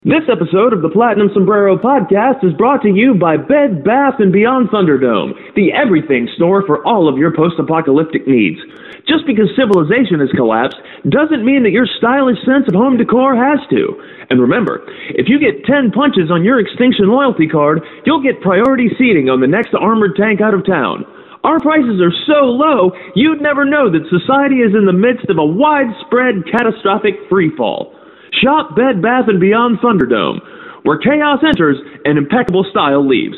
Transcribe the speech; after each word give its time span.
This 0.00 0.24
episode 0.32 0.72
of 0.72 0.80
the 0.80 0.88
Platinum 0.88 1.28
Sombrero 1.36 1.76
podcast 1.76 2.40
is 2.40 2.56
brought 2.56 2.80
to 2.80 2.88
you 2.88 3.12
by 3.20 3.36
Bed 3.36 3.84
Bath 3.84 4.16
& 4.24 4.32
Beyond 4.32 4.72
Thunderdome, 4.72 5.36
the 5.52 5.76
everything 5.76 6.24
store 6.40 6.64
for 6.64 6.80
all 6.88 7.04
of 7.04 7.20
your 7.20 7.36
post-apocalyptic 7.36 8.24
needs. 8.24 8.56
Just 9.04 9.28
because 9.28 9.52
civilization 9.52 10.24
has 10.24 10.32
collapsed 10.32 10.80
doesn't 11.04 11.44
mean 11.44 11.68
that 11.68 11.76
your 11.76 11.84
stylish 11.84 12.40
sense 12.48 12.64
of 12.64 12.80
home 12.80 12.96
decor 12.96 13.36
has 13.36 13.60
to. 13.68 13.92
And 14.32 14.40
remember, 14.40 14.80
if 15.12 15.28
you 15.28 15.36
get 15.36 15.68
10 15.68 15.92
punches 15.92 16.32
on 16.32 16.48
your 16.48 16.64
Extinction 16.64 17.12
loyalty 17.12 17.44
card, 17.44 17.84
you'll 18.08 18.24
get 18.24 18.40
priority 18.40 18.88
seating 18.96 19.28
on 19.28 19.44
the 19.44 19.52
next 19.52 19.76
armored 19.76 20.16
tank 20.16 20.40
out 20.40 20.56
of 20.56 20.64
town. 20.64 21.04
Our 21.44 21.60
prices 21.60 22.00
are 22.00 22.16
so 22.24 22.48
low, 22.48 22.96
you'd 23.12 23.44
never 23.44 23.68
know 23.68 23.92
that 23.92 24.08
society 24.08 24.64
is 24.64 24.72
in 24.72 24.88
the 24.88 24.96
midst 24.96 25.28
of 25.28 25.36
a 25.36 25.44
widespread 25.44 26.48
catastrophic 26.48 27.20
freefall. 27.28 27.99
Shop 28.32 28.76
Bed 28.76 29.02
Bath 29.02 29.26
& 29.32 29.40
Beyond 29.40 29.78
Thunderdome, 29.80 30.40
where 30.84 30.98
chaos 30.98 31.40
enters 31.44 31.76
and 32.04 32.16
impeccable 32.16 32.64
style 32.70 33.06
leaves. 33.06 33.36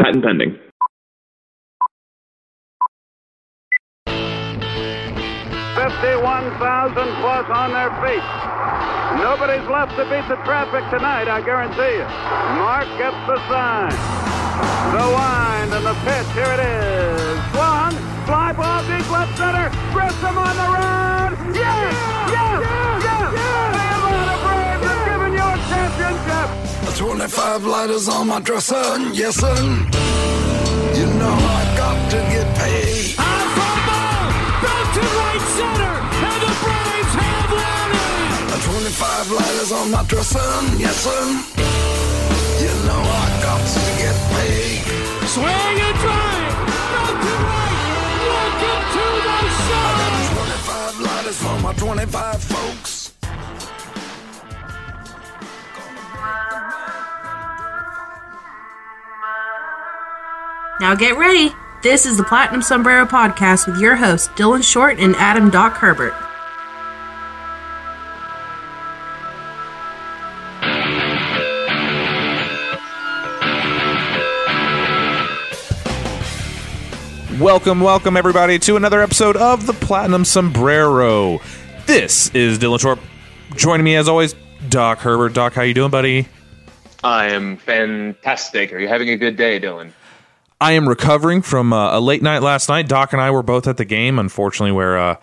Patent 0.00 0.24
pending. 0.24 0.56
Fifty-one 5.74 6.50
thousand 6.58 7.08
plus 7.20 7.46
on 7.50 7.72
their 7.72 7.90
feet. 8.02 8.22
Nobody's 9.22 9.66
left 9.68 9.96
to 9.96 10.04
beat 10.04 10.26
the 10.28 10.36
traffic 10.44 10.84
tonight, 10.90 11.28
I 11.28 11.40
guarantee 11.40 11.98
you. 11.98 12.06
Mark 12.58 12.86
gets 12.98 13.18
the 13.26 13.38
sign. 13.48 13.90
The 14.92 15.06
wind 15.14 15.72
and 15.74 15.86
the 15.86 15.94
pitch. 16.04 16.26
Here 16.34 16.52
it 16.54 16.60
is. 16.60 17.38
Swung. 17.52 17.94
Fly 18.26 18.52
ball 18.52 18.82
deep 18.86 19.10
left 19.10 19.36
center. 19.38 19.70
Grissom 19.92 20.38
on 20.38 20.56
the 20.56 20.62
run. 20.62 21.07
25 26.98 27.64
lighters 27.64 28.08
on 28.08 28.26
my 28.26 28.40
dresser, 28.40 28.82
yes 29.12 29.36
sir. 29.36 29.54
You 30.98 31.06
know 31.14 31.30
I 31.30 31.62
got 31.76 32.10
to 32.10 32.16
get 32.34 32.46
paid. 32.58 33.14
I'm 33.16 33.48
going 34.66 34.88
to 34.98 35.02
right 35.22 35.44
center, 35.54 35.94
and 36.26 36.40
the 36.42 36.52
Braves 36.58 37.14
have 37.22 37.50
won 37.54 37.88
it. 37.94 38.66
25 38.66 39.30
lighters 39.30 39.70
on 39.70 39.92
my 39.92 40.02
dresser, 40.10 40.50
yes 40.76 40.96
sir. 41.06 41.22
You 42.66 42.74
know 42.82 42.98
I 42.98 43.26
got 43.46 43.62
to 43.62 43.84
get 44.02 44.18
paid. 44.34 44.82
Swing 45.30 45.78
and 45.78 45.98
drive, 46.02 46.50
out 46.98 47.14
to 47.14 47.32
right. 47.46 47.78
Welcome 48.26 48.82
to 48.94 49.06
the 49.22 49.38
show. 49.54 49.86
25 50.34 51.00
lighters 51.06 51.38
for 51.38 51.60
my 51.62 51.72
25 51.74 52.42
folks. 52.42 52.97
Now 60.80 60.94
get 60.94 61.18
ready. 61.18 61.52
This 61.82 62.06
is 62.06 62.18
the 62.18 62.22
Platinum 62.22 62.62
Sombrero 62.62 63.04
Podcast 63.04 63.66
with 63.66 63.80
your 63.80 63.96
hosts, 63.96 64.28
Dylan 64.28 64.62
Short 64.62 65.00
and 65.00 65.16
Adam 65.16 65.50
Doc 65.50 65.72
Herbert. 65.74 66.14
Welcome, 77.40 77.80
welcome 77.80 78.16
everybody 78.16 78.60
to 78.60 78.76
another 78.76 79.02
episode 79.02 79.36
of 79.36 79.66
the 79.66 79.72
Platinum 79.72 80.24
Sombrero. 80.24 81.40
This 81.86 82.32
is 82.34 82.56
Dylan 82.60 82.78
Short. 82.78 83.00
Joining 83.56 83.82
me 83.82 83.96
as 83.96 84.08
always, 84.08 84.36
Doc 84.68 84.98
Herbert. 85.00 85.32
Doc, 85.32 85.54
how 85.54 85.62
you 85.62 85.74
doing, 85.74 85.90
buddy? 85.90 86.28
I 87.02 87.30
am 87.30 87.56
fantastic. 87.56 88.72
Are 88.72 88.78
you 88.78 88.86
having 88.86 89.10
a 89.10 89.16
good 89.16 89.36
day, 89.36 89.58
Dylan? 89.58 89.90
I 90.60 90.72
am 90.72 90.88
recovering 90.88 91.42
from 91.42 91.72
uh, 91.72 91.96
a 91.96 92.00
late 92.00 92.22
night 92.22 92.42
last 92.42 92.68
night. 92.68 92.88
Doc 92.88 93.12
and 93.12 93.22
I 93.22 93.30
were 93.30 93.42
both 93.42 93.68
at 93.68 93.76
the 93.76 93.84
game, 93.84 94.18
unfortunately, 94.18 94.72
where 94.72 94.98
uh, 94.98 95.16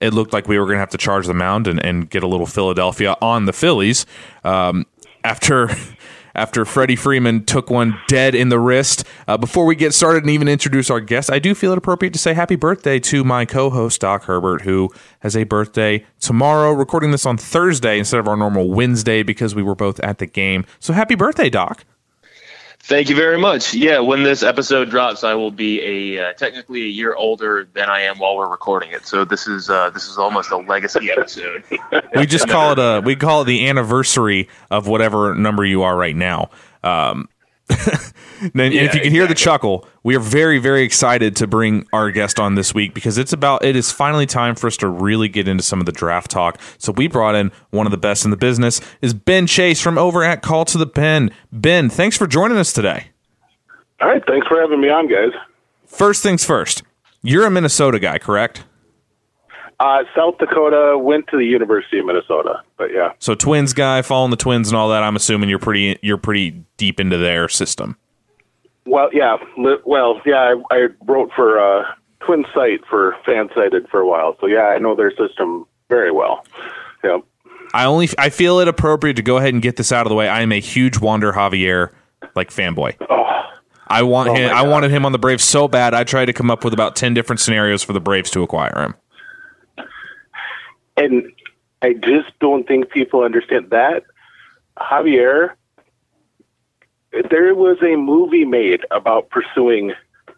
it 0.00 0.12
looked 0.12 0.32
like 0.32 0.48
we 0.48 0.58
were 0.58 0.64
going 0.64 0.76
to 0.76 0.80
have 0.80 0.90
to 0.90 0.98
charge 0.98 1.26
the 1.26 1.34
mound 1.34 1.68
and, 1.68 1.82
and 1.84 2.10
get 2.10 2.22
a 2.22 2.26
little 2.26 2.46
Philadelphia 2.46 3.16
on 3.22 3.44
the 3.44 3.52
Phillies. 3.52 4.06
Um, 4.42 4.86
after 5.22 5.70
after 6.34 6.64
Freddie 6.64 6.96
Freeman 6.96 7.44
took 7.44 7.70
one 7.70 7.98
dead 8.08 8.34
in 8.34 8.48
the 8.48 8.58
wrist. 8.58 9.04
Uh, 9.28 9.36
before 9.36 9.66
we 9.66 9.76
get 9.76 9.92
started 9.92 10.22
and 10.22 10.30
even 10.30 10.48
introduce 10.48 10.90
our 10.90 10.98
guest, 11.00 11.30
I 11.30 11.38
do 11.38 11.54
feel 11.54 11.72
it 11.72 11.78
appropriate 11.78 12.12
to 12.14 12.18
say 12.18 12.32
happy 12.32 12.56
birthday 12.56 12.98
to 13.00 13.22
my 13.22 13.44
co-host 13.44 14.00
Doc 14.00 14.24
Herbert, 14.24 14.62
who 14.62 14.90
has 15.20 15.36
a 15.36 15.44
birthday 15.44 16.06
tomorrow. 16.20 16.72
Recording 16.72 17.10
this 17.10 17.26
on 17.26 17.36
Thursday 17.36 17.98
instead 17.98 18.18
of 18.18 18.28
our 18.28 18.36
normal 18.36 18.70
Wednesday 18.70 19.22
because 19.22 19.54
we 19.54 19.62
were 19.62 19.74
both 19.74 20.00
at 20.00 20.18
the 20.18 20.26
game. 20.26 20.64
So 20.80 20.92
happy 20.92 21.14
birthday, 21.14 21.50
Doc! 21.50 21.84
Thank 22.84 23.08
you 23.08 23.14
very 23.14 23.38
much. 23.38 23.74
Yeah, 23.74 24.00
when 24.00 24.24
this 24.24 24.42
episode 24.42 24.90
drops, 24.90 25.22
I 25.22 25.34
will 25.34 25.52
be 25.52 25.80
a 26.16 26.30
uh, 26.30 26.32
technically 26.32 26.82
a 26.82 26.88
year 26.88 27.14
older 27.14 27.68
than 27.74 27.88
I 27.88 28.00
am 28.00 28.18
while 28.18 28.36
we're 28.36 28.50
recording 28.50 28.90
it. 28.90 29.06
So 29.06 29.24
this 29.24 29.46
is 29.46 29.70
uh, 29.70 29.90
this 29.90 30.08
is 30.08 30.18
almost 30.18 30.50
a 30.50 30.56
legacy 30.56 31.10
episode. 31.10 31.64
We 32.14 32.26
just 32.26 32.46
call 32.48 32.72
it 32.72 32.78
a 32.78 33.00
we 33.00 33.16
call 33.16 33.42
it 33.42 33.44
the 33.46 33.68
anniversary 33.68 34.48
of 34.70 34.86
whatever 34.86 35.34
number 35.34 35.64
you 35.64 35.82
are 35.82 35.96
right 35.96 36.14
now. 36.14 36.50
Um, 36.84 37.28
and 38.40 38.60
and 38.60 38.74
if 38.74 38.94
you 38.94 39.00
can 39.00 39.12
hear 39.12 39.26
the 39.26 39.34
chuckle, 39.34 39.86
we 40.02 40.16
are 40.16 40.20
very, 40.20 40.58
very 40.58 40.82
excited 40.82 41.36
to 41.36 41.46
bring 41.46 41.86
our 41.92 42.10
guest 42.10 42.40
on 42.40 42.54
this 42.54 42.74
week 42.74 42.94
because 42.94 43.18
it's 43.18 43.32
about 43.32 43.64
it 43.64 43.76
is 43.76 43.90
finally 43.90 44.26
time 44.26 44.54
for 44.54 44.66
us 44.66 44.76
to 44.78 44.88
really 44.88 45.28
get 45.28 45.48
into 45.48 45.62
some 45.62 45.80
of 45.80 45.86
the 45.86 45.92
draft 45.92 46.30
talk. 46.30 46.60
So 46.78 46.92
we 46.92 47.06
brought 47.06 47.34
in 47.34 47.52
one 47.70 47.86
of 47.86 47.90
the 47.90 47.98
best 47.98 48.24
in 48.24 48.30
the 48.30 48.36
business 48.36 48.80
is 49.00 49.14
Ben 49.14 49.46
Chase 49.46 49.80
from 49.80 49.98
over 49.98 50.24
at 50.24 50.42
Call 50.42 50.64
to 50.66 50.78
the 50.78 50.86
Pen. 50.86 51.30
Ben, 51.52 51.88
thanks 51.88 52.16
for 52.16 52.26
joining 52.26 52.58
us 52.58 52.72
today. 52.72 53.08
All 54.00 54.08
right, 54.08 54.22
thanks 54.26 54.46
for 54.48 54.60
having 54.60 54.80
me 54.80 54.88
on, 54.88 55.08
guys. 55.08 55.32
First 55.86 56.22
things 56.22 56.44
first, 56.44 56.82
you're 57.22 57.46
a 57.46 57.50
Minnesota 57.50 57.98
guy, 57.98 58.18
correct? 58.18 58.64
Uh, 59.82 60.04
South 60.14 60.38
Dakota 60.38 60.96
went 60.96 61.26
to 61.26 61.36
the 61.36 61.44
University 61.44 61.98
of 61.98 62.06
Minnesota, 62.06 62.62
but 62.78 62.92
yeah, 62.94 63.12
So 63.18 63.34
Twins 63.34 63.72
guy, 63.72 64.00
following 64.02 64.30
the 64.30 64.36
Twins 64.36 64.68
and 64.68 64.76
all 64.76 64.88
that. 64.90 65.02
I'm 65.02 65.16
assuming 65.16 65.48
you're 65.48 65.58
pretty 65.58 65.98
you're 66.02 66.18
pretty 66.18 66.62
deep 66.76 67.00
into 67.00 67.18
their 67.18 67.48
system. 67.48 67.96
well, 68.86 69.10
yeah, 69.12 69.38
well, 69.84 70.20
yeah. 70.24 70.54
I, 70.70 70.76
I 70.76 70.86
wrote 71.04 71.30
for 71.34 71.58
uh, 71.58 71.84
Twin 72.20 72.44
Site 72.54 72.84
for 72.88 73.16
Fansided 73.26 73.88
for 73.90 73.98
a 73.98 74.06
while, 74.06 74.36
so 74.40 74.46
yeah, 74.46 74.66
I 74.68 74.78
know 74.78 74.94
their 74.94 75.10
system 75.16 75.66
very 75.88 76.12
well. 76.12 76.44
Yeah, 77.02 77.18
I 77.74 77.84
only 77.86 78.08
I 78.18 78.30
feel 78.30 78.60
it 78.60 78.68
appropriate 78.68 79.14
to 79.16 79.22
go 79.22 79.38
ahead 79.38 79.52
and 79.52 79.60
get 79.60 79.76
this 79.76 79.90
out 79.90 80.06
of 80.06 80.10
the 80.10 80.16
way. 80.16 80.28
I 80.28 80.42
am 80.42 80.52
a 80.52 80.60
huge 80.60 81.00
Wander 81.00 81.32
Javier 81.32 81.90
like 82.36 82.50
fanboy. 82.50 82.94
I 83.88 84.04
want 84.04 84.28
Oh 84.30 84.34
him. 84.34 84.54
I 84.54 84.62
wanted 84.62 84.92
him 84.92 85.04
on 85.04 85.10
the 85.10 85.18
Braves 85.18 85.42
so 85.42 85.66
bad. 85.66 85.92
I 85.92 86.04
tried 86.04 86.26
to 86.26 86.32
come 86.32 86.52
up 86.52 86.64
with 86.64 86.72
about 86.72 86.94
ten 86.94 87.14
different 87.14 87.40
scenarios 87.40 87.82
for 87.82 87.92
the 87.92 88.00
Braves 88.00 88.30
to 88.30 88.44
acquire 88.44 88.80
him. 88.80 88.94
And 90.96 91.32
I 91.80 91.94
just 91.94 92.38
don't 92.40 92.66
think 92.66 92.90
people 92.90 93.22
understand 93.22 93.70
that 93.70 94.04
Javier. 94.78 95.52
There 97.30 97.54
was 97.54 97.76
a 97.82 97.96
movie 97.96 98.46
made 98.46 98.86
about 98.90 99.28
pursuing 99.28 99.92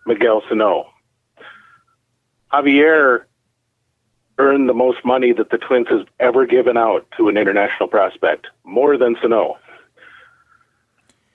Miguel 0.06 0.42
Sano. 0.48 0.90
Javier 2.52 3.24
earned 4.38 4.68
the 4.68 4.74
most 4.74 5.04
money 5.04 5.32
that 5.32 5.50
the 5.50 5.58
Twins 5.58 5.86
has 5.88 6.00
ever 6.18 6.46
given 6.46 6.76
out 6.76 7.06
to 7.16 7.28
an 7.28 7.36
international 7.36 7.88
prospect, 7.88 8.48
more 8.64 8.96
than 8.96 9.16
Sano. 9.22 9.56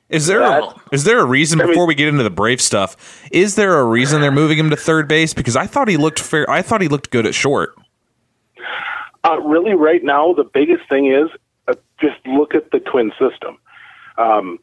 Is 0.10 0.26
there 0.26 0.42
a, 0.42 0.74
is 0.92 1.04
there 1.04 1.20
a 1.20 1.26
reason 1.26 1.60
before 1.60 1.86
we 1.86 1.94
get 1.94 2.08
into 2.08 2.24
the 2.24 2.32
Brave 2.32 2.60
stuff? 2.60 3.28
Is 3.32 3.56
there 3.56 3.80
a 3.80 3.84
reason 3.84 4.22
they're 4.22 4.32
moving 4.32 4.58
him 4.58 4.72
to 4.72 4.76
third 4.76 5.08
base? 5.08 5.36
Because 5.36 5.56
I 5.56 5.68
thought 5.68 5.88
he 5.88 5.98
looked 5.98 6.20
fair. 6.20 6.50
I 6.50 6.64
thought 6.64 6.82
he 6.82 6.88
looked 6.88 7.12
good 7.12 7.28
at 7.28 7.36
short. 7.36 7.76
Uh, 9.24 9.40
really, 9.42 9.74
right 9.74 10.04
now, 10.04 10.34
the 10.34 10.44
biggest 10.44 10.88
thing 10.90 11.08
is 11.12 11.30
uh, 11.68 11.74
just 12.00 12.16
look 12.26 12.56
at 12.56 12.72
the 12.72 12.80
twin 12.80 13.12
system. 13.20 13.58
Um, 14.18 14.60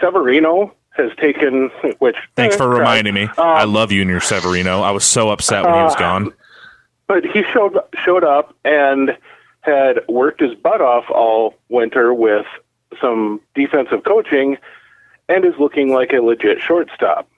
Severino 0.00 0.74
has 0.90 1.10
taken, 1.20 1.70
which 1.98 2.16
Thanks 2.36 2.54
eh, 2.54 2.58
for 2.58 2.68
reminding 2.68 3.14
me. 3.14 3.28
I 3.36 3.64
love 3.64 3.92
you 3.92 4.02
and 4.02 4.10
your 4.10 4.20
Severino. 4.20 4.80
I 4.82 4.90
was 4.92 5.04
so 5.04 5.30
upset 5.30 5.64
when 5.64 5.74
he 5.74 5.82
was 5.82 5.94
Uh, 5.94 5.98
gone. 5.98 6.32
but 7.06 7.24
he 7.24 7.42
showed 7.52 7.78
showed 8.04 8.24
up 8.24 8.54
and 8.64 9.16
had 9.60 10.00
worked 10.08 10.40
his 10.40 10.54
butt 10.54 10.80
off 10.80 11.04
all 11.10 11.54
winter 11.68 12.14
with 12.14 12.46
some 13.00 13.40
defensive 13.54 14.04
coaching 14.04 14.56
and 15.28 15.44
is 15.44 15.54
looking 15.58 15.92
like 15.92 16.12
a 16.12 16.20
legit 16.20 16.60
shortstop. 16.60 17.28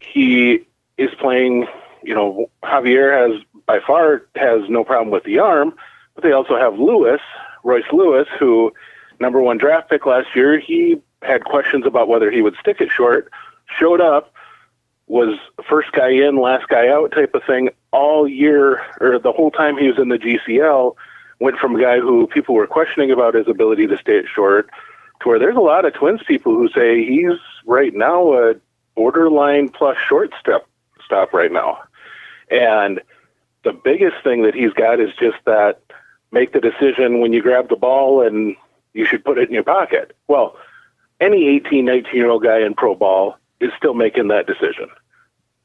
He 0.00 0.66
is 0.96 1.10
playing, 1.20 1.66
you 2.02 2.14
know, 2.14 2.50
Javier 2.64 3.12
has 3.32 3.40
by 3.68 3.78
far 3.86 4.26
has 4.34 4.62
no 4.68 4.82
problem 4.82 5.10
with 5.10 5.22
the 5.24 5.38
arm, 5.38 5.74
but 6.14 6.24
they 6.24 6.32
also 6.32 6.56
have 6.56 6.78
Lewis, 6.80 7.20
Royce 7.62 7.84
Lewis, 7.92 8.26
who 8.40 8.72
number 9.20 9.40
one 9.40 9.58
draft 9.58 9.90
pick 9.90 10.06
last 10.06 10.34
year. 10.34 10.58
He 10.58 11.00
had 11.22 11.44
questions 11.44 11.86
about 11.86 12.08
whether 12.08 12.30
he 12.30 12.42
would 12.42 12.56
stick 12.58 12.80
it 12.80 12.90
short, 12.90 13.30
showed 13.78 14.00
up, 14.00 14.32
was 15.06 15.38
first 15.68 15.92
guy 15.92 16.10
in, 16.10 16.40
last 16.40 16.68
guy 16.68 16.88
out 16.88 17.12
type 17.12 17.34
of 17.34 17.42
thing 17.44 17.68
all 17.92 18.26
year 18.26 18.82
or 19.00 19.18
the 19.18 19.32
whole 19.32 19.50
time 19.50 19.76
he 19.76 19.88
was 19.88 19.98
in 19.98 20.08
the 20.08 20.18
GCL. 20.18 20.96
Went 21.40 21.58
from 21.58 21.76
a 21.76 21.80
guy 21.80 22.00
who 22.00 22.26
people 22.26 22.54
were 22.54 22.66
questioning 22.66 23.10
about 23.10 23.34
his 23.34 23.48
ability 23.48 23.86
to 23.86 23.98
stay 23.98 24.18
at 24.18 24.26
short 24.26 24.68
to 25.20 25.28
where 25.28 25.38
there's 25.38 25.56
a 25.56 25.60
lot 25.60 25.84
of 25.84 25.94
Twins 25.94 26.22
people 26.26 26.54
who 26.54 26.68
say 26.68 27.04
he's 27.04 27.38
right 27.66 27.94
now 27.94 28.32
a 28.32 28.54
borderline 28.96 29.68
plus 29.68 29.96
short 30.08 30.30
shortstop 30.30 30.68
stop 31.04 31.32
right 31.32 31.52
now. 31.52 31.78
And 32.50 33.00
the 33.68 33.78
biggest 33.84 34.16
thing 34.24 34.44
that 34.44 34.54
he's 34.54 34.72
got 34.72 34.98
is 34.98 35.10
just 35.20 35.36
that 35.44 35.82
make 36.32 36.54
the 36.54 36.60
decision 36.60 37.20
when 37.20 37.34
you 37.34 37.42
grab 37.42 37.68
the 37.68 37.76
ball 37.76 38.26
and 38.26 38.56
you 38.94 39.04
should 39.04 39.22
put 39.22 39.36
it 39.36 39.46
in 39.46 39.54
your 39.54 39.62
pocket. 39.62 40.16
Well, 40.26 40.56
any 41.20 41.48
18, 41.48 41.84
19 41.84 42.14
year 42.14 42.30
old 42.30 42.42
guy 42.42 42.60
in 42.64 42.72
pro 42.72 42.94
ball 42.94 43.36
is 43.60 43.70
still 43.76 43.92
making 43.92 44.28
that 44.28 44.46
decision. 44.46 44.88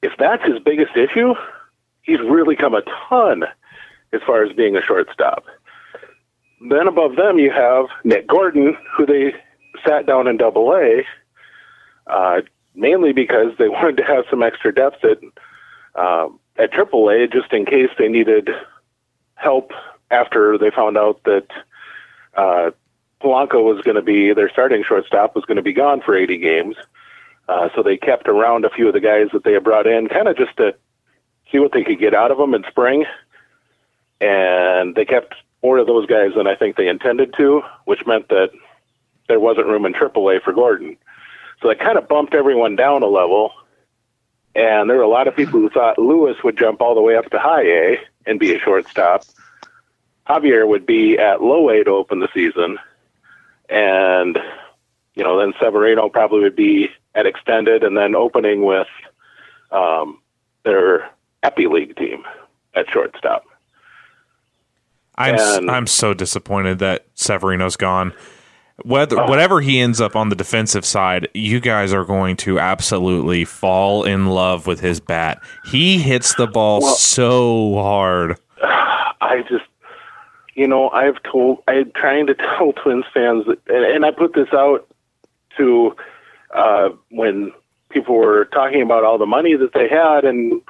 If 0.02 0.12
that's 0.20 0.44
his 0.44 0.60
biggest 0.60 0.98
issue, 0.98 1.34
he's 2.02 2.20
really 2.20 2.58
come 2.58 2.74
a 2.74 2.82
ton 3.08 3.46
as 4.12 4.20
far 4.28 4.44
as 4.44 4.52
being 4.52 4.76
a 4.76 4.82
shortstop. 4.82 5.46
Then 6.70 6.90
above 6.90 7.16
them, 7.16 7.40
you 7.40 7.52
have 7.52 7.86
Nick 8.04 8.28
Gordon, 8.28 8.76
who 8.98 9.06
they 9.06 9.34
sat 9.88 10.06
down 10.06 10.28
in 10.28 10.36
Double 10.36 10.74
A, 10.74 11.06
uh, 12.08 12.42
mainly 12.76 13.14
because 13.14 13.54
they 13.58 13.70
wanted 13.70 13.96
to 13.96 14.04
have 14.04 14.26
some 14.30 14.44
extra 14.44 14.76
depth 14.76 15.06
at 15.06 15.20
um, 15.96 16.42
at 16.58 16.72
Triple 16.72 17.10
A, 17.10 17.28
just 17.28 17.52
in 17.52 17.66
case 17.66 17.90
they 17.98 18.08
needed 18.08 18.50
help 19.36 19.72
after 20.12 20.58
they 20.58 20.70
found 20.70 20.98
out 20.98 21.24
that 21.24 21.48
uh, 22.36 22.72
Polanco 23.22 23.64
was 23.64 23.82
going 23.84 23.96
to 23.96 24.02
be 24.02 24.34
their 24.34 24.50
starting 24.50 24.84
shortstop 24.84 25.36
was 25.36 25.46
going 25.46 25.58
to 25.58 25.64
be 25.64 25.74
gone 25.74 26.02
for 26.02 26.16
80 26.16 26.38
games. 26.38 26.76
Uh, 27.48 27.70
so 27.76 27.84
they 27.84 27.98
kept 27.98 28.28
around 28.28 28.66
a 28.66 28.70
few 28.70 28.88
of 28.88 28.94
the 28.94 29.00
guys 29.00 29.28
that 29.34 29.44
they 29.44 29.54
had 29.54 29.64
brought 29.64 29.88
in, 29.88 30.08
kind 30.08 30.28
of 30.28 30.38
just 30.38 30.56
to 30.58 30.76
see 31.52 31.60
what 31.60 31.72
they 31.74 31.84
could 31.84 32.00
get 32.00 32.14
out 32.14 32.32
of 32.32 32.38
them 32.38 32.54
in 32.54 32.64
spring. 32.70 33.06
And 34.22 34.96
they 34.96 35.06
kept 35.06 35.36
more 35.62 35.78
of 35.78 35.88
those 35.88 36.06
guys 36.06 36.32
than 36.36 36.48
I 36.48 36.56
think 36.56 36.76
they 36.76 36.88
intended 36.88 37.34
to, 37.38 37.62
which 37.86 38.06
meant 38.06 38.30
that 38.30 38.52
there 39.28 39.40
wasn't 39.40 39.68
room 39.68 39.86
in 39.86 39.94
AAA 39.94 40.42
for 40.42 40.54
Gordon. 40.54 40.98
So 41.62 41.68
they 41.68 41.76
kind 41.76 41.98
of 41.98 42.08
bumped 42.08 42.34
everyone 42.34 42.76
down 42.76 43.04
a 43.04 43.08
level. 43.08 43.52
And 44.56 44.90
there 44.90 44.98
were 44.98 45.04
a 45.04 45.08
lot 45.08 45.28
of 45.28 45.36
people 45.36 45.60
who 45.60 45.70
thought 45.70 45.98
Lewis 45.98 46.38
would 46.44 46.58
jump 46.58 46.82
all 46.82 46.94
the 46.96 47.02
way 47.02 47.16
up 47.16 47.30
to 47.32 47.40
high 47.40 47.64
A 47.64 48.00
and 48.26 48.40
be 48.40 48.54
a 48.54 48.60
shortstop. 48.60 49.26
Javier 50.28 50.68
would 50.68 50.86
be 50.86 51.18
at 51.18 51.42
low 51.42 51.70
A 51.70 51.84
to 51.84 51.90
open 51.92 52.20
the 52.20 52.30
season. 52.34 52.78
And, 53.68 54.38
you 55.16 55.24
know, 55.24 55.40
then 55.40 55.54
Severino 55.60 56.08
probably 56.10 56.42
would 56.42 56.56
be 56.56 56.90
at 57.16 57.26
extended 57.26 57.84
and 57.84 57.98
then 57.98 58.16
opening 58.16 58.64
with 58.64 58.88
um, 59.72 60.20
their 60.64 61.10
Appy 61.42 61.68
League 61.68 61.96
team 61.96 62.24
at 62.76 62.90
shortstop. 62.90 63.46
I'm 65.16 65.36
And- 65.36 65.72
I'm 65.72 65.88
so 65.88 66.14
disappointed 66.14 66.80
that 66.80 67.06
Severino's 67.16 67.76
gone. 67.76 68.14
Whether 68.84 69.20
Oh. 69.20 69.28
whatever 69.28 69.62
he 69.62 69.80
ends 69.80 70.02
up 70.02 70.16
on 70.16 70.30
the 70.30 70.36
defensive 70.36 70.86
side, 70.86 71.28
you 71.34 71.60
guys 71.60 71.94
are 71.94 72.04
going 72.06 72.36
to 72.38 72.60
absolutely 72.60 73.46
fall 73.46 74.04
in 74.04 74.28
love 74.28 74.68
with 74.68 74.80
his 74.82 75.00
bat. 75.00 75.40
He 75.66 76.00
hits 76.00 76.36
the 76.36 76.48
ball 76.48 76.82
Well- 76.82 76.96
so 76.96 77.76
hard. 77.76 78.38
I 78.62 79.44
just, 79.50 79.64
you 80.56 80.68
know, 80.68 80.90
I've 80.90 81.22
told, 81.24 81.64
I'm 81.68 81.92
trying 81.96 82.28
to 82.28 82.34
tell 82.58 82.74
Twins 82.74 83.06
fans, 83.14 83.46
that, 83.48 83.60
and, 83.68 83.86
and 83.86 84.06
I 84.06 84.12
put 84.12 84.34
this 84.34 84.50
out 84.54 84.86
to 85.58 85.96
uh, 86.54 86.90
when 87.10 87.52
people 87.90 88.16
were 88.16 88.46
talking 88.46 88.82
about 88.82 89.04
all 89.04 89.18
the 89.18 89.26
money 89.26 89.56
that 89.56 89.74
they 89.74 89.88
had, 89.88 90.26
and 90.26 90.62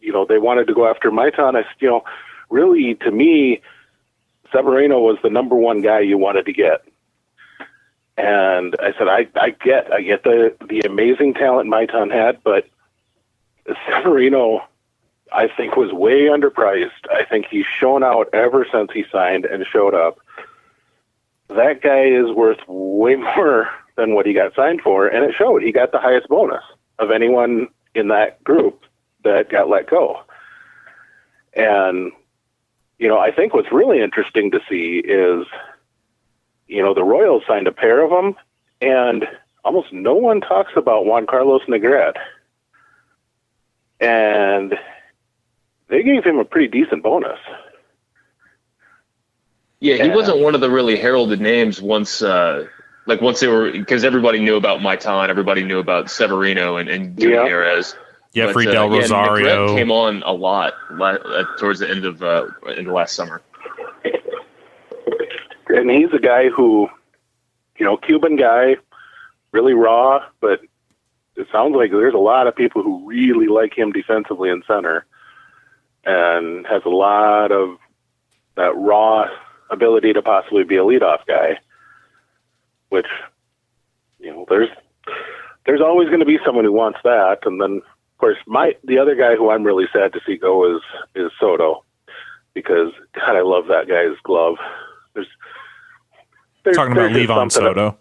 you 0.00 0.12
know, 0.12 0.24
they 0.24 0.38
wanted 0.38 0.66
to 0.68 0.74
go 0.74 0.88
after 0.88 1.10
Maitan. 1.10 1.54
I 1.56 1.62
said, 1.62 1.72
you 1.80 1.88
know, 1.88 2.04
really, 2.50 2.94
to 2.96 3.10
me, 3.10 3.60
Severino 4.52 5.00
was 5.00 5.18
the 5.22 5.28
number 5.30 5.54
one 5.54 5.82
guy 5.82 6.00
you 6.00 6.16
wanted 6.18 6.46
to 6.46 6.52
get. 6.52 6.82
And 8.18 8.74
I 8.80 8.92
said, 8.98 9.08
I, 9.08 9.28
I 9.36 9.50
get, 9.50 9.92
I 9.92 10.02
get 10.02 10.24
the 10.24 10.54
the 10.68 10.80
amazing 10.80 11.34
talent 11.34 11.70
Maitan 11.70 12.12
had, 12.12 12.42
but 12.42 12.68
Severino 13.86 14.66
I 15.32 15.48
think 15.48 15.76
was 15.76 15.92
way 15.92 16.22
underpriced. 16.22 17.08
I 17.10 17.24
think 17.24 17.46
he's 17.50 17.66
shown 17.66 18.02
out 18.02 18.28
ever 18.32 18.66
since 18.72 18.90
he 18.92 19.04
signed 19.10 19.44
and 19.44 19.64
showed 19.66 19.94
up. 19.94 20.18
That 21.48 21.80
guy 21.82 22.04
is 22.04 22.34
worth 22.34 22.58
way 22.66 23.14
more 23.36 23.68
than 23.96 24.14
what 24.14 24.26
he 24.26 24.32
got 24.32 24.54
signed 24.54 24.80
for, 24.82 25.06
and 25.06 25.24
it 25.24 25.34
showed. 25.34 25.62
He 25.62 25.72
got 25.72 25.92
the 25.92 25.98
highest 25.98 26.28
bonus 26.28 26.64
of 26.98 27.10
anyone 27.10 27.68
in 27.94 28.08
that 28.08 28.42
group 28.44 28.84
that 29.24 29.50
got 29.50 29.68
let 29.68 29.88
go. 29.88 30.22
And 31.54 32.12
you 32.98 33.08
know, 33.08 33.18
I 33.18 33.30
think 33.30 33.54
what's 33.54 33.72
really 33.72 34.00
interesting 34.00 34.50
to 34.50 34.60
see 34.68 34.98
is, 34.98 35.46
you 36.68 36.82
know, 36.82 36.94
the 36.94 37.02
Royals 37.04 37.42
signed 37.48 37.66
a 37.66 37.72
pair 37.72 38.02
of 38.04 38.10
them, 38.10 38.36
and 38.80 39.26
almost 39.64 39.92
no 39.92 40.14
one 40.14 40.40
talks 40.40 40.72
about 40.76 41.06
Juan 41.06 41.26
Carlos 41.26 41.62
Negret. 41.68 42.14
And 44.00 44.78
they 45.88 46.02
gave 46.02 46.24
him 46.24 46.38
a 46.38 46.44
pretty 46.44 46.68
decent 46.68 47.02
bonus. 47.02 47.38
Yeah, 49.80 49.94
he 49.96 50.08
Yeah. 50.08 50.14
wasn't 50.14 50.38
one 50.38 50.54
of 50.54 50.60
the 50.60 50.70
really 50.70 50.96
heralded 50.96 51.40
names 51.40 51.80
once, 51.80 52.20
uh, 52.22 52.66
like 53.06 53.20
once 53.20 53.40
they 53.40 53.48
were 53.48 53.70
because 53.70 54.04
everybody 54.04 54.40
knew 54.40 54.56
about 54.56 54.80
Maitan, 54.80 55.28
everybody 55.28 55.64
knew 55.64 55.78
about 55.78 56.10
Severino 56.10 56.76
and, 56.76 56.88
and 56.88 57.18
Yeah. 57.18 57.42
Gutierrez. 57.42 57.96
Jeffrey 58.34 58.66
But, 58.66 58.70
uh, 58.76 58.80
Del 58.86 58.92
yeah, 58.92 59.00
Rosario. 59.00 59.66
Negrete 59.68 59.76
came 59.78 59.90
on 59.90 60.22
a 60.26 60.32
lot 60.32 60.74
la- 60.92 61.12
uh, 61.12 61.44
towards 61.58 61.80
the 61.80 61.88
end 61.88 62.04
of 62.04 62.22
uh, 62.22 62.46
in 62.76 62.84
the 62.84 62.92
last 62.92 63.14
summer. 63.16 63.40
And 65.68 65.90
he's 65.90 66.12
a 66.12 66.18
guy 66.18 66.48
who, 66.48 66.88
you 67.78 67.84
know, 67.84 67.96
Cuban 67.96 68.36
guy, 68.36 68.76
really 69.52 69.74
raw, 69.74 70.24
but 70.40 70.60
it 71.36 71.46
sounds 71.52 71.74
like 71.76 71.90
there's 71.90 72.14
a 72.14 72.18
lot 72.18 72.46
of 72.46 72.56
people 72.56 72.82
who 72.82 73.06
really 73.06 73.46
like 73.46 73.76
him 73.76 73.92
defensively 73.92 74.50
in 74.50 74.62
center 74.66 75.06
and 76.04 76.66
has 76.66 76.82
a 76.84 76.90
lot 76.90 77.52
of 77.52 77.78
that 78.56 78.74
raw 78.76 79.28
ability 79.70 80.12
to 80.12 80.22
possibly 80.22 80.64
be 80.64 80.76
a 80.76 80.82
leadoff 80.82 81.24
guy, 81.26 81.58
which, 82.88 83.06
you 84.18 84.30
know, 84.32 84.44
there's 84.48 84.70
there's 85.66 85.80
always 85.80 86.08
going 86.08 86.20
to 86.20 86.26
be 86.26 86.38
someone 86.44 86.64
who 86.64 86.72
wants 86.72 86.98
that. 87.04 87.40
And 87.44 87.60
then, 87.60 87.76
of 87.76 88.18
course, 88.18 88.38
my 88.46 88.74
the 88.84 88.98
other 88.98 89.14
guy 89.14 89.36
who 89.36 89.50
I'm 89.50 89.64
really 89.64 89.86
sad 89.92 90.12
to 90.14 90.20
see 90.26 90.36
go 90.36 90.76
is 90.76 90.82
is 91.14 91.30
Soto 91.38 91.84
because 92.54 92.92
God, 93.12 93.36
I 93.36 93.42
love 93.42 93.66
that 93.68 93.86
guy's 93.86 94.18
glove. 94.24 94.56
There's, 95.14 95.28
there's 96.68 96.76
Talking 96.76 96.92
about 96.92 97.12
there's 97.12 97.26
just 97.26 97.30
Livan 97.30 97.50
Soto. 97.50 97.98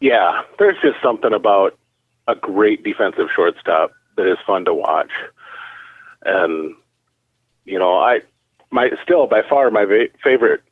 Yeah, 0.00 0.42
there's 0.58 0.76
just 0.82 0.96
something 1.02 1.34
about 1.34 1.78
a 2.26 2.34
great 2.34 2.82
defensive 2.82 3.28
shortstop 3.34 3.92
that 4.16 4.26
is 4.26 4.38
fun 4.46 4.64
to 4.64 4.72
watch, 4.72 5.10
and 6.24 6.74
you 7.66 7.78
know, 7.78 7.98
I 7.98 8.20
my 8.70 8.90
still 9.02 9.26
by 9.26 9.42
far 9.42 9.70
my 9.70 9.84
va- 9.84 10.08
favorite 10.24 10.62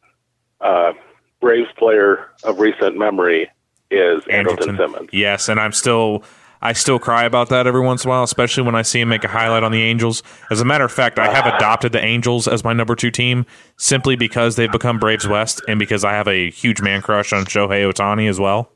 uh, 0.63 0.93
Braves 1.41 1.69
player 1.77 2.27
of 2.43 2.59
recent 2.59 2.97
memory 2.97 3.51
is 3.91 4.23
Andrelton 4.25 4.79
Simmons. 4.79 5.11
Yes, 5.13 5.49
and 5.49 5.61
I'm 5.61 5.73
still 5.73 6.25
I 6.63 6.73
still 6.75 6.99
cry 6.99 7.25
about 7.25 7.49
that 7.49 7.67
every 7.67 7.81
once 7.81 8.05
in 8.05 8.09
a 8.09 8.11
while, 8.11 8.23
especially 8.23 8.65
when 8.65 8.75
I 8.75 8.83
see 8.83 9.01
him 9.01 9.09
make 9.09 9.25
a 9.25 9.29
highlight 9.29 9.63
on 9.63 9.73
the 9.73 9.83
Angels. 9.83 10.23
As 10.51 10.61
a 10.61 10.65
matter 10.65 10.85
of 10.85 10.93
fact, 10.93 11.19
I 11.19 11.33
have 11.33 11.47
adopted 11.47 11.93
the 11.93 12.05
Angels 12.05 12.47
as 12.47 12.65
my 12.65 12.73
number 12.73 12.95
two 12.95 13.11
team 13.11 13.47
simply 13.79 14.15
because 14.15 14.57
they've 14.57 14.71
become 14.71 14.99
Braves 14.99 15.27
West 15.27 15.63
and 15.69 15.79
because 15.79 16.05
I 16.05 16.13
have 16.13 16.29
a 16.29 16.51
huge 16.51 16.83
man 16.83 17.01
crush 17.01 17.33
on 17.33 17.45
Shohei 17.45 17.91
Ohtani 17.91 18.29
as 18.29 18.39
well. 18.39 18.71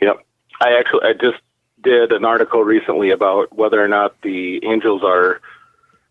Yep. 0.00 0.16
I 0.60 0.72
actually 0.78 1.04
I 1.04 1.12
just 1.12 1.38
did 1.82 2.12
an 2.12 2.24
article 2.24 2.64
recently 2.64 3.10
about 3.10 3.54
whether 3.56 3.82
or 3.82 3.88
not 3.88 4.20
the 4.22 4.64
Angels 4.64 5.02
are 5.04 5.40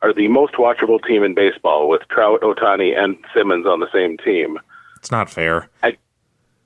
are 0.01 0.13
the 0.13 0.27
most 0.27 0.53
watchable 0.53 1.03
team 1.03 1.23
in 1.23 1.33
baseball 1.33 1.89
with 1.89 2.01
Trout, 2.09 2.41
Ohtani, 2.41 2.95
and 2.97 3.17
Simmons 3.33 3.65
on 3.65 3.79
the 3.79 3.91
same 3.91 4.17
team. 4.17 4.59
It's 4.97 5.11
not 5.11 5.29
fair. 5.29 5.69
I 5.81 5.97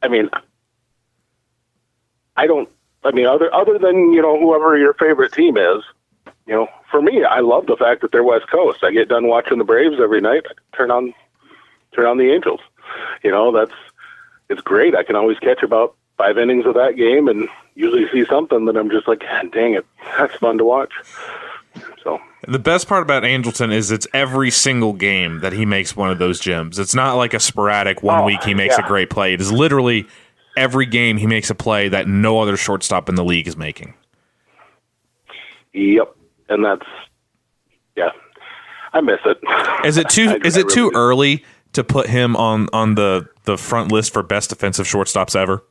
I 0.02 0.08
mean, 0.08 0.30
I 2.36 2.48
don't. 2.48 2.70
I 3.04 3.12
mean, 3.12 3.26
other 3.26 3.54
other 3.54 3.78
than 3.80 4.14
you 4.14 4.22
know 4.22 4.40
whoever 4.40 4.78
your 4.78 4.94
favorite 4.94 5.34
team 5.34 5.58
is, 5.58 5.84
you 6.46 6.54
know, 6.54 6.68
for 6.90 7.02
me, 7.02 7.24
I 7.24 7.40
love 7.40 7.66
the 7.68 7.76
fact 7.78 8.02
that 8.02 8.12
they're 8.12 8.24
West 8.24 8.50
Coast. 8.50 8.84
I 8.84 8.92
get 8.92 9.10
done 9.10 9.28
watching 9.28 9.58
the 9.58 9.64
Braves 9.64 9.96
every 10.02 10.22
night. 10.22 10.44
I 10.50 10.78
turn 10.78 10.92
on 10.92 11.14
turn 11.96 12.06
on 12.06 12.18
the 12.18 12.32
Angels. 12.32 12.60
You 13.24 13.32
know, 13.32 13.52
that's 13.52 13.74
it's 14.50 14.62
great. 14.62 14.96
I 14.96 15.04
can 15.04 15.16
always 15.16 15.40
catch 15.40 15.64
about 15.64 15.96
five 16.18 16.38
innings 16.38 16.66
of 16.66 16.74
that 16.76 16.96
game 16.96 17.28
and 17.28 17.48
usually 17.76 18.08
see 18.12 18.26
something 18.30 18.66
that 18.66 18.76
I'm 18.78 18.90
just 18.92 19.08
like, 19.08 19.22
dang 19.52 19.74
it, 19.74 19.86
that's 20.18 20.36
fun 20.36 20.58
to 20.60 20.66
watch. 20.66 20.92
So 22.04 22.20
The 22.48 22.60
best 22.60 22.88
part 22.88 23.02
about 23.02 23.24
Andrelton 23.24 23.72
is 23.74 23.92
it's 23.92 24.06
every 24.14 24.52
single 24.52 24.92
game 24.94 25.40
that 25.40 25.54
he 25.54 25.66
makes 25.66 25.96
one 25.96 26.12
of 26.12 26.20
those 26.20 26.40
gems. 26.40 26.78
It's 26.80 26.94
not 26.94 27.14
like 27.16 27.34
a 27.34 27.40
sporadic 27.40 28.04
one 28.04 28.20
Oh, 28.22 28.26
week 28.26 28.44
he 28.44 28.54
makes 28.54 28.78
yeah. 28.78 28.84
a 28.86 28.88
great 28.88 29.10
play. 29.10 29.34
It 29.34 29.40
is 29.42 29.52
literally 29.52 30.06
every 30.58 30.86
game 30.86 31.18
he 31.18 31.28
makes 31.28 31.50
a 31.50 31.56
play 31.56 31.90
that 31.90 32.08
no 32.08 32.40
other 32.40 32.58
shortstop 32.58 33.10
in 33.10 33.16
the 33.16 33.24
league 33.24 33.48
is 33.48 33.56
making. 33.58 33.94
Yep, 35.74 36.16
and 36.50 36.66
that's 36.66 36.86
yeah, 37.96 38.10
I 38.94 39.02
miss 39.02 39.20
it. 39.26 39.40
Is 39.86 39.98
it 39.98 40.10
too 40.10 40.30
I- 40.30 40.46
is 40.46 40.58
I 40.58 40.62
it 40.62 40.70
too 40.70 40.82
really 40.86 40.92
do. 40.92 40.98
early 40.98 41.46
to 41.74 41.84
put 41.84 42.08
him 42.08 42.36
on 42.36 42.68
on 42.74 42.96
the 42.96 43.28
the 43.46 43.58
front 43.58 43.92
list 43.92 44.12
for 44.14 44.22
best 44.24 44.50
defensive 44.50 44.86
shortstops 44.86 45.36
ever? 45.36 45.64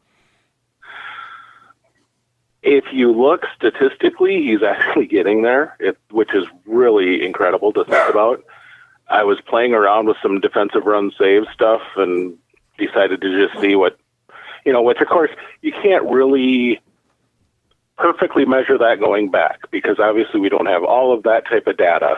If 2.63 2.85
you 2.93 3.11
look 3.13 3.43
statistically, 3.57 4.43
he's 4.43 4.63
actually 4.63 5.07
getting 5.07 5.43
there, 5.43 5.77
it, 5.81 5.97
which 6.11 6.35
is 6.35 6.45
really 6.67 7.25
incredible 7.25 7.73
to 7.73 7.85
think 7.85 8.11
about. 8.11 8.45
I 9.09 9.25
was 9.25 9.41
playing 9.41 9.73
around 9.73 10.07
with 10.07 10.19
some 10.23 10.41
defensive 10.41 10.85
run 10.85 11.11
save 11.19 11.45
stuff 11.53 11.81
and 11.97 12.37
decided 12.79 13.23
to 13.23 13.47
just 13.49 13.59
see 13.61 13.75
what, 13.77 13.99
you 14.65 14.73
know, 14.73 14.83
which 14.83 15.01
of 15.01 15.09
course 15.09 15.31
you 15.63 15.73
can't 15.73 16.05
really 16.05 16.81
perfectly 17.97 18.45
measure 18.45 18.79
that 18.79 18.99
going 18.99 19.31
back 19.31 19.61
because 19.71 19.99
obviously 19.99 20.41
we 20.41 20.49
don't 20.49 20.67
have 20.67 20.83
all 20.83 21.13
of 21.13 21.23
that 21.25 21.47
type 21.47 21.67
of 21.67 21.77
data 21.77 22.17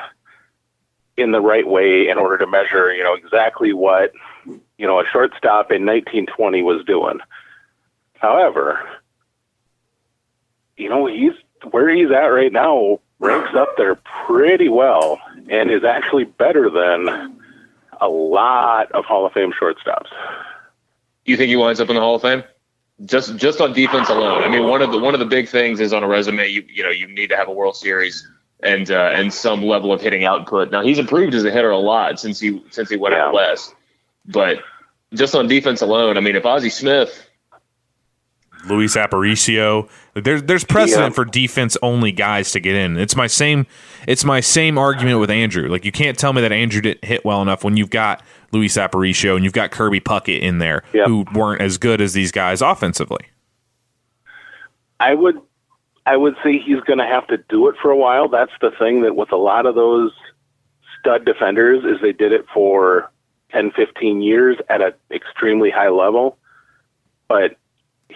in 1.16 1.32
the 1.32 1.40
right 1.40 1.66
way 1.66 2.08
in 2.08 2.18
order 2.18 2.38
to 2.38 2.46
measure, 2.46 2.92
you 2.92 3.02
know, 3.02 3.14
exactly 3.14 3.72
what, 3.72 4.12
you 4.46 4.86
know, 4.86 5.00
a 5.00 5.04
shortstop 5.04 5.70
in 5.70 5.84
1920 5.84 6.62
was 6.62 6.84
doing. 6.84 7.18
However, 8.14 8.80
you 10.76 10.88
know, 10.88 11.06
he's 11.06 11.32
where 11.70 11.88
he's 11.90 12.10
at 12.10 12.26
right 12.26 12.52
now 12.52 13.00
ranks 13.18 13.54
up 13.54 13.76
there 13.76 13.96
pretty 14.26 14.68
well 14.68 15.20
and 15.48 15.70
is 15.70 15.84
actually 15.84 16.24
better 16.24 16.68
than 16.68 17.36
a 18.00 18.08
lot 18.08 18.90
of 18.92 19.04
Hall 19.04 19.26
of 19.26 19.32
Fame 19.32 19.52
shortstops. 19.52 20.08
You 21.24 21.36
think 21.36 21.48
he 21.48 21.56
winds 21.56 21.80
up 21.80 21.88
in 21.88 21.94
the 21.94 22.00
Hall 22.00 22.16
of 22.16 22.22
Fame? 22.22 22.42
Just 23.04 23.36
just 23.36 23.60
on 23.60 23.72
defense 23.72 24.08
alone. 24.08 24.42
I 24.42 24.48
mean, 24.48 24.68
one 24.68 24.82
of 24.82 24.92
the 24.92 24.98
one 24.98 25.14
of 25.14 25.20
the 25.20 25.26
big 25.26 25.48
things 25.48 25.80
is 25.80 25.92
on 25.92 26.02
a 26.02 26.08
resume. 26.08 26.46
You 26.48 26.64
you 26.68 26.82
know 26.82 26.90
you 26.90 27.08
need 27.08 27.28
to 27.28 27.36
have 27.36 27.48
a 27.48 27.52
World 27.52 27.76
Series 27.76 28.26
and 28.62 28.90
uh, 28.90 29.10
and 29.14 29.32
some 29.32 29.62
level 29.62 29.92
of 29.92 30.00
hitting 30.00 30.24
output. 30.24 30.70
Now 30.70 30.82
he's 30.82 30.98
improved 30.98 31.34
as 31.34 31.44
a 31.44 31.50
hitter 31.50 31.70
a 31.70 31.78
lot 31.78 32.20
since 32.20 32.38
he 32.38 32.62
since 32.70 32.88
he 32.90 32.96
went 32.96 33.14
out 33.14 33.34
west. 33.34 33.74
But 34.26 34.58
just 35.14 35.34
on 35.34 35.48
defense 35.48 35.80
alone, 35.80 36.16
I 36.16 36.20
mean, 36.20 36.36
if 36.36 36.46
Ozzie 36.46 36.70
Smith, 36.70 37.28
Luis 38.68 38.96
Aparicio. 38.96 39.88
There's 40.14 40.42
there's 40.44 40.64
precedent 40.64 41.10
Yeah. 41.12 41.14
for 41.14 41.24
defense 41.24 41.76
only 41.82 42.12
guys 42.12 42.52
to 42.52 42.60
get 42.60 42.74
in. 42.76 42.96
It's 42.98 43.16
my 43.16 43.26
same 43.26 43.66
it's 44.06 44.24
my 44.24 44.40
same 44.40 44.78
argument 44.78 45.18
with 45.20 45.30
Andrew. 45.30 45.68
Like 45.68 45.84
you 45.84 45.92
can't 45.92 46.18
tell 46.18 46.32
me 46.32 46.40
that 46.42 46.52
Andrew 46.52 46.80
didn't 46.80 47.04
hit 47.04 47.24
well 47.24 47.42
enough 47.42 47.64
when 47.64 47.76
you've 47.76 47.90
got 47.90 48.22
Luis 48.52 48.76
Aparicio 48.76 49.34
and 49.34 49.44
you've 49.44 49.52
got 49.52 49.70
Kirby 49.70 50.00
Puckett 50.00 50.40
in 50.40 50.58
there 50.58 50.82
Yeah. 50.92 51.06
who 51.06 51.24
weren't 51.34 51.60
as 51.60 51.78
good 51.78 52.00
as 52.00 52.12
these 52.12 52.30
guys 52.30 52.60
offensively. 52.62 53.26
I 55.00 55.14
would 55.14 55.40
I 56.04 56.16
would 56.16 56.34
say 56.42 56.58
he's 56.58 56.80
going 56.80 56.98
to 56.98 57.06
have 57.06 57.26
to 57.28 57.36
do 57.48 57.68
it 57.68 57.76
for 57.80 57.90
a 57.90 57.96
while. 57.96 58.28
That's 58.28 58.52
the 58.60 58.72
thing 58.78 59.02
that 59.02 59.14
with 59.14 59.30
a 59.32 59.36
lot 59.36 59.66
of 59.66 59.74
those 59.76 60.12
stud 60.98 61.24
defenders 61.24 61.84
is 61.84 62.00
they 62.02 62.12
did 62.12 62.32
it 62.32 62.44
for 62.52 63.08
10, 63.52 63.70
15 63.70 64.20
years 64.20 64.56
at 64.68 64.80
an 64.80 64.92
extremely 65.12 65.70
high 65.70 65.90
level. 65.90 66.38
But 67.28 67.56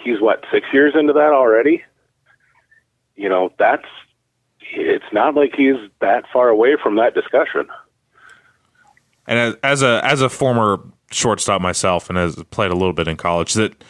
he's 0.02 0.20
what, 0.20 0.44
6 0.52 0.66
years 0.72 0.94
into 0.94 1.12
that 1.12 1.32
already? 1.32 1.82
You 3.16 3.28
know, 3.28 3.52
that's 3.58 3.86
it's 4.72 5.04
not 5.12 5.34
like 5.34 5.54
he's 5.54 5.76
that 6.00 6.24
far 6.32 6.48
away 6.48 6.76
from 6.82 6.96
that 6.96 7.14
discussion. 7.14 7.66
And 9.26 9.38
as, 9.38 9.54
as 9.62 9.82
a 9.82 10.00
as 10.04 10.20
a 10.20 10.28
former 10.28 10.80
shortstop 11.10 11.60
myself, 11.60 12.08
and 12.08 12.18
has 12.18 12.36
played 12.50 12.70
a 12.70 12.74
little 12.74 12.92
bit 12.92 13.08
in 13.08 13.16
college, 13.16 13.54
that 13.54 13.82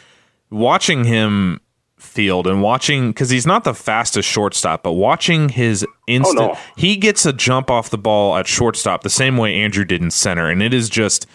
watching 0.49 1.03
him 1.03 1.61
field 1.97 2.45
and 2.45 2.61
watching 2.61 3.09
because 3.09 3.29
he's 3.29 3.47
not 3.47 3.63
the 3.63 3.73
fastest 3.73 4.29
shortstop, 4.29 4.83
but 4.83 4.93
watching 4.93 5.49
his 5.49 5.83
oh, 5.83 5.93
instant, 6.07 6.53
no. 6.53 6.57
he 6.75 6.95
gets 6.95 7.25
a 7.25 7.33
jump 7.33 7.69
off 7.69 7.89
the 7.89 7.97
ball 7.97 8.37
at 8.37 8.47
shortstop 8.47 9.03
the 9.03 9.09
same 9.09 9.37
way 9.37 9.55
Andrew 9.55 9.83
did 9.83 10.01
in 10.01 10.11
center, 10.11 10.49
and 10.49 10.61
it 10.61 10.73
is 10.73 10.89
just 10.89 11.27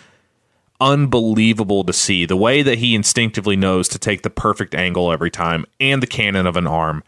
unbelievable 0.82 1.84
to 1.84 1.92
see 1.92 2.26
the 2.26 2.36
way 2.36 2.62
that 2.62 2.78
he 2.78 2.94
instinctively 2.94 3.56
knows 3.56 3.88
to 3.88 3.98
take 3.98 4.22
the 4.22 4.30
perfect 4.30 4.74
angle 4.74 5.12
every 5.12 5.30
time 5.30 5.64
and 5.78 6.02
the 6.02 6.06
cannon 6.06 6.46
of 6.46 6.56
an 6.56 6.66
arm. 6.66 7.04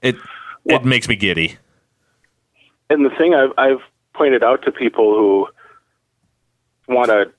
It 0.00 0.16
it 0.64 0.84
makes 0.84 1.08
me 1.08 1.16
giddy. 1.16 1.56
and 2.88 3.04
the 3.04 3.10
thing 3.10 3.34
I've, 3.34 3.52
I've 3.58 3.80
pointed 4.14 4.42
out 4.44 4.62
to 4.64 4.72
people 4.72 5.14
who 5.14 5.48
want 6.94 7.08
to 7.08 7.32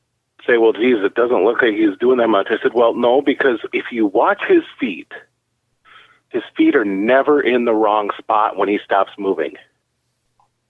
say, 0.47 0.57
well, 0.57 0.73
geez, 0.73 0.97
it 1.03 1.13
doesn't 1.13 1.43
look 1.43 1.61
like 1.61 1.73
he's 1.75 1.97
doing 1.99 2.17
that 2.17 2.29
much. 2.29 2.47
I 2.49 2.61
said, 2.61 2.73
well, 2.73 2.93
no, 2.95 3.21
because 3.21 3.59
if 3.73 3.85
you 3.91 4.07
watch 4.07 4.41
his 4.47 4.63
feet, 4.79 5.11
his 6.29 6.43
feet 6.55 6.75
are 6.75 6.85
never 6.85 7.41
in 7.41 7.65
the 7.65 7.73
wrong 7.73 8.09
spot 8.17 8.57
when 8.57 8.69
he 8.69 8.79
stops 8.83 9.11
moving. 9.19 9.53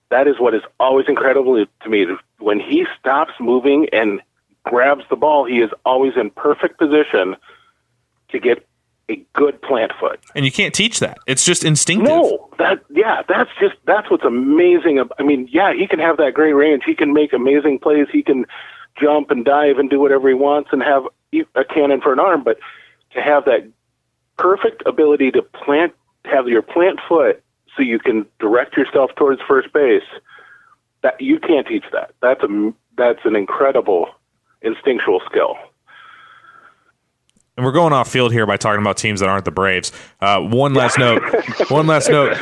That 0.10 0.28
is 0.28 0.40
what 0.40 0.54
is 0.54 0.64
always 0.80 1.08
incredible 1.08 1.66
to 1.84 1.90
me. 1.90 2.06
When 2.40 2.60
he 2.60 2.86
stops 3.00 3.34
moving 3.40 3.88
and 3.94 4.22
grabs 4.64 5.04
the 5.10 5.16
ball, 5.16 5.46
he 5.46 5.60
is 5.60 5.72
always 5.86 6.14
in 6.16 6.30
perfect 6.32 6.78
position 6.78 7.36
to 8.30 8.40
get 8.40 8.66
a 9.10 9.24
good 9.34 9.62
plant 9.62 9.92
foot. 10.00 10.20
And 10.36 10.46
you 10.46 10.52
can't 10.52 10.74
teach 10.74 11.00
that. 11.00 11.20
It's 11.28 11.44
just 11.44 11.66
instinctive. 11.66 12.08
No, 12.08 12.50
that 12.58 12.80
yeah, 12.90 13.24
that's 13.28 13.50
just 13.60 13.76
that's 13.86 14.10
what's 14.10 14.24
amazing. 14.24 15.04
I 15.20 15.24
mean, 15.24 15.50
yeah, 15.52 15.74
he 15.74 15.88
can 15.88 16.00
have 16.00 16.18
that 16.18 16.34
great 16.34 16.54
range. 16.54 16.84
He 16.86 16.96
can 16.96 17.14
make 17.14 17.34
amazing 17.34 17.80
plays. 17.80 18.08
He 18.12 18.24
can 18.24 18.46
jump 19.00 19.32
and 19.32 19.44
dive 19.44 19.78
and 19.78 19.90
do 19.90 20.00
whatever 20.00 20.28
he 20.28 20.34
wants 20.34 20.70
and 20.72 20.82
have 20.82 21.04
a 21.56 21.64
cannon 21.64 22.02
for 22.02 22.14
an 22.14 22.20
arm. 22.20 22.44
But 22.44 22.60
to 23.14 23.22
have 23.22 23.46
that 23.46 23.68
perfect 24.38 24.84
ability 24.86 25.32
to 25.32 25.42
plant, 25.42 25.94
have 26.26 26.48
your 26.48 26.62
plant 26.62 27.00
foot, 27.08 27.44
so 27.76 27.84
you 27.84 28.00
can 28.00 28.26
direct 28.40 28.78
yourself 28.78 29.12
towards 29.16 29.42
first 29.48 29.74
base. 29.74 30.04
That 31.04 31.20
you 31.20 31.40
can't 31.40 31.66
teach 31.68 31.86
that. 31.92 32.14
That's 32.22 32.44
a 32.44 32.74
that's 32.96 33.26
an 33.26 33.36
incredible 33.36 34.10
instinctual 34.62 35.22
skill. 35.30 35.56
And 37.58 37.66
we're 37.66 37.74
going 37.74 37.94
off 37.94 38.10
field 38.10 38.32
here 38.32 38.46
by 38.46 38.58
talking 38.58 38.82
about 38.82 38.98
teams 38.98 39.20
that 39.20 39.30
aren't 39.30 39.46
the 39.46 39.52
Braves. 39.52 39.92
Uh, 40.20 40.42
one 40.42 40.74
last 40.74 40.98
note. 40.98 41.22
One 41.70 41.86
last 41.86 42.10
note. 42.10 42.38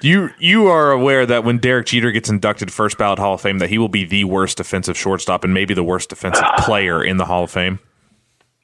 You 0.00 0.30
you 0.38 0.66
are 0.66 0.90
aware 0.90 1.24
that 1.24 1.44
when 1.44 1.58
Derek 1.58 1.86
Jeter 1.86 2.10
gets 2.10 2.28
inducted 2.28 2.72
first 2.72 2.98
ballot 2.98 3.18
Hall 3.18 3.34
of 3.34 3.40
Fame, 3.40 3.58
that 3.58 3.70
he 3.70 3.78
will 3.78 3.88
be 3.88 4.04
the 4.04 4.24
worst 4.24 4.56
defensive 4.58 4.98
shortstop 4.98 5.44
and 5.44 5.54
maybe 5.54 5.74
the 5.74 5.84
worst 5.84 6.10
defensive 6.10 6.44
player 6.58 7.02
in 7.02 7.16
the 7.18 7.24
Hall 7.24 7.44
of 7.44 7.50
Fame. 7.50 7.78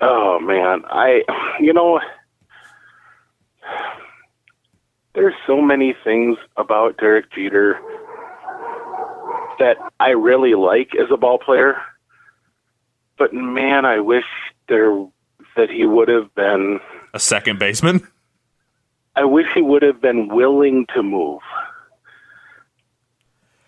Oh 0.01 0.39
man, 0.41 0.83
I 0.91 1.23
you 1.61 1.73
know 1.73 2.01
there's 5.15 5.35
so 5.47 5.61
many 5.61 5.95
things 6.05 6.39
about 6.57 6.97
Derek 6.99 7.33
Jeter 7.33 7.81
that 9.59 9.77
I 9.99 10.11
really 10.11 10.55
like 10.55 10.91
as 10.95 11.11
a 11.11 11.17
ball 11.17 11.39
player. 11.39 11.77
But 13.21 13.35
man, 13.35 13.85
I 13.85 14.01
wish 14.01 14.25
there 14.67 15.07
that 15.55 15.69
he 15.69 15.85
would 15.85 16.09
have 16.09 16.35
been 16.35 16.81
A 17.13 17.21
second 17.21 17.59
baseman. 17.59 18.09
I 19.15 19.25
wish 19.25 19.47
he 19.55 19.61
would 19.61 19.83
have 19.83 20.01
been 20.01 20.29
willing 20.29 20.87
to 20.95 21.03
move. 21.03 21.43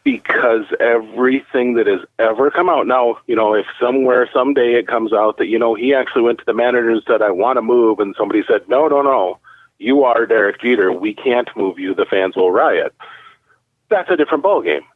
Because 0.05 0.65
everything 0.81 1.75
that 1.75 1.87
has 1.87 2.01
ever 2.19 2.51
come 2.51 2.71
out 2.71 2.87
now, 2.87 3.19
you 3.27 3.37
know, 3.37 3.53
if 3.53 3.67
somewhere 3.79 4.27
someday 4.33 4.73
it 4.73 4.89
comes 4.89 5.13
out 5.13 5.37
that, 5.37 5.49
you 5.49 5.59
know, 5.59 5.75
he 5.75 5.93
actually 5.93 6.23
went 6.23 6.39
to 6.39 6.47
the 6.47 6.55
manager 6.55 6.89
and 6.89 7.03
said, 7.07 7.21
I 7.21 7.31
want 7.31 7.59
to 7.59 7.63
move, 7.63 8.01
and 8.01 8.15
somebody 8.17 8.43
said, 8.49 8.67
No, 8.71 8.89
no, 8.89 9.03
no, 9.03 9.39
you 9.79 10.03
are 10.03 10.25
Derek 10.25 10.63
Jeter. 10.63 10.91
We 10.91 11.13
can't 11.13 11.55
move 11.59 11.79
you. 11.79 11.95
The 11.95 12.07
fans 12.07 12.37
will 12.37 12.51
riot. 12.51 12.95
That's 13.91 14.11
a 14.11 14.17
different 14.17 14.45
ballgame. 14.45 14.87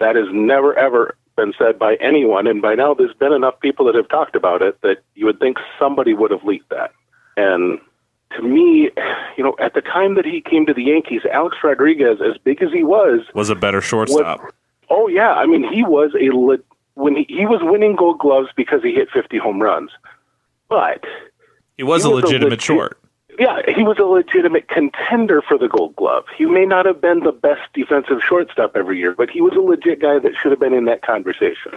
That 0.00 0.16
has 0.16 0.26
never, 0.32 0.76
ever 0.76 1.14
been 1.36 1.52
said 1.58 1.78
by 1.78 1.94
anyone. 1.96 2.46
And 2.46 2.60
by 2.62 2.74
now, 2.74 2.94
there's 2.94 3.14
been 3.14 3.32
enough 3.32 3.58
people 3.60 3.86
that 3.86 3.94
have 3.94 4.08
talked 4.08 4.36
about 4.36 4.62
it 4.62 4.80
that 4.82 4.98
you 5.14 5.26
would 5.26 5.38
think 5.40 5.58
somebody 5.78 6.14
would 6.14 6.30
have 6.30 6.44
leaked 6.44 6.68
that. 6.70 6.92
And 7.36 7.78
to 8.36 8.42
me, 8.42 8.90
you 9.36 9.44
know, 9.44 9.54
at 9.60 9.74
the 9.74 9.80
time 9.80 10.14
that 10.16 10.24
he 10.24 10.40
came 10.40 10.66
to 10.66 10.74
the 10.74 10.82
Yankees, 10.84 11.22
Alex 11.32 11.56
Rodriguez, 11.62 12.18
as 12.20 12.38
big 12.38 12.62
as 12.62 12.72
he 12.72 12.82
was, 12.84 13.20
Was 13.34 13.50
a 13.50 13.54
better 13.54 13.80
shortstop. 13.80 14.40
oh 14.90 15.08
yeah, 15.08 15.32
I 15.34 15.46
mean, 15.46 15.64
he 15.70 15.82
was 15.82 16.12
a 16.20 16.30
le- 16.34 16.58
when 16.94 17.16
he, 17.16 17.24
he 17.28 17.46
was 17.46 17.60
winning 17.62 17.96
Gold 17.96 18.18
Gloves 18.18 18.48
because 18.56 18.82
he 18.82 18.92
hit 18.92 19.08
50 19.10 19.38
home 19.38 19.60
runs, 19.62 19.90
but 20.68 21.04
He 21.76 21.82
was 21.82 22.04
he 22.04 22.10
a 22.10 22.12
was 22.12 22.22
a 22.22 22.26
legitimate 22.26 22.50
legit- 22.52 22.62
short. 22.62 22.98
Yeah, 23.38 23.60
he 23.74 23.82
was 23.82 23.98
a 23.98 24.04
legitimate 24.04 24.68
contender 24.68 25.42
for 25.42 25.56
the 25.56 25.68
Gold 25.68 25.96
Glove. 25.96 26.24
He 26.36 26.44
may 26.44 26.66
not 26.66 26.84
have 26.84 27.00
been 27.00 27.20
the 27.20 27.32
best 27.32 27.62
defensive 27.72 28.20
shortstop 28.26 28.76
every 28.76 28.98
year, 28.98 29.14
but 29.16 29.30
he 29.30 29.40
was 29.40 29.54
a 29.54 29.60
legit 29.60 30.00
guy 30.00 30.18
that 30.18 30.32
should 30.40 30.50
have 30.50 30.60
been 30.60 30.74
in 30.74 30.84
that 30.84 31.02
conversation. 31.02 31.72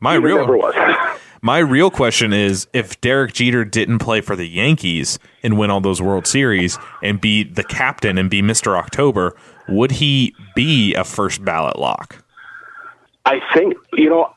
My 0.00 0.16
Jeter 0.16 0.26
real 0.26 0.46
was. 0.46 1.18
my 1.42 1.58
real 1.58 1.90
question 1.90 2.32
is 2.32 2.66
if 2.72 3.00
Derek 3.00 3.34
Jeter 3.34 3.64
didn't 3.64 3.98
play 3.98 4.20
for 4.20 4.34
the 4.34 4.48
Yankees 4.48 5.18
and 5.42 5.58
win 5.58 5.70
all 5.70 5.80
those 5.80 6.00
World 6.00 6.26
Series 6.26 6.78
and 7.02 7.20
be 7.20 7.44
the 7.44 7.64
captain 7.64 8.16
and 8.16 8.30
be 8.30 8.42
Mr. 8.42 8.76
October, 8.76 9.36
would 9.68 9.92
he 9.92 10.34
be 10.54 10.94
a 10.94 11.04
first 11.04 11.44
ballot 11.44 11.78
lock? 11.78 12.24
I 13.26 13.40
think 13.54 13.74
you 13.92 14.08
know 14.08 14.34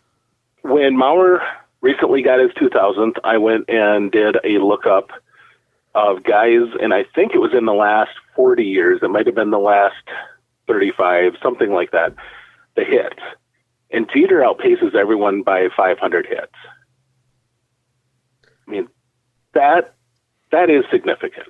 when 0.62 0.96
Mauer 0.96 1.40
recently 1.82 2.22
got 2.22 2.40
his 2.40 2.52
2000th, 2.52 3.18
I 3.24 3.38
went 3.38 3.70
and 3.70 4.12
did 4.12 4.38
a 4.44 4.58
lookup 4.60 5.12
of 5.96 6.24
guys, 6.24 6.68
and 6.82 6.94
I 6.94 7.06
think 7.16 7.34
it 7.34 7.40
was 7.40 7.54
in 7.58 7.66
the 7.66 7.74
last 7.74 8.12
40 8.36 8.64
years. 8.64 9.00
It 9.02 9.10
might 9.10 9.26
have 9.26 9.36
been 9.36 9.52
the 9.52 9.58
last 9.58 9.96
35, 10.68 11.34
something 11.42 11.72
like 11.72 11.92
that. 11.92 12.14
The 12.76 12.84
hits, 12.84 13.22
and 13.92 14.10
Jeter 14.14 14.42
outpaces 14.42 14.94
everyone 14.94 15.42
by 15.42 15.70
500 15.76 16.26
hits. 16.26 16.52
I 18.68 18.72
mean, 18.72 18.90
that 19.54 19.96
that 20.52 20.70
is 20.70 20.84
significant. 20.92 21.48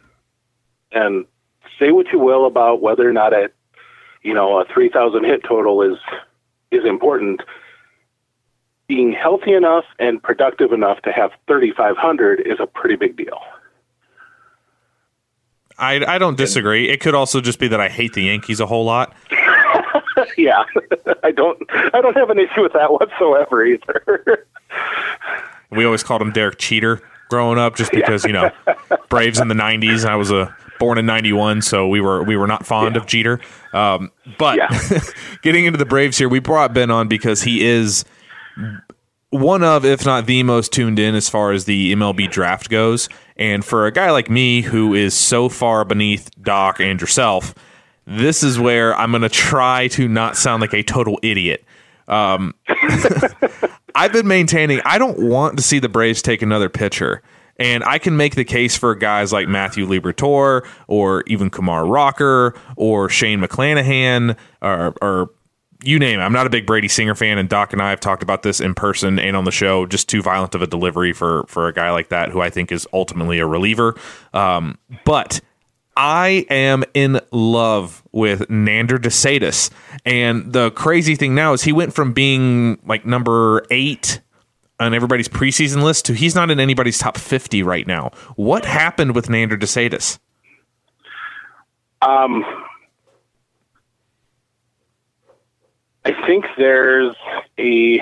And 0.92 1.26
say 1.80 1.92
what 1.92 2.12
you 2.14 2.20
will 2.20 2.46
about 2.46 2.82
whether 2.82 3.10
or 3.10 3.14
not 3.14 3.34
a 3.34 3.50
you 4.22 4.36
know 4.36 4.60
a 4.60 4.66
3,000 4.72 5.24
hit 5.24 5.44
total 5.44 5.82
is 5.82 5.98
is 6.72 6.86
important. 6.86 7.42
Being 8.88 9.12
healthy 9.12 9.54
enough 9.54 9.86
and 9.98 10.22
productive 10.22 10.72
enough 10.72 11.02
to 11.02 11.12
have 11.12 11.32
3,500 11.48 12.42
is 12.42 12.60
a 12.60 12.68
pretty 12.68 12.96
big 12.96 13.18
deal. 13.18 13.40
I, 15.78 16.16
I 16.16 16.18
don't 16.18 16.38
disagree. 16.38 16.90
It 16.90 17.02
could 17.02 17.16
also 17.16 17.42
just 17.42 17.60
be 17.60 17.68
that 17.68 17.82
I 17.82 17.90
hate 17.90 18.14
the 18.14 18.24
Yankees 18.24 18.60
a 18.60 18.66
whole 18.66 18.86
lot. 18.86 19.14
yeah, 20.38 20.64
I 21.24 21.32
don't 21.32 21.62
I 21.94 22.02
don't 22.02 22.16
have 22.16 22.30
an 22.30 22.40
issue 22.40 22.62
with 22.62 22.74
that 22.74 22.92
whatsoever 22.92 23.66
either. 23.66 24.46
We 25.72 25.86
always 25.86 26.04
called 26.04 26.22
him 26.22 26.32
Derek 26.32 26.58
Cheater 26.58 27.02
growing 27.30 27.58
up, 27.58 27.76
just 27.76 27.92
because 27.92 28.24
you 28.24 28.34
know 28.34 28.52
Braves 29.10 29.40
in 29.40 29.48
the 29.48 29.56
'90s. 29.56 30.02
And 30.02 30.10
I 30.10 30.16
was 30.16 30.32
a 30.32 30.56
born 30.80 30.98
in 30.98 31.06
'91, 31.06 31.62
so 31.62 31.88
we 31.88 32.02
were 32.02 32.24
we 32.24 32.38
were 32.38 32.48
not 32.48 32.66
fond 32.66 32.96
of 32.98 33.06
Jeter. 33.06 33.42
Um, 33.74 34.12
but 34.38 34.60
getting 35.42 35.66
into 35.66 35.78
the 35.78 35.86
Braves 35.86 36.18
here, 36.18 36.30
we 36.30 36.40
brought 36.40 36.74
Ben 36.74 36.92
on 36.92 37.08
because 37.08 37.44
he 37.44 37.66
is 37.66 38.06
one 39.32 39.64
of, 39.64 39.84
if 39.84 40.06
not 40.06 40.26
the 40.26 40.44
most 40.44 40.72
tuned 40.72 41.00
in 41.00 41.16
as 41.16 41.28
far 41.28 41.52
as 41.52 41.66
the 41.66 41.94
MLB 41.94 42.32
draft 42.32 42.70
goes. 42.70 43.10
And 43.36 43.66
for 43.66 43.86
a 43.86 43.92
guy 43.92 44.12
like 44.12 44.30
me 44.30 44.62
who 44.62 44.94
is 44.94 45.14
so 45.14 45.50
far 45.50 45.84
beneath 45.84 46.30
Doc 46.42 46.80
and 46.80 47.00
yourself, 47.00 47.54
this 48.06 48.44
is 48.44 48.60
where 48.60 48.96
I'm 48.96 49.12
going 49.12 49.24
to 49.24 49.30
try 49.30 49.88
to 49.90 50.08
not 50.08 50.38
sound 50.38 50.62
like 50.62 50.74
a 50.74 50.84
total 50.84 51.20
idiot. 51.22 51.66
Um, 52.08 52.54
I've 53.96 54.14
been 54.14 54.28
maintaining 54.28 54.82
I 54.86 54.98
don't 54.98 55.20
want 55.20 55.58
to 55.58 55.64
see 55.64 55.80
the 55.80 55.90
Braves 55.90 56.22
take 56.22 56.42
another 56.42 56.70
pitcher. 56.70 57.22
And 57.58 57.84
I 57.86 58.00
can 58.00 58.18
make 58.18 58.36
the 58.36 58.44
case 58.44 58.78
for 58.78 58.94
guys 58.96 59.32
like 59.32 59.48
Matthew 59.48 59.88
Liberatore 59.88 60.68
or 60.88 61.24
even 61.26 61.50
Kumar 61.50 61.86
Rocker 61.86 62.54
or 62.76 63.08
Shane 63.08 63.40
McClanahan 63.40 64.36
or, 64.62 64.94
or 65.02 65.32
you 65.88 66.00
name 66.00 66.20
it. 66.20 66.24
I'm 66.24 66.34
not 66.34 66.48
a 66.48 66.50
big 66.50 66.66
Brady 66.66 66.88
Singer 66.88 67.16
fan, 67.16 67.38
and 67.38 67.48
Doc 67.48 67.74
and 67.74 67.82
I 67.82 67.90
have 67.90 68.00
talked 68.00 68.24
about 68.24 68.44
this 68.44 68.60
in 68.60 68.74
person 68.74 69.20
and 69.20 69.36
on 69.36 69.46
the 69.46 69.52
show. 69.52 69.86
Just 69.86 70.10
too 70.10 70.22
violent 70.22 70.56
of 70.56 70.62
a 70.62 70.68
delivery 70.68 71.14
for 71.14 71.46
for 71.48 71.68
a 71.68 71.74
guy 71.74 71.92
like 71.92 72.10
that, 72.10 72.30
who 72.30 72.42
I 72.42 72.50
think 72.50 72.72
is 72.72 72.88
ultimately 72.94 73.40
a 73.40 73.46
reliever. 73.46 73.96
Um, 74.34 74.78
but 75.04 75.42
I 75.98 76.46
am 76.50 76.84
in 76.94 77.20
love 77.32 78.04
with 78.12 78.42
Nander 78.50 79.02
De 79.02 79.10
Sedas, 79.10 79.70
and 80.06 80.52
the 80.52 80.72
crazy 80.72 81.16
thing 81.16 81.36
now 81.36 81.54
is 81.54 81.64
he 81.64 81.72
went 81.72 81.94
from 81.94 82.14
being 82.14 82.80
like 82.86 83.06
number 83.06 83.66
eight 83.72 84.22
on 84.80 84.94
everybody's 84.94 85.30
preseason 85.30 85.84
list 85.84 86.06
to 86.06 86.14
he's 86.14 86.36
not 86.36 86.52
in 86.52 86.60
anybody's 86.60 86.98
top 86.98 87.18
50 87.18 87.64
right 87.64 87.88
now. 87.88 88.12
What 88.36 88.66
happened 88.66 89.16
with 89.16 89.28
Nander 89.28 89.58
De 89.60 89.66
Sedas? 89.66 90.20
Um, 92.02 92.44
I 96.06 96.14
think 96.28 96.46
there's 96.56 97.16
a, 97.58 98.00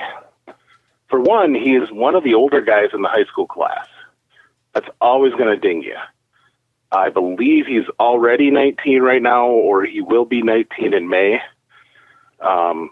for 1.08 1.22
one, 1.22 1.56
he 1.56 1.76
is 1.76 1.90
one 1.90 2.16
of 2.16 2.26
the 2.26 2.34
older 2.34 2.60
guys 2.60 2.90
in 2.94 3.02
the 3.02 3.08
high 3.08 3.24
school 3.26 3.48
class. 3.48 3.88
That's 4.74 4.90
always 5.00 5.32
going 5.34 5.50
to 5.50 5.58
ding 5.58 5.84
you. 5.84 5.96
I 6.92 7.10
believe 7.10 7.66
he's 7.66 7.88
already 8.00 8.52
19 8.52 9.02
right 9.02 9.22
now, 9.22 9.48
or 9.48 9.86
he 9.86 10.02
will 10.02 10.26
be 10.26 10.42
19 10.42 10.94
in 10.94 11.08
May. 11.08 11.40
Um, 12.42 12.90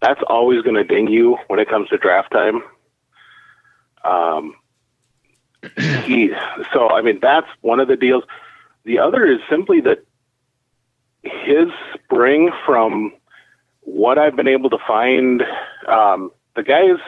that's 0.00 0.20
always 0.28 0.62
going 0.62 0.76
to 0.76 0.84
ding 0.84 1.08
you 1.08 1.36
when 1.48 1.58
it 1.58 1.68
comes 1.68 1.88
to 1.88 1.98
draft 1.98 2.30
time. 2.30 2.62
Um, 4.04 4.54
he, 6.04 6.30
so, 6.72 6.90
I 6.90 7.02
mean, 7.02 7.18
that's 7.20 7.48
one 7.60 7.80
of 7.80 7.88
the 7.88 7.96
deals. 7.96 8.22
The 8.84 9.00
other 9.00 9.26
is 9.26 9.40
simply 9.50 9.80
that 9.80 10.04
his 11.22 11.68
spring 11.94 12.50
from 12.64 13.12
what 13.92 14.18
I've 14.18 14.36
been 14.36 14.48
able 14.48 14.70
to 14.70 14.78
find, 14.86 15.42
um, 15.86 16.30
the 16.54 16.62
guys 16.62 16.98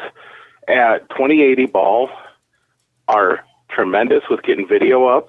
at 0.67 1.09
2080 1.11 1.67
Ball 1.67 2.11
are 3.07 3.45
tremendous 3.69 4.25
with 4.31 4.43
getting 4.43 4.67
video 4.67 5.07
up, 5.07 5.29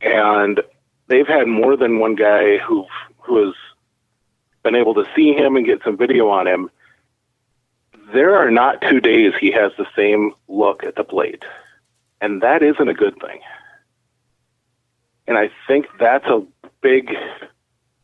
and 0.00 0.60
they've 1.06 1.26
had 1.26 1.46
more 1.46 1.76
than 1.76 1.98
one 1.98 2.14
guy 2.14 2.58
who 2.58 2.86
who 3.18 3.46
has 3.46 3.54
been 4.62 4.74
able 4.74 4.94
to 4.94 5.04
see 5.14 5.32
him 5.32 5.56
and 5.56 5.66
get 5.66 5.82
some 5.84 5.96
video 5.96 6.28
on 6.28 6.46
him. 6.46 6.70
There 8.12 8.36
are 8.36 8.50
not 8.50 8.82
two 8.82 9.00
days 9.00 9.32
he 9.40 9.50
has 9.52 9.72
the 9.78 9.86
same 9.96 10.32
look 10.48 10.84
at 10.84 10.96
the 10.96 11.04
plate, 11.04 11.44
and 12.20 12.42
that 12.42 12.62
isn't 12.62 12.88
a 12.88 12.94
good 12.94 13.18
thing. 13.20 13.40
And 15.28 15.38
I 15.38 15.50
think 15.66 15.86
that's 15.98 16.26
a 16.26 16.44
big 16.82 17.16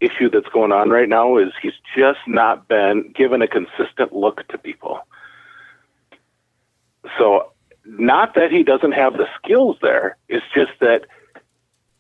issue 0.03 0.31
that's 0.31 0.49
going 0.49 0.73
on 0.73 0.91
right 0.91 1.09
now 1.09 1.37
is 1.37 1.53
he's 1.61 1.73
just 1.97 2.21
not 2.27 2.69
been 2.69 3.13
given 3.15 3.43
a 3.43 3.49
consistent 3.49 4.13
look 4.13 4.47
to 4.49 4.59
people. 4.59 5.01
So 7.19 7.53
not 7.85 8.35
that 8.35 8.51
he 8.51 8.63
doesn't 8.63 8.93
have 8.93 9.15
the 9.15 9.27
skills 9.37 9.77
there, 9.83 10.17
it's 10.29 10.45
just 10.55 10.73
that 10.81 11.07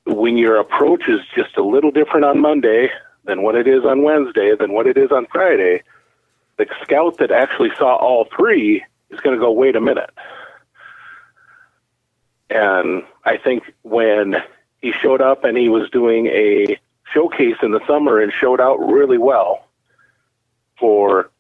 when 0.05 0.37
your 0.37 0.57
approach 0.59 1.09
is 1.09 1.21
just 1.35 1.57
a 1.57 1.62
little 1.62 1.91
different 1.91 2.25
on 2.25 2.41
Monday 2.41 2.91
than 3.25 3.43
what 3.43 3.55
it 3.55 3.69
is 3.69 3.85
on 3.85 4.03
Wednesday, 4.03 4.55
than 4.59 4.73
what 4.73 4.87
it 4.87 4.97
is 4.97 5.12
on 5.12 5.27
Friday, 5.33 5.83
the 6.59 6.67
scout 6.83 7.19
that 7.19 7.31
actually 7.31 7.71
saw 7.79 7.97
all 7.97 8.29
three 8.37 8.85
is 9.11 9.21
going 9.21 9.37
to 9.37 9.41
go, 9.41 9.51
wait 9.53 9.77
a 9.77 9.81
minute. 9.81 10.11
And 12.51 13.05
I 13.25 13.38
think 13.38 13.73
when 13.83 14.37
he 14.81 14.93
showed 14.93 15.21
up 15.23 15.45
and 15.45 15.57
he 15.57 15.69
was 15.69 15.88
doing 15.91 16.27
a 16.27 16.79
showcase 17.12 17.57
in 17.62 17.72
the 17.72 17.81
summer 17.87 18.20
and 18.20 18.33
showed 18.33 18.61
out 18.61 18.77
really 18.77 19.18
well 19.18 19.66
for, 20.79 21.31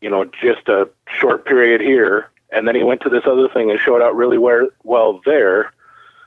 you 0.00 0.10
know, 0.10 0.24
just 0.24 0.68
a 0.68 0.88
short 1.18 1.46
period 1.46 1.80
here. 1.80 2.30
And 2.50 2.66
then 2.66 2.74
he 2.74 2.82
went 2.82 3.02
to 3.02 3.08
this 3.08 3.24
other 3.26 3.48
thing 3.48 3.70
and 3.70 3.78
showed 3.80 4.02
out 4.02 4.16
really 4.16 4.38
well, 4.38 4.68
well 4.82 5.20
there. 5.24 5.72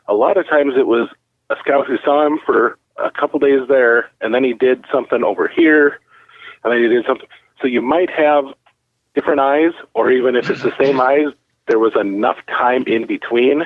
A 0.07 0.13
lot 0.13 0.37
of 0.37 0.47
times 0.47 0.73
it 0.77 0.87
was 0.87 1.09
a 1.49 1.55
scout 1.59 1.87
who 1.87 1.97
saw 2.03 2.25
him 2.25 2.39
for 2.45 2.77
a 2.97 3.11
couple 3.11 3.39
days 3.39 3.67
there, 3.67 4.09
and 4.19 4.33
then 4.33 4.43
he 4.43 4.53
did 4.53 4.85
something 4.91 5.23
over 5.23 5.47
here, 5.47 5.99
and 6.63 6.71
then 6.71 6.81
he 6.81 6.87
did 6.87 7.05
something. 7.05 7.27
So 7.61 7.67
you 7.67 7.81
might 7.81 8.09
have 8.09 8.45
different 9.15 9.39
eyes, 9.39 9.71
or 9.93 10.11
even 10.11 10.35
if 10.35 10.49
it's 10.49 10.63
the 10.63 10.75
same 10.77 10.99
eyes, 11.01 11.27
there 11.67 11.79
was 11.79 11.93
enough 11.95 12.37
time 12.47 12.83
in 12.85 13.05
between 13.07 13.63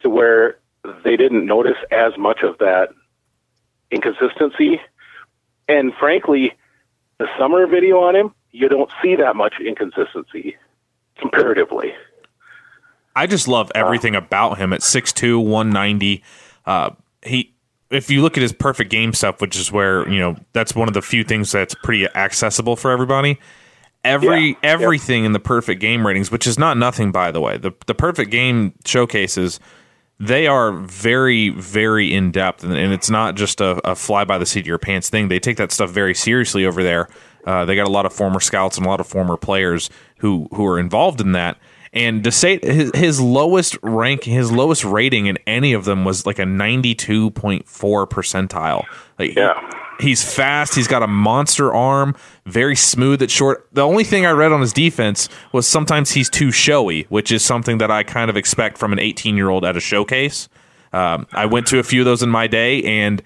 to 0.00 0.10
where 0.10 0.58
they 1.04 1.16
didn't 1.16 1.44
notice 1.44 1.76
as 1.90 2.16
much 2.16 2.42
of 2.42 2.58
that 2.58 2.90
inconsistency. 3.90 4.80
And 5.68 5.92
frankly, 5.94 6.52
the 7.18 7.26
summer 7.38 7.66
video 7.66 8.00
on 8.00 8.16
him, 8.16 8.34
you 8.50 8.68
don't 8.68 8.90
see 9.02 9.16
that 9.16 9.36
much 9.36 9.54
inconsistency 9.64 10.56
comparatively. 11.18 11.92
I 13.14 13.26
just 13.26 13.48
love 13.48 13.70
everything 13.74 14.14
about 14.14 14.58
him 14.58 14.72
at 14.72 14.80
6'2", 14.80 15.42
190. 15.42 16.22
Uh, 16.64 16.90
he 17.22 17.52
if 17.90 18.08
you 18.08 18.22
look 18.22 18.36
at 18.36 18.42
his 18.42 18.52
perfect 18.52 18.90
game 18.90 19.12
stuff, 19.12 19.40
which 19.40 19.56
is 19.56 19.72
where, 19.72 20.08
you 20.08 20.20
know, 20.20 20.36
that's 20.52 20.74
one 20.74 20.86
of 20.86 20.94
the 20.94 21.02
few 21.02 21.24
things 21.24 21.50
that's 21.50 21.74
pretty 21.74 22.06
accessible 22.06 22.76
for 22.76 22.90
everybody. 22.90 23.38
Every 24.04 24.50
Yeah, 24.50 24.54
everything 24.62 25.24
in 25.24 25.32
the 25.32 25.40
perfect 25.40 25.80
game 25.80 26.06
ratings, 26.06 26.30
which 26.30 26.46
is 26.46 26.58
not 26.58 26.78
nothing 26.78 27.12
by 27.12 27.30
the 27.30 27.40
way. 27.40 27.58
The 27.58 27.72
the 27.86 27.94
perfect 27.94 28.30
game 28.30 28.72
showcases 28.86 29.60
they 30.20 30.46
are 30.46 30.70
very, 30.72 31.48
very 31.48 32.12
in 32.12 32.30
depth, 32.30 32.62
and, 32.62 32.74
and 32.74 32.92
it's 32.92 33.08
not 33.08 33.36
just 33.36 33.60
a, 33.60 33.80
a 33.88 33.94
fly 33.96 34.24
by 34.24 34.36
the 34.36 34.44
seat 34.44 34.60
of 34.60 34.66
your 34.66 34.78
pants 34.78 35.08
thing. 35.08 35.28
They 35.28 35.40
take 35.40 35.56
that 35.56 35.72
stuff 35.72 35.90
very 35.90 36.14
seriously 36.14 36.66
over 36.66 36.82
there. 36.82 37.08
Uh, 37.46 37.64
they 37.64 37.74
got 37.74 37.88
a 37.88 37.90
lot 37.90 38.04
of 38.04 38.12
former 38.12 38.38
scouts 38.38 38.76
and 38.76 38.86
a 38.86 38.88
lot 38.88 39.00
of 39.00 39.06
former 39.06 39.38
players 39.38 39.88
who 40.18 40.46
who 40.52 40.66
are 40.66 40.78
involved 40.78 41.20
in 41.22 41.32
that. 41.32 41.56
And 41.92 42.22
to 42.22 42.30
say 42.30 42.60
his, 42.62 42.92
his 42.94 43.20
lowest 43.20 43.76
rank, 43.82 44.24
his 44.24 44.52
lowest 44.52 44.84
rating 44.84 45.26
in 45.26 45.38
any 45.46 45.72
of 45.72 45.86
them 45.86 46.04
was 46.04 46.26
like 46.26 46.38
a 46.38 46.44
ninety 46.46 46.94
two 46.94 47.30
point 47.30 47.66
four 47.66 48.06
percentile. 48.06 48.84
Like, 49.18 49.34
Yeah. 49.34 49.58
He's 50.00 50.22
fast. 50.22 50.74
He's 50.74 50.88
got 50.88 51.02
a 51.02 51.06
monster 51.06 51.72
arm, 51.72 52.16
very 52.46 52.76
smooth 52.76 53.22
at 53.22 53.30
short. 53.30 53.68
The 53.72 53.82
only 53.82 54.04
thing 54.04 54.26
I 54.26 54.30
read 54.32 54.52
on 54.52 54.60
his 54.60 54.72
defense 54.72 55.28
was 55.52 55.68
sometimes 55.68 56.12
he's 56.12 56.30
too 56.30 56.50
showy, 56.50 57.02
which 57.08 57.30
is 57.30 57.44
something 57.44 57.78
that 57.78 57.90
I 57.90 58.02
kind 58.02 58.30
of 58.30 58.36
expect 58.36 58.78
from 58.78 58.92
an 58.92 58.98
18 58.98 59.36
year 59.36 59.50
old 59.50 59.64
at 59.64 59.76
a 59.76 59.80
showcase. 59.80 60.48
Um, 60.92 61.26
I 61.32 61.46
went 61.46 61.66
to 61.68 61.78
a 61.78 61.82
few 61.82 62.00
of 62.00 62.04
those 62.04 62.22
in 62.22 62.30
my 62.30 62.46
day, 62.46 62.82
and 62.82 63.22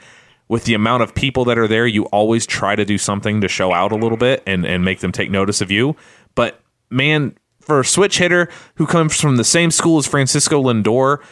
with 0.49 0.65
the 0.65 0.75
amount 0.75 1.03
of 1.03 1.15
people 1.15 1.45
that 1.47 1.59
are 1.59 1.69
there, 1.69 1.87
you 1.87 2.05
always 2.07 2.47
try 2.47 2.77
to 2.77 2.85
do 2.85 2.99
something 2.99 3.41
to 3.41 3.49
show 3.49 3.73
out 3.73 3.93
a 3.93 3.97
little 3.97 4.19
bit 4.19 4.43
and, 4.47 4.67
and 4.67 4.85
make 4.85 5.01
them 5.01 5.13
take 5.13 5.31
notice 5.31 5.61
of 5.61 5.71
you. 5.71 5.97
But 6.35 6.61
man, 6.91 7.37
for 7.61 7.81
a 7.81 7.85
switch 7.85 8.19
hitter 8.19 8.49
who 8.75 8.87
comes 8.87 9.19
from 9.19 9.37
the 9.37 9.45
same 9.45 9.71
school 9.71 9.99
as 9.99 10.07
Francisco 10.07 10.63
Lindor, 10.63 11.23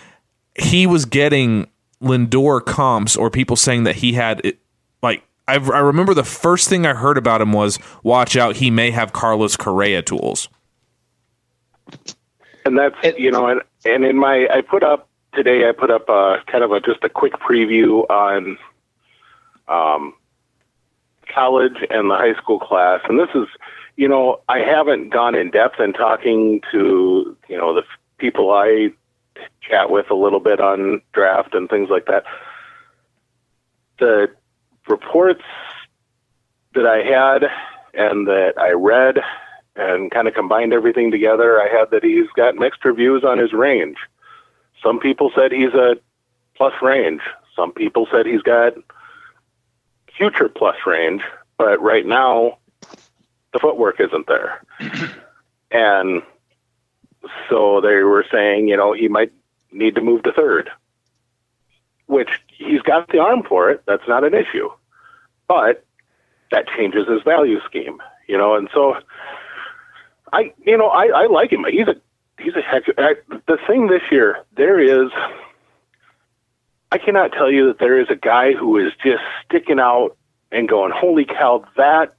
he 0.59 0.87
was 0.87 1.05
getting 1.05 1.69
Lindor 2.03 2.65
comps 2.65 3.17
or 3.17 3.31
people 3.31 3.57
saying 3.57 3.85
that 3.85 3.97
he 3.97 4.15
had 4.15 4.41
it, 5.55 5.63
like 5.63 5.73
I, 5.73 5.77
I 5.77 5.81
remember 5.81 6.15
the 6.15 6.25
first 6.25 6.69
thing 6.69 6.87
I 6.87 6.95
heard 6.95 7.19
about 7.19 7.41
him 7.41 7.53
was 7.53 7.79
watch 8.03 8.37
out 8.37 8.57
he 8.57 8.71
may 8.71 8.91
have 8.91 9.13
Carlos 9.13 9.57
Correa 9.57 10.03
tools. 10.03 10.49
And 12.65 12.79
that's 12.79 12.97
it, 13.03 13.19
you 13.19 13.31
know, 13.31 13.47
and 13.47 13.63
and 13.85 14.05
in 14.05 14.17
my 14.17 14.49
I 14.51 14.61
put 14.61 14.83
up 14.83 15.09
today 15.35 15.69
I 15.69 15.73
put 15.73 15.91
up 15.91 16.09
a 16.09 16.39
kind 16.47 16.65
of 16.65 16.73
a 16.73 16.81
just 16.81 17.03
a 17.03 17.09
quick 17.09 17.35
preview 17.35 18.09
on 18.09 18.57
um 19.69 20.15
college 21.33 21.77
and 21.91 22.11
the 22.11 22.17
high 22.17 22.35
school 22.35 22.59
class, 22.59 23.01
and 23.09 23.19
this 23.19 23.31
is 23.35 23.49
you 23.97 24.09
know 24.09 24.41
I 24.49 24.59
haven't 24.59 25.11
gone 25.11 25.35
in 25.35 25.51
depth 25.51 25.81
in 25.81 25.93
talking 25.93 26.61
to 26.71 27.37
you 27.49 27.57
know 27.57 27.75
the 27.75 27.83
people 28.19 28.53
I 28.53 28.93
chat 29.61 29.91
with 29.91 30.11
a 30.11 30.15
little 30.15 30.41
bit 30.41 30.61
on 30.61 31.03
draft 31.13 31.55
and 31.55 31.69
things 31.69 31.91
like 31.91 32.07
that. 32.07 32.25
The 33.99 34.29
reports 34.89 35.43
that 36.75 36.87
I 36.87 37.03
had 37.03 37.45
and 37.95 38.27
that 38.27 38.55
I 38.59 38.71
read 38.73 39.19
and 39.77 40.11
kind 40.11 40.29
of 40.29 40.35
combined 40.35 40.73
everything 40.73 41.11
together, 41.11 41.61
I 41.61 41.69
had 41.69 41.91
that 41.91 42.05
he's 42.05 42.29
got 42.37 42.57
mixed 42.57 42.85
reviews 42.85 43.25
on 43.25 43.39
his 43.39 43.53
range. 43.53 43.97
Some 44.83 44.99
people 44.99 45.31
said 45.35 45.53
he's 45.53 45.75
a 45.75 45.97
plus 46.57 46.75
range. 46.83 47.21
Some 47.57 47.73
people 47.73 48.07
said 48.11 48.27
he's 48.27 48.43
got 48.43 48.75
future 50.17 50.49
plus 50.49 50.77
range, 50.87 51.23
but 51.57 51.81
right 51.81 52.05
now 52.05 52.59
the 53.53 53.59
footwork 53.59 54.01
isn't 54.01 54.27
there. 54.27 54.63
and 55.71 56.23
so 57.49 57.81
they 57.81 58.03
were 58.03 58.27
saying, 58.31 58.69
you 58.69 58.77
know, 58.77 58.93
he 58.93 59.09
might 59.09 59.33
need 59.71 59.95
to 59.95 60.01
move 60.01 60.23
to 60.25 60.33
third, 60.33 60.71
which 62.07 62.42
he's 62.63 62.83
got 62.83 63.09
the 63.09 63.19
arm 63.19 63.43
for 63.49 63.71
it. 63.71 63.83
That's 63.87 64.07
not 64.09 64.25
an 64.25 64.35
issue. 64.35 64.71
But 65.49 65.85
that 66.51 66.67
changes 66.69 67.09
his 67.09 67.23
value 67.23 67.61
scheme, 67.67 68.01
you 68.29 68.39
know, 68.39 68.55
and 68.55 68.69
so 68.73 68.97
I, 70.33 70.53
you 70.65 70.77
know, 70.77 70.89
I, 70.89 71.07
I 71.07 71.27
like 71.27 71.53
him. 71.53 71.65
He's 71.71 71.89
a, 71.89 71.97
he's 72.39 72.55
a 72.55 72.63
heck. 72.63 72.85
I, 72.97 73.15
the 73.47 73.59
thing 73.67 73.89
this 73.89 74.03
year, 74.11 74.45
there 74.57 74.81
is, 74.81 75.11
I 76.91 76.99
cannot 76.99 77.33
tell 77.33 77.51
you 77.51 77.69
that 77.69 77.79
there 77.79 78.01
is 78.01 78.09
a 78.11 78.17
guy 78.17 78.53
who 78.53 78.79
is 78.79 78.93
just 79.03 79.23
sticking 79.45 79.79
out 79.79 80.17
and 80.51 80.69
going, 80.69 80.93
holy 80.95 81.25
cow, 81.25 81.65
that 81.77 82.15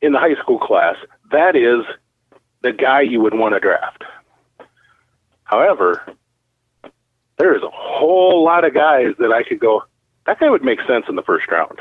in 0.00 0.12
the 0.12 0.18
high 0.18 0.36
school 0.36 0.58
class, 0.58 0.96
that 1.30 1.56
is 1.56 1.84
the 2.62 2.72
guy 2.72 3.00
you 3.00 3.20
would 3.20 3.34
want 3.34 3.54
to 3.54 3.60
draft. 3.60 4.04
However, 5.44 6.02
there 7.40 7.56
is 7.56 7.62
a 7.62 7.70
whole 7.70 8.44
lot 8.44 8.64
of 8.64 8.74
guys 8.74 9.14
that 9.18 9.32
I 9.32 9.42
could 9.42 9.58
go, 9.60 9.82
that 10.26 10.38
guy 10.38 10.48
would 10.50 10.62
make 10.64 10.80
sense 10.86 11.06
in 11.08 11.16
the 11.16 11.22
first 11.22 11.48
round. 11.50 11.80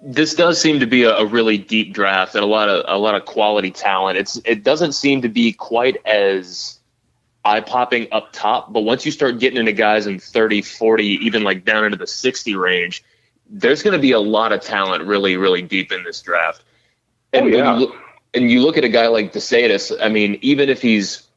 This 0.00 0.34
does 0.34 0.60
seem 0.60 0.78
to 0.80 0.86
be 0.86 1.02
a, 1.02 1.16
a 1.16 1.26
really 1.26 1.58
deep 1.58 1.92
draft 1.92 2.34
and 2.36 2.44
a 2.44 2.46
lot 2.46 2.68
of 2.68 2.84
a 2.86 2.96
lot 2.98 3.16
of 3.16 3.24
quality 3.24 3.70
talent. 3.72 4.16
It's 4.16 4.40
it 4.44 4.62
doesn't 4.62 4.92
seem 4.92 5.22
to 5.22 5.28
be 5.28 5.52
quite 5.52 5.96
as 6.06 6.78
eye 7.44 7.60
popping 7.60 8.06
up 8.12 8.28
top, 8.32 8.72
but 8.72 8.82
once 8.82 9.04
you 9.04 9.10
start 9.10 9.40
getting 9.40 9.58
into 9.58 9.72
guys 9.72 10.06
in 10.06 10.18
30, 10.20 10.62
40, 10.62 11.04
even 11.04 11.42
like 11.42 11.64
down 11.64 11.84
into 11.84 11.96
the 11.96 12.06
60 12.06 12.54
range, 12.54 13.02
there's 13.48 13.82
going 13.82 13.92
to 13.94 14.00
be 14.00 14.12
a 14.12 14.20
lot 14.20 14.52
of 14.52 14.60
talent 14.60 15.04
really, 15.04 15.36
really 15.36 15.62
deep 15.62 15.90
in 15.90 16.04
this 16.04 16.20
draft. 16.20 16.62
Oh, 17.32 17.38
and 17.38 17.46
Oh, 17.46 17.56
yeah. 17.56 17.72
when 17.72 17.80
you 17.80 17.86
look, 17.86 17.96
and 18.34 18.50
you 18.50 18.60
look 18.60 18.76
at 18.76 18.84
a 18.84 18.88
guy 18.88 19.06
like 19.08 19.32
De 19.32 19.38
Sedas, 19.38 19.96
I 20.00 20.08
mean, 20.08 20.38
even 20.42 20.68
if 20.68 20.82
he's 20.82 21.27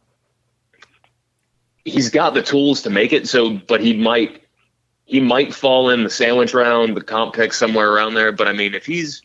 he's 1.86 2.10
got 2.10 2.34
the 2.34 2.42
tools 2.42 2.82
to 2.84 2.90
make 2.90 3.14
it, 3.14 3.28
so 3.28 3.58
but 3.68 3.82
he 3.82 3.96
might 3.96 4.44
he 5.06 5.20
might 5.20 5.54
fall 5.54 5.90
in 5.90 6.04
the 6.04 6.10
sandwich 6.10 6.54
round, 6.54 6.96
the 6.96 7.02
comp 7.02 7.34
pick 7.34 7.54
somewhere 7.54 7.92
around 7.92 8.14
there. 8.14 8.32
But 8.32 8.48
I 8.48 8.54
mean, 8.54 8.74
if 8.74 8.86
he's 8.86 9.22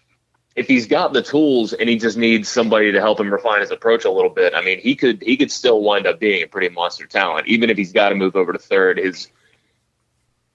if 0.54 0.66
he's 0.66 0.86
got 0.86 1.12
the 1.12 1.22
tools 1.22 1.72
and 1.72 1.88
he 1.88 1.98
just 1.98 2.16
needs 2.16 2.48
somebody 2.48 2.90
to 2.90 3.00
help 3.00 3.20
him 3.20 3.32
refine 3.32 3.60
his 3.60 3.70
approach 3.70 4.04
a 4.04 4.10
little 4.10 4.30
bit, 4.30 4.54
I 4.54 4.62
mean, 4.62 4.78
he 4.80 4.96
could 4.96 5.22
he 5.22 5.36
could 5.36 5.50
still 5.50 5.82
wind 5.82 6.06
up 6.06 6.18
being 6.18 6.42
a 6.42 6.46
pretty 6.46 6.68
monster 6.70 7.06
talent, 7.06 7.46
even 7.46 7.70
if 7.70 7.76
he's 7.76 7.92
got 7.92 8.08
to 8.08 8.14
move 8.14 8.36
over 8.36 8.52
to 8.52 8.58
third. 8.58 8.98
His 8.98 9.28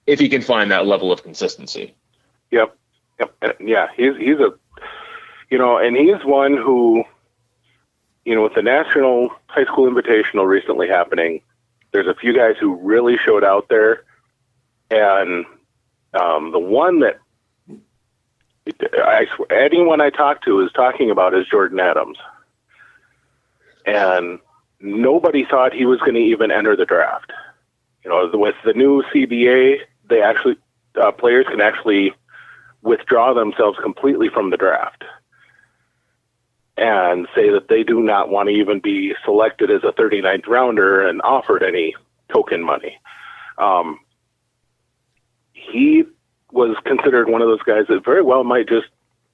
if 0.07 0.19
he 0.19 0.27
can 0.27 0.41
find 0.41 0.71
that 0.71 0.87
level 0.87 1.11
of 1.11 1.23
consistency. 1.23 1.93
Yep. 2.51 2.75
Yep. 3.19 3.57
Yeah, 3.61 3.87
he's 3.95 4.17
he's 4.17 4.39
a 4.39 4.53
you 5.49 5.57
know, 5.57 5.77
and 5.77 5.95
he's 5.95 6.23
one 6.23 6.55
who 6.57 7.03
you 8.25 8.35
know, 8.35 8.43
with 8.43 8.53
the 8.53 8.61
National 8.61 9.29
High 9.47 9.65
School 9.65 9.91
Invitational 9.91 10.47
recently 10.47 10.87
happening, 10.87 11.41
there's 11.91 12.08
a 12.08 12.15
few 12.15 12.36
guys 12.36 12.56
who 12.60 12.75
really 12.75 13.17
showed 13.17 13.43
out 13.43 13.67
there 13.69 14.04
and 14.89 15.45
um, 16.13 16.51
the 16.51 16.60
one 16.60 16.99
that 16.99 17.19
I 18.93 19.25
swear, 19.36 19.51
anyone 19.51 20.01
I 20.01 20.10
talk 20.10 20.43
to 20.43 20.60
is 20.62 20.71
talking 20.73 21.10
about 21.10 21.34
is 21.34 21.47
Jordan 21.47 21.80
Adams. 21.80 22.17
And 23.86 24.39
nobody 24.80 25.45
thought 25.45 25.73
he 25.73 25.86
was 25.86 25.99
going 25.99 26.13
to 26.13 26.19
even 26.19 26.51
enter 26.51 26.75
the 26.75 26.86
draft. 26.86 27.32
You 28.04 28.12
know, 28.12 28.30
with 28.34 28.56
the 28.65 28.73
new 28.73 29.01
CBA, 29.04 29.80
they 30.10 30.21
actually 30.21 30.58
uh, 31.01 31.12
players 31.12 31.45
can 31.47 31.62
actually 31.62 32.13
withdraw 32.82 33.34
themselves 33.34 33.80
completely 33.82 34.27
from 34.27 34.49
the 34.49 34.58
draft 34.58 35.04
and 36.82 37.28
say 37.36 37.52
that 37.52 37.67
they 37.70 37.84
do 37.84 38.02
not 38.02 38.30
want 38.30 38.50
to 38.50 38.56
even 38.56 38.80
be 38.80 39.13
selected 39.24 39.70
as 39.70 39.84
a 39.84 39.91
39th 39.91 40.48
rounder 40.48 41.08
and 41.08 41.22
offered 41.22 41.62
any 41.62 41.94
token 42.34 42.63
money. 42.63 42.98
Um, 43.60 44.00
he 45.54 46.04
was 46.52 46.76
considered 46.84 47.30
one 47.30 47.44
of 47.44 47.48
those 47.48 47.62
guys 47.62 47.86
that 47.88 48.04
very 48.04 48.24
well 48.24 48.44
might 48.44 48.67
just 48.67 48.88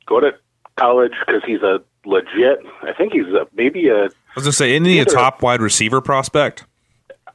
go 0.05 0.19
to 0.19 0.31
college 0.75 1.13
because 1.25 1.41
he's 1.45 1.61
a 1.61 1.81
legit. 2.05 2.59
I 2.83 2.91
think 2.91 3.13
he's 3.13 3.27
a, 3.27 3.47
maybe 3.53 3.87
a 3.87 4.05
I 4.05 4.09
was 4.35 4.43
gonna 4.43 4.51
say, 4.51 4.73
isn't 4.73 4.85
he 4.85 4.99
a 4.99 5.05
top 5.05 5.41
wide 5.41 5.61
receiver 5.61 6.01
prospect? 6.01 6.65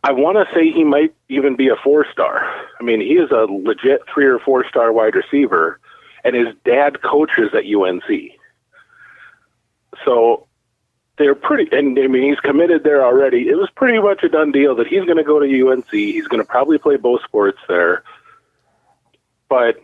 I 0.05 0.13
want 0.13 0.37
to 0.37 0.55
say 0.55 0.71
he 0.71 0.85
might 0.85 1.15
even 1.31 1.57
be 1.57 1.69
a 1.69 1.77
four 1.83 2.05
star. 2.13 2.45
I 2.79 2.83
mean, 2.83 3.01
he 3.01 3.15
is 3.15 3.31
a 3.31 3.47
legit 3.51 4.03
three 4.13 4.27
or 4.27 4.39
four 4.41 4.69
star 4.69 4.93
wide 4.93 5.15
receiver, 5.15 5.81
and 6.23 6.37
his 6.37 6.49
dad 6.67 7.01
coaches 7.03 7.55
at 7.55 7.65
UNC. 7.65 8.33
So 10.05 10.47
they're 11.19 11.35
pretty, 11.35 11.75
and 11.77 11.99
I 11.99 12.07
mean, 12.07 12.23
he's 12.23 12.41
committed 12.41 12.85
there 12.85 13.05
already. 13.05 13.49
It 13.49 13.57
was 13.57 13.71
pretty 13.75 13.99
much 14.01 14.23
a 14.23 14.29
done 14.29 14.53
deal 14.53 14.75
that 14.77 14.87
he's 14.87 15.05
going 15.05 15.19
to 15.19 15.25
go 15.25 15.39
to 15.39 15.71
UNC. 15.71 15.91
He's 15.91 16.29
going 16.29 16.43
to 16.43 16.49
probably 16.49 16.79
play 16.79 16.97
both 16.97 17.23
sports 17.23 17.59
there. 17.69 18.03
But 19.49 19.81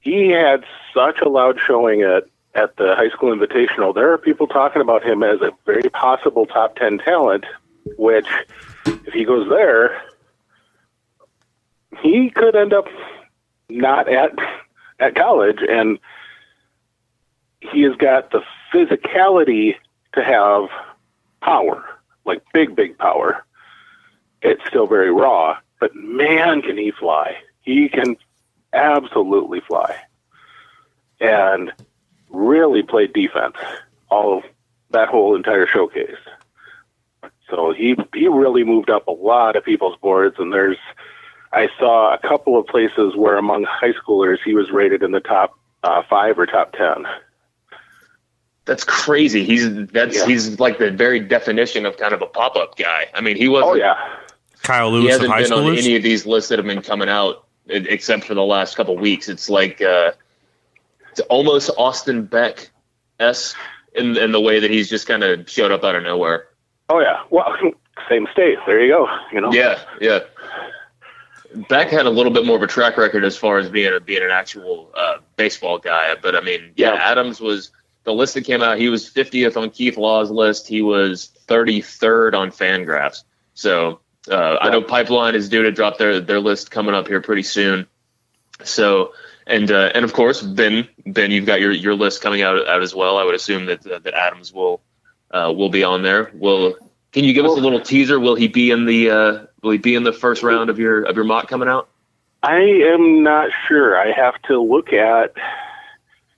he 0.00 0.30
had 0.30 0.64
such 0.94 1.20
a 1.20 1.28
loud 1.28 1.58
showing 1.64 2.02
at, 2.02 2.24
at 2.54 2.76
the 2.76 2.94
high 2.96 3.10
school 3.10 3.36
invitational. 3.36 3.94
There 3.94 4.12
are 4.12 4.18
people 4.18 4.46
talking 4.46 4.80
about 4.80 5.04
him 5.04 5.22
as 5.22 5.40
a 5.42 5.52
very 5.66 5.90
possible 5.90 6.46
top 6.46 6.76
10 6.76 6.98
talent, 6.98 7.44
which 7.98 8.28
if 8.86 9.12
he 9.12 9.24
goes 9.24 9.48
there, 9.48 10.02
he 12.02 12.30
could 12.30 12.56
end 12.56 12.72
up 12.72 12.86
not 13.68 14.08
at 14.08 14.32
at 14.98 15.14
college, 15.14 15.58
and 15.68 15.98
he 17.60 17.82
has 17.82 17.96
got 17.96 18.30
the 18.30 18.42
physicality 18.76 19.74
to 20.14 20.22
have 20.22 20.68
power, 21.40 21.84
like 22.24 22.42
big, 22.52 22.76
big 22.76 22.98
power. 22.98 23.44
It's 24.42 24.62
still 24.68 24.86
very 24.86 25.10
raw, 25.10 25.56
but 25.80 25.94
man, 25.94 26.62
can 26.62 26.76
he 26.76 26.90
fly! 26.90 27.36
He 27.62 27.88
can 27.88 28.16
absolutely 28.72 29.60
fly, 29.60 29.96
and 31.20 31.72
really 32.30 32.82
played 32.82 33.12
defense 33.12 33.56
all 34.10 34.42
that 34.90 35.08
whole 35.08 35.34
entire 35.34 35.66
showcase. 35.66 36.16
So 37.50 37.72
he 37.72 37.96
he 38.14 38.28
really 38.28 38.62
moved 38.62 38.90
up 38.90 39.06
a 39.06 39.12
lot 39.12 39.56
of 39.56 39.64
people's 39.64 39.96
boards, 40.00 40.36
and 40.38 40.52
there's 40.52 40.78
I 41.52 41.68
saw 41.78 42.14
a 42.14 42.18
couple 42.18 42.58
of 42.58 42.66
places 42.66 43.16
where 43.16 43.38
among 43.38 43.64
high 43.64 43.92
schoolers 43.92 44.38
he 44.44 44.54
was 44.54 44.70
rated 44.70 45.02
in 45.02 45.12
the 45.12 45.20
top 45.20 45.58
uh, 45.82 46.02
five 46.08 46.38
or 46.38 46.46
top 46.46 46.72
ten. 46.72 47.06
That's 48.66 48.84
crazy. 48.84 49.44
He's 49.44 49.86
that's 49.86 50.16
Yeah. 50.16 50.26
he's 50.26 50.58
like 50.60 50.78
the 50.78 50.90
very 50.90 51.20
definition 51.20 51.86
of 51.86 51.96
kind 51.96 52.12
of 52.12 52.20
a 52.20 52.26
pop 52.26 52.56
up 52.56 52.76
guy. 52.76 53.06
I 53.14 53.20
mean, 53.20 53.36
he 53.36 53.48
wasn't. 53.48 53.70
Oh 53.72 53.74
yeah, 53.74 53.96
Kyle 54.62 54.90
Lewis 54.90 55.14
of 55.14 55.20
hasn't 55.22 55.32
high 55.32 55.42
been 55.44 55.52
on 55.52 55.78
any 55.78 55.96
of 55.96 56.02
these 56.02 56.26
lists 56.26 56.50
that 56.50 56.58
have 56.58 56.66
been 56.66 56.82
coming 56.82 57.08
out 57.08 57.46
except 57.68 58.24
for 58.24 58.34
the 58.34 58.42
last 58.44 58.76
couple 58.76 58.96
weeks. 58.96 59.28
It's 59.28 59.48
like 59.48 59.80
uh, 59.80 60.12
it's 61.12 61.20
almost 61.20 61.70
Austin 61.78 62.24
Beck 62.24 62.70
s 63.20 63.54
in 63.94 64.16
in 64.16 64.32
the 64.32 64.40
way 64.40 64.58
that 64.60 64.70
he's 64.70 64.90
just 64.90 65.06
kind 65.06 65.22
of 65.22 65.48
showed 65.48 65.70
up 65.70 65.84
out 65.84 65.94
of 65.94 66.02
nowhere. 66.02 66.48
Oh 66.88 66.98
yeah, 67.00 67.22
well, 67.30 67.56
same 68.08 68.26
state. 68.32 68.58
There 68.66 68.80
you 68.84 68.92
go. 68.92 69.08
You 69.32 69.40
know. 69.42 69.52
Yeah, 69.52 69.78
yeah. 70.00 70.20
Beck 71.68 71.88
had 71.88 72.06
a 72.06 72.10
little 72.10 72.32
bit 72.32 72.44
more 72.44 72.56
of 72.56 72.62
a 72.62 72.66
track 72.66 72.96
record 72.96 73.24
as 73.24 73.36
far 73.36 73.58
as 73.58 73.68
being 73.70 73.92
a, 73.94 74.00
being 74.00 74.22
an 74.22 74.30
actual 74.30 74.90
uh, 74.94 75.18
baseball 75.36 75.78
guy, 75.78 76.14
but 76.20 76.34
I 76.34 76.40
mean, 76.40 76.72
yeah, 76.76 76.92
Yeah. 76.94 77.10
Adams 77.10 77.40
was 77.40 77.70
the 78.06 78.14
list 78.14 78.34
that 78.34 78.44
came 78.44 78.62
out. 78.62 78.78
He 78.78 78.88
was 78.88 79.10
50th 79.10 79.56
on 79.56 79.68
Keith 79.68 79.98
Law's 79.98 80.30
list. 80.30 80.68
He 80.68 80.80
was 80.80 81.30
33rd 81.48 82.34
on 82.34 82.50
Fangraphs. 82.50 83.24
So 83.54 84.00
uh, 84.30 84.56
I 84.60 84.70
know 84.70 84.80
Pipeline 84.80 85.34
is 85.34 85.48
due 85.48 85.64
to 85.64 85.72
drop 85.72 85.98
their 85.98 86.20
their 86.20 86.40
list 86.40 86.70
coming 86.70 86.94
up 86.94 87.08
here 87.08 87.20
pretty 87.20 87.42
soon. 87.42 87.86
So 88.62 89.12
and 89.46 89.70
uh, 89.70 89.90
and 89.94 90.04
of 90.04 90.12
course 90.12 90.40
Ben 90.40 90.88
Ben, 91.04 91.32
you've 91.32 91.46
got 91.46 91.60
your, 91.60 91.72
your 91.72 91.94
list 91.94 92.22
coming 92.22 92.42
out 92.42 92.66
out 92.68 92.82
as 92.82 92.94
well. 92.94 93.18
I 93.18 93.24
would 93.24 93.34
assume 93.34 93.66
that 93.66 93.84
uh, 93.84 93.98
that 93.98 94.14
Adams 94.14 94.52
will 94.52 94.80
uh, 95.32 95.52
will 95.54 95.68
be 95.68 95.82
on 95.82 96.02
there. 96.02 96.30
Will 96.34 96.76
can 97.10 97.24
you 97.24 97.32
give 97.32 97.44
us 97.44 97.56
a 97.56 97.60
little 97.60 97.80
teaser? 97.80 98.20
Will 98.20 98.36
he 98.36 98.46
be 98.46 98.70
in 98.70 98.86
the 98.86 99.10
uh, 99.10 99.46
will 99.62 99.72
he 99.72 99.78
be 99.78 99.96
in 99.96 100.04
the 100.04 100.12
first 100.12 100.44
round 100.44 100.70
of 100.70 100.78
your 100.78 101.02
of 101.02 101.16
your 101.16 101.24
mock 101.24 101.48
coming 101.48 101.68
out? 101.68 101.88
I 102.42 102.58
am 102.58 103.24
not 103.24 103.50
sure. 103.66 103.98
I 103.98 104.12
have 104.12 104.40
to 104.42 104.60
look 104.60 104.92
at. 104.92 105.34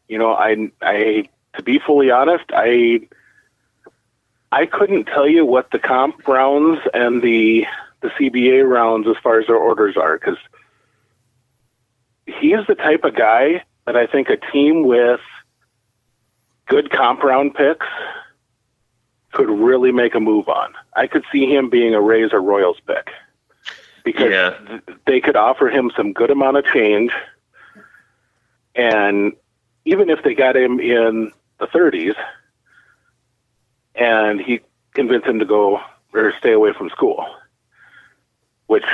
You 0.09 0.17
know, 0.17 0.33
I 0.33 0.71
I 0.81 1.29
to 1.57 1.63
be 1.63 1.79
fully 1.79 2.11
honest, 2.11 2.45
I 2.51 3.01
I 4.53 4.67
couldn't 4.67 5.05
tell 5.05 5.29
you 5.29 5.45
what 5.45 5.71
the 5.71 5.79
comp 5.79 6.27
rounds 6.27 6.81
and 6.95 7.23
the 7.23 7.67
the 8.01 8.09
CBA 8.11 8.69
rounds 8.69 9.09
as 9.09 9.17
far 9.23 9.41
as 9.41 9.47
their 9.47 9.57
orders 9.57 9.97
are 9.97 10.19
because 10.19 10.39
he's 12.27 12.65
the 12.69 12.75
type 12.75 13.05
of 13.05 13.15
guy 13.17 13.65
that 13.87 13.97
I 13.97 14.07
think 14.07 14.29
a 14.29 14.37
team 14.37 14.85
with 14.87 15.21
good 16.67 16.91
comp 16.91 17.23
round 17.23 17.55
picks 17.55 17.87
could 19.33 19.49
really 19.49 19.93
make 19.93 20.15
a 20.15 20.21
move 20.21 20.49
on. 20.49 20.75
I 20.95 21.07
could 21.07 21.25
see 21.33 21.47
him 21.47 21.69
being 21.71 21.95
a 21.95 22.01
Rays 22.01 22.33
or 22.33 22.41
Royals 22.41 22.79
pick 22.87 23.11
because 24.05 24.31
Yeah. 24.31 24.79
they 25.07 25.21
could 25.21 25.37
offer 25.37 25.69
him 25.69 25.91
some 25.97 26.13
good 26.13 26.31
amount 26.31 26.57
of 26.57 26.65
change, 26.67 27.13
and 28.75 29.33
even 29.85 30.09
if 30.09 30.23
they 30.23 30.35
got 30.35 30.57
him 30.57 30.81
in 30.81 31.33
the 31.59 31.67
30s, 31.67 32.15
and 33.95 34.41
he 34.41 34.61
convinced 34.95 35.27
him 35.27 35.39
to 35.39 35.45
go 35.45 35.81
or 36.15 36.33
stay 36.39 36.53
away 36.53 36.73
from 36.73 36.89
school, 36.91 37.27
which 38.67 38.85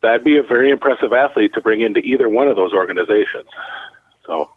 that'd 0.00 0.24
be 0.24 0.36
a 0.36 0.42
very 0.42 0.70
impressive 0.70 1.12
athlete 1.12 1.54
to 1.54 1.60
bring 1.60 1.80
into 1.80 2.00
either 2.00 2.28
one 2.28 2.48
of 2.48 2.56
those 2.56 2.72
organizations. 2.72 3.48
So 4.26 4.50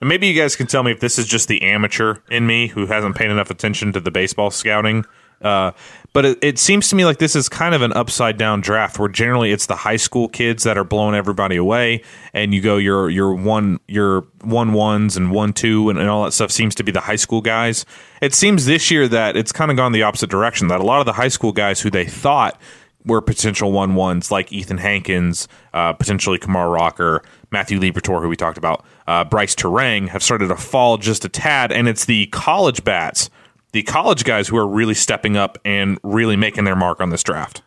maybe 0.00 0.26
you 0.26 0.40
guys 0.40 0.56
can 0.56 0.66
tell 0.66 0.82
me 0.82 0.92
if 0.92 1.00
this 1.00 1.18
is 1.18 1.26
just 1.26 1.48
the 1.48 1.62
amateur 1.62 2.16
in 2.30 2.46
me 2.46 2.68
who 2.68 2.86
hasn't 2.86 3.16
paid 3.16 3.30
enough 3.30 3.50
attention 3.50 3.92
to 3.92 4.00
the 4.00 4.10
baseball 4.10 4.50
scouting. 4.50 5.04
Uh, 5.40 5.72
but 6.12 6.24
it, 6.24 6.38
it 6.42 6.58
seems 6.58 6.88
to 6.88 6.96
me 6.96 7.04
like 7.04 7.18
this 7.18 7.36
is 7.36 7.48
kind 7.48 7.74
of 7.74 7.82
an 7.82 7.92
upside 7.92 8.36
down 8.36 8.60
draft 8.60 8.98
where 8.98 9.08
generally 9.08 9.52
it's 9.52 9.66
the 9.66 9.76
high 9.76 9.96
school 9.96 10.28
kids 10.28 10.64
that 10.64 10.76
are 10.76 10.84
blowing 10.84 11.14
everybody 11.14 11.56
away, 11.56 12.02
and 12.34 12.52
you 12.52 12.60
go 12.60 12.76
your 12.76 13.08
your 13.08 13.34
one 13.34 13.78
your 13.86 14.22
one 14.42 14.72
ones 14.72 15.16
and 15.16 15.30
one 15.30 15.52
two 15.52 15.88
and, 15.88 15.98
and 15.98 16.08
all 16.08 16.24
that 16.24 16.32
stuff 16.32 16.50
seems 16.50 16.74
to 16.74 16.82
be 16.82 16.92
the 16.92 17.00
high 17.00 17.16
school 17.16 17.40
guys. 17.40 17.86
It 18.20 18.34
seems 18.34 18.66
this 18.66 18.90
year 18.90 19.08
that 19.08 19.36
it's 19.36 19.52
kind 19.52 19.70
of 19.70 19.76
gone 19.76 19.92
the 19.92 20.02
opposite 20.02 20.30
direction. 20.30 20.68
That 20.68 20.80
a 20.80 20.84
lot 20.84 21.00
of 21.00 21.06
the 21.06 21.14
high 21.14 21.28
school 21.28 21.52
guys 21.52 21.80
who 21.80 21.90
they 21.90 22.04
thought 22.04 22.60
were 23.06 23.20
potential 23.20 23.72
one 23.72 23.94
ones 23.94 24.30
like 24.30 24.52
Ethan 24.52 24.78
Hankins, 24.78 25.48
uh, 25.72 25.92
potentially 25.92 26.38
Kumar 26.38 26.68
Rocker, 26.68 27.22
Matthew 27.50 27.80
Liberatore, 27.80 28.20
who 28.20 28.28
we 28.28 28.36
talked 28.36 28.58
about, 28.58 28.84
uh, 29.06 29.24
Brice 29.24 29.54
Turang, 29.54 30.08
have 30.08 30.22
started 30.22 30.48
to 30.48 30.56
fall 30.56 30.98
just 30.98 31.24
a 31.24 31.28
tad, 31.28 31.72
and 31.72 31.88
it's 31.88 32.04
the 32.04 32.26
college 32.26 32.84
bats, 32.84 33.30
the 33.72 33.82
college 33.82 34.24
guys 34.24 34.48
who 34.48 34.56
are 34.56 34.66
really 34.66 34.94
stepping 34.94 35.36
up 35.36 35.58
and 35.64 35.98
really 36.02 36.36
making 36.36 36.64
their 36.64 36.76
mark 36.76 37.00
on 37.00 37.10
this 37.10 37.22
draft. 37.22 37.62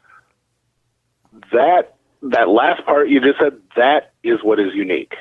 that 1.52 1.96
that 2.24 2.50
last 2.50 2.86
part 2.86 3.10
you 3.10 3.20
just 3.20 3.40
said 3.40 3.60
that 3.76 4.14
is 4.24 4.44
what 4.44 4.60
is 4.60 4.74
unique. 4.74 5.16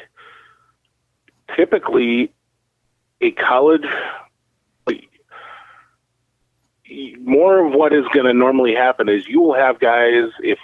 Typically, 1.55 2.33
a 3.21 3.33
college 3.33 3.85
more 7.21 7.67
of 7.67 7.73
what 7.73 7.93
is 7.93 8.05
going 8.13 8.27
to 8.27 8.35
normally 8.35 8.75
happen 8.75 9.09
is 9.09 9.27
you 9.27 9.41
will 9.41 9.55
have 9.55 9.79
guys 9.79 10.29
if 10.41 10.59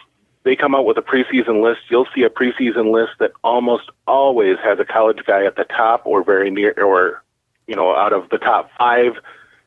they 0.45 0.57
come 0.57 0.75
out 0.75 0.85
with 0.85 0.97
a 0.97 1.03
preseason 1.03 1.63
list, 1.63 1.81
you'll 1.89 2.09
see 2.15 2.23
a 2.23 2.31
preseason 2.31 2.93
list 2.93 3.13
that 3.19 3.33
almost 3.43 3.91
always 4.07 4.57
has 4.63 4.79
a 4.79 4.85
college 4.85 5.21
guy 5.27 5.45
at 5.45 5.57
the 5.57 5.65
top 5.65 6.03
or 6.05 6.23
very 6.23 6.51
near 6.51 6.73
or 6.79 7.23
you 7.67 7.75
know 7.75 7.95
out 7.95 8.13
of 8.13 8.29
the 8.31 8.39
top 8.39 8.71
5 8.79 9.15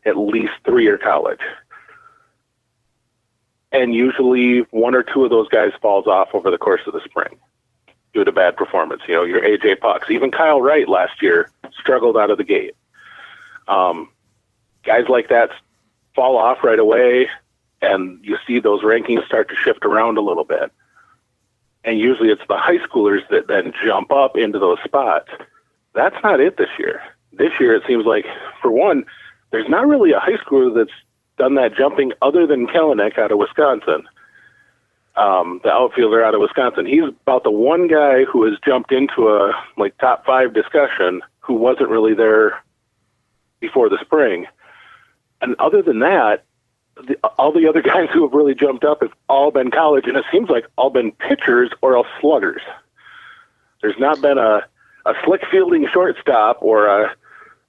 at 0.06 0.18
least 0.18 0.54
3 0.66 0.88
are 0.88 0.98
college 0.98 1.42
and 3.72 3.94
usually 3.94 4.60
one 4.72 4.96
or 4.96 5.04
two 5.04 5.24
of 5.24 5.30
those 5.30 5.48
guys 5.48 5.72
falls 5.82 6.08
off 6.08 6.30
over 6.34 6.52
the 6.52 6.58
course 6.58 6.82
of 6.86 6.94
the 6.94 7.02
spring 7.06 7.40
due 8.14 8.24
to 8.24 8.32
bad 8.32 8.58
performance. 8.58 9.02
You 9.08 9.16
know, 9.16 9.24
your 9.24 9.42
AJ 9.42 9.80
Puks, 9.80 10.10
even 10.10 10.32
Kyle 10.32 10.62
Wright 10.62 10.88
last 10.88 11.22
year 11.22 11.50
struggled 11.80 12.18
out 12.18 12.30
of 12.30 12.38
the 12.38 12.44
gate. 12.44 12.76
Um, 13.68 14.10
guys 14.84 15.06
like 15.08 15.30
that 15.30 15.52
fall 16.14 16.38
off 16.38 16.64
right 16.64 16.80
away, 16.80 17.30
and 17.82 18.20
you 18.24 18.38
see 18.46 18.60
those 18.60 18.82
rankings 18.82 19.26
start 19.26 19.50
to 19.50 19.56
shift 19.56 19.86
around 19.86 20.18
a 20.18 20.22
little 20.22 20.44
bit. 20.44 20.72
And 21.84 21.98
usually 21.98 22.30
it's 22.30 22.46
the 22.48 22.58
high 22.58 22.78
schoolers 22.80 23.28
that 23.30 23.48
then 23.48 23.74
jump 23.84 24.12
up 24.12 24.36
into 24.36 24.60
those 24.60 24.78
spots. 24.84 25.30
That's 25.96 26.16
not 26.22 26.40
it 26.40 26.58
this 26.58 26.70
year. 26.78 27.02
This 27.32 27.54
year 27.60 27.76
it 27.76 27.84
seems 27.88 28.06
like, 28.06 28.26
for 28.62 28.70
one, 28.70 29.06
there's 29.52 29.70
not 29.70 29.88
really 29.88 30.12
a 30.12 30.20
high 30.20 30.38
schooler 30.38 30.74
that's 30.74 30.98
done 31.38 31.56
that 31.56 31.76
jumping 31.76 32.14
other 32.22 32.48
than 32.48 32.68
Kelenic 32.68 33.18
out 33.18 33.32
of 33.32 33.38
Wisconsin, 33.38 34.08
um, 35.16 35.60
the 35.64 35.72
outfielder 35.72 36.24
out 36.24 36.34
of 36.34 36.42
Wisconsin. 36.42 36.86
He's 36.86 37.04
about 37.04 37.44
the 37.44 37.52
one 37.52 37.88
guy 37.88 38.24
who 38.24 38.44
has 38.46 38.58
jumped 38.66 38.92
into 38.92 39.30
a 39.30 39.52
like 39.78 39.98
top 39.98 40.26
five 40.26 40.54
discussion 40.54 41.22
who 41.40 41.56
wasn't 41.56 41.90
really 41.90 42.14
there 42.14 42.64
before 43.60 43.90
the 43.90 43.98
spring. 44.02 44.48
And 45.42 45.56
other 45.60 45.82
than 45.82 46.00
that, 46.00 46.44
the, 46.96 47.16
all 47.38 47.52
the 47.52 47.68
other 47.68 47.82
guys 47.94 48.10
who 48.14 48.24
have 48.24 48.34
really 48.34 48.56
jumped 48.56 48.84
up 48.84 49.02
have 49.02 49.14
all 49.28 49.52
been 49.52 49.72
college, 49.72 50.06
and 50.08 50.18
it 50.18 50.26
seems 50.32 50.50
like 50.50 50.66
all 50.78 50.90
been 50.90 51.12
pitchers 51.12 51.72
or 51.82 51.96
else 51.96 52.08
sluggers. 52.20 52.62
There's 53.82 54.00
not 54.00 54.22
been 54.22 54.38
a, 54.38 54.64
a 55.06 55.14
slick 55.26 55.42
fielding 55.50 55.88
shortstop 55.92 56.60
or 56.62 56.86
a 56.86 57.16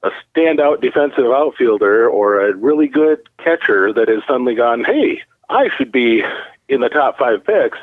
a 0.02 0.10
standout 0.34 0.80
defensive 0.80 1.26
outfielder 1.26 2.08
or 2.08 2.40
a 2.48 2.56
really 2.56 2.88
good 2.88 3.20
catcher 3.38 3.92
that 3.92 4.08
has 4.08 4.22
suddenly 4.26 4.54
gone, 4.54 4.84
hey, 4.84 5.22
I 5.48 5.68
should 5.76 5.92
be 5.92 6.22
in 6.68 6.80
the 6.80 6.88
top 6.88 7.18
five 7.18 7.44
picks. 7.44 7.78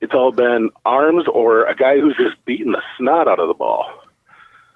It's 0.00 0.12
all 0.12 0.32
been 0.32 0.70
arms 0.84 1.24
or 1.32 1.64
a 1.64 1.74
guy 1.74 1.98
who's 1.98 2.16
just 2.16 2.42
beating 2.44 2.72
the 2.72 2.82
snot 2.98 3.28
out 3.28 3.38
of 3.38 3.48
the 3.48 3.54
ball. 3.54 3.90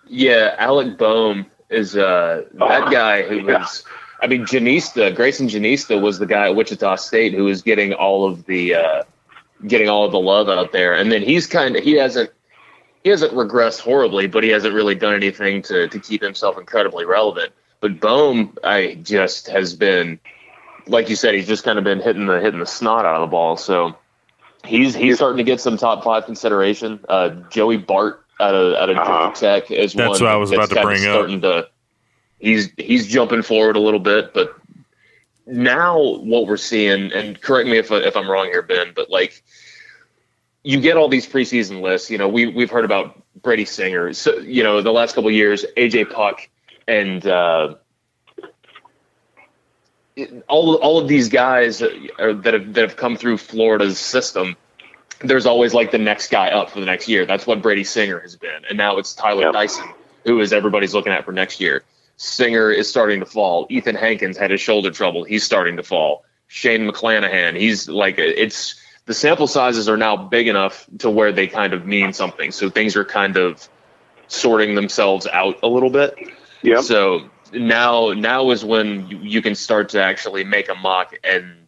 Yeah, 0.07 0.55
Alec 0.59 0.97
Bohm 0.97 1.45
is 1.69 1.97
uh, 1.97 2.45
that 2.55 2.83
Oh, 2.87 2.91
guy 2.91 3.23
who 3.23 3.37
yeah. 3.47 3.59
was. 3.59 3.85
I 4.21 4.27
mean, 4.27 4.43
Jenista, 4.43 5.15
Greyson 5.15 5.49
Jenista 5.49 6.01
was 6.01 6.19
the 6.19 6.27
guy 6.27 6.47
at 6.47 6.57
Wichita 6.57 6.97
State 6.97 7.35
who 7.35 7.45
was 7.45 7.61
getting 7.63 7.93
all 7.93 8.27
of 8.27 8.47
the 8.47 8.75
uh, 8.75 9.03
getting 9.67 9.89
all 9.89 10.07
of 10.07 10.13
the 10.13 10.19
love 10.19 10.49
out 10.49 10.73
there, 10.73 10.95
and 10.95 11.13
then 11.13 11.23
he's 11.23 11.47
kind 11.47 11.77
of 11.77 11.85
he 11.85 11.93
hasn't 11.93 12.31
he 13.05 13.11
hasn't 13.11 13.33
regressed 13.33 13.81
horribly, 13.81 14.27
but 14.27 14.43
he 14.45 14.51
hasn't 14.51 14.75
really 14.75 14.95
done 14.95 15.15
anything 15.15 15.63
to 15.63 15.89
to 15.89 15.99
keep 15.99 16.23
himself 16.23 16.59
incredibly 16.59 17.05
relevant. 17.05 17.53
But 17.81 18.01
Bohm, 18.01 18.57
I 18.65 18.99
just 19.03 19.49
has 19.49 19.75
been 19.75 20.19
like 20.87 21.09
you 21.09 21.17
said, 21.17 21.35
he's 21.35 21.47
just 21.47 21.65
kind 21.65 21.79
of 21.79 21.85
been 21.85 22.01
hitting 22.01 22.27
the 22.27 22.41
hitting 22.41 22.61
the 22.61 22.67
snot 22.67 23.05
out 23.05 23.17
of 23.17 23.21
the 23.23 23.31
ball. 23.31 23.57
So 23.57 23.97
he's 24.65 24.95
he's 24.95 25.17
starting 25.17 25.39
to 25.39 25.45
get 25.45 25.61
some 25.61 25.77
top 25.77 26.03
five 26.03 26.25
consideration. 26.27 27.01
Uh, 27.09 27.31
Joey 27.51 27.77
Bart 27.77 28.25
out 28.41 28.55
of 28.55 28.75
out 28.75 28.91
of 28.91 28.97
Uh-huh. 28.97 29.31
Tech 29.33 29.71
is 29.71 29.93
That's 29.93 30.21
one 30.21 30.27
what 30.27 30.33
I 30.33 30.37
was 30.37 30.51
that's 30.51 30.57
about 30.59 30.69
to 30.71 30.75
kinda 30.77 30.87
bring 30.89 31.07
up. 31.07 31.15
starting 31.15 31.41
to 31.43 31.69
he's 32.39 32.71
he's 32.77 33.07
jumping 33.07 33.43
forward 33.43 33.77
a 33.77 33.81
little 33.81 34.01
bit, 34.01 34.33
but 34.35 34.55
now 35.47 35.99
what 35.99 36.47
we're 36.47 36.57
seeing, 36.57 37.13
and 37.13 37.41
correct 37.41 37.69
me 37.69 37.79
if 37.79 37.91
if 37.91 38.17
I'm 38.17 38.31
wrong 38.31 38.47
here, 38.47 38.63
Ben, 38.63 38.93
but 38.95 39.09
like 39.11 39.43
you 40.69 40.83
get 40.83 40.99
all 40.99 41.09
these 41.09 41.27
preseason 41.27 41.81
lists. 41.81 42.11
You 42.11 42.19
know, 42.19 42.29
we 42.29 42.47
we've 42.47 42.71
heard 42.71 42.85
about 42.85 43.23
Brady 43.41 43.65
Singer. 43.65 44.13
So 44.13 44.37
you 44.37 44.63
know, 44.63 44.83
the 44.83 44.93
last 44.93 45.15
couple 45.15 45.29
of 45.29 45.35
years, 45.35 45.65
AJ 45.79 46.11
Puk 46.13 46.47
and 46.87 47.27
uh, 47.27 47.77
all 50.47 50.75
all 50.75 50.99
of 50.99 51.09
these 51.09 51.31
guys 51.31 51.79
that 51.79 51.93
are, 52.19 52.35
that 52.35 52.53
have 52.53 52.75
that 52.75 52.83
have 52.83 52.97
come 52.99 53.17
through 53.17 53.39
Florida's 53.39 53.99
system. 53.99 54.57
There's 55.21 55.47
always 55.47 55.73
like 55.73 55.91
the 55.91 55.99
next 55.99 56.31
guy 56.31 56.51
up 56.51 56.69
for 56.69 56.81
the 56.81 56.87
next 56.87 57.09
year. 57.09 57.25
That's 57.25 57.47
what 57.47 57.63
Brady 57.63 57.85
Singer 57.85 58.21
has 58.21 58.37
been, 58.37 58.67
and 58.69 58.77
now 58.77 58.99
it's 58.99 59.15
Tyler 59.15 59.45
Yep. 59.45 59.55
Dyson, 59.55 59.89
who 60.27 60.39
is 60.41 60.53
everybody's 60.53 60.93
looking 60.93 61.15
at 61.15 61.25
for 61.25 61.33
next 61.33 61.63
year. 61.63 61.83
Singer 62.19 62.71
is 62.71 62.91
starting 62.91 63.21
to 63.21 63.27
fall. 63.27 63.67
Ethan 63.71 63.95
Hankins 63.95 64.37
had 64.37 64.51
his 64.51 64.61
shoulder 64.61 64.91
trouble. 64.91 65.25
He's 65.25 65.45
starting 65.45 65.79
to 65.79 65.83
fall. 65.83 66.27
Shane 66.47 66.87
McClanahan, 66.87 67.57
he's 67.57 67.89
like 67.89 68.19
it's 68.19 68.78
the 69.09 69.15
sample 69.15 69.47
sizes 69.47 69.89
are 69.89 69.97
now 69.97 70.17
big 70.17 70.49
enough 70.49 70.87
to 70.99 71.09
where 71.09 71.33
they 71.33 71.47
kind 71.47 71.73
of 71.73 71.87
mean 71.87 72.13
something. 72.13 72.53
So 72.53 72.69
things 72.69 72.95
are 72.95 73.07
kind 73.07 73.39
of 73.39 73.67
sorting 74.27 74.75
themselves 74.75 75.27
out 75.27 75.59
a 75.63 75.67
little 75.67 75.89
bit. 75.89 76.15
Yeah. 76.61 76.83
So 76.83 77.31
now 77.55 78.13
now 78.13 78.51
is 78.51 78.67
when 78.67 79.09
you, 79.09 79.41
can 79.41 79.55
start 79.55 79.89
to 79.91 80.03
actually 80.03 80.45
make 80.45 80.69
a 80.69 80.75
mock 80.75 81.15
and 81.25 81.67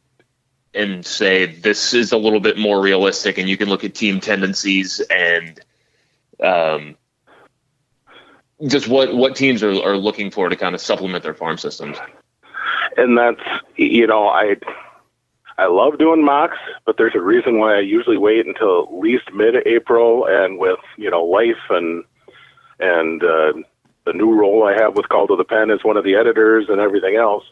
and 0.74 1.04
say 1.04 1.46
this 1.46 1.94
is 1.94 2.12
a 2.12 2.18
little 2.18 2.40
bit 2.40 2.58
more 2.58 2.78
realistic, 2.82 3.38
and 3.38 3.48
you 3.48 3.56
can 3.56 3.70
look 3.70 3.84
at 3.84 3.94
team 3.94 4.20
tendencies 4.20 5.00
and 5.00 5.58
um, 6.44 6.94
just 8.66 8.86
what 8.86 9.16
what 9.16 9.34
teams 9.34 9.62
are, 9.62 9.82
are 9.82 9.96
looking 9.96 10.30
for 10.30 10.50
to 10.50 10.56
kind 10.56 10.74
of 10.74 10.82
supplement 10.82 11.24
their 11.24 11.32
farm 11.32 11.56
systems. 11.56 11.96
and 12.98 13.16
that's 13.16 13.40
you 13.76 14.06
know 14.06 14.28
I 14.28 14.56
I 15.60 15.66
love 15.66 15.98
doing 15.98 16.24
mocks, 16.24 16.56
but 16.86 16.96
there's 16.96 17.14
a 17.14 17.20
reason 17.20 17.58
why 17.58 17.76
I 17.76 17.80
usually 17.80 18.16
wait 18.16 18.46
until 18.46 18.84
at 18.84 18.94
least 18.94 19.30
mid-April, 19.34 20.24
and 20.26 20.58
with 20.58 20.78
you 20.96 21.10
know 21.10 21.22
life 21.22 21.60
and 21.68 22.02
and 22.78 23.22
uh, 23.22 23.52
the 24.06 24.14
new 24.14 24.32
role 24.32 24.66
I 24.66 24.72
have 24.72 24.96
with 24.96 25.10
Call 25.10 25.26
to 25.26 25.36
the 25.36 25.44
Pen 25.44 25.70
as 25.70 25.84
one 25.84 25.98
of 25.98 26.04
the 26.04 26.14
editors 26.14 26.70
and 26.70 26.80
everything 26.80 27.16
else. 27.16 27.44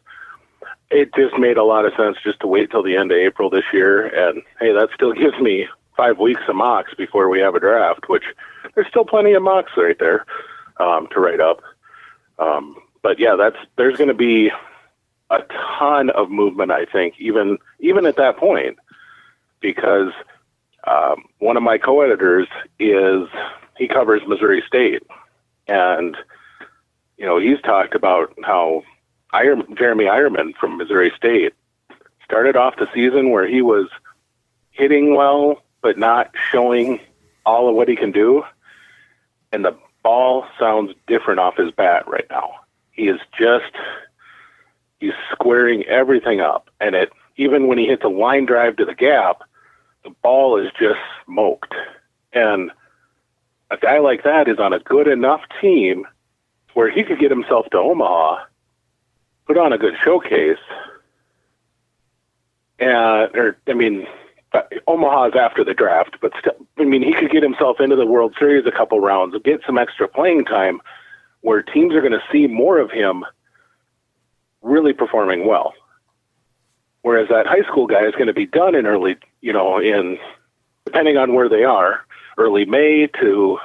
It 0.91 1.15
just 1.15 1.37
made 1.39 1.59
a 1.59 1.65
lot 1.65 1.85
of 1.85 1.93
sense 1.99 2.17
just 2.25 2.41
to 2.41 2.47
wait 2.47 2.71
till 2.71 2.83
the 2.83 2.97
end 2.97 3.13
of 3.13 3.19
April 3.19 3.51
this 3.51 3.67
year, 3.75 4.07
and 4.07 4.43
hey, 4.59 4.73
that 4.73 4.89
still 4.95 5.13
gives 5.25 5.39
me 5.39 5.69
five 5.95 6.19
weeks 6.19 6.41
of 6.49 6.57
mocks 6.57 6.95
before 6.95 7.29
we 7.29 7.41
have 7.41 7.57
a 7.57 7.61
draft, 7.61 8.09
which 8.09 8.25
there's 8.75 8.89
still 8.89 9.05
plenty 9.05 9.35
of 9.35 9.43
mocks 9.43 9.73
right 9.77 9.99
there 9.99 10.25
um, 10.79 11.09
to 11.13 11.21
write 11.21 11.41
up. 11.41 11.61
Um, 12.39 12.75
but 13.03 13.19
yeah, 13.19 13.37
that's 13.37 13.59
there's 13.77 13.99
going 13.99 14.09
to 14.09 14.15
be 14.15 14.51
a 15.31 15.39
ton 15.79 16.11
of 16.11 16.31
movement. 16.31 16.71
I 16.71 16.85
think 16.85 17.15
even 17.19 17.59
even 17.81 18.07
at 18.07 18.17
that 18.17 18.37
point, 18.37 18.79
because 19.61 20.13
um, 20.87 21.25
one 21.39 21.57
of 21.57 21.63
my 21.63 21.79
co-editors 21.79 22.49
is 22.79 23.29
he 23.77 23.89
covers 23.89 24.23
Missouri 24.27 24.63
State, 24.67 25.03
and 25.67 26.17
you 27.17 27.27
know 27.27 27.39
he's 27.39 27.61
talked 27.63 27.95
about 27.95 28.35
how 28.45 28.83
Iron, 29.33 29.63
Jeremy 29.77 30.05
Eierman 30.05 30.55
from 30.57 30.79
Missouri 30.79 31.13
State 31.17 31.55
started 32.25 32.57
off 32.57 32.77
the 32.77 32.89
season 32.95 33.31
where 33.31 33.47
he 33.47 33.63
was 33.63 33.89
hitting 34.71 35.15
well 35.15 35.63
but 35.81 35.97
not 35.97 36.31
showing 36.51 37.01
all 37.47 37.69
of 37.69 37.75
what 37.75 37.89
he 37.89 37.97
can 37.97 38.13
do, 38.13 38.43
and 39.53 39.65
the 39.65 39.77
ball 40.03 40.45
sounds 40.59 40.93
different 41.07 41.41
off 41.41 41.57
his 41.57 41.71
bat 41.71 42.09
right 42.09 42.27
now. 42.31 42.53
He 42.93 43.09
is 43.09 43.21
just 43.39 43.73
he's 44.99 45.13
squaring 45.33 45.85
everything 45.85 46.41
up, 46.41 46.71
and 46.81 46.95
it 46.95 47.13
even 47.37 47.69
when 47.69 47.79
he 47.79 47.87
hits 47.87 48.03
a 48.05 48.09
line 48.09 48.47
drive 48.47 48.77
to 48.77 48.85
the 48.85 48.95
gap, 48.95 49.43
the 50.05 50.11
ball 50.23 50.59
is 50.59 50.71
just 50.79 50.99
smoked. 51.25 51.73
And 52.33 52.71
a 53.71 53.77
guy 53.77 53.99
like 53.99 54.25
that 54.25 54.49
is 54.49 54.59
on 54.59 54.73
a 54.73 54.81
good 54.81 55.07
enough 55.07 55.43
team 55.61 56.07
where 56.75 56.91
he 56.91 57.05
could 57.05 57.19
get 57.19 57.31
himself 57.31 57.67
to 57.71 57.79
Omaha, 57.79 58.45
put 59.47 59.57
on 59.57 59.73
a 59.73 59.79
good 59.79 59.95
showcase, 60.05 60.59
and 62.79 63.35
or 63.37 63.57
I 63.67 63.75
mean, 63.75 64.07
Omaha's 64.87 65.35
after 65.39 65.65
the 65.65 65.75
draft, 65.75 66.17
but 66.21 66.33
still, 66.39 66.55
I 66.79 66.85
mean, 66.85 67.03
he 67.03 67.13
could 67.13 67.31
get 67.31 67.43
himself 67.43 67.81
into 67.81 67.97
the 67.97 68.07
World 68.07 68.35
Series 68.39 68.67
a 68.67 68.73
couple 68.73 69.01
rounds, 69.01 69.37
get 69.45 69.61
some 69.67 69.79
extra 69.79 70.09
playing 70.09 70.45
time, 70.45 70.81
where 71.43 71.63
teams 71.63 71.95
are 71.95 72.01
going 72.01 72.13
to 72.13 72.23
see 72.33 72.47
more 72.47 72.79
of 72.79 72.91
him 72.91 73.25
really 74.69 74.93
performing 74.93 75.47
well. 75.47 75.75
Whereas 77.03 77.29
that 77.29 77.47
high 77.47 77.63
school 77.63 77.87
guy 77.87 78.05
is 78.07 78.13
going 78.13 78.27
to 78.27 78.35
be 78.35 78.47
done 78.47 78.75
in 78.75 78.87
early, 78.87 79.17
you 79.41 79.53
know, 79.53 79.79
in 79.79 80.19
depending 80.85 81.17
on 81.17 81.35
where 81.35 81.49
they 81.49 81.65
are, 81.65 82.05
early 82.37 82.65
May 82.65 83.07
to, 83.21 83.59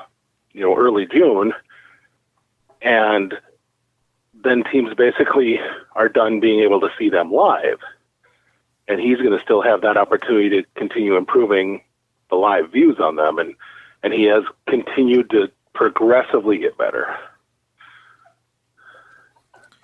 you 0.52 0.62
know, 0.62 0.76
early 0.76 1.06
June, 1.06 1.54
and 2.82 3.34
then 4.44 4.63
teams 4.72 4.94
basically 4.94 5.60
are 5.96 6.10
done 6.10 6.39
being 6.39 6.60
able 6.62 6.82
to 6.82 6.89
see 6.98 7.10
them 7.10 7.32
live. 7.32 7.80
And 8.88 9.00
he's 9.00 9.18
going 9.18 9.32
to 9.32 9.44
still 9.44 9.62
have 9.62 9.82
that 9.82 9.96
opportunity 9.98 10.50
to 10.50 10.63
continue 10.76 11.16
improving 11.16 11.82
the 12.30 12.36
live 12.36 12.72
views 12.72 13.00
on 13.00 13.16
them, 13.16 13.39
and 13.39 13.56
and 14.04 14.12
he 14.13 14.24
has 14.24 14.44
continued 14.68 15.30
to 15.30 15.50
progressively 15.74 16.58
get 16.58 16.78
better. 16.78 17.16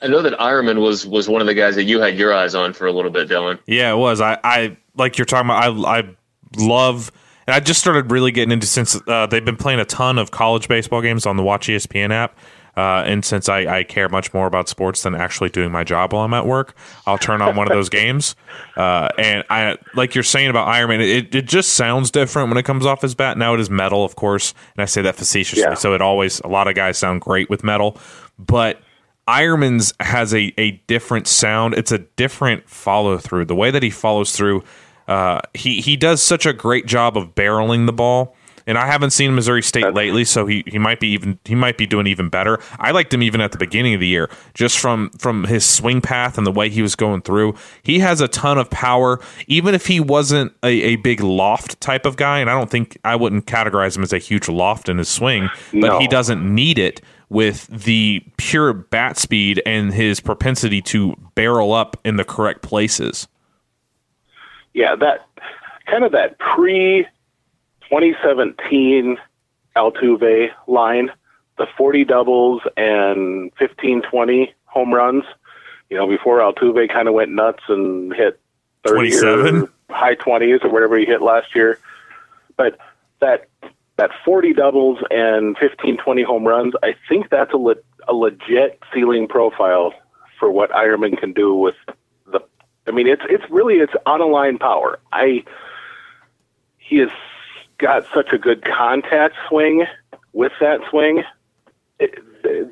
I 0.02 0.08
know 0.08 0.22
that 0.22 0.34
Eierman 0.40 0.82
was 0.82 1.06
was 1.06 1.28
one 1.28 1.42
of 1.42 1.48
the 1.48 1.54
guys 1.54 1.76
that 1.76 1.84
you 1.84 2.00
had 2.00 2.18
your 2.18 2.34
eyes 2.34 2.56
on 2.56 2.74
for 2.74 2.88
a 2.88 2.92
little 2.92 3.12
bit, 3.12 3.28
Dylan. 3.28 3.60
Yeah, 3.66 3.92
it 3.92 3.98
was. 3.98 4.22
I, 4.22 4.40
I 4.44 4.78
like 4.96 5.18
you're 5.18 5.26
talking 5.26 5.50
about. 5.50 5.86
I, 5.86 6.00
I 6.00 6.10
love, 6.58 7.12
and 7.48 7.56
I 7.56 7.60
just 7.60 7.80
started 7.80 8.12
really 8.12 8.32
getting 8.32 8.52
into 8.52 8.68
since 8.68 9.00
uh, 9.08 9.28
they've 9.28 9.44
been 9.44 9.58
playing 9.58 9.80
a 9.80 9.86
ton 9.86 10.18
of 10.18 10.32
college 10.32 10.68
baseball 10.68 11.02
games 11.02 11.26
on 11.26 11.38
the 11.38 11.44
Watch 11.44 11.68
ESPN 11.68 12.12
app. 12.12 12.38
Uh, 12.78 13.04
and 13.06 13.26
since 13.26 13.50
I, 13.50 13.80
I 13.80 13.84
care 13.84 14.08
much 14.08 14.34
more 14.34 14.48
about 14.48 14.70
sports 14.70 15.04
than 15.04 15.14
actually 15.14 15.50
doing 15.50 15.70
my 15.70 15.84
job 15.84 16.14
while 16.14 16.24
I'm 16.24 16.34
at 16.34 16.46
work, 16.46 16.76
I'll 17.06 17.18
turn 17.18 17.42
on 17.42 17.58
one 17.58 17.68
of 17.68 17.74
those 17.74 17.90
games. 17.90 18.36
Uh, 18.76 19.10
and 19.18 19.44
I, 19.50 19.78
like 19.94 20.16
you're 20.16 20.24
saying 20.24 20.50
about 20.50 20.70
Eierman, 20.70 21.02
it, 21.02 21.36
it 21.36 21.46
just 21.46 21.74
sounds 21.74 22.12
different 22.12 22.48
when 22.48 22.58
it 22.58 22.64
comes 22.64 22.86
off 22.86 23.02
his 23.02 23.14
bat. 23.14 23.38
Now 23.38 23.54
it 23.54 23.60
is 23.60 23.70
metal, 23.70 24.06
of 24.06 24.16
course, 24.16 24.54
and 24.74 24.82
I 24.82 24.86
say 24.86 25.02
that 25.02 25.18
facetiously. 25.18 25.64
Yeah. 25.64 25.74
So 25.74 25.94
it 25.94 26.02
always 26.02 26.40
a 26.42 26.48
lot 26.48 26.70
of 26.70 26.76
guys 26.76 26.98
sound 26.98 27.20
great 27.20 27.50
with 27.50 27.62
metal, 27.62 27.98
but 28.38 28.82
Eierman's 29.30 29.94
has 30.00 30.34
a, 30.34 30.54
a 30.58 30.72
different 30.88 31.28
sound. 31.28 31.76
It's 31.76 31.92
a 31.92 32.00
different 32.00 32.68
follow 32.68 33.18
through. 33.18 33.46
The 33.46 33.56
way 33.56 33.70
that 33.72 33.84
he 33.84 33.90
follows 33.92 34.36
through, 34.36 34.64
uh, 35.08 35.42
he 35.54 35.82
he 35.82 35.96
does 35.96 36.22
such 36.24 36.46
a 36.46 36.54
great 36.54 36.86
job 36.88 37.16
of 37.18 37.36
barreling 37.36 37.86
the 37.86 37.94
ball. 37.94 38.36
And 38.68 38.78
I 38.78 38.86
haven't 38.86 39.12
seen 39.12 39.34
Missouri 39.34 39.64
State 39.64 39.96
lately, 39.96 40.24
so 40.24 40.46
he, 40.46 40.64
he 40.68 40.78
might 40.78 41.00
be 41.00 41.08
even 41.08 41.40
he 41.44 41.56
might 41.56 41.76
be 41.76 41.88
doing 41.88 42.06
even 42.06 42.30
better. 42.30 42.60
I 42.78 42.92
liked 42.92 43.12
him 43.12 43.24
even 43.24 43.42
at 43.42 43.52
the 43.52 43.58
beginning 43.58 43.96
of 43.96 44.00
the 44.00 44.06
year, 44.08 44.30
just 44.54 44.78
from 44.78 45.10
from 45.18 45.46
his 45.46 45.66
swing 45.66 46.02
path 46.02 46.38
and 46.38 46.46
the 46.46 46.52
way 46.52 46.70
he 46.70 46.84
was 46.84 46.96
going 46.96 47.22
through. 47.24 47.56
He 47.82 47.98
has 48.00 48.22
a 48.22 48.28
ton 48.28 48.60
of 48.60 48.70
power, 48.70 49.20
even 49.48 49.74
if 49.74 49.88
he 49.88 50.00
wasn't 50.00 50.54
a, 50.62 50.68
a 50.68 50.96
big 50.98 51.22
loft 51.22 51.82
type 51.82 52.06
of 52.06 52.16
guy. 52.16 52.40
And 52.40 52.50
I 52.50 52.54
don't 52.54 52.70
think 52.70 52.98
I 53.04 53.16
wouldn't 53.16 53.48
categorize 53.48 53.98
him 53.98 54.04
as 54.04 54.14
a 54.14 54.20
huge 54.20 54.48
loft 54.48 54.88
in 54.88 55.00
his 55.00 55.10
swing, 55.10 55.50
but 55.72 55.88
No. 55.88 56.00
he 56.00 56.08
doesn't 56.08 56.44
need 56.44 56.78
it 56.78 57.02
with 57.30 57.68
the 57.68 58.24
pure 58.38 58.74
bat 58.74 59.18
speed 59.18 59.62
and 59.66 59.94
his 59.94 60.20
propensity 60.20 60.82
to 60.82 61.16
barrel 61.36 61.74
up 61.74 61.98
in 62.04 62.18
the 62.18 62.24
correct 62.24 62.62
places. 62.62 63.28
yeah, 64.74 64.96
that 64.96 65.28
kind 65.86 66.04
of 66.04 66.12
that 66.12 66.38
pre 66.40 67.06
2017 67.84 69.18
Altuve 69.76 70.50
line, 70.68 71.12
the 71.58 71.68
40 71.78 72.06
doubles 72.06 72.62
and 72.78 73.52
15 73.58 74.02
20 74.02 74.54
home 74.66 74.94
runs. 74.94 75.24
You 75.90 75.98
know, 75.98 76.08
before 76.08 76.40
Altuve 76.40 76.92
kind 76.92 77.08
of 77.08 77.14
went 77.14 77.32
nuts 77.32 77.64
and 77.68 78.14
hit 78.14 78.40
30 78.86 79.68
high 79.90 80.16
20s 80.16 80.64
or 80.64 80.70
whatever 80.70 80.98
he 80.98 81.06
hit 81.06 81.22
last 81.22 81.56
year. 81.56 81.80
But 82.56 82.78
that 83.20 83.49
that 84.00 84.12
40 84.24 84.54
doubles 84.54 85.00
and 85.12 85.58
15 85.58 85.98
20 85.98 86.24
home 86.24 86.48
runs, 86.48 86.74
I 86.82 86.96
think 87.10 87.30
that's 87.30 87.54
a, 87.54 87.58
le- 87.58 87.76
a 88.08 88.14
legit 88.14 88.82
ceiling 88.94 89.28
profile 89.28 89.94
for 90.40 90.50
what 90.50 90.72
Eierman 90.72 91.18
can 91.20 91.34
do 91.34 91.54
with 91.54 91.76
the 92.32 92.40
I 92.88 92.92
mean, 92.92 93.08
it's 93.08 93.24
it's 93.30 93.44
really 93.50 93.76
it's 93.76 93.94
on 94.06 94.22
a 94.22 94.26
line 94.26 94.58
power. 94.58 95.00
I 95.12 95.44
he 96.78 96.98
has 96.98 97.10
got 97.78 98.06
such 98.14 98.32
a 98.32 98.38
good 98.38 98.64
contact 98.64 99.36
swing 99.50 99.86
with 100.32 100.54
that 100.62 100.80
swing. 100.90 101.24
It, 102.00 102.24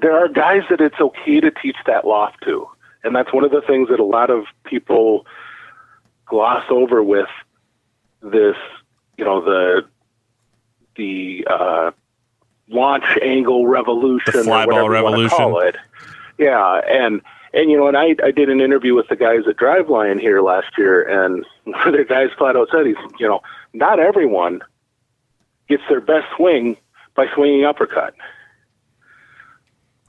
there 0.02 0.18
are 0.18 0.30
guys 0.30 0.64
that 0.70 0.80
it's 0.80 1.00
okay 1.00 1.42
to 1.42 1.52
teach 1.52 1.76
that 1.88 2.08
loft 2.08 2.42
to, 2.46 2.70
and 3.04 3.14
that's 3.14 3.34
one 3.34 3.44
of 3.44 3.52
the 3.52 3.62
things 3.62 3.90
that 3.90 4.00
a 4.00 4.06
lot 4.06 4.30
of 4.30 4.46
people 4.64 5.26
gloss 6.26 6.64
over 6.70 7.04
with 7.04 7.30
this. 8.22 8.56
You 9.18 9.26
know 9.26 9.42
the 9.44 9.88
the 10.98 11.46
uh, 11.50 11.92
launch 12.70 13.04
angle 13.22 13.68
revolution, 13.68 14.34
The 14.34 14.44
fly 14.44 14.64
or 14.66 14.68
whatever 14.68 14.82
you 14.98 15.04
wanna 15.04 15.06
revolution. 15.06 15.38
call 15.38 15.60
it. 15.62 15.76
Yeah, 16.38 16.82
and 16.90 17.22
and 17.54 17.72
you 17.72 17.78
know, 17.78 17.88
and 17.88 17.98
I 17.98 18.16
I 18.24 18.32
did 18.32 18.50
an 18.50 18.60
interview 18.62 18.94
with 18.96 19.08
the 19.08 19.16
guys 19.16 19.42
at 19.48 19.56
Driveline 19.58 20.20
here 20.20 20.42
last 20.42 20.78
year, 20.78 21.02
and 21.04 21.46
one 21.64 21.88
of 21.88 21.94
the 21.94 22.04
guys 22.06 22.30
flat 22.38 22.56
out 22.56 22.68
said 22.72 22.86
he's 22.86 22.96
you 23.20 23.28
know 23.28 23.42
not 23.74 24.00
everyone 24.00 24.62
gets 25.70 25.84
their 25.90 26.02
best 26.02 26.26
swing 26.36 26.78
by 27.16 27.26
swinging 27.34 27.66
uppercut. 27.66 28.14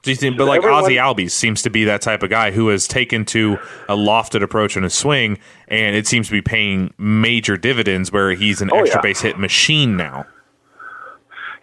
Do 0.01 0.11
you 0.11 0.15
think, 0.15 0.37
but 0.37 0.45
like 0.47 0.59
everyone- 0.59 0.83
Ozzy 0.85 0.95
Albies 0.97 1.31
seems 1.31 1.61
to 1.63 1.69
be 1.69 1.83
that 1.83 2.01
type 2.01 2.23
of 2.23 2.29
guy 2.29 2.51
who 2.51 2.69
has 2.69 2.87
taken 2.87 3.25
to 3.25 3.57
a 3.89 3.95
lofted 3.97 4.41
approach 4.41 4.77
in 4.77 4.83
his 4.83 4.93
swing, 4.93 5.37
and 5.67 5.93
it 5.95 6.07
seems 6.07 6.27
to 6.27 6.31
be 6.31 6.41
paying 6.41 6.93
major 6.97 7.57
dividends 7.57 8.09
where 8.11 8.31
he's 8.31 8.61
an 8.61 8.69
Oh, 8.71 8.79
extra 8.79 8.99
yeah. 8.99 9.01
base 9.01 9.19
hit 9.21 9.37
machine 9.37 9.97
now. 9.97 10.25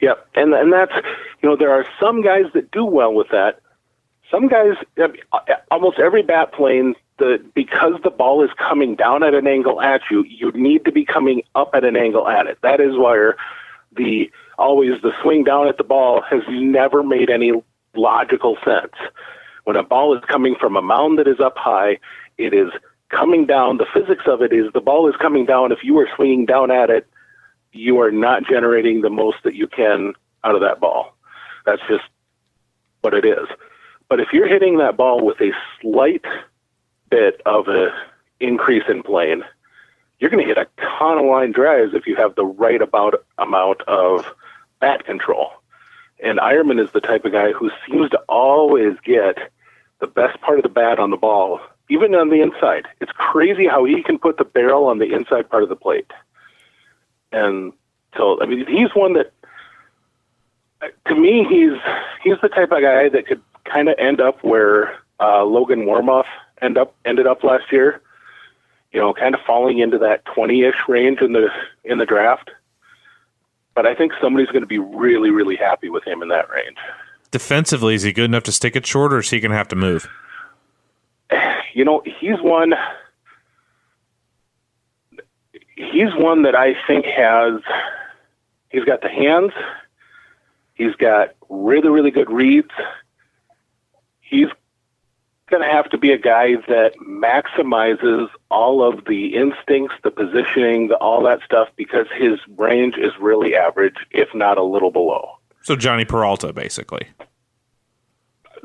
Yep, 0.01 0.27
and 0.35 0.55
and 0.55 0.73
that's 0.73 0.93
you 1.43 1.49
know 1.49 1.57
there 1.57 1.73
are 1.73 1.87
some 2.01 2.23
guys 2.23 2.45
that 2.55 2.71
do 2.71 2.85
well 2.85 3.13
with 3.15 3.29
that. 3.31 3.61
Some 4.31 4.49
guys, 4.49 4.75
almost 5.71 5.99
every 6.01 6.23
bat 6.23 6.53
plane 6.53 6.95
the 7.19 7.43
because 7.55 7.95
the 8.03 8.11
ball 8.11 8.45
is 8.45 8.51
coming 8.59 8.95
down 8.95 9.23
at 9.23 9.35
an 9.35 9.47
angle 9.47 9.81
at 9.81 10.03
you, 10.11 10.25
you 10.25 10.53
need 10.53 10.85
to 10.85 10.93
be 10.93 11.05
coming 11.05 11.43
up 11.55 11.71
at 11.75 11.85
an 11.85 11.97
angle 11.97 12.29
at 12.29 12.47
it. 12.47 12.59
That 12.63 12.81
is 12.81 12.97
where 12.97 13.37
the 13.97 14.31
always 14.59 15.01
the 15.03 15.13
swing 15.23 15.45
down 15.45 15.69
at 15.69 15.79
the 15.79 15.85
ball 15.85 16.23
has 16.23 16.43
never 16.49 17.03
made 17.03 17.31
any 17.31 17.53
logical 17.95 18.57
sense. 18.65 18.93
When 19.65 19.77
a 19.77 19.83
ball 19.83 20.17
is 20.17 20.23
coming 20.29 20.57
from 20.61 20.77
a 20.77 20.83
mound 20.83 21.19
that 21.19 21.27
is 21.27 21.41
up 21.41 21.57
high, 21.57 21.99
it 22.39 22.53
is 22.53 22.71
coming 23.09 23.47
down. 23.47 23.79
The 23.79 23.87
physics 23.93 24.25
of 24.27 24.43
it 24.43 24.53
is 24.53 24.73
the 24.73 24.81
ball 24.81 25.09
is 25.09 25.17
coming 25.17 25.47
down. 25.47 25.73
If 25.73 25.83
you 25.83 25.99
are 25.99 26.09
swinging 26.15 26.47
down 26.47 26.71
at 26.71 26.91
it, 26.91 27.07
you 27.77 28.01
are 28.01 28.11
not 28.11 28.47
generating 28.47 29.01
the 29.01 29.11
most 29.11 29.39
that 29.45 29.55
you 29.55 29.67
can 29.67 30.15
out 30.45 30.55
of 30.55 30.61
that 30.61 30.81
ball. 30.81 31.17
That's 31.65 31.83
just 31.89 32.05
what 33.01 33.15
it 33.15 33.25
is. 33.25 33.47
But 34.09 34.21
if 34.21 34.33
you're 34.33 34.49
hitting 34.49 34.79
that 34.79 34.97
ball 34.97 35.25
with 35.25 35.41
a 35.41 35.53
slight 35.81 36.25
bit 37.11 37.41
of 37.45 37.69
a 37.69 37.93
increase 38.41 38.85
in 38.89 39.03
plane, 39.03 39.45
you're 40.19 40.31
going 40.31 40.43
to 40.43 40.49
hit 40.49 40.59
a 40.59 40.69
ton 40.99 41.19
of 41.19 41.27
line 41.27 41.53
drives 41.53 41.95
if 41.95 42.07
you 42.07 42.17
have 42.17 42.35
the 42.35 42.45
right 42.45 42.81
about 42.81 43.25
amount 43.39 43.83
of 43.83 44.25
bat 44.81 45.05
control. 45.05 45.51
And 46.23 46.39
Eierman 46.39 46.83
is 46.83 46.91
the 46.93 47.01
type 47.01 47.25
of 47.25 47.33
guy 47.33 47.53
who 47.53 47.71
seems 47.87 48.11
to 48.11 48.19
always 48.29 48.97
get 49.05 49.39
the 50.01 50.07
best 50.07 50.41
part 50.41 50.59
of 50.59 50.63
the 50.63 50.69
bat 50.69 50.99
on 50.99 51.11
the 51.11 51.17
ball, 51.17 51.61
even 51.91 52.15
on 52.15 52.31
the 52.31 52.41
inside. 52.41 52.87
It's 53.01 53.13
crazy 53.13 53.67
how 53.67 53.85
he 53.85 54.03
can 54.03 54.19
put 54.19 54.39
the 54.39 54.45
barrel 54.45 54.87
on 54.87 54.99
the 54.99 55.13
inside 55.13 55.51
part 55.51 55.63
of 55.63 55.69
the 55.69 55.77
plate. 55.77 56.11
And 57.33 57.73
so, 58.17 58.41
I 58.41 58.47
mean, 58.47 58.67
he's 58.67 58.95
one 58.95 59.15
that, 59.15 59.33
to 61.09 61.15
me, 61.15 61.45
he's 61.49 61.79
he's 62.23 62.41
the 62.43 62.49
type 62.49 62.71
of 62.71 62.81
guy 62.81 63.09
that 63.09 63.27
could 63.27 63.41
kind 63.65 63.89
of 63.89 63.97
end 63.99 64.21
up 64.21 64.43
where 64.45 64.99
uh, 65.21 65.45
Logan 65.45 65.87
Warmoth 65.87 66.27
end 66.63 66.79
up 66.79 66.95
ended 67.05 67.27
up 67.27 67.43
last 67.43 67.73
year. 67.73 68.01
You 68.93 69.01
know, 69.01 69.13
kind 69.13 69.35
of 69.35 69.41
falling 69.47 69.79
into 69.79 69.99
that 69.99 70.25
twenty-ish 70.27 70.89
range 70.89 71.21
in 71.21 71.33
the 71.33 71.49
in 71.85 71.99
the 71.99 72.07
draft. 72.07 72.51
But 73.75 73.85
I 73.85 73.95
think 73.95 74.13
somebody's 74.23 74.49
going 74.49 74.63
to 74.63 74.67
be 74.67 74.79
really, 74.79 75.31
really 75.31 75.57
happy 75.57 75.91
with 75.91 76.07
him 76.07 76.23
in 76.23 76.29
that 76.29 76.49
range. 76.49 76.79
Defensively, 77.31 77.95
is 77.95 78.05
he 78.05 78.13
good 78.13 78.25
enough 78.25 78.45
to 78.45 78.53
stick 78.53 78.77
it 78.77 78.87
short, 78.87 79.13
or 79.13 79.19
is 79.19 79.29
he 79.29 79.41
going 79.41 79.51
to 79.51 79.57
have 79.57 79.69
to 79.69 79.77
move? 79.77 80.09
You 81.75 81.85
know, 81.85 82.03
he's 82.21 82.41
one. 82.41 82.73
He's 85.77 86.15
one 86.15 86.43
that 86.43 86.55
I 86.55 86.75
think 86.87 87.05
has. 87.07 87.61
He's 88.71 88.85
got 88.85 89.03
the 89.03 89.09
hands. 89.09 89.53
He's 90.75 90.95
got 90.97 91.31
really, 91.49 91.89
really 91.89 92.11
good 92.11 92.31
reads. 92.31 92.71
He's 94.21 94.49
going 95.49 95.63
to 95.63 95.69
have 95.69 95.89
to 95.91 95.99
be 95.99 96.13
a 96.13 96.19
guy 96.19 96.57
that 96.69 96.93
maximizes 97.01 98.29
all 98.51 98.83
of 98.83 99.05
the 99.07 99.37
instincts, 99.37 99.95
the 100.03 100.11
positioning, 100.11 100.89
the, 100.89 100.97
all 100.97 101.23
that 101.23 101.41
stuff, 101.45 101.69
because 101.77 102.07
his 102.15 102.39
range 102.57 102.97
is 102.97 103.13
really 103.21 103.55
average, 103.55 103.95
if 104.11 104.29
not 104.35 104.59
a 104.59 104.65
little 104.65 104.91
below. 104.91 105.39
So 105.63 105.77
Jhonny 105.77 106.07
Peralta, 106.07 106.53
basically. 106.53 107.07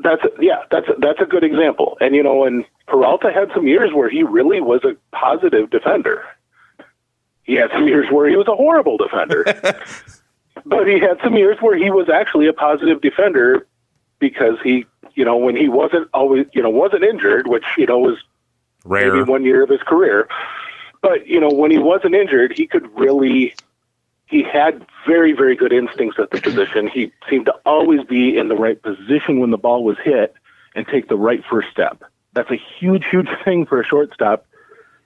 That's 0.02 0.22
yeah, 0.40 0.62
that's 0.70 0.86
that's 0.98 1.20
a 1.20 1.26
good 1.26 1.44
example. 1.44 1.96
And 2.00 2.16
you 2.16 2.22
know, 2.22 2.44
and 2.44 2.64
Peralta 2.88 3.30
had 3.32 3.50
some 3.54 3.68
years 3.68 3.92
where 3.92 4.08
he 4.08 4.24
really 4.24 4.60
was 4.60 4.82
a 4.84 4.96
positive 5.14 5.70
defender. 5.70 6.24
He 7.44 7.54
had 7.54 7.70
some 7.72 7.88
years 7.88 8.10
where 8.10 8.28
he 8.28 8.36
was 8.36 8.46
a 8.48 8.54
horrible 8.54 8.96
defender. 8.96 9.44
but 10.64 10.86
he 10.86 11.00
had 11.00 11.18
some 11.22 11.36
years 11.36 11.58
where 11.60 11.76
he 11.76 11.90
was 11.90 12.08
actually 12.08 12.46
a 12.46 12.52
positive 12.52 13.00
defender 13.00 13.66
because 14.18 14.56
he, 14.62 14.86
you 15.14 15.24
know, 15.24 15.36
when 15.36 15.56
he 15.56 15.68
wasn't 15.68 16.08
always, 16.14 16.46
you 16.52 16.62
know, 16.62 16.70
wasn't 16.70 17.02
injured, 17.02 17.48
which 17.48 17.64
you 17.76 17.86
know 17.86 17.98
was 17.98 18.18
Rare. 18.84 19.12
maybe 19.12 19.30
one 19.30 19.44
year 19.44 19.62
of 19.62 19.68
his 19.68 19.82
career. 19.82 20.28
But 21.00 21.26
you 21.26 21.40
know, 21.40 21.50
when 21.50 21.70
he 21.70 21.78
wasn't 21.78 22.14
injured, 22.14 22.52
he 22.56 22.66
could 22.66 22.88
really. 22.98 23.54
He 24.26 24.42
had 24.42 24.86
very, 25.06 25.32
very 25.32 25.54
good 25.54 25.74
instincts 25.74 26.18
at 26.18 26.30
the 26.30 26.40
position. 26.42 26.86
He 26.86 27.12
seemed 27.28 27.46
to 27.46 27.54
always 27.66 28.02
be 28.04 28.38
in 28.38 28.48
the 28.48 28.54
right 28.56 28.80
position 28.80 29.40
when 29.40 29.50
the 29.50 29.58
ball 29.58 29.84
was 29.84 29.98
hit 30.02 30.34
and 30.74 30.86
take 30.86 31.08
the 31.08 31.16
right 31.16 31.44
first 31.50 31.68
step. 31.70 32.02
That's 32.32 32.50
a 32.50 32.56
huge, 32.56 33.04
huge 33.10 33.28
thing 33.44 33.66
for 33.66 33.80
a 33.80 33.84
shortstop 33.84 34.46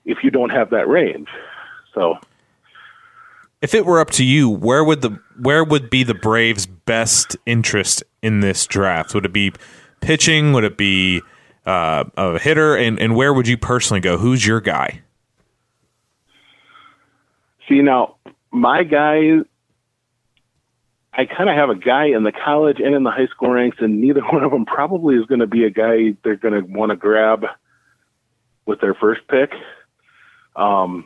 if 0.05 0.23
you 0.23 0.31
don't 0.31 0.51
have 0.51 0.69
that 0.69 0.87
range. 0.87 1.27
So, 1.93 2.19
If 3.61 3.73
it 3.73 3.85
were 3.85 3.99
up 3.99 4.11
to 4.11 4.23
you, 4.23 4.49
where 4.49 4.83
would 4.83 5.01
the 5.01 5.19
where 5.39 5.63
would 5.63 5.89
be 5.89 6.03
the 6.03 6.13
Braves' 6.13 6.65
best 6.65 7.35
interest 7.45 8.03
in 8.21 8.39
this 8.41 8.67
draft? 8.67 9.13
Would 9.13 9.25
it 9.25 9.33
be 9.33 9.51
pitching? 9.99 10.53
Would 10.53 10.63
it 10.63 10.77
be 10.77 11.21
uh, 11.65 12.03
a 12.15 12.37
hitter? 12.37 12.75
And 12.75 12.99
and 12.99 13.15
where 13.15 13.33
would 13.33 13.47
you 13.47 13.57
personally 13.57 13.99
go? 13.99 14.17
Who's 14.17 14.45
your 14.45 14.61
guy? 14.61 15.01
see 17.67 17.81
now, 17.81 18.15
my 18.51 18.83
guy, 18.83 19.39
I 21.13 21.25
kind 21.25 21.49
of 21.49 21.55
have 21.55 21.69
a 21.69 21.75
guy 21.75 22.05
in 22.07 22.23
the 22.23 22.31
college 22.31 22.79
and 22.79 22.95
in 22.95 23.03
the 23.03 23.11
high 23.11 23.27
school 23.27 23.49
ranks, 23.51 23.77
and 23.79 24.01
neither 24.01 24.21
one 24.21 24.43
of 24.43 24.51
them 24.51 24.65
probably 24.65 25.15
is 25.15 25.25
going 25.25 25.39
to 25.39 25.47
be 25.47 25.63
a 25.63 25.69
guy 25.69 26.15
they're 26.23 26.35
going 26.35 26.53
to 26.53 26.71
want 26.71 26.91
to 26.91 26.95
grab 26.95 27.45
with 28.65 28.81
their 28.81 28.93
first 28.93 29.21
pick. 29.27 29.51
Um, 30.55 31.05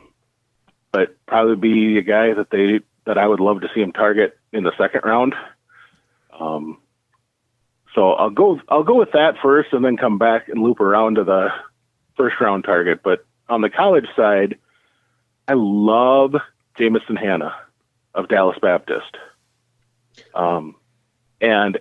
but 0.92 1.16
probably 1.26 1.56
be 1.56 1.98
a 1.98 2.02
guy 2.02 2.34
that 2.34 2.50
they 2.50 2.80
that 3.04 3.18
I 3.18 3.26
would 3.26 3.40
love 3.40 3.62
to 3.62 3.68
see 3.74 3.80
him 3.80 3.92
target 3.92 4.38
in 4.52 4.62
the 4.62 4.72
second 4.78 5.00
round. 5.04 5.34
Um, 6.38 6.78
so 7.94 8.12
I'll 8.12 8.30
go 8.30 8.60
I'll 8.68 8.84
go 8.84 8.94
with 8.94 9.12
that 9.12 9.36
first, 9.42 9.72
and 9.72 9.84
then 9.84 9.96
come 9.96 10.18
back 10.18 10.48
and 10.48 10.62
loop 10.62 10.80
around 10.80 11.16
to 11.16 11.24
the 11.24 11.48
first 12.16 12.40
round 12.40 12.64
target. 12.64 13.00
But 13.02 13.24
on 13.48 13.60
the 13.60 13.70
college 13.70 14.06
side, 14.14 14.58
I 15.48 15.54
love 15.54 16.34
Jameson 16.78 17.16
Hannah 17.16 17.54
of 18.14 18.28
Dallas 18.28 18.58
Baptist. 18.60 19.16
Um, 20.34 20.76
and 21.40 21.78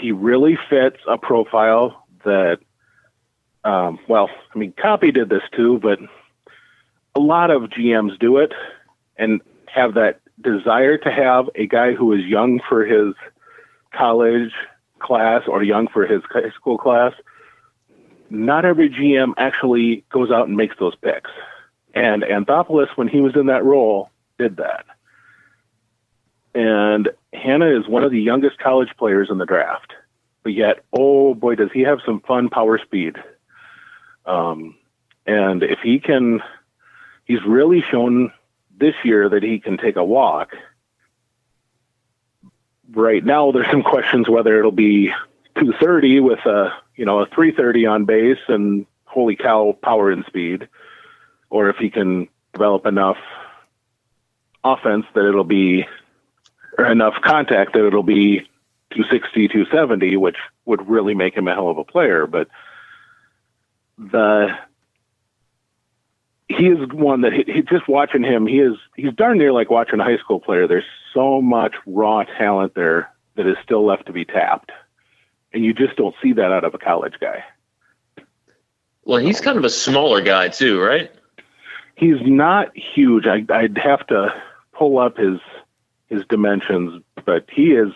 he 0.00 0.12
really 0.12 0.58
fits 0.68 0.98
a 1.08 1.16
profile 1.18 2.06
that, 2.24 2.58
um, 3.64 3.98
well, 4.08 4.28
I 4.54 4.58
mean, 4.58 4.72
Coppy 4.72 5.12
did 5.12 5.28
this 5.28 5.42
too, 5.52 5.78
but 5.78 5.98
a 7.14 7.20
lot 7.20 7.50
of 7.50 7.62
GMs 7.64 8.18
do 8.18 8.38
it 8.38 8.52
and 9.16 9.40
have 9.66 9.94
that 9.94 10.20
desire 10.40 10.96
to 10.98 11.10
have 11.10 11.48
a 11.54 11.66
guy 11.66 11.92
who 11.92 12.12
is 12.12 12.24
young 12.24 12.60
for 12.68 12.84
his 12.84 13.14
college 13.92 14.52
class 15.00 15.42
or 15.46 15.62
young 15.62 15.88
for 15.88 16.06
his 16.06 16.22
high 16.30 16.50
school 16.50 16.78
class. 16.78 17.12
Not 18.30 18.64
every 18.64 18.88
GM 18.88 19.34
actually 19.36 20.04
goes 20.10 20.30
out 20.30 20.48
and 20.48 20.56
makes 20.56 20.76
those 20.78 20.94
picks. 20.96 21.30
And 21.94 22.22
Anthopoulos, 22.22 22.96
when 22.96 23.08
he 23.08 23.20
was 23.20 23.34
in 23.34 23.46
that 23.46 23.64
role, 23.64 24.10
did 24.38 24.56
that. 24.58 24.86
And 26.54 27.08
Hannah 27.32 27.78
is 27.78 27.88
one 27.88 28.04
of 28.04 28.10
the 28.10 28.20
youngest 28.20 28.58
college 28.58 28.90
players 28.96 29.28
in 29.30 29.38
the 29.38 29.46
draft. 29.46 29.92
But 30.42 30.54
yet, 30.54 30.84
oh 30.92 31.34
boy, 31.34 31.56
does 31.56 31.70
he 31.72 31.82
have 31.82 31.98
some 32.04 32.20
fun 32.20 32.48
power 32.48 32.78
speed. 32.78 33.16
Um, 34.26 34.76
and 35.26 35.62
if 35.62 35.80
he 35.82 35.98
can, 35.98 36.40
he's 37.30 37.44
really 37.46 37.80
shown 37.80 38.32
this 38.76 38.94
year 39.04 39.28
that 39.28 39.44
he 39.44 39.60
can 39.60 39.76
take 39.76 39.94
a 39.94 40.04
walk. 40.04 40.56
Right 42.90 43.24
now, 43.24 43.52
there's 43.52 43.70
some 43.70 43.84
questions 43.84 44.28
whether 44.28 44.58
it'll 44.58 44.72
be 44.72 45.12
230 45.54 46.18
with 46.18 46.40
a, 46.40 46.72
you 46.96 47.04
know, 47.04 47.20
a 47.20 47.26
330 47.26 47.86
on 47.86 48.04
base 48.04 48.40
and 48.48 48.84
holy 49.04 49.36
cow, 49.36 49.78
power 49.80 50.10
and 50.10 50.24
speed 50.26 50.68
or 51.50 51.68
if 51.70 51.76
he 51.76 51.88
can 51.88 52.26
develop 52.52 52.84
enough 52.84 53.18
offense 54.64 55.06
that 55.14 55.28
it'll 55.28 55.44
be 55.44 55.86
enough 56.78 57.14
contact 57.22 57.74
that 57.74 57.86
it'll 57.86 58.02
be 58.02 58.40
260 58.90 59.48
270 59.48 60.16
which 60.16 60.36
would 60.64 60.88
really 60.88 61.14
make 61.14 61.36
him 61.36 61.46
a 61.46 61.54
hell 61.54 61.68
of 61.68 61.78
a 61.78 61.84
player 61.84 62.26
but 62.26 62.48
the 63.98 64.48
he 66.58 66.66
is 66.66 66.78
one 66.92 67.20
that 67.20 67.32
he, 67.32 67.44
he 67.50 67.62
just 67.62 67.88
watching 67.88 68.22
him 68.22 68.46
he 68.46 68.58
is 68.58 68.74
he's 68.96 69.12
darn 69.14 69.38
near 69.38 69.52
like 69.52 69.70
watching 69.70 70.00
a 70.00 70.04
high 70.04 70.18
school 70.18 70.40
player 70.40 70.66
there's 70.66 70.84
so 71.14 71.40
much 71.40 71.74
raw 71.86 72.24
talent 72.24 72.74
there 72.74 73.10
that 73.36 73.46
is 73.46 73.56
still 73.62 73.86
left 73.86 74.06
to 74.06 74.12
be 74.12 74.24
tapped 74.24 74.72
and 75.52 75.64
you 75.64 75.72
just 75.72 75.96
don't 75.96 76.14
see 76.22 76.32
that 76.32 76.52
out 76.52 76.64
of 76.64 76.74
a 76.74 76.78
college 76.78 77.14
guy 77.20 77.44
Well, 79.04 79.18
he's 79.18 79.40
kind 79.40 79.58
of 79.58 79.64
a 79.64 79.70
smaller 79.70 80.20
guy 80.20 80.48
too, 80.48 80.80
right? 80.80 81.10
he's 81.96 82.20
not 82.22 82.68
huge. 82.76 83.26
I, 83.26 83.44
I'd 83.52 83.78
have 83.78 84.06
to 84.08 84.32
pull 84.72 84.98
up 84.98 85.16
his 85.16 85.38
his 86.08 86.22
dimensions, 86.28 87.02
but 87.24 87.44
he 87.52 87.72
is 87.72 87.92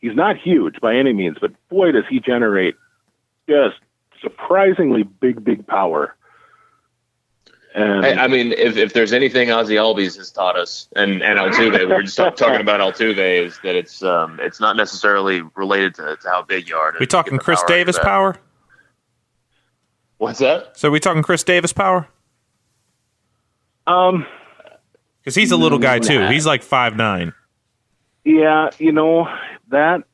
he's 0.00 0.14
not 0.14 0.36
huge 0.36 0.80
by 0.80 0.94
any 0.96 1.12
means. 1.12 1.38
But 1.40 1.52
boy, 1.68 1.92
does 1.92 2.04
he 2.10 2.20
generate 2.20 2.74
just 3.48 3.76
surprisingly 4.20 5.02
big, 5.02 5.44
big 5.44 5.66
power. 5.66 6.16
And 7.76 8.06
I, 8.06 8.24
I 8.24 8.28
mean, 8.28 8.52
if, 8.52 8.76
if 8.76 8.92
there's 8.92 9.12
anything 9.12 9.48
Ozzy 9.48 9.74
Albies 9.74 10.16
has 10.16 10.30
taught 10.30 10.56
us, 10.56 10.88
and 10.94 11.22
and 11.22 11.40
Altuve, 11.40 11.76
we 11.80 11.86
were 11.86 12.02
just 12.02 12.16
talking 12.16 12.60
about 12.60 12.78
Altuve, 12.80 13.46
is 13.46 13.58
that 13.64 13.74
it's 13.74 14.00
um 14.02 14.38
it's 14.40 14.60
not 14.60 14.76
necessarily 14.76 15.42
related 15.56 15.94
to, 15.96 16.16
to 16.22 16.28
how 16.28 16.42
big 16.42 16.68
you 16.68 16.76
are. 16.76 16.92
To 16.92 16.98
We 17.00 17.06
talking 17.06 17.36
Chris 17.38 17.58
power 17.60 17.68
Davis 17.68 17.98
power? 17.98 18.36
What's 20.18 20.38
that? 20.38 20.78
So 20.78 20.86
are 20.88 20.90
we 20.92 21.00
talking 21.00 21.24
Chris 21.24 21.42
Davis 21.42 21.72
power? 21.72 22.06
Um, 23.88 24.24
Because 25.20 25.34
he's 25.34 25.50
a 25.50 25.56
little 25.56 25.80
guy 25.80 25.98
too. 25.98 26.20
Nah. 26.20 26.30
He's 26.30 26.46
like 26.46 26.62
five 26.62 26.94
nine. 26.96 27.32
yeah, 28.24 28.70
you 28.78 28.92
know 28.92 29.26
that. 29.68 30.04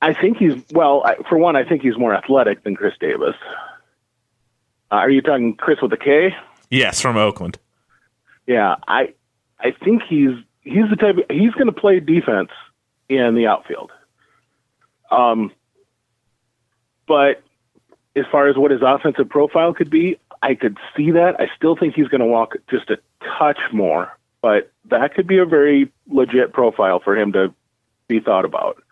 I 0.00 0.14
think 0.14 0.38
he's 0.38 0.54
well. 0.72 1.02
I, 1.04 1.16
for 1.28 1.36
one, 1.36 1.54
I 1.54 1.64
think 1.64 1.82
he's 1.82 1.98
more 1.98 2.14
athletic 2.14 2.64
than 2.64 2.74
Chris 2.74 2.94
Davis. 2.98 3.36
Uh, 4.92 4.96
are 4.96 5.10
you 5.10 5.22
talking 5.22 5.56
Chris 5.56 5.78
with 5.80 5.92
a 5.94 5.96
K? 5.96 6.34
Yes, 6.70 7.00
from 7.00 7.16
Oakland. 7.16 7.58
Yeah, 8.46 8.76
I 8.86 9.14
I 9.58 9.70
think 9.82 10.02
he's 10.06 10.36
he's 10.60 10.90
the 10.90 10.96
type 10.96 11.16
of, 11.16 11.24
he's 11.30 11.52
going 11.52 11.66
to 11.66 11.72
play 11.72 11.98
defense 11.98 12.50
in 13.08 13.34
the 13.34 13.46
outfield. 13.46 13.90
Um, 15.10 15.50
but 17.08 17.42
as 18.14 18.24
far 18.30 18.48
as 18.48 18.56
what 18.56 18.70
his 18.70 18.80
offensive 18.84 19.28
profile 19.28 19.72
could 19.72 19.90
be, 19.90 20.18
I 20.42 20.54
could 20.54 20.76
see 20.96 21.12
that. 21.12 21.36
I 21.40 21.48
still 21.56 21.76
think 21.76 21.94
he's 21.94 22.08
going 22.08 22.20
to 22.20 22.26
walk 22.26 22.54
just 22.70 22.90
a 22.90 22.98
touch 23.38 23.58
more, 23.72 24.10
but 24.42 24.70
that 24.90 25.14
could 25.14 25.26
be 25.26 25.38
a 25.38 25.46
very 25.46 25.90
legit 26.08 26.52
profile 26.52 27.00
for 27.00 27.16
him 27.16 27.32
to 27.32 27.54
be 28.08 28.20
thought 28.20 28.44
about. 28.44 28.82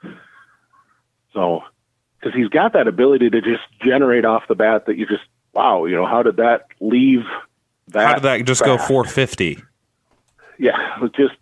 So, 1.35 1.63
because 2.19 2.35
he's 2.35 2.49
got 2.49 2.73
that 2.73 2.89
ability 2.89 3.31
to 3.31 3.41
just 3.41 3.63
generate 3.83 4.25
off 4.25 4.49
the 4.49 4.55
bat 4.55 4.87
that 4.87 4.97
you 4.97 5.07
just 5.07 5.25
wow, 5.53 5.85
you 5.85 5.97
know, 5.97 6.07
how 6.07 6.23
did 6.23 6.37
that 6.37 6.67
leave? 6.81 7.25
That 7.89 8.07
How 8.07 8.15
did 8.15 8.23
that 8.23 8.45
just 8.45 8.65
go 8.65 8.79
450? 8.79 9.63
yeah, 10.59 10.97
it 10.97 11.03
was 11.03 11.11
just 11.13 11.35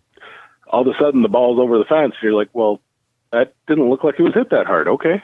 all 0.67 0.81
of 0.81 0.87
a 0.87 0.97
sudden 0.99 1.21
the 1.21 1.27
ball's 1.27 1.59
over 1.59 1.77
the 1.77 1.85
fence. 1.85 2.15
You're 2.21 2.33
like, 2.33 2.49
well, 2.53 2.81
that 3.31 3.53
didn't 3.67 3.89
look 3.89 4.03
like 4.03 4.15
it 4.17 4.23
was 4.23 4.33
hit 4.33 4.49
that 4.51 4.65
hard. 4.65 4.87
Okay. 4.87 5.21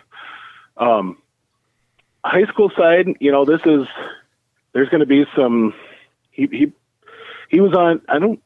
Um, 0.78 1.18
high 2.24 2.46
school 2.46 2.72
side, 2.78 3.08
you 3.20 3.32
know, 3.32 3.46
this 3.46 3.62
is 3.66 3.88
there's 4.74 4.90
going 4.90 5.00
to 5.00 5.06
be 5.06 5.26
some. 5.36 5.74
He 6.32 6.48
he 6.52 6.74
he 7.50 7.62
was 7.62 7.74
on. 7.74 8.02
I 8.10 8.20
don't 8.20 8.42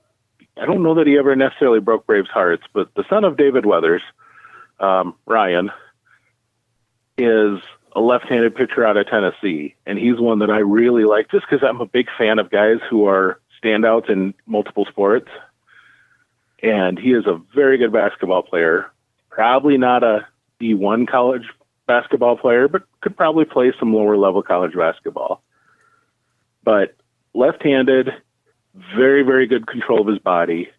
I 0.55 0.65
don't 0.65 0.83
know 0.83 0.95
that 0.95 1.07
he 1.07 1.17
ever 1.17 1.35
necessarily 1.35 1.79
broke 1.79 2.05
Braves' 2.05 2.29
hearts, 2.29 2.63
but 2.73 2.93
the 2.95 3.03
son 3.09 3.23
of 3.23 3.37
David 3.37 3.65
Weathers, 3.65 4.03
um, 4.79 5.15
Ryan, 5.25 5.71
is 7.17 7.59
a 7.95 8.01
left-handed 8.01 8.55
pitcher 8.55 8.85
out 8.85 8.97
of 8.97 9.07
Tennessee, 9.07 9.75
and 9.85 9.97
he's 9.97 10.19
one 10.19 10.39
that 10.39 10.49
I 10.49 10.59
really 10.59 11.05
like 11.05 11.31
just 11.31 11.45
because 11.49 11.67
I'm 11.67 11.81
a 11.81 11.85
big 11.85 12.07
fan 12.17 12.39
of 12.39 12.49
guys 12.49 12.79
who 12.89 13.07
are 13.07 13.39
standouts 13.63 14.09
in 14.09 14.33
multiple 14.45 14.85
sports. 14.85 15.29
And 16.61 16.99
he 16.99 17.13
is 17.13 17.25
a 17.25 17.41
very 17.55 17.77
good 17.77 17.93
basketball 17.93 18.43
player. 18.43 18.91
Probably 19.29 19.77
not 19.77 20.03
a 20.03 20.27
D1 20.61 21.07
college 21.07 21.43
basketball 21.87 22.37
player, 22.37 22.67
but 22.67 22.83
could 23.01 23.15
probably 23.15 23.45
play 23.45 23.73
some 23.79 23.93
lower 23.93 24.17
level 24.17 24.43
college 24.43 24.75
basketball. 24.75 25.41
But 26.63 26.95
left-handed, 27.33 28.11
very 28.95 29.23
very 29.23 29.47
good 29.47 29.67
control 29.67 30.01
of 30.01 30.07
his 30.07 30.19
body. 30.19 30.69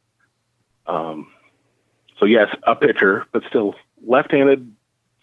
Um, 0.86 1.28
so 2.18 2.26
yes, 2.26 2.48
a 2.64 2.76
pitcher, 2.76 3.26
but 3.32 3.42
still 3.48 3.74
left-handed 4.06 4.74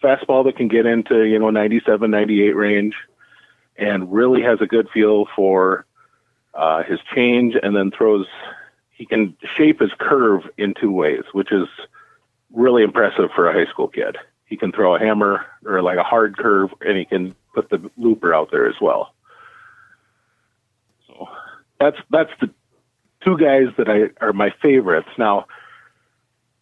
fastball 0.02 0.44
that 0.44 0.56
can 0.56 0.68
get 0.68 0.86
into 0.86 1.24
you 1.24 1.38
know 1.38 1.50
97 1.50 2.10
98 2.10 2.54
range 2.54 2.94
and 3.76 4.12
really 4.12 4.42
has 4.42 4.60
a 4.60 4.66
good 4.66 4.88
feel 4.92 5.26
for 5.34 5.86
uh, 6.54 6.82
his 6.82 6.98
change 7.14 7.54
and 7.62 7.74
then 7.76 7.90
throws 7.90 8.26
he 8.90 9.06
can 9.06 9.36
shape 9.56 9.80
his 9.80 9.90
curve 9.98 10.42
in 10.56 10.74
two 10.74 10.92
ways 10.92 11.22
which 11.32 11.52
is 11.52 11.68
really 12.52 12.82
impressive 12.82 13.30
for 13.34 13.48
a 13.48 13.52
high 13.52 13.70
school 13.70 13.88
kid. 13.88 14.16
He 14.46 14.56
can 14.56 14.72
throw 14.72 14.94
a 14.94 14.98
hammer 14.98 15.44
or 15.64 15.82
like 15.82 15.98
a 15.98 16.02
hard 16.02 16.36
curve 16.36 16.70
and 16.80 16.96
he 16.96 17.04
can 17.04 17.34
put 17.54 17.68
the 17.70 17.90
looper 17.96 18.34
out 18.34 18.50
there 18.50 18.68
as 18.68 18.76
well. 18.80 19.14
So 21.06 21.28
that's 21.78 21.98
that's 22.10 22.30
the 22.40 22.50
two 23.24 23.36
guys 23.36 23.66
that 23.76 23.88
I 23.88 24.24
are 24.24 24.32
my 24.32 24.50
favorites. 24.62 25.08
Now 25.18 25.46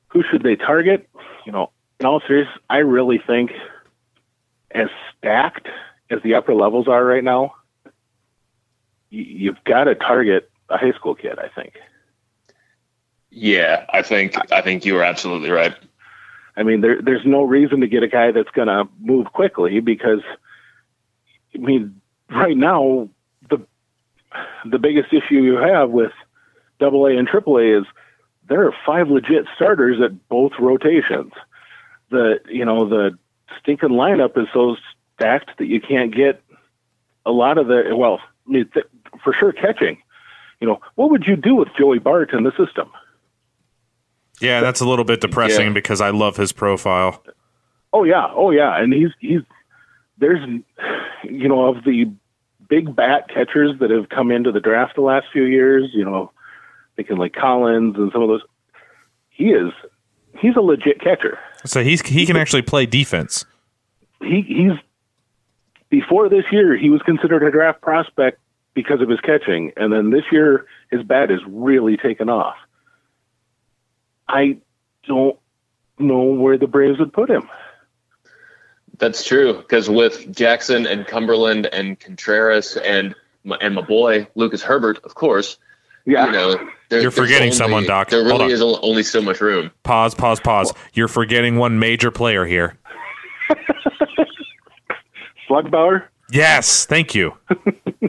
who 0.09 0.23
should 0.31 0.43
they 0.43 0.57
target? 0.57 1.09
You 1.45 1.53
know 1.53 1.71
in 2.01 2.07
all 2.07 2.21
seriousness 2.27 2.59
I 2.69 2.79
really 2.79 3.21
think 3.25 3.53
as 4.71 4.89
stacked 5.17 5.69
as 6.11 6.23
the 6.23 6.35
upper 6.35 6.55
levels 6.55 6.89
are 6.89 7.05
right 7.05 7.25
now 7.25 7.55
you, 9.11 9.23
you've 9.23 9.65
got 9.65 9.85
to 9.85 9.95
target 9.95 10.51
a 10.69 10.77
high 10.77 10.93
school 10.93 11.15
kid 11.15 11.39
I 11.39 11.49
think 11.49 11.75
Yeah, 13.31 13.87
I 13.93 14.03
think 14.03 14.37
I 14.53 14.63
think 14.63 14.85
you 14.85 14.97
are 14.99 15.05
absolutely 15.05 15.51
right. 15.51 15.75
I 16.57 16.63
mean, 16.63 16.81
there, 16.81 17.01
there's 17.03 17.27
no 17.27 17.43
reason 17.43 17.81
to 17.81 17.87
get 17.87 18.03
a 18.03 18.09
guy 18.09 18.33
that's 18.33 18.51
going 18.51 18.69
to 18.69 18.89
move 18.99 19.27
quickly 19.33 19.81
because, 19.81 20.23
I 21.55 21.59
mean, 21.59 22.01
right 22.31 22.57
now 22.57 23.11
the 23.51 23.65
the 24.65 24.79
biggest 24.79 25.13
issue 25.13 25.43
you 25.43 25.57
have 25.57 25.91
with 25.91 26.13
Double 26.79 27.07
A 27.07 27.17
and 27.17 27.29
Triple 27.29 27.59
A 27.59 27.79
is 27.79 27.85
there 28.49 28.67
are 28.67 28.75
five 28.85 29.09
legit 29.09 29.47
starters 29.55 30.01
at 30.03 30.29
both 30.29 30.53
rotations. 30.59 31.33
The 32.11 32.41
you 32.49 32.65
know 32.65 32.89
the 32.89 33.19
stinking 33.61 33.91
lineup 33.91 34.37
is 34.39 34.47
so 34.53 34.77
stacked 35.15 35.59
that 35.59 35.67
you 35.67 35.81
can't 35.81 36.15
get 36.15 36.43
a 37.25 37.33
lot 37.33 37.59
of 37.59 37.67
the 37.67 37.95
well, 37.97 38.21
I 38.49 38.51
mean, 38.53 38.69
th- 38.73 38.87
for 39.25 39.33
sure 39.33 39.53
catching. 39.53 39.99
You 40.61 40.67
know, 40.69 40.81
what 40.95 41.11
would 41.11 41.27
you 41.27 41.37
do 41.37 41.55
with 41.55 41.69
Joey 41.79 41.99
Bart 41.99 42.33
in 42.33 42.45
the 42.45 42.53
system? 42.53 42.91
Yeah, 44.41 44.61
that's 44.61 44.81
a 44.81 44.87
little 44.89 45.05
bit 45.05 45.21
depressing 45.21 45.69
Yeah. 45.69 45.73
because 45.73 46.01
I 46.01 46.11
love 46.11 46.37
his 46.37 46.53
profile. 46.53 47.23
Oh 47.93 48.05
yeah, 48.05 48.27
oh 48.35 48.51
yeah, 48.51 48.81
and 48.81 48.93
he's 48.93 49.11
he's 49.21 49.41
there's 50.19 50.47
you 51.25 51.49
know 51.49 51.67
of 51.67 51.85
the 51.85 52.11
big 52.69 52.95
bat 52.95 53.29
catchers 53.29 53.79
that 53.81 53.91
have 53.91 54.09
come 54.09 54.31
into 54.31 54.53
the 54.53 54.61
draft 54.61 54.95
the 54.97 55.03
last 55.03 55.27
few 55.33 55.45
years. 55.45 55.91
You 55.93 56.05
know, 56.05 56.31
thinking 56.97 57.17
like 57.17 57.33
Collins 57.35 57.97
and 57.97 58.13
some 58.13 58.23
of 58.23 58.29
those. 58.29 58.43
He 59.31 59.51
is 59.51 59.73
he's 60.39 60.57
a 60.57 60.61
legit 60.61 61.01
catcher. 61.01 61.39
So 61.67 61.83
he's 61.83 62.03
he 62.03 62.27
can 62.27 62.37
actually 62.37 62.63
play 62.63 62.87
defense. 62.87 63.45
He 64.21 64.43
he's 64.43 64.73
before 65.89 66.29
this 66.29 66.45
year 66.51 66.77
he 66.77 66.91
was 66.91 67.03
considered 67.03 67.43
a 67.43 67.51
draft 67.51 67.81
prospect 67.81 68.41
because 68.75 69.01
of 69.01 69.09
his 69.09 69.21
catching, 69.21 69.73
and 69.77 69.93
then 69.93 70.11
this 70.11 70.25
year 70.31 70.67
his 70.91 71.03
bat 71.03 71.31
is 71.31 71.41
really 71.47 71.97
taken 71.97 72.29
off. 72.29 72.57
I 74.29 74.59
don't 75.07 75.39
know 75.99 76.23
where 76.23 76.59
the 76.59 76.67
Braves 76.67 76.99
would 76.99 77.13
put 77.13 77.31
him. 77.31 77.49
That's 78.99 79.25
true 79.25 79.55
because 79.55 79.91
with 79.91 80.35
Jackson 80.35 80.87
and 80.87 81.07
Cumberland 81.07 81.67
and 81.67 81.99
Contreras 81.99 82.77
and 82.77 83.15
my, 83.45 83.57
and 83.61 83.75
my 83.75 83.83
boy 83.83 84.27
Lucas 84.35 84.63
Herbert, 84.63 84.99
of 85.05 85.15
course, 85.15 85.59
Yeah, 86.07 86.27
you 86.27 86.33
know 86.33 86.69
there- 86.89 87.03
You're 87.03 87.11
forgetting 87.11 87.49
only- 87.49 87.57
someone, 87.57 87.85
Doc. 87.85 88.09
There 88.11 88.21
Hold 88.25 88.41
really 88.43 88.45
on. 88.45 88.51
is 88.53 88.63
only 88.83 89.03
so 89.03 89.21
much 89.21 89.41
room. 89.41 89.71
Pause, 89.83 90.15
pause, 90.15 90.41
pause. 90.41 90.73
You're 90.95 91.09
forgetting 91.09 91.57
one 91.57 91.79
major 91.81 92.11
player 92.13 92.47
here. 92.47 92.79
Slugbauer. 95.49 96.05
Yes, 96.31 96.87
thank 96.87 97.15
you. 97.15 97.37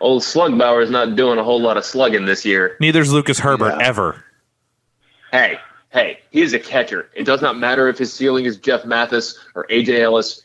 Old 0.00 0.22
Slugbauer 0.22 0.82
is 0.82 0.90
not 0.90 1.14
doing 1.16 1.38
a 1.38 1.44
whole 1.44 1.60
lot 1.60 1.76
of 1.76 1.84
slugging 1.84 2.24
this 2.24 2.44
year. 2.44 2.76
Neither's 2.80 3.12
Lucas 3.12 3.38
Herbert 3.38 3.74
Yeah. 3.78 3.86
ever. 3.86 4.24
Hey, 5.30 5.58
hey, 5.90 6.20
he 6.30 6.40
is 6.42 6.54
a 6.54 6.58
catcher. 6.58 7.08
It 7.14 7.24
does 7.24 7.42
not 7.42 7.58
matter 7.58 7.86
if 7.88 7.98
his 7.98 8.12
ceiling 8.12 8.46
is 8.46 8.56
Jeff 8.56 8.84
Mathis 8.84 9.38
or 9.54 9.66
AJ 9.70 10.00
Ellis. 10.00 10.42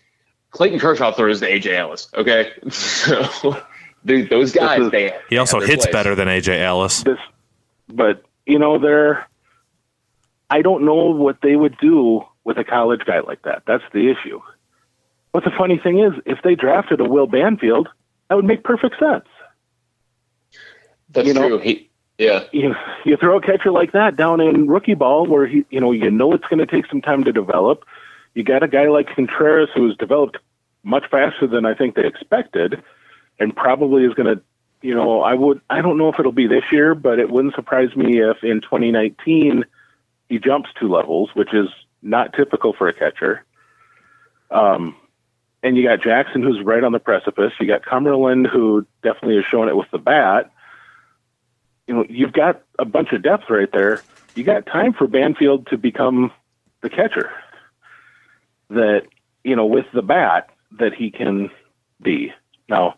Clayton 0.52 0.80
Kershaw 0.80 1.12
throws 1.14 1.40
to 1.42 1.50
AJ 1.50 1.74
Ellis. 1.78 2.08
Okay, 2.16 2.52
so 2.70 3.58
dude, 4.06 4.30
those 4.30 4.52
guys 4.52 4.80
is- 4.82 4.92
they 4.92 5.12
He 5.30 5.38
also 5.38 5.60
have 5.60 5.68
hits 5.70 5.86
place. 5.86 5.94
better 5.94 6.16
than 6.16 6.28
AJ 6.28 6.60
Ellis. 6.62 7.04
this 7.04 7.20
but 7.88 8.24
you 8.46 8.58
know 8.60 8.78
they're 8.80 9.28
i 10.50 10.62
don't 10.62 10.84
know 10.86 11.12
what 11.12 11.38
they 11.42 11.56
would 11.56 11.78
do 11.80 12.24
with 12.44 12.58
a 12.58 12.64
college 12.64 13.02
guy 13.06 13.20
like 13.22 13.42
that. 13.44 13.64
That's 13.66 13.84
the 13.92 14.10
issue. 14.12 14.40
But 15.32 15.44
the 15.44 15.52
funny 15.58 15.80
thing 15.80 16.00
is 16.00 16.14
if 16.26 16.40
they 16.44 16.54
drafted 16.56 17.00
a 17.02 17.04
will 17.06 17.28
banfield 17.28 17.90
that 18.30 18.36
would 18.36 18.46
make 18.46 18.64
perfect 18.64 18.98
sense. 19.00 19.26
That's 21.10 21.28
you 21.28 21.34
know- 21.34 21.48
true. 21.48 21.58
He, 21.60 21.90
yeah, 22.18 22.44
you 22.54 22.74
you 23.04 23.18
throw 23.18 23.38
a 23.38 23.42
catcher 23.42 23.72
like 23.72 23.92
that 23.92 24.16
down 24.16 24.40
in 24.40 24.68
rookie 24.68 24.94
ball 24.94 25.26
where 25.26 25.46
he 25.48 25.66
you 25.70 25.82
know 25.82 25.92
you 25.92 26.10
know 26.10 26.32
it's 26.34 26.46
going 26.48 26.60
to 26.60 26.66
take 26.66 26.86
some 26.88 27.02
time 27.02 27.24
to 27.26 27.34
develop. 27.34 27.84
You 28.36 28.44
got 28.44 28.64
a 28.64 28.68
guy 28.70 28.88
like 28.88 29.08
contreras 29.14 29.70
who's 29.76 29.98
developed 29.98 30.38
much 30.84 31.04
faster 31.10 31.48
than 31.48 31.66
i 31.66 31.74
think 31.74 31.96
they 31.96 32.06
expected 32.06 32.82
and 33.40 33.56
probably 33.56 34.04
is 34.04 34.14
going 34.14 34.36
to 34.36 34.42
you 34.82 34.94
know 34.94 35.22
i 35.22 35.34
would 35.34 35.62
i 35.70 35.82
don't 35.82 35.98
know 35.98 36.10
if 36.10 36.20
it'll 36.20 36.32
be 36.32 36.48
this 36.48 36.64
year 36.72 36.96
but 36.96 37.20
it 37.20 37.30
wouldn't 37.30 37.56
surprise 37.56 37.96
me 37.96 38.20
if 38.20 38.44
in 38.44 38.62
2019 38.62 39.66
he 40.30 40.40
jumps 40.40 40.70
two 40.80 40.88
levels 40.88 41.30
which 41.34 41.54
is 41.54 41.70
not 42.02 42.34
typical 42.34 42.74
for 42.74 42.88
a 42.88 42.94
catcher 42.94 43.44
um 44.52 44.96
and 45.64 45.76
you 45.78 45.82
got 45.82 46.00
Jackson, 46.00 46.44
who's 46.44 46.64
right 46.64 46.84
on 46.84 46.92
the 46.92 47.00
precipice. 47.00 47.52
You 47.60 47.66
got 47.66 47.84
Cumberland, 47.84 48.46
who 48.46 48.86
definitely 49.02 49.38
has 49.38 49.46
shown 49.46 49.68
it 49.68 49.76
with 49.76 49.90
the 49.90 49.98
bat 49.98 50.52
you 51.88 51.94
know, 51.94 52.06
you've 52.10 52.34
got 52.34 52.62
a 52.80 52.86
bunch 52.86 53.12
of 53.12 53.22
depth 53.22 53.50
right 53.50 53.72
there. 53.72 54.02
You 54.36 54.44
got 54.44 54.66
time 54.66 54.94
for 54.94 55.08
Banfield 55.08 55.68
to 55.68 55.78
become 55.78 56.32
the 56.82 56.90
catcher. 56.90 57.32
That, 58.70 59.04
you 59.44 59.56
know, 59.56 59.66
with 59.66 59.86
the 59.94 60.02
bat, 60.02 60.50
that 60.80 60.94
he 60.94 61.12
can 61.12 61.52
be. 62.02 62.34
Now, 62.68 62.96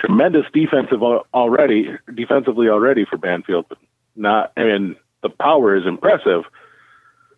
tremendous 0.00 0.46
defensive 0.52 1.02
already, 1.02 1.96
defensively 2.12 2.68
already 2.68 3.04
for 3.04 3.18
Banfield, 3.18 3.66
but 3.68 3.78
not. 4.16 4.52
I 4.56 4.64
mean, 4.64 4.96
the 5.22 5.28
power 5.28 5.76
is 5.76 5.86
impressive. 5.86 6.44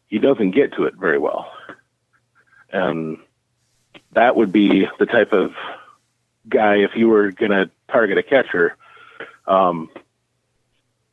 He 0.07 0.19
doesn't 0.19 0.53
get 0.53 0.75
to 0.75 0.85
it 0.85 0.95
very 0.95 1.19
well, 1.19 1.53
and 2.71 3.19
that 4.13 4.37
would 4.37 4.53
be 4.53 4.87
the 4.99 5.07
type 5.07 5.33
of 5.33 5.53
guy 6.49 6.77
if 6.77 6.91
you 6.95 7.09
were 7.09 7.33
going 7.33 7.51
to 7.51 7.71
target 7.91 8.19
a 8.19 8.23
catcher. 8.23 8.77
Um, 9.47 9.91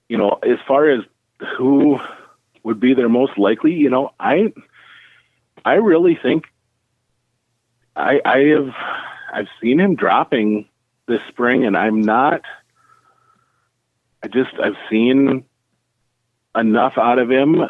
you 0.07 0.17
know, 0.17 0.39
as 0.43 0.59
far 0.67 0.89
as 0.89 1.03
who 1.57 1.99
would 2.63 2.79
be 2.79 2.93
their 2.93 3.09
most 3.09 3.37
likely, 3.37 3.73
you 3.73 3.89
know, 3.89 4.13
I 4.19 4.53
I 5.65 5.75
really 5.75 6.15
think 6.21 6.45
I 7.95 8.21
I 8.23 8.37
have 8.49 8.75
I've 9.33 9.47
seen 9.61 9.79
him 9.79 9.95
dropping 9.95 10.68
this 11.09 11.21
spring 11.27 11.65
and 11.65 11.75
I'm 11.75 12.01
not 12.01 12.41
I 14.23 14.27
just 14.27 14.51
I've 14.63 14.77
seen 14.89 15.45
enough 16.55 16.93
out 16.97 17.19
of 17.19 17.29
him 17.29 17.63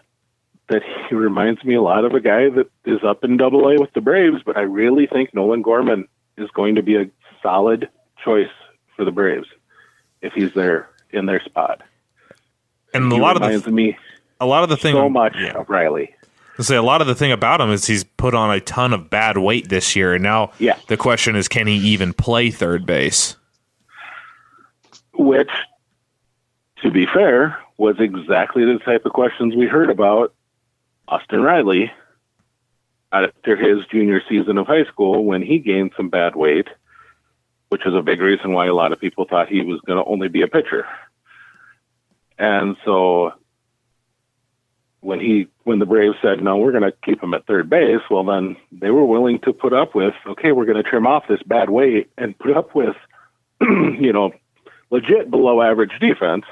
that 0.69 0.81
he 1.07 1.15
reminds 1.15 1.63
me 1.63 1.75
a 1.75 1.81
lot 1.81 2.05
of 2.05 2.13
a 2.13 2.19
guy 2.19 2.49
that 2.49 2.69
is 2.85 2.99
up 3.03 3.23
in 3.23 3.37
double 3.37 3.67
A 3.67 3.79
with 3.79 3.91
the 3.93 4.01
Braves, 4.01 4.43
but 4.45 4.55
I 4.55 4.61
really 4.61 5.07
think 5.07 5.33
Nolan 5.33 5.61
Gorman 5.61 6.07
is 6.37 6.49
going 6.51 6.75
to 6.75 6.83
be 6.83 6.95
a 6.95 7.09
solid 7.41 7.89
choice 8.23 8.51
for 8.95 9.03
the 9.03 9.11
Braves 9.11 9.47
if 10.21 10.33
he's 10.33 10.53
there 10.53 10.89
in 11.11 11.25
their 11.25 11.41
spot. 11.43 11.81
And 12.93 13.11
a 13.11 13.15
lot 13.15 13.41
of 13.41 13.63
the 13.63 13.71
me 13.71 13.97
a 14.39 14.45
lot 14.45 14.63
of 14.63 14.69
the 14.69 14.77
thing 14.77 14.93
so 14.93 15.09
much 15.09 15.35
of 15.55 15.69
Riley. 15.69 16.15
Say 16.59 16.75
a 16.75 16.81
lot 16.83 16.99
of 17.01 17.07
the 17.07 17.15
thing 17.15 17.31
about 17.31 17.61
him 17.61 17.69
is 17.71 17.85
he's 17.85 18.03
put 18.03 18.35
on 18.35 18.51
a 18.53 18.59
ton 18.59 18.91
of 18.93 19.09
bad 19.09 19.37
weight 19.37 19.69
this 19.69 19.95
year, 19.95 20.13
and 20.13 20.23
now 20.23 20.51
Yeah. 20.59 20.77
the 20.87 20.97
question 20.97 21.35
is, 21.35 21.47
can 21.47 21.67
he 21.67 21.75
even 21.75 22.13
play 22.13 22.49
third 22.51 22.85
base? 22.85 23.35
which, 25.13 25.49
to 26.81 26.89
be 26.89 27.05
fair, 27.05 27.59
was 27.77 27.97
exactly 27.99 28.63
the 28.63 28.79
type 28.79 29.05
of 29.05 29.11
questions 29.11 29.53
we 29.53 29.67
heard 29.67 29.89
about 29.89 30.33
Austin 31.09 31.41
Riley 31.41 31.91
after 33.11 33.57
his 33.57 33.85
junior 33.87 34.21
season 34.29 34.57
of 34.57 34.65
high 34.65 34.85
school 34.85 35.25
when 35.25 35.41
he 35.41 35.59
gained 35.59 35.91
some 35.97 36.07
bad 36.07 36.37
weight, 36.37 36.69
which 37.67 37.85
is 37.85 37.93
a 37.93 38.01
big 38.01 38.21
reason 38.21 38.53
why 38.53 38.67
a 38.67 38.73
lot 38.73 38.93
of 38.93 38.99
people 39.01 39.25
thought 39.25 39.49
he 39.49 39.59
was 39.61 39.81
going 39.81 40.01
to 40.01 40.09
only 40.09 40.29
be 40.29 40.41
a 40.41 40.47
pitcher. 40.47 40.85
And 42.37 42.77
so 42.85 43.33
when 45.01 45.19
he 45.19 45.47
when 45.63 45.79
the 45.79 45.85
Braves 45.85 46.15
said 46.21 46.43
no, 46.43 46.57
we're 46.57 46.71
going 46.71 46.83
to 46.83 46.93
keep 47.03 47.21
him 47.23 47.33
at 47.33 47.45
third 47.45 47.69
base, 47.69 48.01
well 48.09 48.23
then 48.23 48.57
they 48.71 48.89
were 48.91 49.05
willing 49.05 49.39
to 49.39 49.53
put 49.53 49.73
up 49.73 49.95
with 49.95 50.13
okay, 50.27 50.51
we're 50.51 50.65
going 50.65 50.81
to 50.81 50.89
trim 50.89 51.07
off 51.07 51.23
this 51.27 51.41
bad 51.43 51.69
weight 51.69 52.09
and 52.17 52.37
put 52.37 52.55
up 52.55 52.75
with 52.75 52.95
you 53.61 54.11
know 54.13 54.31
legit 54.89 55.29
below 55.29 55.61
average 55.61 55.91
defense 55.99 56.45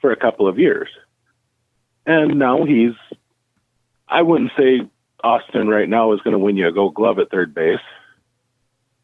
for 0.00 0.10
a 0.10 0.16
couple 0.16 0.48
of 0.48 0.58
years. 0.58 0.88
And 2.06 2.38
now 2.38 2.64
he's, 2.64 2.94
I 4.08 4.22
wouldn't 4.22 4.50
say 4.56 4.88
Austin 5.22 5.68
right 5.68 5.86
now 5.88 6.12
is 6.14 6.20
going 6.22 6.32
to 6.32 6.38
win 6.38 6.56
you 6.56 6.66
a 6.66 6.72
gold 6.72 6.94
glove 6.94 7.18
at 7.18 7.30
third 7.30 7.54
base, 7.54 7.78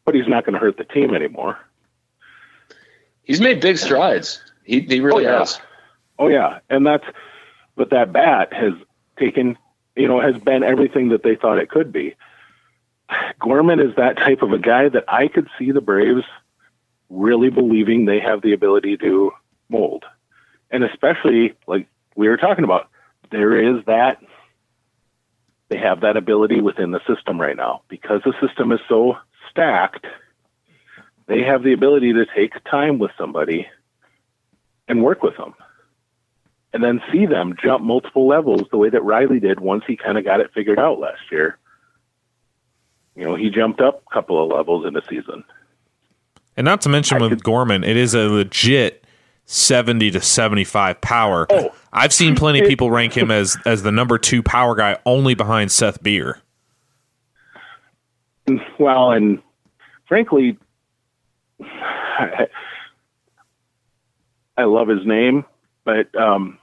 but 0.03 0.15
he's 0.15 0.27
not 0.27 0.43
going 0.43 0.55
to 0.55 0.59
hurt 0.59 0.77
the 0.77 0.83
team 0.83 1.13
anymore. 1.13 1.59
He's 3.23 3.39
made 3.39 3.61
big 3.61 3.77
strides. 3.77 4.41
He 4.63 4.79
he 4.81 4.99
really 4.99 5.25
Oh, 5.25 5.29
yeah. 5.29 5.39
has. 5.39 5.59
Oh, 6.17 6.27
yeah. 6.29 6.59
And 6.69 6.85
that's, 6.87 7.05
but 7.77 7.91
that 7.91 8.11
bat 8.11 8.51
has 8.51 8.73
taken, 9.17 9.57
you 9.95 10.07
know, 10.07 10.19
has 10.19 10.37
been 10.41 10.63
everything 10.63 11.09
that 11.09 11.23
they 11.23 11.35
thought 11.35 11.59
it 11.59 11.69
could 11.69 11.93
be. 11.93 12.15
Gorman 13.39 13.79
is 13.79 13.95
that 13.95 14.17
type 14.17 14.41
of 14.41 14.51
a 14.51 14.59
guy 14.59 14.89
that 14.89 15.05
I 15.07 15.29
could 15.29 15.47
see 15.57 15.71
the 15.71 15.79
Braves 15.79 16.25
really 17.09 17.49
believing 17.49 18.03
they 18.03 18.19
have 18.19 18.41
the 18.41 18.51
ability 18.51 18.97
to 18.97 19.31
mold. 19.69 20.03
And 20.69 20.83
especially 20.83 21.53
like 21.67 21.87
we 22.15 22.27
were 22.27 22.35
talking 22.35 22.65
about, 22.65 22.89
there 23.31 23.55
is 23.57 23.85
that 23.85 24.17
they 25.69 25.77
have 25.77 26.01
that 26.01 26.17
ability 26.17 26.59
within 26.59 26.91
the 26.91 26.99
system 27.07 27.39
right 27.39 27.55
now 27.55 27.83
because 27.87 28.21
the 28.25 28.33
system 28.45 28.71
is 28.71 28.79
so 28.89 29.17
stacked. 29.49 30.05
They 31.27 31.43
have 31.43 31.63
the 31.63 31.73
ability 31.73 32.13
to 32.13 32.25
take 32.35 32.53
time 32.65 32.99
with 32.99 33.11
somebody 33.17 33.67
and 34.87 35.03
work 35.03 35.23
with 35.23 35.37
them 35.37 35.53
and 36.77 36.83
then 36.83 37.01
see 37.11 37.25
them 37.25 37.55
jump 37.59 37.83
multiple 37.83 38.27
levels 38.27 38.61
the 38.69 38.77
way 38.77 38.87
that 38.87 39.03
Riley 39.03 39.39
did 39.39 39.59
once 39.59 39.83
he 39.87 39.97
kind 39.97 40.15
of 40.15 40.23
got 40.23 40.41
it 40.41 40.51
figured 40.53 40.77
out 40.77 40.99
last 40.99 41.21
year. 41.31 41.57
You 43.15 43.23
know, 43.23 43.33
he 43.33 43.49
jumped 43.49 43.81
up 43.81 44.03
a 44.07 44.13
couple 44.13 44.43
of 44.43 44.55
levels 44.55 44.85
in 44.85 44.93
the 44.93 45.01
season. 45.09 45.43
And 46.55 46.65
not 46.65 46.81
to 46.81 46.89
mention 46.89 47.19
with 47.19 47.41
Gorman, 47.41 47.83
it 47.83 47.97
is 47.97 48.13
a 48.13 48.29
legit 48.29 49.03
70 49.45 50.11
to 50.11 50.21
75 50.21 51.01
power. 51.01 51.47
Oh. 51.49 51.73
I've 51.91 52.13
seen 52.13 52.35
plenty 52.35 52.59
of 52.61 52.67
people 52.69 52.91
rank 52.91 53.17
him 53.17 53.31
as 53.31 53.57
as 53.65 53.81
the 53.81 53.91
number 53.91 54.19
2 54.19 54.43
power 54.43 54.75
guy 54.75 54.99
only 55.03 55.33
behind 55.33 55.71
Seth 55.71 56.03
Beer. 56.03 56.39
Well, 58.77 59.13
and 59.13 59.41
frankly, 60.07 60.59
I, 61.59 62.49
I 64.57 64.65
love 64.65 64.89
his 64.89 65.07
name, 65.07 65.43
but 65.85 66.13
um, 66.15 66.56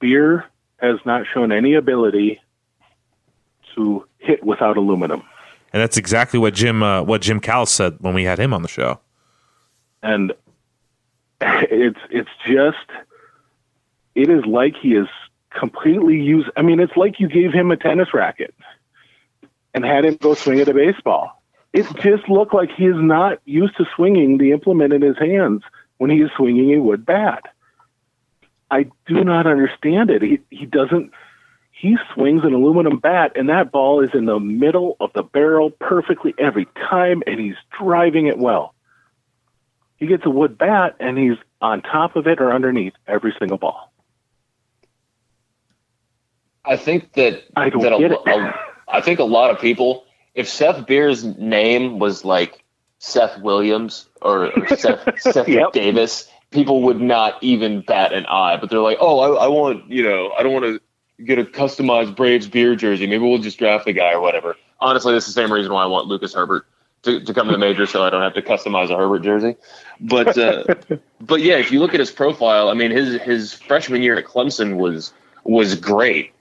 Beer 0.00 0.46
has 0.78 0.98
not 1.04 1.26
shown 1.32 1.52
any 1.52 1.74
ability 1.74 2.40
to 3.74 4.06
hit 4.18 4.42
without 4.42 4.76
aluminum. 4.76 5.22
And 5.72 5.80
that's 5.80 5.96
exactly 5.96 6.38
what 6.38 6.54
Jim 6.54 6.82
uh, 6.82 7.02
what 7.02 7.20
Jim 7.22 7.38
Callis 7.38 7.70
said 7.70 7.96
when 8.00 8.14
we 8.14 8.24
had 8.24 8.38
him 8.38 8.52
on 8.52 8.62
the 8.62 8.68
show. 8.68 8.98
and 10.02 10.32
it's 11.40 12.00
it's 12.10 12.30
just 12.46 12.76
it 14.14 14.28
is 14.28 14.44
like 14.46 14.74
he 14.76 14.94
is 14.94 15.08
completely 15.50 16.20
used 16.20 16.48
i 16.56 16.62
mean 16.62 16.78
it's 16.80 16.96
like 16.96 17.18
you 17.18 17.28
gave 17.28 17.52
him 17.52 17.70
a 17.70 17.76
tennis 17.76 18.14
racket 18.14 18.54
and 19.74 19.84
had 19.84 20.04
him 20.04 20.16
go 20.16 20.34
swing 20.34 20.60
at 20.60 20.68
a 20.68 20.74
baseball 20.74 21.42
it 21.72 21.86
just 21.96 22.28
looked 22.28 22.54
like 22.54 22.70
he 22.70 22.86
is 22.86 22.96
not 22.96 23.38
used 23.44 23.76
to 23.76 23.84
swinging 23.96 24.38
the 24.38 24.52
implement 24.52 24.92
in 24.92 25.02
his 25.02 25.18
hands 25.18 25.62
when 25.98 26.10
he 26.10 26.18
is 26.18 26.30
swinging 26.36 26.72
a 26.74 26.80
wood 26.80 27.04
bat 27.04 27.52
i 28.70 28.84
do 29.06 29.24
not 29.24 29.46
understand 29.46 30.10
it 30.10 30.22
he 30.22 30.38
he 30.50 30.66
doesn't 30.66 31.12
he 31.72 31.96
swings 32.14 32.42
an 32.44 32.52
aluminum 32.52 32.98
bat 32.98 33.32
and 33.36 33.48
that 33.48 33.72
ball 33.72 34.02
is 34.02 34.10
in 34.14 34.26
the 34.26 34.38
middle 34.38 34.96
of 35.00 35.12
the 35.14 35.22
barrel 35.22 35.70
perfectly 35.70 36.34
every 36.38 36.66
time 36.88 37.22
and 37.26 37.40
he's 37.40 37.54
driving 37.78 38.26
it 38.26 38.38
well 38.38 38.74
he 39.96 40.06
gets 40.06 40.24
a 40.24 40.30
wood 40.30 40.56
bat 40.56 40.96
and 40.98 41.18
he's 41.18 41.36
on 41.60 41.82
top 41.82 42.16
of 42.16 42.26
it 42.26 42.40
or 42.40 42.52
underneath 42.54 42.94
every 43.06 43.34
single 43.38 43.58
ball. 43.58 43.92
I 46.64 46.76
think 46.76 47.12
that 47.14 47.42
I 47.56 47.68
don't 47.68 47.82
that 47.82 47.92
a, 47.92 47.98
get 47.98 48.12
it. 48.12 48.18
a- 48.26 48.54
I 48.88 49.00
think 49.02 49.18
a 49.20 49.24
lot 49.24 49.50
of 49.50 49.60
people, 49.60 50.04
if 50.34 50.48
Seth 50.48 50.86
Beer's 50.86 51.22
name 51.24 51.98
was 51.98 52.24
like 52.24 52.64
Seth 52.98 53.40
Williams 53.40 54.08
or, 54.22 54.46
or 54.58 54.68
Seth, 54.76 55.06
Seth 55.20 55.48
Yep. 55.48 55.72
Davis, 55.72 56.28
people 56.50 56.82
would 56.82 57.00
not 57.00 57.42
even 57.42 57.80
bat 57.80 58.12
an 58.12 58.26
eye. 58.26 58.56
But 58.56 58.70
they're 58.70 58.80
like, 58.80 58.98
oh, 59.00 59.18
I, 59.20 59.44
I 59.44 59.48
want, 59.48 59.90
you 59.90 60.02
know, 60.02 60.32
I 60.32 60.42
don't 60.42 60.52
want 60.52 60.64
to 60.66 61.24
get 61.24 61.38
a 61.38 61.44
customized 61.44 62.16
Braves 62.16 62.48
beer 62.48 62.74
jersey. 62.74 63.06
Maybe 63.06 63.24
we'll 63.24 63.38
just 63.38 63.58
draft 63.58 63.86
a 63.86 63.92
guy 63.92 64.12
or 64.12 64.20
whatever. 64.20 64.56
Honestly, 64.80 65.12
this 65.12 65.28
is 65.28 65.34
the 65.34 65.40
same 65.40 65.52
reason 65.52 65.72
why 65.72 65.82
I 65.82 65.86
want 65.86 66.08
Lucas 66.08 66.34
Herbert 66.34 66.66
to, 67.02 67.22
to 67.24 67.34
come 67.34 67.46
to 67.46 67.52
the 67.52 67.58
major, 67.58 67.86
so 67.86 68.02
I 68.02 68.10
don't 68.10 68.22
have 68.22 68.34
to 68.34 68.42
customize 68.42 68.90
a 68.90 68.96
Herbert 68.96 69.20
jersey. 69.20 69.56
But 70.00 70.36
uh, 70.36 70.64
but 71.20 71.42
yeah, 71.42 71.56
if 71.56 71.70
you 71.70 71.80
look 71.80 71.94
at 71.94 72.00
his 72.00 72.10
profile, 72.10 72.68
I 72.68 72.74
mean, 72.74 72.90
his 72.90 73.20
his 73.22 73.54
freshman 73.54 74.02
year 74.02 74.16
at 74.16 74.24
Clemson 74.24 74.76
was 74.76 75.12
was 75.44 75.74
great. 75.74 76.32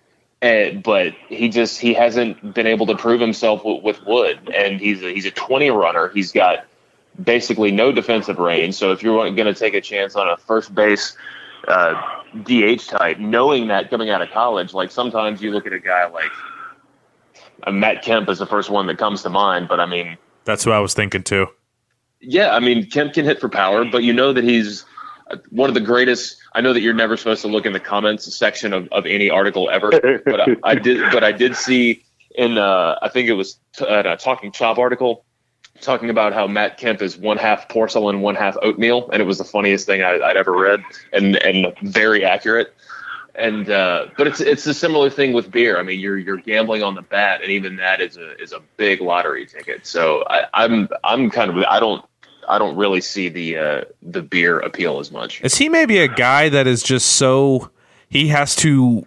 Uh, 0.42 0.72
but 0.72 1.14
he 1.28 1.50
just 1.50 1.82
he 1.82 1.94
hasn't 1.94 2.54
been 2.54 2.66
able 2.66 2.86
to 2.86 2.96
prove 2.96 3.20
himself 3.20 3.66
with, 3.66 3.84
with 3.84 4.06
Wood, 4.06 4.50
and 4.56 4.80
he's 4.80 5.04
a, 5.04 5.14
he's 5.14 5.26
a 5.26 5.32
twenty 5.32 5.70
runner. 5.70 6.08
He's 6.10 6.32
got 6.32 6.66
basically 7.24 7.72
no 7.72 7.92
defensive 7.92 8.40
range. 8.40 8.76
So 8.76 8.92
if 8.92 9.04
you're 9.04 9.30
going 9.32 9.46
to 9.46 9.54
take 9.54 9.74
a 9.74 9.82
chance 9.82 10.16
on 10.16 10.30
a 10.30 10.38
first 10.38 10.74
base 10.74 11.16
uh, 11.68 12.22
DH 12.44 12.88
type, 12.88 13.20
knowing 13.20 13.68
that 13.68 13.90
coming 13.90 14.10
out 14.10 14.22
of 14.22 14.30
college, 14.32 14.74
like 14.74 14.92
sometimes 14.92 15.42
you 15.42 15.52
look 15.52 15.66
at 15.68 15.74
a 15.74 15.80
guy 15.80 16.08
like 16.08 16.32
uh, 17.64 17.72
Matt 17.72 18.04
Kemp 18.04 18.30
is 18.30 18.40
the 18.40 18.46
first 18.46 18.70
one 18.70 18.88
that 18.88 18.98
comes 18.98 19.24
to 19.24 19.30
mind. 19.30 19.68
But 19.68 19.80
I 19.80 19.86
mean, 19.86 20.18
That's 20.46 20.64
who 20.64 20.72
I 20.72 20.80
was 20.80 20.94
thinking 20.94 21.24
too. 21.24 21.48
yeah, 22.22 22.56
I 22.56 22.60
mean, 22.60 22.90
Kemp 22.90 23.14
can 23.14 23.26
hit 23.26 23.40
for 23.40 23.50
power, 23.50 23.86
but 23.86 24.04
you 24.04 24.14
know 24.14 24.34
that 24.34 24.44
he's 24.44 24.86
uh, 25.30 25.38
one 25.50 25.70
of 25.70 25.74
the 25.74 25.82
greatest. 25.82 26.38
I 26.54 26.62
know 26.62 26.74
that 26.74 26.82
you're 26.82 26.94
never 26.94 27.18
supposed 27.18 27.42
to 27.42 27.48
look 27.48 27.66
in 27.66 27.74
the 27.74 27.80
comments 27.80 28.34
section 28.36 28.74
of, 28.74 28.88
of 28.92 29.06
any 29.06 29.30
article 29.30 29.70
ever, 29.70 29.92
but 30.26 30.42
I, 30.42 30.56
I 30.64 30.76
did. 30.76 31.12
But 31.12 31.24
I 31.24 31.32
did 31.32 31.56
see 31.56 32.04
in 32.36 32.58
uh, 32.58 32.98
I 33.02 33.10
think 33.10 33.28
it 33.28 33.34
was 33.34 33.60
t- 33.74 33.86
uh, 33.86 34.14
a 34.14 34.18
Talking 34.18 34.52
Chop 34.52 34.78
article 34.78 35.26
talking 35.82 36.10
about 36.10 36.34
how 36.34 36.48
Matt 36.48 36.78
Kemp 36.78 37.02
is 37.02 37.18
one 37.18 37.38
half 37.38 37.70
porcelain, 37.70 38.22
one 38.22 38.36
half 38.36 38.58
oatmeal, 38.62 39.10
and 39.12 39.22
it 39.22 39.26
was 39.26 39.38
the 39.38 39.44
funniest 39.44 39.86
thing 39.86 40.02
I, 40.02 40.20
I'd 40.20 40.38
ever 40.38 40.52
read, 40.52 40.84
and 41.14 41.36
and 41.38 41.74
very 41.84 42.24
accurate. 42.24 42.74
And 43.36 43.70
uh, 43.70 44.08
but 44.18 44.28
it's 44.28 44.42
it's 44.42 44.66
a 44.66 44.74
similar 44.74 45.10
thing 45.10 45.34
with 45.34 45.50
beer. 45.50 45.80
I 45.80 45.84
mean, 45.84 46.00
you're 46.00 46.18
you're 46.18 46.38
gambling 46.38 46.84
on 46.84 46.96
the 46.96 47.02
bat, 47.02 47.42
and 47.42 47.52
even 47.52 47.78
that 47.78 48.02
is 48.02 48.18
a 48.18 48.36
is 48.42 48.52
a 48.52 48.62
big 48.78 49.02
lottery 49.02 49.46
ticket. 49.46 49.86
So 49.86 50.24
I, 50.30 50.46
I'm 50.54 50.90
I'm 51.04 51.30
kind 51.30 51.50
of 51.50 51.58
I 51.64 51.80
don't 51.80 52.04
I 52.48 52.58
don't 52.58 52.76
really 52.76 53.02
see 53.02 53.30
the 53.30 53.58
uh, 53.58 53.82
the 54.02 54.22
beer 54.22 54.60
appeal 54.60 55.00
as 55.00 55.12
much. 55.12 55.42
Is 55.44 55.56
he 55.56 55.70
maybe 55.70 56.00
a 56.00 56.08
guy 56.08 56.50
that 56.50 56.68
is 56.68 56.84
just 56.84 57.14
so 57.14 57.70
he 58.10 58.28
has 58.30 58.56
to 58.58 59.06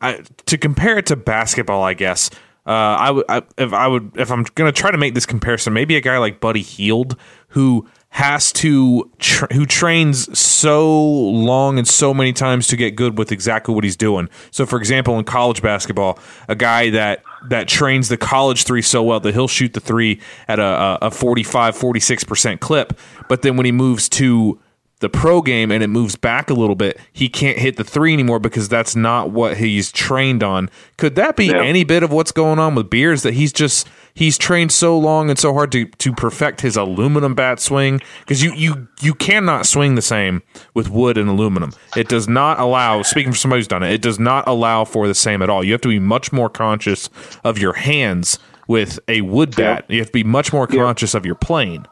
I, 0.00 0.22
to 0.46 0.58
compare 0.58 0.98
it 0.98 1.06
to 1.06 1.16
basketball? 1.16 1.82
I 1.82 1.94
guess 1.94 2.30
uh, 2.66 2.70
I 2.70 3.10
would 3.10 3.24
if 3.56 3.72
I 3.72 3.86
would 3.86 4.12
if 4.16 4.30
I'm 4.30 4.44
gonna 4.54 4.72
try 4.72 4.90
to 4.90 4.98
make 4.98 5.14
this 5.14 5.26
comparison, 5.26 5.72
maybe 5.72 5.96
a 5.96 6.00
guy 6.00 6.18
like 6.18 6.40
Buddy 6.40 6.62
Hield 6.62 7.16
who 7.48 7.88
has 8.08 8.50
to 8.50 9.10
tra- 9.18 9.52
who 9.52 9.66
trains 9.66 10.36
so 10.38 10.90
long 10.90 11.78
and 11.78 11.86
so 11.86 12.14
many 12.14 12.32
times 12.32 12.66
to 12.68 12.76
get 12.76 12.96
good 12.96 13.18
with 13.18 13.30
exactly 13.30 13.74
what 13.74 13.84
he's 13.84 13.96
doing. 13.96 14.28
So 14.50 14.66
for 14.66 14.78
example 14.78 15.18
in 15.18 15.24
college 15.24 15.62
basketball, 15.62 16.18
a 16.48 16.54
guy 16.56 16.90
that 16.90 17.22
that 17.48 17.68
trains 17.68 18.08
the 18.08 18.16
college 18.16 18.64
three 18.64 18.82
so 18.82 19.02
well 19.02 19.20
that 19.20 19.34
he'll 19.34 19.48
shoot 19.48 19.74
the 19.74 19.80
three 19.80 20.20
at 20.48 20.58
a, 20.58 20.98
a 21.02 21.10
45 21.10 21.76
46% 21.76 22.60
clip, 22.60 22.98
but 23.28 23.42
then 23.42 23.56
when 23.56 23.66
he 23.66 23.72
moves 23.72 24.08
to 24.08 24.58
the 25.00 25.10
pro 25.10 25.42
game 25.42 25.70
and 25.70 25.82
it 25.82 25.88
moves 25.88 26.16
back 26.16 26.48
a 26.48 26.54
little 26.54 26.74
bit, 26.74 26.98
he 27.12 27.28
can't 27.28 27.58
hit 27.58 27.76
the 27.76 27.84
three 27.84 28.14
anymore 28.14 28.38
because 28.38 28.66
that's 28.68 28.96
not 28.96 29.30
what 29.30 29.58
he's 29.58 29.92
trained 29.92 30.42
on. 30.42 30.70
Could 30.96 31.16
that 31.16 31.36
be 31.36 31.46
Yeah. 31.48 31.62
any 31.62 31.84
bit 31.84 32.02
of 32.02 32.10
what's 32.10 32.32
going 32.32 32.58
on 32.58 32.74
with 32.74 32.88
Beers 32.88 33.22
that 33.22 33.34
he's 33.34 33.52
just 33.52 33.86
he's 34.14 34.38
trained 34.38 34.72
so 34.72 34.98
long 34.98 35.28
and 35.28 35.38
so 35.38 35.52
hard 35.52 35.70
to 35.72 35.84
to 35.84 36.12
perfect 36.14 36.62
his 36.62 36.78
aluminum 36.78 37.34
bat 37.34 37.60
swing 37.60 38.00
because 38.20 38.42
you 38.42 38.52
you 38.54 38.88
you 39.02 39.12
cannot 39.12 39.66
swing 39.66 39.96
the 39.96 40.02
same 40.02 40.42
with 40.72 40.88
wood 40.88 41.18
and 41.18 41.28
aluminum. 41.28 41.72
It 41.94 42.08
does 42.08 42.26
not 42.26 42.58
allow. 42.58 43.02
Speaking 43.02 43.32
for 43.32 43.38
somebody 43.38 43.58
who's 43.60 43.68
done 43.68 43.82
it, 43.82 43.92
it 43.92 44.00
does 44.00 44.18
not 44.18 44.48
allow 44.48 44.86
for 44.86 45.06
the 45.08 45.14
same 45.14 45.42
at 45.42 45.50
all. 45.50 45.62
You 45.62 45.72
have 45.72 45.82
to 45.82 45.88
be 45.88 45.98
much 46.00 46.32
more 46.32 46.48
conscious 46.48 47.10
of 47.44 47.58
your 47.58 47.74
hands 47.74 48.38
with 48.66 48.98
a 49.08 49.20
wood 49.20 49.54
bat. 49.54 49.84
You 49.88 49.98
have 49.98 50.08
to 50.08 50.12
be 50.12 50.24
much 50.24 50.54
more 50.54 50.66
conscious 50.66 51.12
of 51.14 51.26
your 51.26 51.34
plane. 51.36 51.86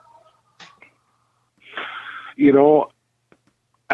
you 2.37 2.53
know, 2.53 2.89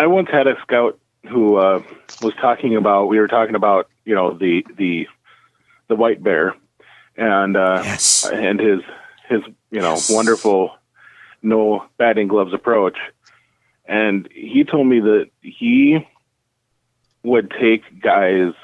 I 0.00 0.06
once 0.06 0.30
had 0.30 0.46
a 0.46 0.58
scout 0.62 0.98
who 1.28 1.56
uh, 1.56 1.82
was 2.22 2.32
talking 2.40 2.74
about. 2.74 3.08
We 3.08 3.18
were 3.18 3.28
talking 3.28 3.54
about 3.54 3.90
you 4.06 4.14
know 4.14 4.32
the 4.32 4.64
the 4.78 5.06
the 5.88 5.94
white 5.94 6.22
bear 6.22 6.54
and 7.18 7.54
uh, 7.54 7.82
Yes. 7.84 8.26
and 8.26 8.58
his 8.58 8.80
his 9.28 9.42
you 9.70 9.82
know 9.82 9.98
wonderful 10.08 10.74
no 11.42 11.84
batting 11.98 12.28
gloves 12.28 12.54
approach, 12.54 12.96
and 13.84 14.26
he 14.32 14.64
told 14.64 14.86
me 14.86 15.00
that 15.00 15.28
he 15.42 16.08
would 17.22 17.50
take 17.50 18.00
guys 18.00 18.54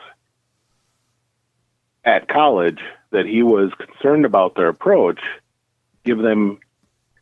at 2.03 2.29
college 2.29 2.81
that 3.11 3.27
he 3.27 3.43
was 3.43 3.73
concerned 3.75 4.25
about 4.25 4.55
their 4.55 4.69
approach, 4.69 5.21
give 6.03 6.17
them 6.17 6.61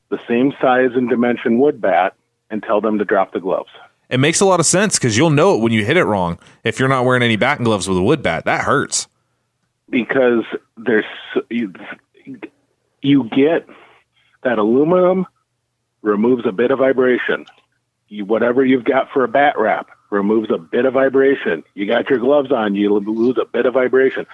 the 0.09 0.21
same 0.29 0.53
size 0.61 0.91
and 0.95 1.09
dimension 1.09 1.59
wood 1.59 1.81
bat, 1.81 2.15
and 2.49 2.62
tell 2.62 2.81
them 2.81 2.99
to 2.99 3.05
drop 3.05 3.33
the 3.33 3.41
gloves. 3.41 3.71
It 4.11 4.21
makes 4.21 4.41
a 4.41 4.45
lot 4.45 4.61
of 4.61 4.67
sense 4.67 4.99
because 4.99 5.17
you'll 5.17 5.31
know 5.31 5.57
it 5.57 5.61
when 5.63 5.73
you 5.73 5.85
hit 5.85 5.97
it 5.97 6.05
wrong. 6.05 6.39
If 6.63 6.79
you're 6.79 6.89
not 6.89 7.05
wearing 7.05 7.23
any 7.23 7.37
batting 7.37 7.65
gloves 7.65 7.89
with 7.89 7.99
a 7.99 8.03
wood 8.03 8.23
bat, 8.23 8.45
that 8.45 8.65
hurts. 8.65 9.09
because 9.91 10.45
there's 10.77 11.05
you, 11.51 11.73
you 13.03 13.25
get 13.31 13.67
that 14.43 14.59
aluminum 14.59 15.27
removes 16.03 16.45
a 16.47 16.53
bit 16.53 16.71
of 16.71 16.79
vibration. 16.79 17.47
You, 18.09 18.25
whatever 18.25 18.65
you've 18.65 18.85
got 18.85 19.11
for 19.11 19.25
a 19.25 19.29
bat 19.29 19.59
wrap 19.59 19.89
removes 20.11 20.51
a 20.51 20.59
bit 20.59 20.85
of 20.85 20.95
vibration. 20.95 21.65
You 21.75 21.87
got 21.87 22.11
your 22.11 22.19
gloves 22.19 22.53
on, 22.53 22.75
you 22.75 22.93
lose 22.95 23.39
a 23.41 23.47
bit 23.47 23.67
of 23.67 23.75
vibration. 23.75 24.27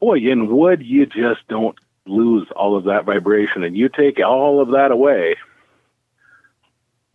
Boy, 0.00 0.18
in 0.18 0.48
wood, 0.48 0.82
you 0.82 1.06
just 1.06 1.46
don't 1.48 1.78
lose 2.06 2.48
all 2.56 2.76
of 2.76 2.84
that 2.84 3.04
vibration, 3.04 3.62
and 3.62 3.76
you 3.76 3.88
take 3.88 4.18
all 4.18 4.60
of 4.60 4.70
that 4.72 4.90
away. 4.90 5.36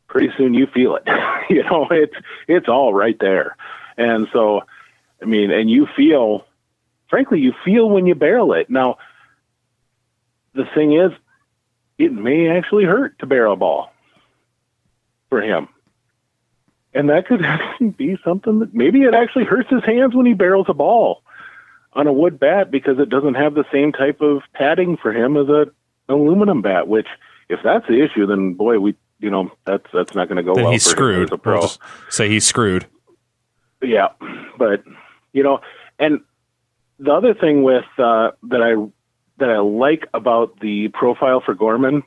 Pretty 0.07 0.29
soon, 0.37 0.53
you 0.53 0.67
feel 0.67 0.95
it. 0.95 1.03
you 1.49 1.63
know, 1.63 1.87
it's 1.91 2.15
it's 2.47 2.67
all 2.67 2.93
right 2.93 3.17
there, 3.19 3.55
and 3.97 4.27
so, 4.31 4.61
I 5.21 5.25
mean, 5.25 5.51
and 5.51 5.69
you 5.69 5.87
feel 5.95 6.45
frankly, 7.09 7.39
you 7.39 7.53
feel 7.65 7.89
when 7.89 8.05
you 8.05 8.15
barrel 8.15 8.53
it. 8.53 8.69
Now, 8.69 8.97
the 10.53 10.65
thing 10.75 10.93
is, 10.93 11.11
it 11.97 12.11
may 12.11 12.49
actually 12.49 12.85
hurt 12.85 13.19
to 13.19 13.25
barrel 13.25 13.53
a 13.53 13.57
ball 13.57 13.91
for 15.29 15.41
him. 15.41 15.67
And 16.93 17.09
that 17.09 17.27
could 17.27 17.43
actually 17.45 17.89
be 17.89 18.17
something 18.23 18.59
that 18.59 18.73
maybe 18.73 19.03
it 19.03 19.13
actually 19.13 19.45
hurts 19.45 19.69
his 19.69 19.83
hands 19.83 20.15
when 20.15 20.25
he 20.25 20.33
barrels 20.33 20.67
a 20.69 20.73
ball 20.73 21.23
on 21.93 22.07
a 22.07 22.13
wood 22.13 22.39
bat 22.39 22.69
because 22.69 22.99
it 22.99 23.09
doesn't 23.09 23.35
have 23.35 23.53
the 23.53 23.65
same 23.71 23.91
type 23.91 24.21
of 24.21 24.41
padding 24.53 24.97
for 24.97 25.11
him 25.11 25.37
as 25.37 25.47
a 25.49 25.71
an 26.09 26.15
aluminum 26.15 26.61
bat. 26.61 26.87
Which, 26.87 27.07
if 27.49 27.59
that's 27.63 27.87
the 27.87 28.01
issue, 28.01 28.25
then 28.25 28.53
boy, 28.53 28.79
we 28.79 28.95
you 29.19 29.29
know 29.29 29.51
that's 29.65 29.85
that's 29.93 30.13
not 30.15 30.27
going 30.27 30.37
to 30.37 30.43
go 30.43 30.53
then 30.53 30.63
well 30.65 30.73
he's 30.73 30.83
for 30.85 30.89
him 30.91 30.95
screwed. 30.95 31.23
as 31.29 31.31
a 31.31 31.37
pro. 31.37 31.53
We'll 31.53 31.61
just 31.63 31.79
say 32.09 32.29
he's 32.29 32.45
screwed. 32.45 32.85
Yeah, 33.81 34.09
but 34.57 34.83
you 35.33 35.43
know, 35.43 35.59
and 35.99 36.21
the 36.99 37.11
other 37.13 37.33
thing 37.33 37.63
with 37.63 37.85
uh, 37.97 38.31
that 38.43 38.61
I 38.61 38.75
that 39.39 39.49
I 39.49 39.59
like 39.59 40.07
about 40.13 40.59
the 40.59 40.87
profile 40.89 41.41
for 41.45 41.53
Gorman 41.53 42.01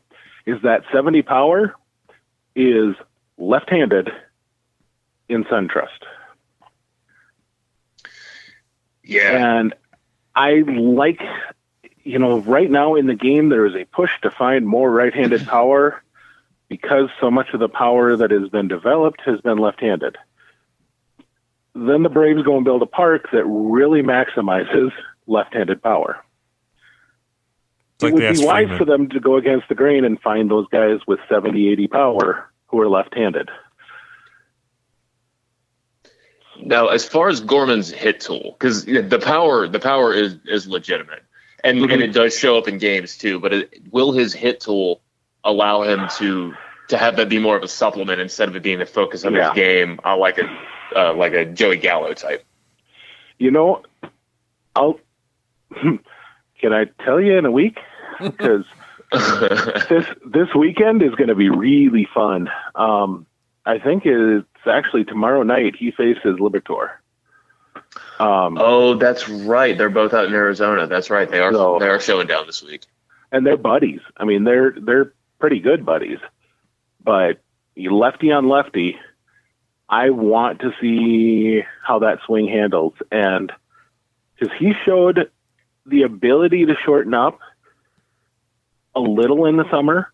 is 0.47 0.61
that 0.63 0.83
70 0.93 1.23
power 1.23 1.75
is 2.57 2.97
left-handed 3.39 4.11
in 5.29 5.45
SunTrust, 5.45 5.87
Yeah. 9.05 9.59
and 9.59 9.75
I 10.35 10.63
like 10.67 11.21
you 12.03 12.19
know 12.19 12.39
right 12.41 12.71
now 12.71 12.95
in 12.95 13.07
the 13.07 13.15
game 13.15 13.49
there 13.49 13.67
is 13.67 13.75
a 13.75 13.85
push 13.85 14.11
to 14.23 14.31
find 14.31 14.67
more 14.67 14.91
right-handed 14.91 15.47
power 15.47 16.03
because 16.71 17.09
so 17.21 17.31
much 17.31 17.49
of 17.53 17.59
the 17.59 17.69
power 17.69 18.17
that 18.17 18.31
has 18.31 18.49
been 18.49 18.69
developed 18.69 19.21
has 19.27 19.41
been 19.41 19.59
left-handed. 19.59 20.17
Then 21.75 22.05
the 22.05 22.09
Braves 22.09 22.43
go 22.43 22.57
and 22.57 22.65
build 22.65 22.81
a 22.81 22.87
park 22.87 23.27
that 23.33 23.45
really 23.45 24.03
maximizes 24.03 24.93
left-handed 25.27 25.83
power. 25.83 26.25
It's 27.97 28.05
like 28.05 28.15
it 28.15 28.19
they 28.19 28.29
would 28.29 28.39
be 28.39 28.45
wise 28.45 28.67
Freeman. 28.69 28.79
for 28.79 28.85
them 28.85 29.09
to 29.11 29.21
go 29.21 29.37
against 29.37 29.69
the 29.69 29.75
grain 29.75 30.05
and 30.05 30.19
find 30.21 30.49
those 30.49 30.67
guys 30.69 31.01
with 31.09 31.19
70, 31.29 31.71
80 31.73 31.89
power 31.89 32.49
who 32.69 32.81
are 32.81 32.89
left-handed. 32.89 33.51
Now, 36.63 36.89
as 36.89 37.05
far 37.05 37.29
as 37.29 37.41
Gorman's 37.41 37.91
hit 37.91 38.21
tool, 38.21 38.57
because 38.59 38.85
the 38.85 39.21
power, 39.23 39.67
the 39.67 39.81
power 39.81 40.13
is 40.13 40.37
is 40.45 40.67
legitimate, 40.67 41.25
and 41.65 41.79
mm-hmm. 41.79 41.91
and 41.91 42.03
it 42.03 42.13
does 42.13 42.39
show 42.39 42.59
up 42.59 42.69
in 42.69 42.77
games 42.77 43.17
too. 43.17 43.41
But 43.41 43.55
it, 43.55 43.83
will 43.91 44.13
his 44.13 44.35
hit 44.35 44.61
tool 44.61 45.01
allow 45.45 45.83
him 45.83 46.09
to 46.19 46.55
to 46.89 46.99
have 46.99 47.17
that 47.17 47.29
be 47.29 47.39
more 47.39 47.57
of 47.57 47.63
a 47.63 47.69
supplement 47.69 48.21
instead 48.21 48.49
of 48.49 48.57
it 48.57 48.63
being 48.63 48.79
the 48.81 48.87
focus 48.87 49.25
of 49.25 49.33
Yeah. 49.33 49.51
his 49.51 49.55
game, 49.55 50.01
I 50.05 50.15
like 50.15 50.39
a 50.39 50.59
uh, 50.97 51.15
like 51.15 51.33
a 51.35 51.45
Joey 51.45 51.77
Gallo 51.77 52.13
type? 52.15 52.45
You 53.39 53.51
know, 53.51 53.83
I'll. 54.75 54.99
Can 55.81 56.73
I 56.75 56.87
tell 57.05 57.21
you 57.21 57.37
in 57.39 57.47
a 57.47 57.51
week? 57.51 57.79
Because 58.21 58.65
this 59.89 60.07
this 60.27 60.55
weekend 60.55 61.03
is 61.03 61.15
going 61.15 61.29
to 61.29 61.35
be 61.35 61.49
really 61.49 62.07
fun. 62.13 62.51
Um, 62.75 63.27
I 63.65 63.79
think 63.79 64.05
it's 64.05 64.47
actually 64.67 65.05
tomorrow 65.05 65.43
night. 65.43 65.75
He 65.77 65.91
faces 65.91 66.37
Liberatore. 66.39 66.91
Um, 68.19 68.59
oh, 68.61 68.95
that's 68.95 69.29
right. 69.29 69.77
They're 69.79 69.89
both 69.91 70.13
out 70.13 70.27
in 70.27 70.35
Arizona. 70.35 70.87
That's 70.87 71.09
right. 71.11 71.31
They 71.31 71.41
are 71.41 71.53
So- 71.53 71.79
they 71.79 71.89
are 71.89 71.99
showing 71.99 72.27
down 72.27 72.47
this 72.47 72.63
week. 72.63 72.83
and 73.33 73.47
they're 73.47 73.57
buddies. 73.57 74.01
I 74.19 74.25
mean, 74.25 74.45
they're 74.45 74.73
they're 74.79 75.13
pretty 75.41 75.59
good 75.59 75.85
buddies. 75.85 76.19
But 77.03 77.41
lefty 77.77 78.31
on 78.31 78.49
lefty, 78.49 78.97
I 79.89 80.11
want 80.11 80.61
to 80.61 80.73
see 80.81 81.63
how 81.85 82.01
that 82.01 82.21
swing 82.27 82.47
handles, 82.47 82.93
and 83.11 83.51
because 84.39 84.55
he 84.59 84.73
showed 84.85 85.31
the 85.87 86.03
ability 86.03 86.67
to 86.67 86.75
shorten 86.85 87.15
up 87.15 87.41
a 88.95 89.01
little 89.01 89.47
in 89.47 89.57
the 89.57 89.69
summer, 89.71 90.13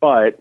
but 0.00 0.38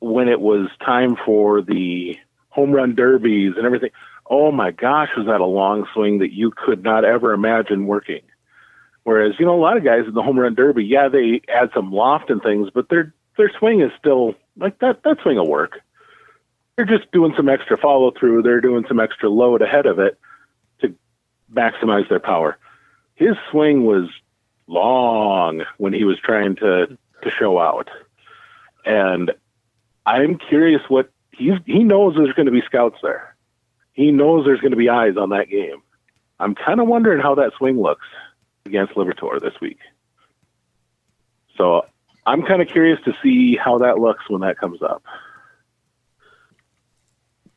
when 0.00 0.28
it 0.28 0.40
was 0.40 0.68
time 0.84 1.16
for 1.24 1.60
the 1.60 2.16
home 2.48 2.72
run 2.72 2.94
derbies 2.94 3.54
and 3.56 3.66
everything, 3.66 3.90
oh 4.28 4.50
my 4.52 4.70
gosh, 4.70 5.10
was 5.16 5.26
that 5.26 5.40
a 5.40 5.46
long 5.46 5.86
swing 5.92 6.18
that 6.18 6.32
you 6.32 6.50
could 6.50 6.82
not 6.82 7.04
ever 7.04 7.32
imagine 7.32 7.86
working. 7.86 8.22
Whereas, 9.06 9.34
you 9.38 9.46
know, 9.46 9.54
a 9.54 9.62
lot 9.62 9.76
of 9.76 9.84
guys 9.84 10.02
in 10.08 10.14
the 10.14 10.22
home 10.22 10.36
run 10.36 10.56
derby, 10.56 10.84
yeah, 10.84 11.06
they 11.08 11.40
add 11.46 11.70
some 11.72 11.92
loft 11.92 12.28
and 12.28 12.42
things, 12.42 12.70
but 12.74 12.88
their 12.88 13.14
their 13.36 13.52
swing 13.56 13.80
is 13.80 13.92
still 13.96 14.34
like 14.56 14.80
that 14.80 15.04
that 15.04 15.18
swing 15.22 15.36
will 15.36 15.48
work. 15.48 15.78
They're 16.74 16.86
just 16.86 17.12
doing 17.12 17.32
some 17.36 17.48
extra 17.48 17.78
follow 17.78 18.10
through, 18.10 18.42
they're 18.42 18.60
doing 18.60 18.84
some 18.88 18.98
extra 18.98 19.28
load 19.28 19.62
ahead 19.62 19.86
of 19.86 20.00
it 20.00 20.18
to 20.80 20.92
maximize 21.54 22.08
their 22.08 22.18
power. 22.18 22.58
His 23.14 23.36
swing 23.52 23.86
was 23.86 24.10
long 24.66 25.62
when 25.76 25.92
he 25.92 26.02
was 26.02 26.18
trying 26.18 26.56
to 26.56 26.98
to 27.22 27.30
show 27.30 27.60
out. 27.60 27.88
And 28.84 29.30
I'm 30.04 30.36
curious 30.36 30.82
what 30.88 31.12
he's 31.30 31.60
he 31.64 31.84
knows 31.84 32.16
there's 32.16 32.34
going 32.34 32.46
to 32.46 32.52
be 32.52 32.62
scouts 32.66 32.98
there. 33.04 33.36
he 33.92 34.10
knows 34.10 34.44
there's 34.44 34.60
going 34.60 34.72
to 34.72 34.76
be 34.76 34.88
eyes 34.88 35.16
on 35.16 35.28
that 35.28 35.48
game. 35.48 35.80
I'm 36.40 36.56
kind 36.56 36.80
of 36.80 36.88
wondering 36.88 37.20
how 37.20 37.36
that 37.36 37.52
swing 37.56 37.80
looks 37.80 38.06
against 38.66 38.94
Liberatore 38.94 39.40
this 39.40 39.54
week. 39.60 39.78
So 41.56 41.86
I'm 42.26 42.42
kind 42.42 42.60
of 42.60 42.68
curious 42.68 42.98
to 43.04 43.14
see 43.22 43.56
how 43.56 43.78
that 43.78 43.98
looks 43.98 44.28
when 44.28 44.42
that 44.42 44.58
comes 44.58 44.82
up. 44.82 45.02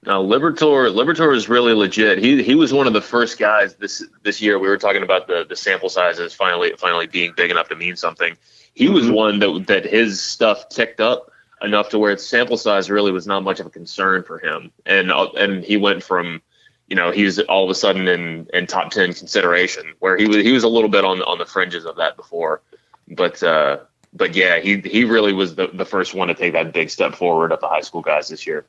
Now, 0.05 0.23
Liberatore, 0.23 0.93
Liberatore 0.93 1.35
is 1.35 1.49
really 1.49 1.73
legit. 1.73 2.19
He 2.19 2.41
he 2.41 2.55
was 2.55 2.71
one 2.71 2.87
of 2.87 2.93
the 2.93 3.01
first 3.01 3.37
guys 3.37 3.75
this 3.75 4.01
this 4.23 4.41
year. 4.41 4.57
We 4.57 4.69
were 4.69 4.77
talking 4.77 5.03
about 5.03 5.27
the 5.27 5.45
the 5.47 5.57
sample 5.57 5.89
sizes 5.89 6.33
finally 6.33 6.73
finally 6.77 7.05
being 7.07 7.33
big 7.35 7.51
enough 7.51 7.67
to 7.69 7.75
mean 7.75 7.97
something. 7.97 8.37
He 8.73 8.87
was 8.87 9.07
Mhm. 9.07 9.13
one 9.13 9.39
that 9.39 9.65
that 9.67 9.85
his 9.85 10.21
stuff 10.21 10.69
ticked 10.69 11.01
up 11.01 11.31
enough 11.61 11.89
to 11.89 11.99
where 11.99 12.11
its 12.13 12.25
sample 12.25 12.55
size 12.55 12.89
really 12.89 13.11
was 13.11 13.27
not 13.27 13.43
much 13.43 13.59
of 13.59 13.65
a 13.65 13.69
concern 13.69 14.23
for 14.23 14.39
him, 14.39 14.71
and 14.85 15.11
uh, 15.11 15.27
and 15.37 15.65
he 15.65 15.75
went 15.75 16.01
from, 16.01 16.41
you 16.89 16.95
know, 16.95 17.11
he 17.11 17.23
was 17.23 17.39
all 17.39 17.63
of 17.63 17.69
a 17.69 17.75
sudden 17.75 18.07
in 18.07 18.47
in 18.53 18.67
top 18.67 18.91
ten 18.91 19.13
consideration 19.13 19.93
where 19.99 20.17
he 20.17 20.27
was 20.27 20.37
he 20.37 20.51
was 20.51 20.63
a 20.63 20.67
little 20.69 20.89
bit 20.89 21.05
on 21.05 21.21
on 21.23 21.37
the 21.37 21.45
fringes 21.45 21.85
of 21.85 21.95
that 21.97 22.15
before, 22.17 22.61
but 23.07 23.41
uh, 23.43 23.77
but 24.13 24.35
yeah, 24.35 24.59
he 24.59 24.77
he 24.81 25.03
really 25.05 25.33
was 25.33 25.55
the 25.55 25.67
the 25.67 25.85
first 25.85 26.13
one 26.13 26.27
to 26.29 26.33
take 26.33 26.53
that 26.53 26.73
big 26.73 26.89
step 26.89 27.13
forward 27.15 27.51
of 27.51 27.59
the 27.61 27.67
high 27.67 27.81
school 27.81 28.01
guys 28.01 28.27
this 28.29 28.47
year. 28.47 28.65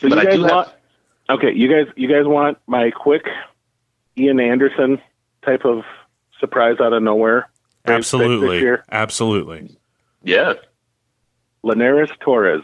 So 0.00 0.08
But 0.08 0.18
I 0.18 0.22
you 0.22 0.26
guys 0.28 0.36
do 0.36 0.42
have- 0.44 0.50
want? 0.52 0.68
Okay, 1.30 1.52
you 1.52 1.68
guys, 1.68 1.92
you 1.94 2.08
guys 2.08 2.24
want 2.24 2.56
my 2.66 2.90
quick 2.90 3.26
Ian 4.16 4.40
Anderson 4.40 4.98
type 5.44 5.66
of 5.66 5.82
surprise 6.40 6.76
out 6.80 6.94
of 6.94 7.02
nowhere? 7.02 7.50
Braves 7.84 8.10
This 8.10 8.14
Absolutely. 8.20 8.60
year? 8.60 8.82
Absolutely. 8.90 9.76
Yeah. 10.22 10.54
Linares 11.62 12.10
Torres, 12.20 12.62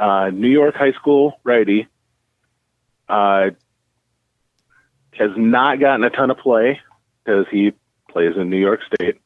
uh, 0.00 0.30
New 0.30 0.48
York 0.48 0.74
high 0.74 0.92
school 0.92 1.38
righty, 1.44 1.86
uh, 3.08 3.50
has 5.12 5.30
not 5.36 5.78
gotten 5.78 6.04
a 6.04 6.10
ton 6.10 6.30
of 6.30 6.38
play 6.38 6.80
because 7.22 7.46
he 7.50 7.72
plays 8.08 8.34
in 8.36 8.48
New 8.48 8.58
York 8.58 8.80
State. 8.94 9.20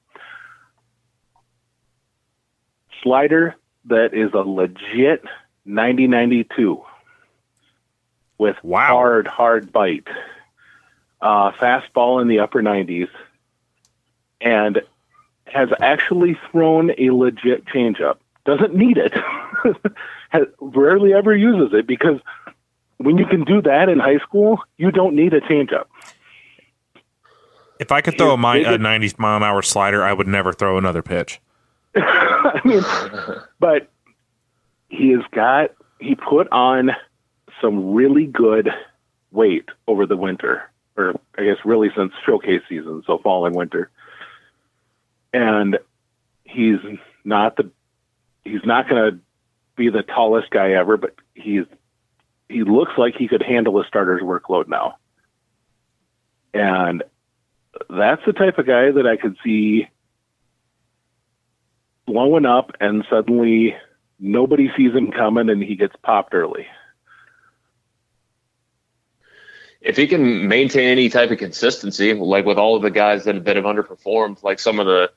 Slider 3.02 3.54
that 3.86 4.14
is 4.14 4.32
a 4.32 4.38
legit 4.38 5.24
90-92 5.66 6.82
with 8.38 8.56
hard, 8.64 9.26
hard 9.26 9.72
bite. 9.72 10.08
Uh, 11.20 11.52
fastball 11.52 12.20
in 12.20 12.28
the 12.28 12.40
upper 12.40 12.62
90s 12.62 13.08
and 14.40 14.82
has 15.46 15.68
actually 15.80 16.36
thrown 16.50 16.90
a 16.98 17.10
legit 17.10 17.64
changeup. 17.66 18.16
Doesn't 18.44 18.74
need 18.74 18.98
it. 18.98 19.14
has, 20.34 20.46
rarely 20.60 21.14
ever 21.14 21.34
uses 21.34 21.72
it 21.72 21.86
because 21.86 22.20
when 22.98 23.16
you 23.18 23.26
can 23.26 23.44
do 23.44 23.62
that 23.62 23.88
in 23.88 23.98
high 23.98 24.18
school, 24.18 24.58
you 24.76 24.90
don't 24.90 25.14
need 25.14 25.32
a 25.32 25.40
changeup. 25.40 25.86
If 27.78 27.90
I 27.92 28.00
could 28.00 28.18
throw 28.18 28.36
They 28.36 28.64
a 28.64 28.78
90 28.78 29.14
mile 29.18 29.36
an 29.36 29.42
hour 29.42 29.62
slider, 29.62 30.02
I 30.02 30.12
would 30.12 30.28
never 30.28 30.52
throw 30.52 30.78
another 30.78 31.02
pitch. 31.02 31.40
I 31.96 32.60
mean, 32.64 32.82
but 33.60 33.88
he 34.88 35.10
has 35.10 35.22
got 35.32 35.70
he 36.00 36.14
put 36.14 36.48
on 36.50 36.90
some 37.60 37.94
really 37.94 38.26
good 38.26 38.70
weight 39.30 39.68
over 39.86 40.06
the 40.06 40.16
winter, 40.16 40.62
or 40.96 41.14
I 41.38 41.44
guess 41.44 41.56
really 41.64 41.90
since 41.96 42.12
showcase 42.26 42.62
season, 42.68 43.02
so 43.06 43.18
fall 43.18 43.46
and 43.46 43.54
winter. 43.54 43.90
And 45.32 45.78
he's 46.44 46.78
not 47.24 47.56
the 47.56 47.70
he's 48.44 48.64
not 48.64 48.88
going 48.88 49.12
to 49.12 49.18
be 49.76 49.90
the 49.90 50.02
tallest 50.02 50.50
guy 50.50 50.72
ever, 50.72 50.96
but 50.96 51.14
he's 51.34 51.64
he 52.48 52.62
looks 52.62 52.92
like 52.98 53.14
he 53.16 53.28
could 53.28 53.42
handle 53.42 53.80
a 53.80 53.86
starter's 53.86 54.22
workload 54.22 54.68
now. 54.68 54.96
And 56.52 57.02
that's 57.88 58.22
the 58.26 58.32
type 58.32 58.58
of 58.58 58.66
guy 58.66 58.90
that 58.90 59.06
I 59.06 59.16
could 59.16 59.36
see 59.42 59.88
blowing 62.06 62.44
up 62.44 62.72
and 62.80 63.04
suddenly 63.08 63.74
nobody 64.20 64.70
sees 64.76 64.92
him 64.92 65.10
coming 65.10 65.48
and 65.48 65.62
he 65.62 65.74
gets 65.74 65.96
popped 66.02 66.34
early. 66.34 66.66
if 69.84 69.98
he 69.98 70.06
can 70.06 70.48
maintain 70.48 70.88
any 70.88 71.10
type 71.10 71.30
of 71.30 71.38
consistency, 71.38 72.14
like 72.14 72.46
with 72.46 72.56
all 72.56 72.74
of 72.74 72.82
the 72.82 72.90
guys 72.90 73.24
that, 73.24 73.34
have 73.34 73.44
underperformed, 73.44 74.42
like 74.42 74.58
some 74.58 74.80
of 74.80 74.86
the, 74.86 75.12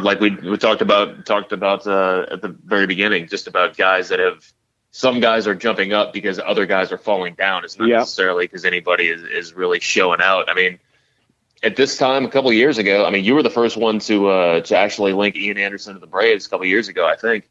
like 0.00 0.20
we, 0.20 0.30
we 0.30 0.56
talked 0.56 0.82
about 0.82 1.24
talked 1.26 1.52
about 1.52 1.86
uh, 1.86 2.26
at 2.30 2.42
the 2.42 2.48
very 2.48 2.86
beginning, 2.86 3.28
just 3.28 3.46
about 3.46 3.76
guys 3.76 4.08
that 4.10 4.18
have 4.18 4.44
some 4.90 5.20
guys 5.20 5.46
are 5.46 5.54
jumping 5.54 5.92
up 5.92 6.12
because 6.12 6.38
other 6.38 6.64
guys 6.66 6.90
are 6.92 6.98
falling 6.98 7.34
down. 7.34 7.64
It's 7.64 7.78
not 7.78 7.88
Yeah. 7.88 7.98
necessarily 7.98 8.44
because 8.46 8.64
anybody 8.64 9.08
is, 9.08 9.22
is 9.22 9.52
really 9.54 9.78
showing 9.80 10.20
out. 10.22 10.48
I 10.50 10.54
mean, 10.54 10.78
at 11.62 11.76
this 11.76 11.98
time 11.98 12.24
a 12.24 12.30
couple 12.30 12.48
of 12.50 12.56
years 12.56 12.78
ago, 12.78 13.04
I 13.04 13.10
mean, 13.10 13.24
you 13.24 13.34
were 13.34 13.42
the 13.42 13.50
first 13.50 13.76
one 13.76 13.98
to 14.00 14.28
uh, 14.28 14.60
to 14.62 14.76
actually 14.76 15.12
link 15.12 15.36
Ian 15.36 15.58
Anderson 15.58 15.94
to 15.94 16.00
the 16.00 16.06
Braves 16.06 16.46
a 16.46 16.50
couple 16.50 16.64
of 16.64 16.68
years 16.70 16.88
ago, 16.88 17.06
I 17.06 17.16
think, 17.16 17.48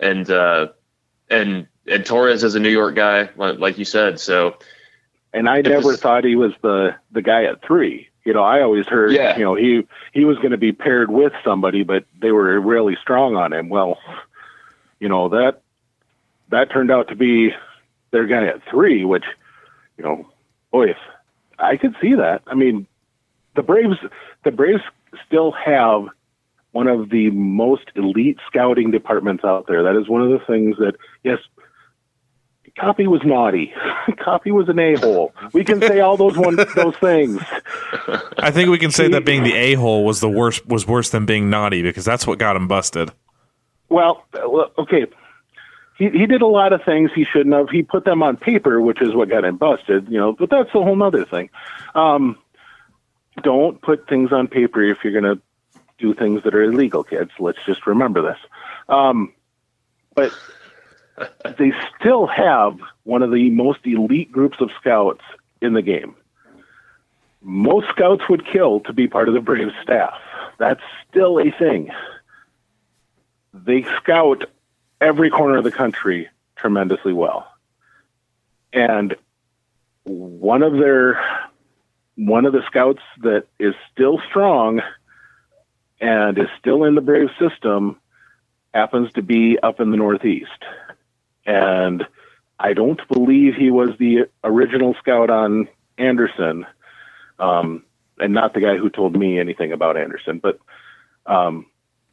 and 0.00 0.28
uh, 0.30 0.68
and 1.30 1.66
and 1.86 2.06
Torres 2.06 2.42
is 2.44 2.54
a 2.54 2.60
New 2.60 2.70
York 2.70 2.94
guy, 2.94 3.28
like, 3.36 3.76
you 3.78 3.84
said, 3.84 4.18
so. 4.18 4.56
And 5.34 5.48
I 5.48 5.60
never 5.60 5.90
this- 5.92 6.00
thought 6.00 6.24
he 6.24 6.36
was 6.36 6.52
the 6.62 6.94
the 7.10 7.22
guy 7.22 7.44
at 7.44 7.60
three. 7.62 8.08
You 8.24 8.32
know, 8.32 8.42
I 8.42 8.62
always 8.62 8.86
heard 8.86 9.12
Yeah. 9.12 9.36
you 9.36 9.44
know 9.44 9.54
he 9.54 9.86
he 10.12 10.24
was 10.24 10.36
going 10.38 10.52
to 10.52 10.56
be 10.58 10.72
paired 10.72 11.10
with 11.10 11.32
somebody, 11.44 11.82
but 11.82 12.04
they 12.20 12.32
were 12.32 12.58
really 12.60 12.96
strong 13.00 13.36
on 13.36 13.52
him. 13.52 13.68
Well, 13.68 13.98
you 14.98 15.08
know 15.08 15.28
that 15.30 15.60
that 16.48 16.70
turned 16.70 16.90
out 16.90 17.08
to 17.08 17.16
be 17.16 17.52
their 18.10 18.26
guy 18.26 18.46
at 18.46 18.62
three, 18.70 19.04
which 19.04 19.24
you 19.98 20.04
know, 20.04 20.26
boy, 20.72 20.90
if 20.90 20.96
I 21.58 21.76
could 21.76 21.94
see 22.00 22.14
that. 22.14 22.42
I 22.46 22.54
mean, 22.54 22.86
the 23.54 23.62
Braves 23.62 23.96
the 24.44 24.50
Braves 24.50 24.82
still 25.26 25.52
have 25.52 26.06
one 26.72 26.88
of 26.88 27.10
the 27.10 27.30
most 27.30 27.84
elite 27.94 28.38
scouting 28.48 28.90
departments 28.90 29.44
out 29.44 29.66
there. 29.68 29.82
That 29.84 29.96
is 29.96 30.08
one 30.08 30.22
of 30.22 30.30
the 30.30 30.44
things 30.44 30.76
that 30.78 30.94
yes, 31.22 31.38
Coppy 32.78 33.06
was 33.06 33.22
naughty. 33.24 33.72
Coppy 34.18 34.50
was 34.50 34.68
an 34.68 34.78
a 34.78 34.96
hole. 34.96 35.32
We 35.52 35.64
can 35.64 35.80
say 35.80 36.00
all 36.00 36.16
those 36.16 36.36
one 36.36 36.56
those 36.56 36.96
things. 36.96 37.40
I 38.38 38.50
think 38.50 38.68
we 38.68 38.78
can 38.78 38.90
say 38.90 39.08
that 39.08 39.24
being 39.24 39.44
the 39.44 39.54
a 39.54 39.74
hole 39.74 40.04
was 40.04 40.20
the 40.20 40.28
worst 40.28 40.66
was 40.66 40.86
worse 40.86 41.10
than 41.10 41.24
being 41.24 41.50
naughty 41.50 41.82
because 41.82 42.04
that's 42.04 42.26
what 42.26 42.38
got 42.38 42.56
him 42.56 42.66
busted. 42.66 43.12
Well, 43.88 44.24
okay. 44.78 45.06
He 45.98 46.10
he 46.10 46.26
did 46.26 46.42
a 46.42 46.46
lot 46.46 46.72
of 46.72 46.82
things 46.82 47.12
he 47.14 47.24
shouldn't 47.24 47.54
have. 47.54 47.70
He 47.70 47.82
put 47.84 48.04
them 48.04 48.22
on 48.24 48.36
paper, 48.36 48.80
which 48.80 49.00
is 49.00 49.14
what 49.14 49.28
got 49.28 49.44
him 49.44 49.56
busted. 49.56 50.08
You 50.08 50.18
know, 50.18 50.32
but 50.32 50.50
that's 50.50 50.70
a 50.70 50.82
whole 50.82 51.00
other 51.00 51.24
thing. 51.24 51.50
Um, 51.94 52.36
don't 53.42 53.80
put 53.80 54.08
things 54.08 54.32
on 54.32 54.48
paper 54.48 54.82
if 54.82 54.98
you're 55.04 55.12
going 55.12 55.36
to 55.36 55.40
do 55.98 56.14
things 56.14 56.42
that 56.42 56.54
are 56.54 56.62
illegal, 56.62 57.04
kids. 57.04 57.30
Let's 57.38 57.58
just 57.64 57.86
remember 57.86 58.22
this. 58.22 58.38
Um, 58.88 59.32
but 60.14 60.32
they 61.58 61.72
still 61.98 62.26
have 62.26 62.78
one 63.04 63.22
of 63.22 63.30
the 63.30 63.50
most 63.50 63.80
elite 63.84 64.32
groups 64.32 64.60
of 64.60 64.70
scouts 64.80 65.22
in 65.60 65.72
the 65.74 65.82
game. 65.82 66.14
Most 67.42 67.88
scouts 67.90 68.28
would 68.28 68.46
kill 68.46 68.80
to 68.80 68.92
be 68.92 69.06
part 69.06 69.28
of 69.28 69.34
the 69.34 69.40
Braves 69.40 69.74
staff. 69.82 70.14
That's 70.58 70.80
still 71.08 71.38
a 71.38 71.50
thing. 71.50 71.90
They 73.52 73.82
scout 73.96 74.44
every 75.00 75.30
corner 75.30 75.58
of 75.58 75.64
the 75.64 75.70
country 75.70 76.28
tremendously 76.56 77.12
well. 77.12 77.46
And 78.72 79.14
one 80.04 80.62
of 80.62 80.72
their 80.72 81.20
one 82.16 82.46
of 82.46 82.52
the 82.52 82.62
scouts 82.66 83.02
that 83.22 83.46
is 83.58 83.74
still 83.92 84.20
strong 84.28 84.80
and 86.00 86.38
is 86.38 86.48
still 86.58 86.84
in 86.84 86.94
the 86.94 87.00
Brave 87.00 87.28
system 87.38 87.98
happens 88.72 89.12
to 89.12 89.22
be 89.22 89.58
up 89.62 89.80
in 89.80 89.90
the 89.90 89.96
Northeast. 89.96 90.50
And 91.46 92.06
I 92.58 92.72
don't 92.72 93.00
believe 93.08 93.54
he 93.54 93.70
was 93.70 93.90
the 93.98 94.28
original 94.42 94.94
scout 94.94 95.30
on 95.30 95.68
Anderson, 95.98 96.66
um, 97.38 97.84
and 98.18 98.32
not 98.32 98.54
the 98.54 98.60
guy 98.60 98.76
who 98.76 98.90
told 98.90 99.16
me 99.16 99.38
anything 99.38 99.72
about 99.72 99.96
Anderson. 99.96 100.38
But, 100.38 100.58
um, 101.26 101.66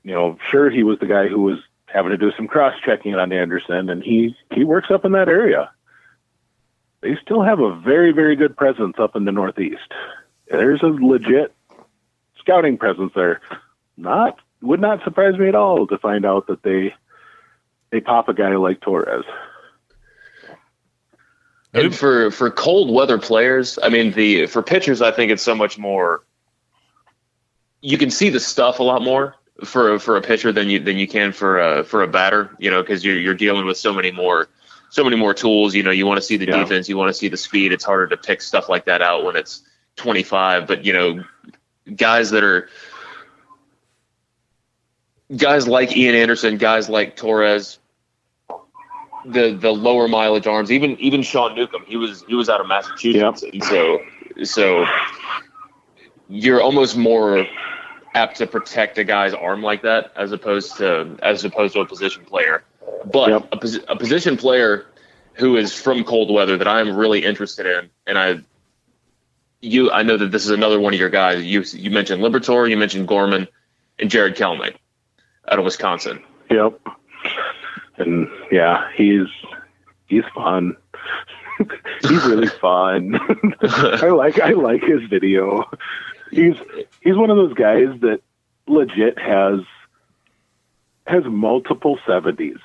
you 0.03 0.13
know, 0.13 0.37
sure, 0.49 0.69
he 0.69 0.83
was 0.83 0.99
the 0.99 1.05
guy 1.05 1.27
who 1.27 1.41
was 1.41 1.59
having 1.85 2.11
to 2.11 2.17
do 2.17 2.31
some 2.35 2.47
cross 2.47 2.73
checking 2.83 3.15
on 3.15 3.31
Anderson, 3.31 3.89
and 3.89 4.03
he, 4.03 4.35
he 4.51 4.63
works 4.63 4.89
up 4.89 5.05
in 5.05 5.11
that 5.11 5.29
area. 5.29 5.71
They 7.01 7.17
still 7.21 7.41
have 7.41 7.59
a 7.59 7.75
very, 7.75 8.11
very 8.11 8.35
good 8.35 8.55
presence 8.55 8.95
up 8.99 9.15
in 9.15 9.25
the 9.25 9.31
Northeast. 9.31 9.93
There's 10.47 10.81
a 10.83 10.87
legit 10.87 11.53
scouting 12.39 12.77
presence 12.77 13.11
there. 13.15 13.41
Not 13.97 14.39
would 14.61 14.79
not 14.79 15.03
surprise 15.03 15.37
me 15.37 15.47
at 15.47 15.55
all 15.55 15.87
to 15.87 15.97
find 15.97 16.25
out 16.25 16.47
that 16.47 16.63
they 16.63 16.93
they 17.91 17.99
pop 18.01 18.29
a 18.29 18.33
guy 18.33 18.55
like 18.55 18.79
Torres. 18.81 19.25
And 21.73 21.95
for 21.95 22.31
for 22.31 22.49
cold 22.49 22.93
weather 22.93 23.17
players, 23.17 23.79
I 23.81 23.89
mean 23.89 24.11
the 24.11 24.47
for 24.47 24.61
pitchers, 24.61 25.01
I 25.01 25.11
think 25.11 25.31
it's 25.31 25.43
so 25.43 25.55
much 25.55 25.77
more. 25.77 26.23
You 27.81 27.97
can 27.97 28.11
see 28.11 28.29
the 28.29 28.39
stuff 28.39 28.79
a 28.79 28.83
lot 28.83 29.01
more 29.01 29.35
for 29.63 29.97
for 29.99 30.17
a 30.17 30.21
pitcher 30.21 30.51
than 30.51 30.69
you 30.69 30.79
than 30.79 30.97
you 30.97 31.07
can 31.07 31.31
for 31.31 31.59
a 31.59 31.83
for 31.83 32.03
a 32.03 32.07
batter. 32.07 32.49
You 32.59 32.71
know, 32.71 32.81
because 32.81 33.05
you're 33.05 33.17
you're 33.17 33.35
dealing 33.35 33.65
with 33.65 33.77
so 33.77 33.93
many 33.93 34.11
more 34.11 34.49
so 34.89 35.03
many 35.05 35.15
more 35.15 35.33
tools. 35.33 35.73
You 35.73 35.83
know, 35.83 35.91
you 35.91 36.05
want 36.05 36.17
to 36.17 36.21
see 36.21 36.35
the 36.35 36.45
Yeah. 36.45 36.57
defense, 36.57 36.89
you 36.89 36.97
want 36.97 37.07
to 37.09 37.13
see 37.13 37.29
the 37.29 37.37
speed. 37.37 37.71
It's 37.71 37.85
harder 37.85 38.07
to 38.07 38.17
pick 38.17 38.41
stuff 38.41 38.67
like 38.67 38.85
that 38.85 39.01
out 39.01 39.23
when 39.23 39.37
it's 39.37 39.63
25. 39.95 40.67
But 40.67 40.83
you 40.83 40.91
know, 40.91 41.23
guys 41.95 42.31
that 42.31 42.43
are 42.43 42.67
guys 45.35 45.69
like 45.69 45.95
Ian 45.95 46.15
Anderson, 46.15 46.57
guys 46.57 46.89
like 46.89 47.15
Torres, 47.15 47.79
the 49.25 49.53
the 49.53 49.71
lower 49.71 50.07
mileage 50.07 50.47
arms, 50.47 50.71
even 50.71 50.97
even 50.99 51.21
Sean 51.21 51.55
Newcomb, 51.55 51.83
he 51.87 51.97
was 51.97 52.23
he 52.27 52.35
was 52.35 52.49
out 52.49 52.61
of 52.61 52.67
Massachusetts, 52.67 53.43
and 53.43 53.63
so 53.63 53.99
so 54.43 54.85
you're 56.29 56.61
almost 56.61 56.97
more 56.97 57.45
apt 58.13 58.37
to 58.37 58.47
protect 58.47 58.97
a 58.97 59.03
guy's 59.03 59.33
arm 59.33 59.61
like 59.61 59.81
that 59.83 60.11
as 60.15 60.31
opposed 60.31 60.77
to 60.77 61.17
as 61.21 61.43
opposed 61.45 61.73
to 61.73 61.81
a 61.81 61.85
position 61.85 62.25
player. 62.25 62.63
But 63.11 63.29
Yep. 63.29 63.47
a, 63.51 63.57
posi- 63.57 63.83
a 63.87 63.95
position 63.95 64.37
player 64.37 64.85
who 65.33 65.57
is 65.57 65.73
from 65.73 66.03
cold 66.03 66.31
weather 66.31 66.57
that 66.57 66.67
I'm 66.67 66.95
really 66.95 67.23
interested 67.23 67.65
in, 67.65 67.89
and 68.07 68.17
I 68.17 68.39
you 69.61 69.91
I 69.91 70.03
know 70.03 70.17
that 70.17 70.31
this 70.31 70.43
is 70.43 70.51
another 70.51 70.79
one 70.79 70.93
of 70.93 70.99
your 70.99 71.09
guys. 71.09 71.43
You 71.43 71.63
you 71.73 71.91
mentioned 71.91 72.21
Liberatore, 72.21 72.69
you 72.69 72.77
mentioned 72.77 73.07
Gorman, 73.07 73.47
and 73.99 74.09
Jarred 74.09 74.35
Kelenic 74.35 74.75
out 75.49 75.59
of 75.59 75.65
Wisconsin. 75.65 76.21
Yep. 76.49 76.79
And 78.01 78.27
yeah, 78.51 78.89
he's 78.95 79.27
he's 80.07 80.25
fun. 80.35 80.75
he's 82.01 82.25
really 82.25 82.47
fun. 82.47 83.19
I 83.61 84.09
like 84.09 84.39
I 84.39 84.51
like 84.51 84.83
his 84.83 85.07
video. 85.09 85.69
He's 86.31 86.55
he's 87.01 87.15
one 87.15 87.29
of 87.29 87.37
those 87.37 87.53
guys 87.53 87.99
that 88.01 88.21
legit 88.67 89.17
has 89.19 89.61
has 91.07 91.23
multiple 91.25 91.99
seventies 92.07 92.59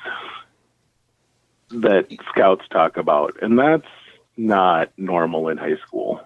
that 1.70 2.06
scouts 2.28 2.66
talk 2.70 2.96
about, 2.96 3.36
and 3.42 3.58
that's 3.58 3.88
not 4.36 4.90
normal 4.96 5.48
in 5.48 5.56
high 5.56 5.76
school, 5.86 6.20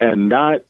and 0.00 0.28
not 0.28 0.62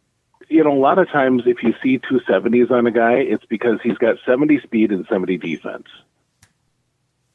you 0.49 0.63
know 0.63 0.73
a 0.73 0.79
lot 0.79 0.99
of 0.99 1.09
times 1.09 1.43
if 1.47 1.63
you 1.63 1.75
see 1.83 1.99
two 1.99 2.21
seventies 2.29 2.71
on 2.71 2.87
a 2.87 2.91
guy, 2.91 3.15
it's 3.15 3.45
because 3.47 3.79
he's 3.83 3.99
got 3.99 4.17
seventy 4.27 4.61
speed 4.61 4.93
and 4.93 5.07
seventy 5.09 5.39
defense 5.39 5.87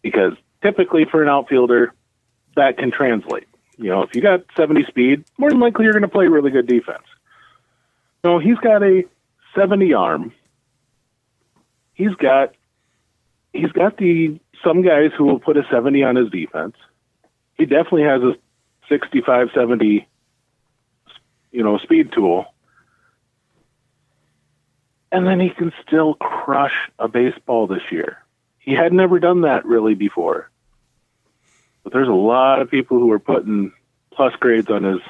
because 0.01 0.33
typically 0.61 1.05
for 1.09 1.21
an 1.21 1.29
outfielder, 1.29 1.93
that 2.55 2.77
can 2.77 2.91
translate. 2.91 3.47
You 3.77 3.89
know, 3.89 4.03
if 4.03 4.15
you 4.15 4.21
got 4.21 4.41
70 4.55 4.85
speed, 4.85 5.23
more 5.37 5.49
than 5.49 5.59
likely 5.59 5.85
you're 5.85 5.93
going 5.93 6.03
to 6.03 6.07
play 6.07 6.27
really 6.27 6.51
good 6.51 6.67
defense. 6.67 7.03
So 8.23 8.39
he's 8.39 8.57
got 8.57 8.83
a 8.83 9.03
70 9.55 9.93
arm. 9.93 10.33
He's 11.93 12.13
got 12.15 12.53
he's 13.53 13.71
got 13.71 13.97
the 13.97 14.39
some 14.63 14.81
guys 14.83 15.11
who 15.17 15.25
will 15.25 15.39
put 15.39 15.57
a 15.57 15.63
70 15.71 16.03
on 16.03 16.15
his 16.15 16.29
defense. 16.29 16.75
He 17.57 17.65
definitely 17.65 18.03
has 18.03 18.21
a 18.21 18.35
65 18.89 19.49
70 19.53 20.07
you 21.51 21.63
know, 21.63 21.77
speed 21.77 22.11
tool. 22.13 22.45
And 25.11 25.27
then 25.27 25.39
he 25.39 25.49
can 25.49 25.73
still 25.85 26.15
crush 26.15 26.89
a 26.97 27.07
baseball 27.07 27.67
this 27.67 27.81
year. 27.91 28.23
He 28.61 28.73
had 28.73 28.93
never 28.93 29.19
done 29.19 29.41
that 29.41 29.65
really 29.65 29.95
before. 29.95 30.49
But 31.83 31.93
there's 31.93 32.07
a 32.07 32.13
lot 32.13 32.61
of 32.61 32.69
people 32.69 32.99
who 32.99 33.11
are 33.11 33.19
putting 33.19 33.73
plus 34.13 34.33
grades 34.35 34.69
on 34.69 34.83
his 34.83 35.01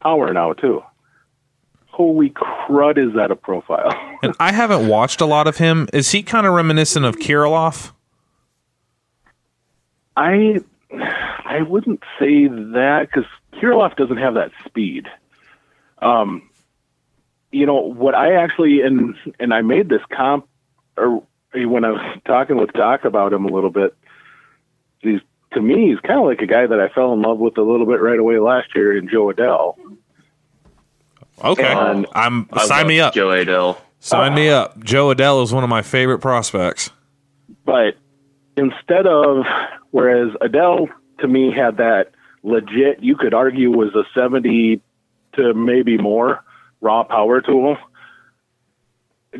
power 0.00 0.32
now 0.32 0.52
too. 0.52 0.82
Holy 1.86 2.30
crud, 2.30 2.96
is 2.96 3.14
that 3.14 3.30
a 3.30 3.36
profile? 3.36 3.92
And 4.22 4.34
I 4.40 4.52
haven't 4.52 4.88
watched 4.88 5.20
a 5.20 5.26
lot 5.26 5.46
of 5.46 5.58
him. 5.58 5.86
Is 5.92 6.12
he 6.12 6.22
kind 6.22 6.46
of 6.46 6.54
reminiscent 6.54 7.04
of 7.04 7.16
Kirilloff? 7.16 7.92
I 10.16 10.60
I 11.44 11.60
wouldn't 11.60 12.02
say 12.18 12.46
that 12.46 13.08
because 13.10 13.28
Kirilloff 13.52 13.96
doesn't 13.96 14.16
have 14.16 14.32
that 14.34 14.50
speed. 14.64 15.08
Um, 15.98 16.48
you 17.52 17.66
know 17.66 17.80
what 17.80 18.14
I 18.14 18.36
actually 18.36 18.80
and 18.80 19.14
and 19.38 19.52
I 19.52 19.60
made 19.60 19.90
this 19.90 20.00
comp 20.10 20.48
or 20.96 21.22
when 21.54 21.84
I 21.84 21.90
was 21.92 22.18
talking 22.26 22.56
with 22.56 22.72
Doc 22.72 23.04
about 23.04 23.32
him 23.32 23.44
a 23.44 23.48
little 23.48 23.70
bit. 23.70 23.96
He's 24.98 25.20
to 25.52 25.60
me 25.62 25.90
he's 25.90 26.00
kind 26.00 26.18
of 26.18 26.26
like 26.26 26.40
a 26.40 26.46
guy 26.46 26.66
that 26.66 26.80
I 26.80 26.88
fell 26.88 27.12
in 27.12 27.22
love 27.22 27.38
with 27.38 27.56
a 27.58 27.62
little 27.62 27.86
bit 27.86 28.00
right 28.00 28.18
away 28.18 28.38
last 28.38 28.74
year 28.74 28.96
in 28.96 29.08
Jo 29.08 29.30
Adell. 29.32 29.76
Okay, 31.42 31.64
And 31.64 32.06
I'm 32.14 32.48
I 32.52 32.66
sign 32.66 32.86
me 32.86 33.00
up. 33.00 33.14
Jo 33.14 33.28
Adell. 33.28 33.78
Sign 34.00 34.34
me 34.34 34.48
up. 34.50 34.78
Jo 34.82 35.14
Adell 35.14 35.42
is 35.42 35.52
one 35.52 35.64
of 35.64 35.70
my 35.70 35.82
favorite 35.82 36.18
prospects. 36.18 36.90
But 37.64 37.96
instead 38.56 39.06
of, 39.06 39.44
whereas 39.90 40.32
Adell 40.42 40.88
to 41.20 41.28
me 41.28 41.52
had 41.52 41.78
that 41.78 42.10
legit, 42.42 43.02
you 43.02 43.16
could 43.16 43.32
argue 43.34 43.70
was 43.70 43.94
a 43.94 44.04
70 44.14 44.80
to 45.36 45.54
maybe 45.54 45.96
more 45.96 46.44
raw 46.80 47.02
power 47.02 47.40
tool. 47.40 47.76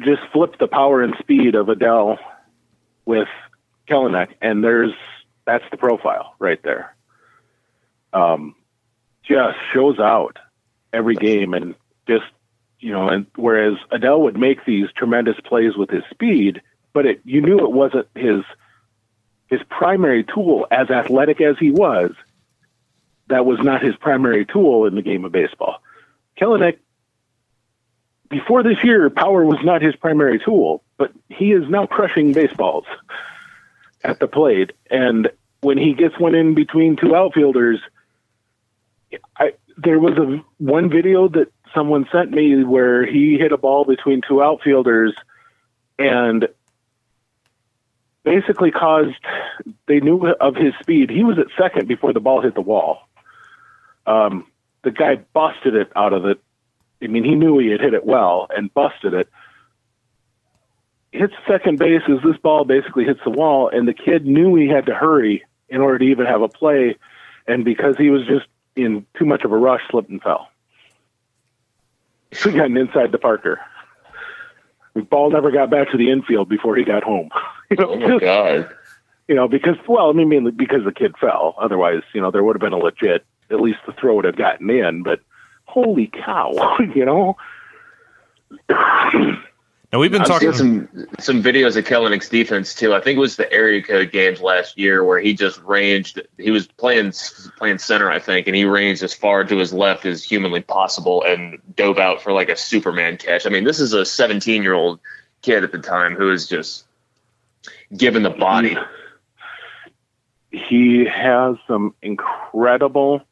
Just 0.01 0.23
flip 0.33 0.57
the 0.59 0.67
power 0.67 1.03
and 1.03 1.15
speed 1.19 1.55
of 1.55 1.67
Adell 1.67 2.19
with 3.05 3.29
Kelenic, 3.89 4.31
and 4.41 4.65
there's 4.65 4.93
that's 5.45 5.65
the 5.71 5.77
profile 5.77 6.35
right 6.39 6.63
there. 6.63 6.95
Um, 8.13 8.55
just 9.23 9.57
shows 9.73 9.99
out 9.99 10.39
every 10.93 11.15
game, 11.15 11.55
and 11.55 11.75
just 12.09 12.25
you 12.81 12.93
know, 12.93 13.09
and 13.09 13.27
whereas 13.37 13.75
Adell 13.93 14.21
would 14.21 14.39
make 14.39 14.65
these 14.65 14.89
tremendous 14.97 15.37
plays 15.45 15.77
with 15.77 15.91
his 15.91 16.03
speed, 16.11 16.61
but 16.93 17.07
it 17.07 17.21
you 17.25 17.41
knew 17.41 17.59
it 17.59 17.73
wasn't 17.73 18.09
his 18.15 18.43
his 19.49 19.61
primary 19.69 20.25
tool. 20.25 20.67
As 20.71 20.91
athletic 20.91 21.41
as 21.41 21.57
he 21.59 21.71
was, 21.71 22.13
that 23.29 23.47
was 23.47 23.59
not 23.61 23.83
his 23.83 23.97
primary 23.97 24.45
tool 24.45 24.87
in 24.87 24.95
the 24.95 25.03
game 25.03 25.25
of 25.25 25.33
baseball. 25.33 25.83
Kelenic, 26.39 26.79
before 28.29 28.63
this 28.63 28.83
year, 28.83 29.11
power 29.11 29.45
was 29.45 29.59
not 29.63 29.83
his 29.83 29.95
primary 29.97 30.39
tool, 30.39 30.83
but 30.97 31.13
he 31.29 31.53
is 31.53 31.69
now 31.69 31.87
crushing 31.87 32.33
baseballs 32.33 32.85
at 34.03 34.19
the 34.19 34.29
plate. 34.29 34.73
And 34.91 35.31
when 35.61 35.79
he 35.79 35.95
gets 35.95 36.19
one 36.19 36.35
in 36.35 36.55
between 36.55 36.97
two 36.97 37.15
outfielders, 37.15 37.81
I 39.39 39.53
there 39.77 39.99
was 39.99 40.17
a 40.19 40.45
one 40.59 40.89
video 40.89 41.29
that 41.29 41.53
someone 41.75 42.07
sent 42.13 42.31
me 42.31 42.63
where 42.65 43.05
he 43.05 43.37
hit 43.39 43.53
a 43.53 43.57
ball 43.57 43.85
between 43.85 44.21
two 44.27 44.43
outfielders 44.43 45.15
and 45.99 46.49
basically 48.25 48.71
caused 48.71 49.15
they 49.87 50.01
knew 50.01 50.27
of 50.41 50.55
his 50.55 50.75
speed. 50.81 51.11
He 51.11 51.25
was 51.25 51.39
at 51.39 51.47
second 51.59 51.89
before 51.89 52.13
the 52.13 52.21
ball 52.21 52.41
hit 52.41 52.55
the 52.55 52.61
wall. 52.61 53.09
Um, 54.07 54.47
the 54.83 54.91
guy 54.91 55.17
busted 55.33 55.75
it 55.75 55.91
out 55.97 56.13
of 56.13 56.25
it. 56.27 56.41
I 57.03 57.07
mean, 57.09 57.25
he 57.25 57.35
knew 57.35 57.59
he 57.59 57.69
had 57.71 57.81
hit 57.81 57.95
it 57.95 58.05
well 58.07 58.47
and 58.55 58.73
busted 58.73 59.15
it. 59.15 59.29
Hits 61.13 61.35
second 61.47 61.79
base 61.79 62.03
as 62.09 62.19
this 62.25 62.37
ball 62.39 62.65
basically 62.65 63.05
hits 63.05 63.21
the 63.25 63.31
wall, 63.31 63.69
and 63.69 63.87
the 63.87 63.93
kid 63.95 64.27
knew 64.27 64.55
he 64.57 64.69
had 64.69 64.87
to 64.87 64.95
hurry 64.95 65.45
in 65.69 65.81
order 65.81 65.99
to 65.99 66.05
even 66.05 66.27
have 66.27 66.43
a 66.43 66.49
play. 66.49 66.97
And 67.47 67.65
because 67.65 67.97
he 67.97 68.11
was 68.11 68.27
just 68.27 68.47
in 68.75 69.07
too 69.19 69.25
much 69.25 69.45
of 69.45 69.53
a 69.53 69.57
rush, 69.57 69.83
slipped 69.91 70.09
and 70.11 70.21
fell. 70.23 70.49
He 72.31 72.51
got 72.51 72.67
an 72.67 72.77
inside 72.77 73.13
the 73.13 73.19
Parker. 73.19 73.61
The 74.95 75.03
ball 75.03 75.31
never 75.31 75.51
got 75.53 75.71
back 75.71 75.91
to 75.93 75.97
the 75.97 76.11
infield 76.11 76.49
before 76.49 76.75
he 76.77 76.85
got 76.85 77.05
home. 77.05 77.29
you 77.71 77.77
know, 77.77 77.91
Oh 77.91 77.97
my 77.97 78.09
just- 78.09 78.21
god. 78.21 78.75
you 79.29 79.35
know, 79.35 79.47
because 79.47 79.77
well, 79.87 80.09
I 80.11 80.13
mean, 80.13 80.29
mainly 80.29 80.51
because 80.51 80.85
the 80.85 80.93
kid 80.93 81.15
fell. 81.21 81.55
Otherwise, 81.61 82.03
you 82.13 82.21
know, 82.21 82.31
there 82.31 82.43
would 82.43 82.57
have 82.57 82.61
been 82.61 82.73
a 82.73 82.79
legit. 82.79 83.25
At 83.51 83.61
least 83.61 83.79
the 83.87 83.93
throw 83.93 84.17
would 84.17 84.25
have 84.25 84.37
gotten 84.37 84.69
in. 84.71 85.03
But 85.05 85.21
holy 85.75 86.07
cow, 86.07 86.77
you 86.95 87.05
know. 87.05 87.37
Now 89.93 90.01
we've 90.01 90.11
been 90.11 90.23
I've 90.23 90.29
talking. 90.29 90.53
some 90.53 90.89
some 91.19 91.43
videos 91.43 91.77
of 91.77 91.85
Kelenic's 91.85 92.29
defense 92.29 92.75
too. 92.75 92.95
I 92.95 93.01
think 93.01 93.17
it 93.17 93.21
was 93.21 93.37
the 93.37 93.53
area 93.53 93.83
code 93.83 94.13
games 94.13 94.41
last 94.41 94.79
year 94.79 95.05
where 95.05 95.19
he 95.19 95.35
just 95.35 95.61
ranged. 95.63 96.23
He 96.39 96.51
was 96.51 96.67
playing 96.67 97.13
playing 97.59 97.79
center, 97.79 98.11
I 98.11 98.21
think, 98.21 98.47
and 98.47 98.57
he 98.57 98.65
ranged 98.65 99.03
as 99.03 99.13
far 99.13 99.45
to 99.45 99.57
his 99.57 99.73
left 99.73 100.07
as 100.07 100.23
humanly 100.23 100.63
possible 100.63 101.25
and 101.25 101.59
dove 101.75 101.99
out 101.99 102.23
for 102.23 102.33
like 102.33 102.49
a 102.49 102.57
Superman 102.57 103.17
catch. 103.17 103.47
I 103.47 103.51
mean, 103.51 103.65
this 103.65 103.81
is 103.81 103.93
a 103.93 104.05
17 104.05 104.63
year 104.63 104.75
old 104.75 105.01
kid 105.43 105.65
at 105.65 105.73
the 105.73 105.79
time 105.79 106.15
who 106.15 106.31
is 106.31 106.49
just 106.49 106.85
given 107.97 108.23
the 108.23 108.31
body. 108.31 108.77
he 110.51 111.05
has 111.05 111.57
some 111.67 111.95
incredible 112.03 113.23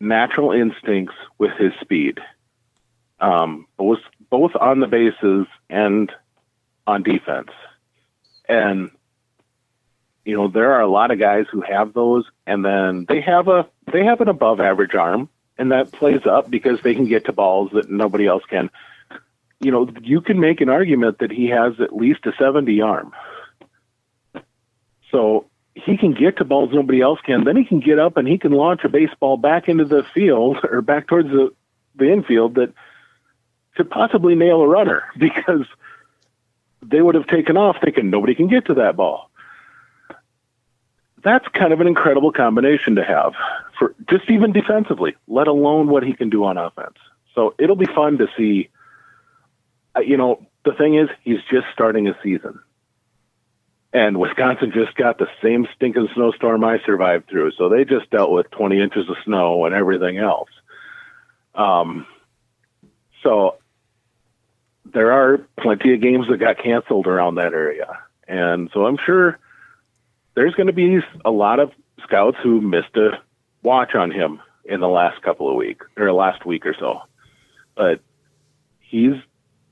natural 0.00 0.52
instincts 0.52 1.14
with 1.38 1.52
his 1.58 1.72
speed, 1.80 2.18
um, 3.20 3.66
both 3.76 3.98
both 4.30 4.52
on 4.56 4.80
the 4.80 4.86
bases 4.86 5.46
and 5.70 6.10
on 6.86 7.02
defense. 7.02 7.50
And 8.48 8.90
you 10.24 10.36
know 10.36 10.48
there 10.48 10.72
are 10.74 10.82
a 10.82 10.88
lot 10.88 11.10
of 11.10 11.18
guys 11.18 11.46
who 11.50 11.62
have 11.62 11.92
those, 11.92 12.24
and 12.46 12.64
then 12.64 13.06
they 13.08 13.20
have 13.20 13.48
a 13.48 13.68
they 13.92 14.04
have 14.04 14.20
an 14.20 14.28
above 14.28 14.60
average 14.60 14.94
arm, 14.94 15.28
and 15.58 15.72
that 15.72 15.92
plays 15.92 16.26
up 16.26 16.50
because 16.50 16.80
they 16.82 16.94
can 16.94 17.06
get 17.06 17.26
to 17.26 17.32
balls 17.32 17.70
that 17.72 17.90
nobody 17.90 18.26
else 18.26 18.44
can. 18.48 18.70
You 19.60 19.70
know, 19.70 19.88
you 20.02 20.20
can 20.20 20.38
make 20.38 20.60
an 20.60 20.68
argument 20.68 21.20
that 21.20 21.30
he 21.30 21.46
has 21.46 21.80
at 21.80 21.96
least 21.96 22.26
a 22.26 22.32
70 22.38 22.82
arm. 22.82 23.12
So 25.10 25.46
he 25.76 25.98
can 25.98 26.14
get 26.14 26.38
to 26.38 26.44
balls 26.44 26.70
nobody 26.72 27.02
else 27.02 27.20
can. 27.20 27.44
Then 27.44 27.56
he 27.56 27.64
can 27.64 27.80
get 27.80 27.98
up 27.98 28.16
and 28.16 28.26
he 28.26 28.38
can 28.38 28.52
launch 28.52 28.82
a 28.84 28.88
baseball 28.88 29.36
back 29.36 29.68
into 29.68 29.84
the 29.84 30.04
field 30.14 30.58
or 30.64 30.80
back 30.80 31.06
towards 31.06 31.28
the, 31.28 31.52
the 31.96 32.10
infield 32.10 32.54
that 32.54 32.72
could 33.74 33.90
possibly 33.90 34.34
nail 34.34 34.62
a 34.62 34.68
runner 34.68 35.04
because 35.18 35.66
they 36.82 37.02
would 37.02 37.14
have 37.14 37.26
taken 37.26 37.56
off 37.58 37.76
thinking 37.82 38.08
nobody 38.08 38.34
can 38.34 38.48
get 38.48 38.66
to 38.66 38.74
that 38.74 38.96
ball. 38.96 39.30
That's 41.22 41.46
kind 41.48 41.72
of 41.72 41.80
an 41.80 41.86
incredible 41.86 42.32
combination 42.32 42.94
to 42.94 43.04
have 43.04 43.34
for 43.78 43.94
just 44.08 44.30
even 44.30 44.52
defensively, 44.52 45.16
let 45.28 45.46
alone 45.46 45.88
what 45.88 46.04
he 46.04 46.14
can 46.14 46.30
do 46.30 46.44
on 46.44 46.56
offense. 46.56 46.96
So 47.34 47.54
it'll 47.58 47.76
be 47.76 47.86
fun 47.86 48.18
to 48.18 48.28
see. 48.36 48.70
Uh, 49.94 50.00
You 50.00 50.16
know, 50.16 50.46
the 50.64 50.72
thing 50.72 50.94
is, 50.94 51.08
he's 51.22 51.40
just 51.50 51.66
starting 51.72 52.08
a 52.08 52.16
season. 52.22 52.60
And 53.96 54.20
Wisconsin 54.20 54.72
just 54.74 54.94
got 54.94 55.16
the 55.16 55.26
same 55.42 55.66
stinking 55.74 56.08
snowstorm 56.14 56.62
I 56.62 56.80
survived 56.84 57.30
through. 57.30 57.52
So 57.52 57.70
they 57.70 57.86
just 57.86 58.10
dealt 58.10 58.30
with 58.30 58.50
20 58.50 58.78
inches 58.78 59.08
of 59.08 59.16
snow 59.24 59.64
and 59.64 59.74
everything 59.74 60.18
else. 60.18 60.50
Um, 61.54 62.06
so 63.22 63.56
there 64.84 65.12
are 65.12 65.38
plenty 65.58 65.94
of 65.94 66.02
games 66.02 66.26
that 66.28 66.36
got 66.36 66.62
canceled 66.62 67.06
around 67.06 67.36
that 67.36 67.54
area. 67.54 68.00
And 68.28 68.68
so 68.74 68.84
I'm 68.84 68.98
sure 69.06 69.38
there's 70.34 70.54
going 70.54 70.66
to 70.66 70.74
be 70.74 70.98
a 71.24 71.30
lot 71.30 71.58
of 71.58 71.72
scouts 72.02 72.36
who 72.42 72.60
missed 72.60 72.94
a 72.96 73.12
watch 73.62 73.94
on 73.94 74.10
him 74.10 74.42
in 74.66 74.80
the 74.80 74.88
last 74.88 75.22
couple 75.22 75.48
of 75.48 75.56
weeks 75.56 75.86
or 75.96 76.12
last 76.12 76.44
week 76.44 76.66
or 76.66 76.76
so. 76.78 77.00
But 77.74 78.00
he's 78.78 79.14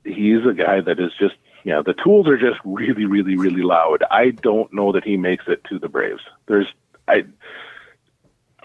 he's 0.02 0.46
a 0.48 0.54
guy 0.54 0.80
that 0.80 0.98
is 0.98 1.12
just 1.20 1.34
yeah, 1.64 1.80
the 1.80 1.94
tools 1.94 2.28
are 2.28 2.36
just 2.36 2.60
really, 2.64 3.06
really, 3.06 3.36
really 3.36 3.62
loud. 3.62 4.04
I 4.10 4.30
don't 4.30 4.72
know 4.72 4.92
that 4.92 5.02
he 5.02 5.16
makes 5.16 5.44
it 5.48 5.64
to 5.64 5.78
the 5.78 5.88
Braves. 5.88 6.22
There's 6.46 6.66
I 7.08 7.24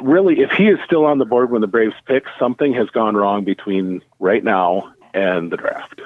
really 0.02 0.42
if 0.42 0.52
he 0.52 0.68
is 0.68 0.80
still 0.86 1.06
on 1.06 1.18
the 1.18 1.26
board 1.26 1.50
when 1.50 1.62
the 1.62 1.68
Braves 1.68 1.96
pick, 2.06 2.26
something 2.38 2.74
has 2.74 2.90
gone 2.90 3.16
wrong 3.16 3.46
between 3.46 4.02
right 4.20 4.44
now 4.44 4.94
and 5.14 5.50
the 5.50 5.58
draft. 5.58 6.02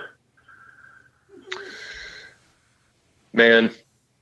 Man, 3.34 3.72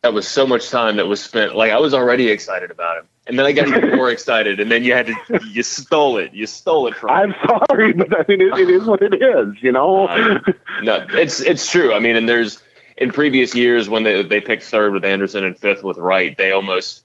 that 0.01 0.13
was 0.13 0.25
so 0.25 0.47
much 0.47 0.69
time 0.69 0.95
that 0.95 1.07
was 1.07 1.21
spent. 1.21 1.53
Like 1.53 1.73
I 1.73 1.79
was 1.79 1.93
already 1.93 2.29
excited 2.29 2.71
about 2.71 2.99
him, 2.99 3.07
and 3.31 3.39
then 3.39 3.45
I 3.45 3.53
got 3.53 3.69
even 3.69 3.91
more 3.95 4.11
excited, 4.11 4.59
and 4.59 4.69
then 4.69 4.83
you 4.83 4.93
had 4.93 5.07
to 5.07 5.39
you 5.47 5.63
stole 5.63 6.17
it. 6.17 6.33
You 6.33 6.45
stole 6.45 6.87
it 6.87 6.95
from. 6.95 7.07
me. 7.07 7.15
I'm 7.15 7.35
sorry, 7.69 7.93
but 7.93 8.13
I 8.13 8.25
mean 8.27 8.41
it, 8.41 8.59
it 8.59 8.69
is 8.69 8.83
what 8.83 9.01
it 9.01 9.13
is, 9.15 9.63
you 9.63 9.71
know. 9.71 10.07
Uh, 10.11 10.39
no, 10.83 11.05
it's 11.11 11.39
it's 11.39 11.69
true. 11.69 11.93
I 11.93 11.99
mean, 11.99 12.15
and 12.15 12.27
there's 12.27 12.61
in 12.97 13.11
previous 13.11 13.55
years 13.55 13.87
when 13.87 14.03
they 14.03 14.21
they 14.23 14.41
picked 14.41 14.63
third 14.63 14.93
with 14.93 15.05
Anderson 15.05 15.45
and 15.45 15.57
fifth 15.57 15.83
with 15.83 15.97
Wright, 15.97 16.35
they 16.37 16.51
almost 16.51 17.03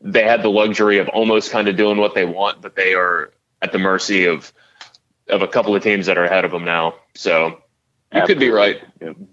they 0.00 0.22
had 0.22 0.42
the 0.42 0.48
luxury 0.48 0.98
of 0.98 1.08
almost 1.08 1.50
kind 1.50 1.68
of 1.68 1.76
doing 1.76 1.98
what 1.98 2.14
they 2.14 2.24
want, 2.24 2.62
but 2.62 2.76
they 2.76 2.94
are 2.94 3.32
at 3.60 3.72
the 3.72 3.78
mercy 3.78 4.24
of 4.24 4.52
of 5.28 5.42
a 5.42 5.48
couple 5.48 5.74
of 5.74 5.82
teams 5.82 6.06
that 6.06 6.16
are 6.16 6.24
ahead 6.24 6.44
of 6.44 6.50
them 6.50 6.64
now. 6.64 6.94
So 7.14 7.60
you 8.14 8.22
could 8.22 8.38
be 8.38 8.48
right, 8.48 8.80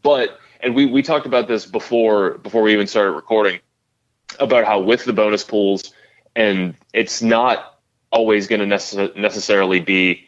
but 0.02 0.40
and 0.60 0.76
we 0.76 0.88
we 0.88 1.02
talked 1.02 1.26
about 1.26 1.48
this 1.48 1.66
before 1.66 2.38
before 2.40 2.62
we 2.62 2.74
even 2.74 2.88
started 2.88 3.12
recording 3.12 3.60
about 4.40 4.66
how 4.66 4.80
with 4.82 5.06
the 5.06 5.14
bonus 5.14 5.44
pools 5.44 5.94
and 6.36 6.76
it's 6.94 7.22
not 7.22 7.80
always 8.12 8.48
going 8.48 8.68
to 8.68 8.76
necess- 8.76 9.16
necessarily 9.16 9.80
be 9.80 10.28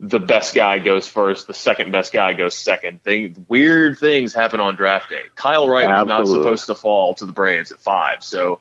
the 0.00 0.20
best 0.20 0.54
guy 0.54 0.78
goes 0.78 1.08
first, 1.08 1.48
the 1.48 1.54
second 1.54 1.90
best 1.90 2.12
guy 2.12 2.32
goes 2.32 2.54
second. 2.56 3.02
Thing 3.02 3.44
weird 3.48 3.98
things 3.98 4.32
happen 4.32 4.60
on 4.60 4.76
draft 4.76 5.10
day. 5.10 5.22
Kyle 5.34 5.68
Wright 5.68 5.86
was 5.88 6.06
not 6.08 6.26
supposed 6.42 6.66
to 6.66 6.74
fall 6.76 7.14
to 7.14 7.26
the 7.26 7.32
Braves 7.32 7.72
at 7.72 7.80
five, 7.80 8.22
so 8.22 8.60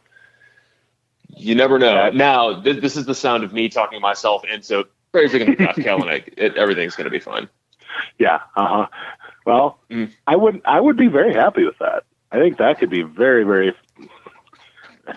you 1.36 1.54
never 1.56 1.78
know. 1.78 2.10
Now 2.10 2.60
th- 2.62 2.82
this 2.82 2.98
is 2.98 3.06
the 3.06 3.14
sound 3.16 3.44
of 3.44 3.54
me 3.54 3.70
talking 3.70 4.02
myself 4.02 4.44
into 4.46 4.88
Braves 5.12 5.34
are 5.36 5.40
going 5.40 5.52
to 5.52 5.56
draft 5.58 5.78
Kelenic. 5.80 6.34
It, 6.38 6.56
everything's 6.58 6.96
going 6.96 7.06
to 7.06 7.12
be 7.12 7.20
fine. 7.20 7.48
Yeah. 8.18 8.40
Uh 8.56 8.68
huh. 8.68 8.88
Well, 9.46 9.80
Mm. 9.90 10.12
I 10.26 10.36
would 10.36 10.62
I 10.66 10.80
would 10.82 10.98
be 10.98 11.08
very 11.08 11.34
happy 11.34 11.64
with 11.66 11.78
that. 11.80 12.04
I 12.32 12.40
think 12.40 12.58
that 12.58 12.80
could 12.80 12.90
be 12.90 13.04
very 13.04 13.44
very. 13.44 13.74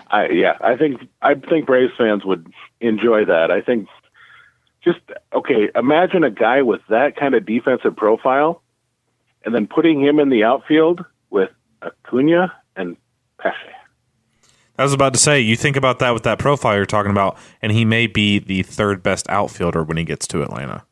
I 0.07 0.29
yeah. 0.29 0.57
I 0.61 0.75
think 0.77 1.01
I 1.21 1.35
think 1.35 1.65
Braves 1.65 1.93
fans 1.97 2.23
would 2.25 2.51
enjoy 2.79 3.25
that. 3.25 3.51
I 3.51 3.61
think 3.61 3.87
just 4.83 4.99
okay. 5.33 5.69
Imagine 5.75 6.23
a 6.23 6.31
guy 6.31 6.61
with 6.61 6.81
that 6.89 7.15
kind 7.15 7.35
of 7.35 7.45
defensive 7.45 7.95
profile, 7.95 8.61
and 9.45 9.53
then 9.53 9.67
putting 9.67 10.01
him 10.01 10.19
in 10.19 10.29
the 10.29 10.43
outfield 10.43 11.03
with 11.29 11.49
Acuna 11.81 12.53
and 12.75 12.97
Pache. 13.39 13.55
I 14.77 14.83
was 14.83 14.93
about 14.93 15.13
to 15.13 15.19
say, 15.19 15.39
you 15.39 15.55
think 15.55 15.75
about 15.75 15.99
that 15.99 16.11
with 16.11 16.23
that 16.23 16.39
profile 16.39 16.75
you're 16.75 16.85
talking 16.85 17.11
about, 17.11 17.37
and 17.61 17.71
he 17.71 17.85
may 17.85 18.07
be 18.07 18.39
the 18.39 18.63
third 18.63 19.03
best 19.03 19.29
outfielder 19.29 19.83
when 19.83 19.97
he 19.97 20.03
gets 20.03 20.25
to 20.27 20.41
Atlanta. 20.41 20.85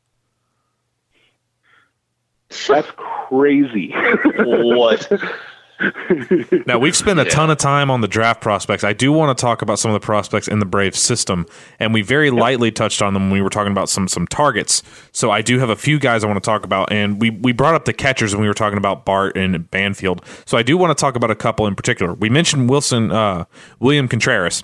That's 2.67 2.87
crazy. 2.95 3.93
what? 4.37 5.11
Now 6.65 6.77
we've 6.77 6.95
spent 6.95 7.19
a 7.19 7.25
ton 7.25 7.49
of 7.49 7.57
time 7.57 7.89
on 7.89 8.01
the 8.01 8.07
draft 8.07 8.41
prospects. 8.41 8.83
I 8.83 8.93
do 8.93 9.11
want 9.11 9.35
to 9.37 9.41
talk 9.41 9.61
about 9.61 9.79
some 9.79 9.91
of 9.91 9.99
the 9.99 10.05
prospects 10.05 10.47
in 10.47 10.59
the 10.59 10.65
Brave 10.65 10.95
system, 10.95 11.45
and 11.79 11.93
we 11.93 12.01
very 12.01 12.31
lightly 12.31 12.71
touched 12.71 13.01
on 13.01 13.13
them 13.13 13.23
when 13.23 13.33
we 13.33 13.41
were 13.41 13.49
talking 13.49 13.71
about 13.71 13.89
some 13.89 14.07
some 14.07 14.27
targets. 14.27 14.83
So 15.11 15.31
I 15.31 15.41
do 15.41 15.59
have 15.59 15.69
a 15.69 15.75
few 15.75 15.99
guys 15.99 16.23
I 16.23 16.27
want 16.27 16.41
to 16.43 16.47
talk 16.47 16.65
about, 16.65 16.91
and 16.91 17.21
we 17.21 17.29
we 17.29 17.53
brought 17.53 17.75
up 17.75 17.85
the 17.85 17.93
catchers 17.93 18.33
when 18.33 18.41
we 18.41 18.47
were 18.47 18.53
talking 18.53 18.77
about 18.77 19.05
Bart 19.05 19.37
and 19.37 19.69
Banfield. 19.71 20.23
So 20.45 20.57
I 20.57 20.63
do 20.63 20.77
want 20.77 20.95
to 20.95 20.99
talk 20.99 21.15
about 21.15 21.31
a 21.31 21.35
couple 21.35 21.65
in 21.65 21.75
particular. 21.75 22.13
We 22.13 22.29
mentioned 22.29 22.69
Wilson 22.69 23.11
uh, 23.11 23.45
William 23.79 24.07
Contreras, 24.07 24.63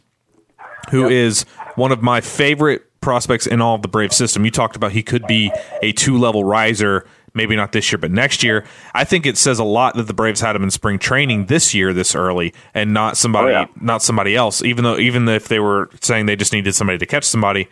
who 0.89 1.07
is 1.07 1.43
one 1.75 1.91
of 1.91 2.01
my 2.01 2.21
favorite 2.21 2.83
prospects 3.01 3.45
in 3.47 3.61
all 3.61 3.75
of 3.75 3.83
the 3.83 3.87
Brave 3.87 4.11
system. 4.11 4.43
You 4.43 4.51
talked 4.51 4.75
about 4.75 4.91
he 4.91 5.03
could 5.03 5.25
be 5.27 5.51
a 5.81 5.91
two 5.93 6.17
level 6.17 6.43
riser, 6.43 7.05
maybe 7.35 7.55
not 7.55 7.71
this 7.73 7.91
year, 7.91 7.99
but 7.99 8.09
next 8.11 8.41
year. 8.43 8.65
I 8.93 9.03
think 9.03 9.25
it 9.25 9.37
says 9.37 9.59
a 9.59 9.63
lot 9.63 9.95
that 9.95 10.07
the 10.07 10.13
Braves 10.13 10.41
had 10.41 10.55
him 10.55 10.63
in 10.63 10.71
spring 10.71 10.97
training 10.97 11.45
this 11.45 11.73
year, 11.73 11.93
this 11.93 12.15
early, 12.15 12.53
and 12.73 12.93
not 12.93 13.17
somebody, 13.17 13.49
Oh, 13.53 13.59
yeah. 13.61 13.65
not 13.79 14.01
somebody 14.01 14.35
else. 14.35 14.63
Even 14.63 14.83
though, 14.83 14.97
even 14.97 15.27
if 15.27 15.47
they 15.47 15.59
were 15.59 15.89
saying 16.01 16.25
they 16.25 16.35
just 16.35 16.53
needed 16.53 16.73
somebody 16.73 16.97
to 16.97 17.05
catch 17.05 17.25
somebody, 17.25 17.67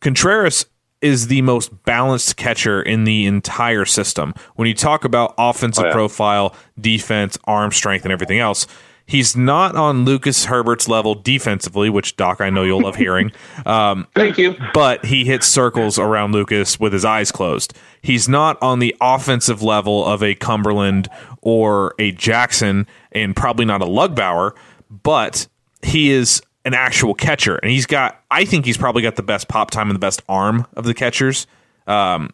Contreras 0.00 0.66
is 1.00 1.28
the 1.28 1.42
most 1.42 1.84
balanced 1.84 2.36
catcher 2.36 2.82
in 2.82 3.04
the 3.04 3.24
entire 3.26 3.84
system. 3.84 4.34
When 4.56 4.66
you 4.66 4.74
talk 4.74 5.04
about 5.04 5.32
offensive 5.38 5.84
Oh, 5.84 5.86
yeah. 5.88 5.92
profile, 5.92 6.54
defense, 6.80 7.38
arm 7.44 7.70
strength, 7.72 8.04
and 8.04 8.12
everything 8.12 8.40
else, 8.40 8.66
he's 9.08 9.34
not 9.36 9.74
on 9.74 10.04
Lucas 10.04 10.44
Herbert's 10.44 10.86
level 10.86 11.16
defensively, 11.16 11.90
which 11.90 12.14
Doc 12.16 12.40
I 12.40 12.50
know 12.50 12.62
you'll 12.62 12.82
love 12.82 12.94
hearing. 12.96 13.32
Um, 13.66 14.06
Thank 14.14 14.38
you. 14.38 14.54
but 14.72 15.04
he 15.04 15.24
hits 15.24 15.46
circles 15.46 15.98
around 15.98 16.32
Lucas 16.32 16.78
with 16.78 16.92
his 16.92 17.04
eyes 17.04 17.32
closed. 17.32 17.74
He's 18.00 18.28
not 18.28 18.56
on 18.62 18.78
the 18.78 18.94
offensive 19.00 19.62
level 19.62 20.06
of 20.06 20.22
a 20.22 20.34
Cumberland 20.36 21.08
or 21.42 21.94
a 21.98 22.12
Jackson, 22.12 22.86
and 23.12 23.34
probably 23.34 23.64
not 23.64 23.82
a 23.82 23.84
Lugbauer, 23.84 24.52
but 24.90 25.48
he 25.82 26.10
is 26.10 26.40
an 26.64 26.72
actual 26.72 27.14
catcher, 27.14 27.56
and 27.56 27.70
he's 27.70 27.86
got. 27.86 28.22
I 28.30 28.44
think 28.44 28.64
he's 28.64 28.76
probably 28.78 29.02
got 29.02 29.16
the 29.16 29.22
best 29.22 29.48
pop 29.48 29.70
time 29.70 29.88
and 29.88 29.94
the 29.96 30.00
best 30.00 30.22
arm 30.28 30.66
of 30.74 30.84
the 30.84 30.94
catchers. 30.94 31.46
Um, 31.86 32.30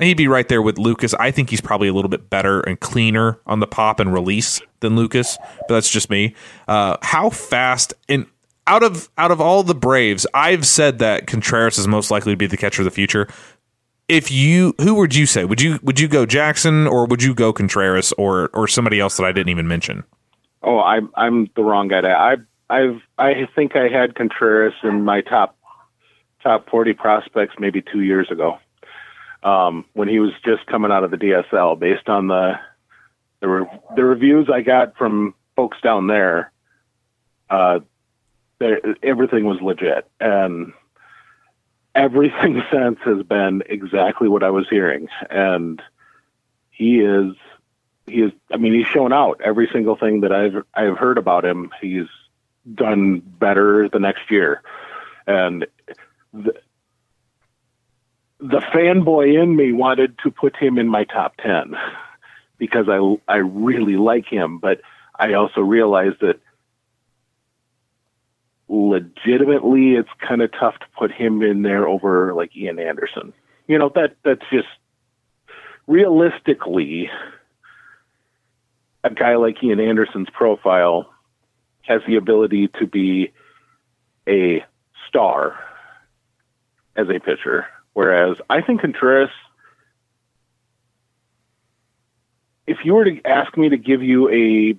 he'd 0.00 0.16
be 0.16 0.28
right 0.28 0.48
there 0.48 0.62
with 0.62 0.78
Lucas. 0.78 1.14
I 1.14 1.30
think 1.30 1.50
he's 1.50 1.60
probably 1.60 1.88
a 1.88 1.92
little 1.92 2.08
bit 2.08 2.30
better 2.30 2.60
and 2.60 2.78
cleaner 2.80 3.38
on 3.46 3.60
the 3.60 3.66
pop 3.66 4.00
and 4.00 4.12
release 4.12 4.60
than 4.80 4.96
Lucas, 4.96 5.38
but 5.68 5.74
that's 5.74 5.90
just 5.90 6.10
me. 6.10 6.34
Uh, 6.68 6.96
how 7.02 7.30
fast 7.30 7.94
and 8.08 8.26
out 8.66 8.82
of 8.82 9.08
out 9.16 9.30
of 9.30 9.40
all 9.40 9.62
the 9.62 9.74
Braves, 9.74 10.26
I've 10.34 10.66
said 10.66 10.98
that 10.98 11.26
Contreras 11.26 11.78
is 11.78 11.86
most 11.86 12.10
likely 12.10 12.32
to 12.32 12.36
be 12.36 12.46
the 12.46 12.56
catcher 12.56 12.82
of 12.82 12.84
the 12.84 12.90
future. 12.90 13.28
If 14.08 14.30
you, 14.30 14.72
who 14.80 14.94
would 14.94 15.16
you 15.16 15.26
say? 15.26 15.44
Would 15.44 15.60
you 15.60 15.78
would 15.82 15.98
you 15.98 16.08
go 16.08 16.26
Jackson 16.26 16.86
or 16.86 17.06
would 17.06 17.22
you 17.22 17.34
go 17.34 17.52
Contreras 17.52 18.12
or 18.12 18.50
or 18.54 18.68
somebody 18.68 19.00
else 19.00 19.16
that 19.16 19.24
I 19.24 19.32
didn't 19.32 19.50
even 19.50 19.68
mention? 19.68 20.04
Oh, 20.62 20.80
I'm 20.80 21.10
I'm 21.14 21.48
the 21.56 21.62
wrong 21.62 21.88
guy. 21.88 22.00
I 22.00 22.36
I've 22.70 23.00
I 23.18 23.48
think 23.54 23.76
I 23.76 23.88
had 23.88 24.14
Contreras 24.14 24.74
in 24.82 25.04
my 25.04 25.20
top 25.20 25.56
top 26.42 26.68
40 26.70 26.92
prospects 26.92 27.54
maybe 27.58 27.82
two 27.82 28.02
years 28.02 28.30
ago, 28.30 28.58
um, 29.46 29.84
when 29.92 30.08
he 30.08 30.18
was 30.18 30.32
just 30.44 30.66
coming 30.66 30.90
out 30.90 31.04
of 31.04 31.12
the 31.12 31.16
DSL. 31.16 31.78
Based 31.78 32.08
on 32.08 32.26
the 32.26 32.58
the, 33.40 33.48
re- 33.48 33.80
the 33.94 34.04
reviews 34.04 34.50
I 34.52 34.60
got 34.62 34.96
from 34.96 35.34
folks 35.54 35.78
down 35.80 36.08
there, 36.08 36.50
uh, 37.48 37.78
everything 39.02 39.44
was 39.44 39.60
legit, 39.62 40.10
and 40.20 40.72
everything 41.94 42.60
since 42.72 42.98
has 43.04 43.22
been 43.22 43.62
exactly 43.66 44.28
what 44.28 44.42
I 44.42 44.50
was 44.50 44.66
hearing, 44.68 45.08
and 45.30 45.80
he 46.70 46.98
is 46.98 47.34
he 48.06 48.22
is 48.22 48.32
I 48.52 48.56
mean 48.56 48.74
he's 48.74 48.88
shown 48.88 49.12
out. 49.12 49.40
Every 49.44 49.68
single 49.72 49.96
thing 49.96 50.22
that 50.22 50.32
I've 50.32 50.64
I've 50.74 50.98
heard 50.98 51.18
about 51.18 51.44
him 51.44 51.70
he's 51.80 52.08
done 52.74 53.20
better 53.20 53.88
the 53.88 54.00
next 54.00 54.28
year. 54.28 54.60
And 55.28 55.66
the 58.38 58.60
fanboy 58.60 59.42
in 59.42 59.56
me 59.56 59.72
wanted 59.72 60.18
to 60.22 60.30
put 60.30 60.56
him 60.56 60.78
in 60.78 60.88
my 60.88 61.04
top 61.04 61.36
10 61.38 61.74
because 62.58 62.86
I 62.88 63.16
I 63.32 63.36
really 63.36 63.96
like 63.96 64.26
him 64.26 64.58
but 64.58 64.80
I 65.18 65.32
also 65.34 65.60
realized 65.62 66.20
that 66.20 66.40
legitimately, 68.68 69.94
it's 69.94 70.08
kind 70.26 70.42
of 70.42 70.50
tough 70.52 70.78
to 70.80 70.86
put 70.98 71.12
him 71.12 71.42
in 71.42 71.62
there 71.62 71.86
over 71.86 72.34
like 72.34 72.56
Ian 72.56 72.78
Anderson. 72.78 73.32
You 73.66 73.78
know 73.78 73.90
that 73.94 74.16
that's 74.24 74.44
just 74.50 74.68
realistically 75.86 77.10
a 79.04 79.10
guy 79.10 79.36
like 79.36 79.62
Ian 79.62 79.80
Anderson's 79.80 80.28
profile 80.30 81.12
has 81.82 82.00
the 82.06 82.16
ability 82.16 82.68
to 82.80 82.86
be 82.86 83.32
a 84.28 84.64
star 85.08 85.56
as 86.96 87.06
a 87.08 87.20
pitcher, 87.20 87.66
whereas 87.96 88.36
I 88.50 88.60
think 88.60 88.82
Contreras. 88.82 89.30
If 92.66 92.78
you 92.84 92.92
were 92.92 93.06
to 93.06 93.22
ask 93.24 93.56
me 93.56 93.70
to 93.70 93.78
give 93.78 94.02
you 94.02 94.28
a 94.28 94.76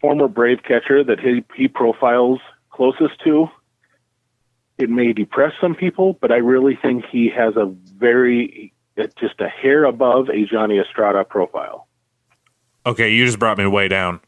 former 0.00 0.28
Brave 0.28 0.62
catcher 0.62 1.04
that 1.04 1.20
he, 1.20 1.44
he 1.54 1.68
profiles 1.68 2.40
closest 2.70 3.20
to, 3.24 3.48
it 4.78 4.88
may 4.88 5.12
depress 5.12 5.52
some 5.60 5.74
people, 5.74 6.16
but 6.22 6.32
I 6.32 6.36
really 6.36 6.74
think 6.80 7.04
he 7.04 7.28
has 7.28 7.54
a 7.56 7.66
very, 7.98 8.72
just 8.96 9.40
a 9.40 9.48
hair 9.48 9.84
above 9.84 10.30
a 10.30 10.46
Johnny 10.46 10.78
Estrada 10.78 11.24
profile. 11.24 11.86
Okay, 12.86 13.12
you 13.12 13.26
just 13.26 13.38
brought 13.38 13.58
me 13.58 13.66
way 13.66 13.88
down. 13.88 14.20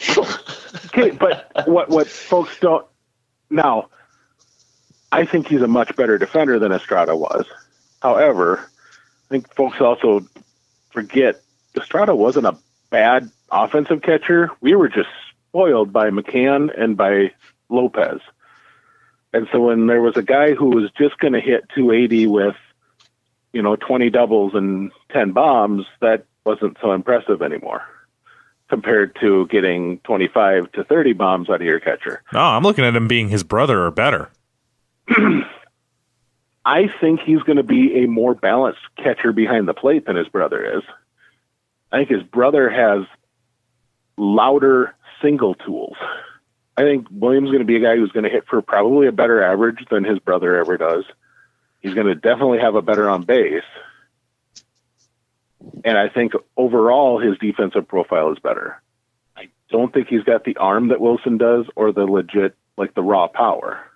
Okay, 0.86 1.10
but 1.10 1.50
what 1.66 1.88
what 1.88 2.06
folks 2.06 2.58
don't 2.60 2.86
now, 3.50 3.88
I 5.10 5.24
think 5.24 5.48
he's 5.48 5.62
a 5.62 5.68
much 5.68 5.94
better 5.96 6.18
defender 6.18 6.58
than 6.58 6.72
Estrada 6.72 7.16
was. 7.16 7.46
However, 8.02 8.60
I 8.60 9.28
think 9.28 9.52
folks 9.54 9.80
also 9.80 10.26
forget 10.90 11.40
Estrada 11.76 12.14
wasn't 12.14 12.46
a 12.46 12.56
bad 12.90 13.30
offensive 13.50 14.02
catcher. 14.02 14.50
We 14.60 14.74
were 14.74 14.88
just 14.88 15.08
spoiled 15.48 15.92
by 15.92 16.10
McCann 16.10 16.70
and 16.78 16.96
by 16.96 17.32
Lopez. 17.68 18.20
And 19.32 19.46
so 19.52 19.60
when 19.60 19.86
there 19.86 20.00
was 20.00 20.16
a 20.16 20.22
guy 20.22 20.54
who 20.54 20.70
was 20.70 20.90
just 20.96 21.18
going 21.18 21.34
to 21.34 21.40
hit 21.40 21.68
280 21.74 22.26
with, 22.26 22.56
you 23.52 23.62
know, 23.62 23.76
20 23.76 24.10
doubles 24.10 24.54
and 24.54 24.90
10 25.12 25.32
bombs, 25.32 25.86
that 26.00 26.24
wasn't 26.44 26.78
so 26.80 26.92
impressive 26.92 27.42
anymore 27.42 27.82
compared 28.68 29.16
to 29.20 29.46
getting 29.46 29.98
25 30.00 30.72
to 30.72 30.84
30 30.84 31.12
bombs 31.14 31.48
out 31.48 31.56
of 31.56 31.62
your 31.62 31.80
catcher. 31.80 32.22
No, 32.32 32.40
I'm 32.40 32.62
looking 32.62 32.84
at 32.84 32.94
him 32.94 33.08
being 33.08 33.28
his 33.28 33.42
brother 33.42 33.82
or 33.82 33.90
better. 33.90 34.30
I 36.64 36.88
think 37.00 37.20
he's 37.20 37.42
going 37.42 37.56
to 37.56 37.62
be 37.62 38.04
a 38.04 38.06
more 38.06 38.34
balanced 38.34 38.80
catcher 38.96 39.32
behind 39.32 39.66
the 39.66 39.74
plate 39.74 40.06
than 40.06 40.16
his 40.16 40.28
brother 40.28 40.78
is. 40.78 40.82
I 41.90 41.98
think 41.98 42.10
his 42.10 42.22
brother 42.22 42.68
has 42.68 43.06
louder 44.18 44.94
single 45.22 45.54
tools. 45.54 45.96
I 46.76 46.82
think 46.82 47.06
Williams 47.10 47.46
is 47.46 47.52
going 47.52 47.66
to 47.66 47.66
be 47.66 47.76
a 47.76 47.80
guy 47.80 47.96
who's 47.96 48.12
going 48.12 48.24
to 48.24 48.30
hit 48.30 48.46
for 48.46 48.60
probably 48.62 49.06
a 49.08 49.12
better 49.12 49.42
average 49.42 49.84
than 49.90 50.04
his 50.04 50.18
brother 50.18 50.56
ever 50.56 50.76
does. 50.76 51.04
He's 51.80 51.94
going 51.94 52.06
to 52.06 52.14
definitely 52.14 52.58
have 52.58 52.74
a 52.74 52.82
better 52.82 53.08
on 53.08 53.22
base. 53.22 53.62
And 55.84 55.96
I 55.98 56.08
think 56.08 56.34
overall 56.56 57.18
his 57.18 57.38
defensive 57.38 57.88
profile 57.88 58.32
is 58.32 58.38
better. 58.38 58.80
I 59.36 59.48
don't 59.70 59.92
think 59.92 60.08
he's 60.08 60.22
got 60.22 60.44
the 60.44 60.56
arm 60.56 60.88
that 60.88 61.00
Wilson 61.00 61.38
does 61.38 61.66
or 61.74 61.92
the 61.92 62.04
legit, 62.04 62.56
like 62.76 62.94
the 62.94 63.02
raw 63.02 63.28
power. 63.28 63.87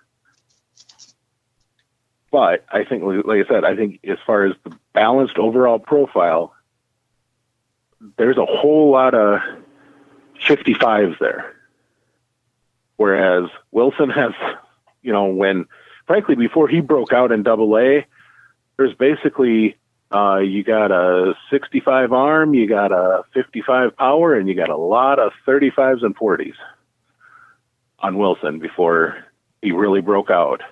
But 2.33 2.65
I 2.71 2.83
think, 2.83 3.03
like 3.03 3.45
I 3.45 3.47
said, 3.47 3.63
I 3.63 3.75
think 3.75 3.99
as 4.05 4.17
far 4.25 4.45
as 4.45 4.55
the 4.63 4.75
balanced 4.91 5.37
overall 5.37 5.77
profile, 5.77 6.51
there's 8.17 8.37
a 8.37 8.45
whole 8.45 8.89
lot 8.91 9.13
of 9.13 9.39
55s 10.47 11.19
there. 11.19 11.53
Whereas 12.97 13.51
Wilson 13.71 14.09
has, 14.09 14.31
you 15.03 15.13
know, 15.13 15.25
when 15.25 15.67
frankly 16.07 16.33
before 16.33 16.67
he 16.67 16.81
broke 16.81 17.13
out 17.13 17.31
in 17.31 17.43
Double 17.43 17.77
A, 17.77 18.03
there's 18.77 18.95
basically 18.95 19.77
uh, 20.11 20.39
you 20.39 20.63
got 20.63 20.91
a 20.91 21.35
65 21.51 22.13
arm, 22.13 22.55
you 22.55 22.67
got 22.67 22.91
a 22.91 23.25
55 23.35 23.95
power, 23.95 24.33
and 24.33 24.49
you 24.49 24.55
got 24.55 24.69
a 24.69 24.75
lot 24.75 25.19
of 25.19 25.33
35s 25.47 26.03
and 26.03 26.17
40s 26.17 26.55
on 27.99 28.17
Wilson 28.17 28.57
before 28.57 29.23
he 29.61 29.71
really 29.71 30.01
broke 30.01 30.31
out. 30.31 30.63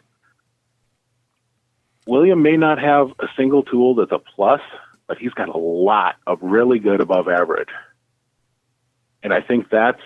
William 2.08 2.42
may 2.42 2.58
not 2.58 2.80
have 2.80 3.12
a 3.20 3.28
single 3.36 3.64
tool 3.64 3.96
that's 3.96 4.12
a 4.12 4.20
plus, 4.20 4.62
but 5.08 5.18
he's 5.18 5.34
got 5.34 5.50
a 5.50 5.58
lot 5.58 6.16
of 6.26 6.40
really 6.42 6.80
good 6.80 7.02
above 7.02 7.28
average. 7.28 7.70
And 9.24 9.34
I 9.34 9.42
think 9.42 9.70
that's 9.70 10.02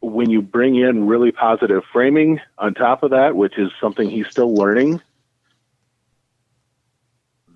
when 0.00 0.30
you 0.30 0.40
bring 0.40 0.76
in 0.76 1.06
really 1.06 1.30
positive 1.30 1.82
framing 1.92 2.40
on 2.56 2.74
top 2.74 3.02
of 3.02 3.10
that, 3.10 3.36
which 3.36 3.58
is 3.58 3.70
something 3.80 4.08
he's 4.08 4.28
still 4.28 4.54
learning, 4.54 5.02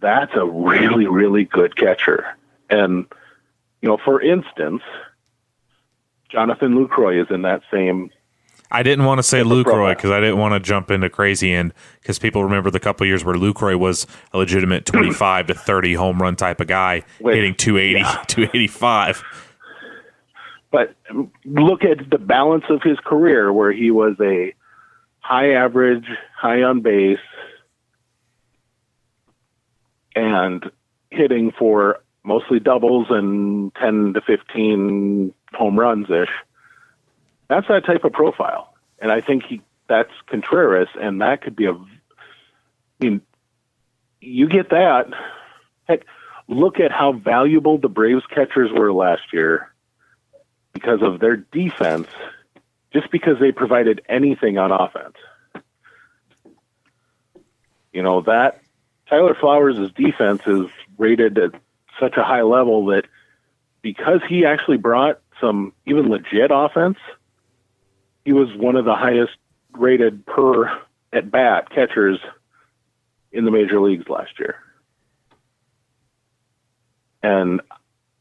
that's 0.01 0.35
a 0.35 0.44
really, 0.44 1.06
really 1.06 1.44
good 1.44 1.74
catcher. 1.77 2.36
And, 2.69 3.06
you 3.81 3.89
know, 3.89 3.97
for 3.97 4.20
instance, 4.20 4.82
Jonathan 6.28 6.74
Lucroy 6.74 7.23
is 7.23 7.31
in 7.31 7.43
that 7.43 7.62
same. 7.70 8.11
I 8.74 8.82
didn't 8.82 9.05
want 9.05 9.20
to 9.20 9.22
say 9.22 9.42
Lucroy 9.42 9.94
because 9.94 10.10
I 10.10 10.18
didn't 10.18 10.38
want 10.38 10.55
to 10.55 10.60
jump 10.60 10.90
into 10.90 11.09
crazy 11.09 11.55
and 11.55 11.72
because 12.01 12.18
people 12.18 12.42
remember 12.42 12.72
the 12.72 12.80
couple 12.80 13.06
years 13.06 13.24
where 13.24 13.36
Lucroy 13.36 13.78
was 13.78 14.05
a 14.32 14.38
legitimate 14.38 14.84
25 14.86 15.46
to 15.46 15.55
30 15.55 15.94
home 15.94 16.20
run 16.20 16.34
type 16.34 16.60
of 16.60 16.66
guy, 16.66 17.05
Wait, 17.20 17.36
hitting 17.36 17.55
280, 17.55 18.01
yeah. 18.01 18.22
285. 18.26 19.22
But 20.72 20.96
look 21.44 21.84
at 21.84 22.10
the 22.10 22.18
balance 22.18 22.64
of 22.68 22.82
his 22.82 22.98
career 22.98 23.52
where 23.52 23.70
he 23.70 23.92
was 23.92 24.16
a 24.20 24.52
high 25.20 25.52
average, 25.52 26.06
high 26.36 26.62
on 26.62 26.80
base, 26.80 27.18
and 30.16 30.68
hitting 31.10 31.52
for 31.56 32.01
mostly 32.24 32.59
doubles 32.59 33.06
and 33.10 33.72
10 33.76 34.14
to 34.14 34.20
15 34.20 35.32
home 35.52 35.78
runs 35.78 36.10
ish. 36.10 36.30
That's 37.48 37.68
that 37.68 37.84
type 37.84 38.04
of 38.04 38.12
profile. 38.12 38.74
And 38.98 39.12
I 39.12 39.20
think 39.20 39.44
he 39.44 39.60
that's 39.88 40.10
Contreras, 40.26 40.88
and 41.00 41.20
that 41.20 41.42
could 41.42 41.56
be 41.56 41.66
a. 41.66 41.72
I 41.72 41.84
mean, 43.00 43.20
you 44.20 44.48
get 44.48 44.70
that. 44.70 45.08
Heck, 45.86 46.06
look 46.48 46.80
at 46.80 46.90
how 46.90 47.12
valuable 47.12 47.78
the 47.78 47.88
Braves 47.88 48.24
catchers 48.30 48.70
were 48.72 48.92
last 48.92 49.32
year 49.32 49.72
because 50.72 51.02
of 51.02 51.20
their 51.20 51.36
defense, 51.36 52.08
just 52.92 53.10
because 53.10 53.38
they 53.40 53.52
provided 53.52 54.00
anything 54.08 54.58
on 54.58 54.72
offense. 54.72 55.16
You 57.92 58.02
know, 58.02 58.22
that 58.22 58.60
Tyler 59.08 59.34
Flowers' 59.34 59.92
defense 59.92 60.42
is 60.46 60.66
rated 60.98 61.38
at 61.38 61.50
such 62.00 62.16
a 62.16 62.24
high 62.24 62.42
level 62.42 62.86
that 62.86 63.04
because 63.82 64.20
he 64.28 64.44
actually 64.46 64.78
brought 64.78 65.20
some 65.40 65.72
even 65.86 66.08
legit 66.08 66.50
offense, 66.50 66.96
he 68.24 68.32
was 68.32 68.48
one 68.56 68.76
of 68.76 68.84
the 68.84 68.94
highest 68.94 69.32
rated 69.72 70.24
per 70.26 70.66
at 71.12 71.30
bat 71.30 71.70
catchers 71.70 72.18
in 73.32 73.44
the 73.44 73.51
major 73.51 73.80
leagues 73.80 74.09
last 74.09 74.38
year. 74.38 74.56
And 77.22 77.60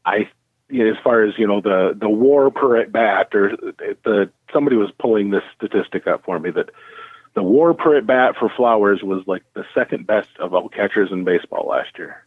I, 0.04 0.28
you 0.68 0.84
know, 0.84 0.90
as 0.90 0.96
far 1.02 1.22
as 1.22 1.34
you 1.38 1.46
know, 1.46 1.60
the 1.60 1.96
the 1.98 2.08
WAR 2.08 2.50
per 2.50 2.76
at 2.78 2.92
bat, 2.92 3.34
or 3.34 3.56
the 4.04 4.30
somebody 4.52 4.76
was 4.76 4.90
pulling 4.98 5.30
this 5.30 5.42
statistic 5.56 6.06
up 6.06 6.24
for 6.24 6.38
me 6.38 6.50
that 6.50 6.70
the 7.34 7.42
WAR 7.42 7.74
per 7.74 7.96
at 7.96 8.06
bat 8.06 8.34
for 8.38 8.50
Flowers 8.56 9.02
was 9.02 9.22
like 9.26 9.42
the 9.54 9.64
second 9.74 10.06
best 10.06 10.30
of 10.38 10.54
all 10.54 10.68
catchers 10.68 11.10
in 11.12 11.24
baseball 11.24 11.68
last 11.68 11.98
year. 11.98 12.24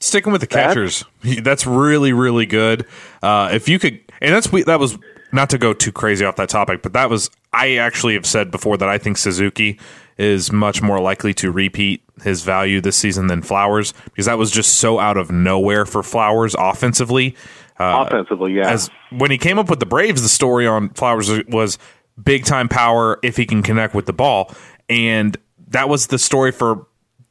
Sticking 0.00 0.32
with 0.32 0.40
the 0.40 0.48
catchers, 0.48 1.04
that's 1.42 1.66
really 1.66 2.12
really 2.12 2.46
good. 2.46 2.86
Uh, 3.22 3.50
if 3.52 3.68
you 3.68 3.78
could, 3.78 4.00
and 4.20 4.34
that's 4.34 4.48
that 4.64 4.80
was 4.80 4.98
not 5.32 5.50
to 5.50 5.58
go 5.58 5.72
too 5.72 5.92
crazy 5.92 6.24
off 6.24 6.36
that 6.36 6.48
topic, 6.48 6.82
but 6.82 6.92
that 6.92 7.10
was 7.10 7.30
I 7.52 7.76
actually 7.76 8.14
have 8.14 8.26
said 8.26 8.50
before 8.50 8.76
that 8.78 8.88
I 8.88 8.98
think 8.98 9.16
Suzuki 9.18 9.78
is 10.18 10.52
much 10.52 10.82
more 10.82 11.00
likely 11.00 11.34
to 11.34 11.50
repeat 11.50 12.02
his 12.22 12.42
value 12.42 12.80
this 12.80 12.96
season 12.96 13.26
than 13.26 13.42
Flowers 13.42 13.94
because 14.04 14.26
that 14.26 14.38
was 14.38 14.50
just 14.50 14.76
so 14.76 14.98
out 14.98 15.16
of 15.16 15.30
nowhere 15.30 15.84
for 15.86 16.02
Flowers 16.02 16.54
offensively. 16.58 17.34
Uh, 17.80 18.04
Offensively, 18.06 18.52
yeah. 18.52 18.70
as 18.70 18.90
when 19.10 19.30
he 19.30 19.38
came 19.38 19.58
up 19.58 19.68
with 19.70 19.80
the 19.80 19.86
Braves, 19.86 20.22
the 20.22 20.28
story 20.28 20.66
on 20.66 20.90
Flowers 20.90 21.30
was 21.48 21.78
big 22.22 22.44
time 22.44 22.68
power 22.68 23.18
if 23.22 23.36
he 23.36 23.46
can 23.46 23.62
connect 23.62 23.94
with 23.94 24.06
the 24.06 24.12
ball, 24.12 24.54
and 24.88 25.36
that 25.68 25.88
was 25.88 26.08
the 26.08 26.18
story 26.18 26.52
for 26.52 26.86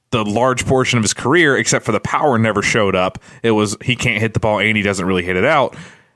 the 0.09 0.25
large 0.25 0.65
portion 0.65 0.97
of 0.97 1.03
his 1.03 1.13
career, 1.13 1.57
except 1.57 1.85
for 1.85 1.91
the 1.93 1.99
power 1.99 2.37
never 2.37 2.61
showed 2.61 2.95
up. 2.95 3.17
It 3.43 3.51
was 3.51 3.77
he 3.81 3.95
can't 3.95 4.19
hit 4.19 4.33
the 4.33 4.39
ball 4.39 4.59
and 4.59 4.75
he 4.75 4.83
doesn't 4.83 5.05
really 5.05 5.23
hit 5.23 5.37
it 5.37 5.45
out. 5.45 5.75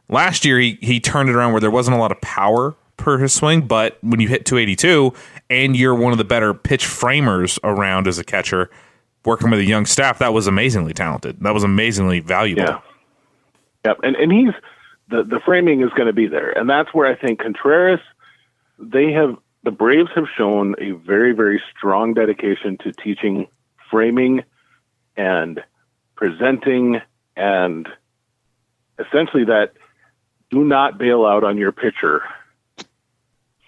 Last 0.10 0.46
year 0.46 0.60
he 0.60 0.78
he 0.82 1.00
turned 1.00 1.30
it 1.30 1.36
around 1.36 1.54
where 1.54 1.62
there 1.62 1.72
wasn't 1.72 1.98
a 1.98 2.00
lot 2.00 2.12
of 2.12 2.22
power 2.22 2.76
per 2.98 3.18
his 3.18 3.34
swing, 3.34 3.62
but 3.62 3.98
when 4.02 4.20
you 4.20 4.28
hit 4.28 4.46
282 4.46 5.14
and 5.50 5.76
you're 5.76 5.96
one 5.96 6.12
of 6.12 6.18
the 6.18 6.24
better 6.24 6.54
pitch 6.54 6.86
framers 6.86 7.60
around 7.64 8.08
as 8.08 8.20
a 8.20 8.24
catcher, 8.24 8.70
working 9.26 9.50
with 9.50 9.60
a 9.60 9.66
young 9.66 9.86
staff, 9.86 10.20
that 10.20 10.34
was 10.34 10.48
amazingly 10.48 10.94
talented. 10.94 11.38
That 11.42 11.54
was 11.54 11.64
amazingly 11.64 12.20
valuable. 12.20 12.64
Yeah. 12.64 12.80
Yep. 13.86 14.00
And 14.04 14.16
and 14.16 14.32
he's 14.32 14.54
the 15.10 15.24
the 15.24 15.40
framing 15.40 15.82
is 15.82 15.90
going 15.92 16.08
to 16.08 16.14
be 16.14 16.28
there, 16.28 16.52
and 16.52 16.70
that's 16.70 16.94
where 16.94 17.08
I 17.08 17.16
think 17.16 17.40
Contreras. 17.40 18.00
They 18.78 19.12
have 19.14 19.38
the 19.64 19.72
Braves 19.72 20.10
have 20.16 20.26
shown 20.38 20.76
a 20.80 20.92
very 20.92 21.32
very 21.34 21.62
strong 21.76 22.14
dedication 22.14 22.78
to 22.84 22.92
teaching 22.92 23.48
framing 23.90 24.44
and 25.18 25.64
presenting 26.16 27.02
and 27.36 27.88
essentially 29.00 29.46
that 29.46 29.74
do 30.56 30.64
not 30.64 30.98
bail 30.98 31.26
out 31.26 31.44
on 31.44 31.58
your 31.58 31.74
pitcher 31.74 32.22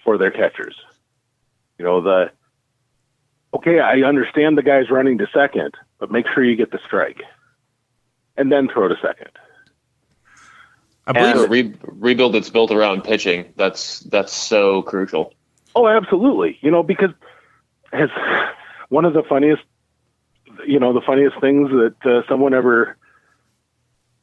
for 0.04 0.16
their 0.16 0.30
catchers. 0.30 0.74
You 1.78 1.84
know, 1.84 2.00
the 2.00 2.30
okay, 3.54 3.78
I 3.78 4.00
understand 4.00 4.56
the 4.56 4.62
guy's 4.62 4.90
running 4.90 5.18
to 5.18 5.26
second, 5.32 5.74
but 5.98 6.10
make 6.10 6.26
sure 6.34 6.42
you 6.42 6.56
get 6.56 6.72
the 6.72 6.80
strike. 6.86 7.20
And 8.38 8.50
then 8.50 8.68
throw 8.68 8.88
to 8.88 8.94
second. 9.02 9.30
I 11.06 11.12
believe 11.12 11.36
And 11.36 11.44
a 11.44 11.48
re- 11.48 11.74
rebuild 11.82 12.34
that's 12.34 12.50
built 12.50 12.70
around 12.70 13.02
pitching. 13.02 13.52
That's 13.56 14.00
that's 14.00 14.32
so 14.32 14.82
crucial. 14.82 15.34
Oh, 15.74 15.86
absolutely. 15.86 16.56
You 16.62 16.70
know, 16.70 16.82
because 16.82 17.10
as 17.92 18.08
one 18.88 19.04
of 19.04 19.12
the 19.12 19.24
funniest, 19.24 19.62
you 20.66 20.80
know, 20.80 20.94
the 20.94 21.02
funniest 21.02 21.38
things 21.40 21.68
that 21.70 21.96
uh, 22.06 22.28
someone 22.28 22.54
ever 22.54 22.96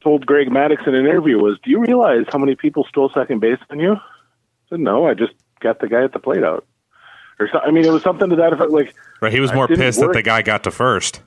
told 0.06 0.24
Greg 0.24 0.48
Maddux 0.50 0.86
in 0.86 0.94
an 0.94 1.04
interview 1.04 1.36
was, 1.36 1.58
"Do 1.64 1.70
you 1.72 1.80
realize 1.80 2.26
how 2.30 2.38
many 2.38 2.54
people 2.54 2.84
stole 2.84 3.10
second 3.10 3.40
base 3.40 3.58
on 3.70 3.80
you?" 3.80 3.94
I 3.94 4.68
said, 4.70 4.78
"No, 4.78 5.08
I 5.08 5.14
just 5.14 5.32
got 5.58 5.80
the 5.80 5.88
guy 5.88 6.04
at 6.04 6.12
the 6.12 6.20
plate 6.20 6.44
out." 6.44 6.64
Or 7.40 7.48
so, 7.48 7.58
I 7.58 7.72
mean, 7.72 7.84
it 7.84 7.90
was 7.90 8.04
something 8.04 8.30
to 8.30 8.36
that 8.36 8.52
effect. 8.52 8.70
Like, 8.70 8.94
right, 9.20 9.32
he 9.32 9.40
was 9.40 9.52
more 9.52 9.66
pissed 9.66 9.98
that 9.98 10.12
the 10.12 10.22
guy 10.22 10.42
got 10.42 10.62
to 10.62 10.70
first. 10.70 11.22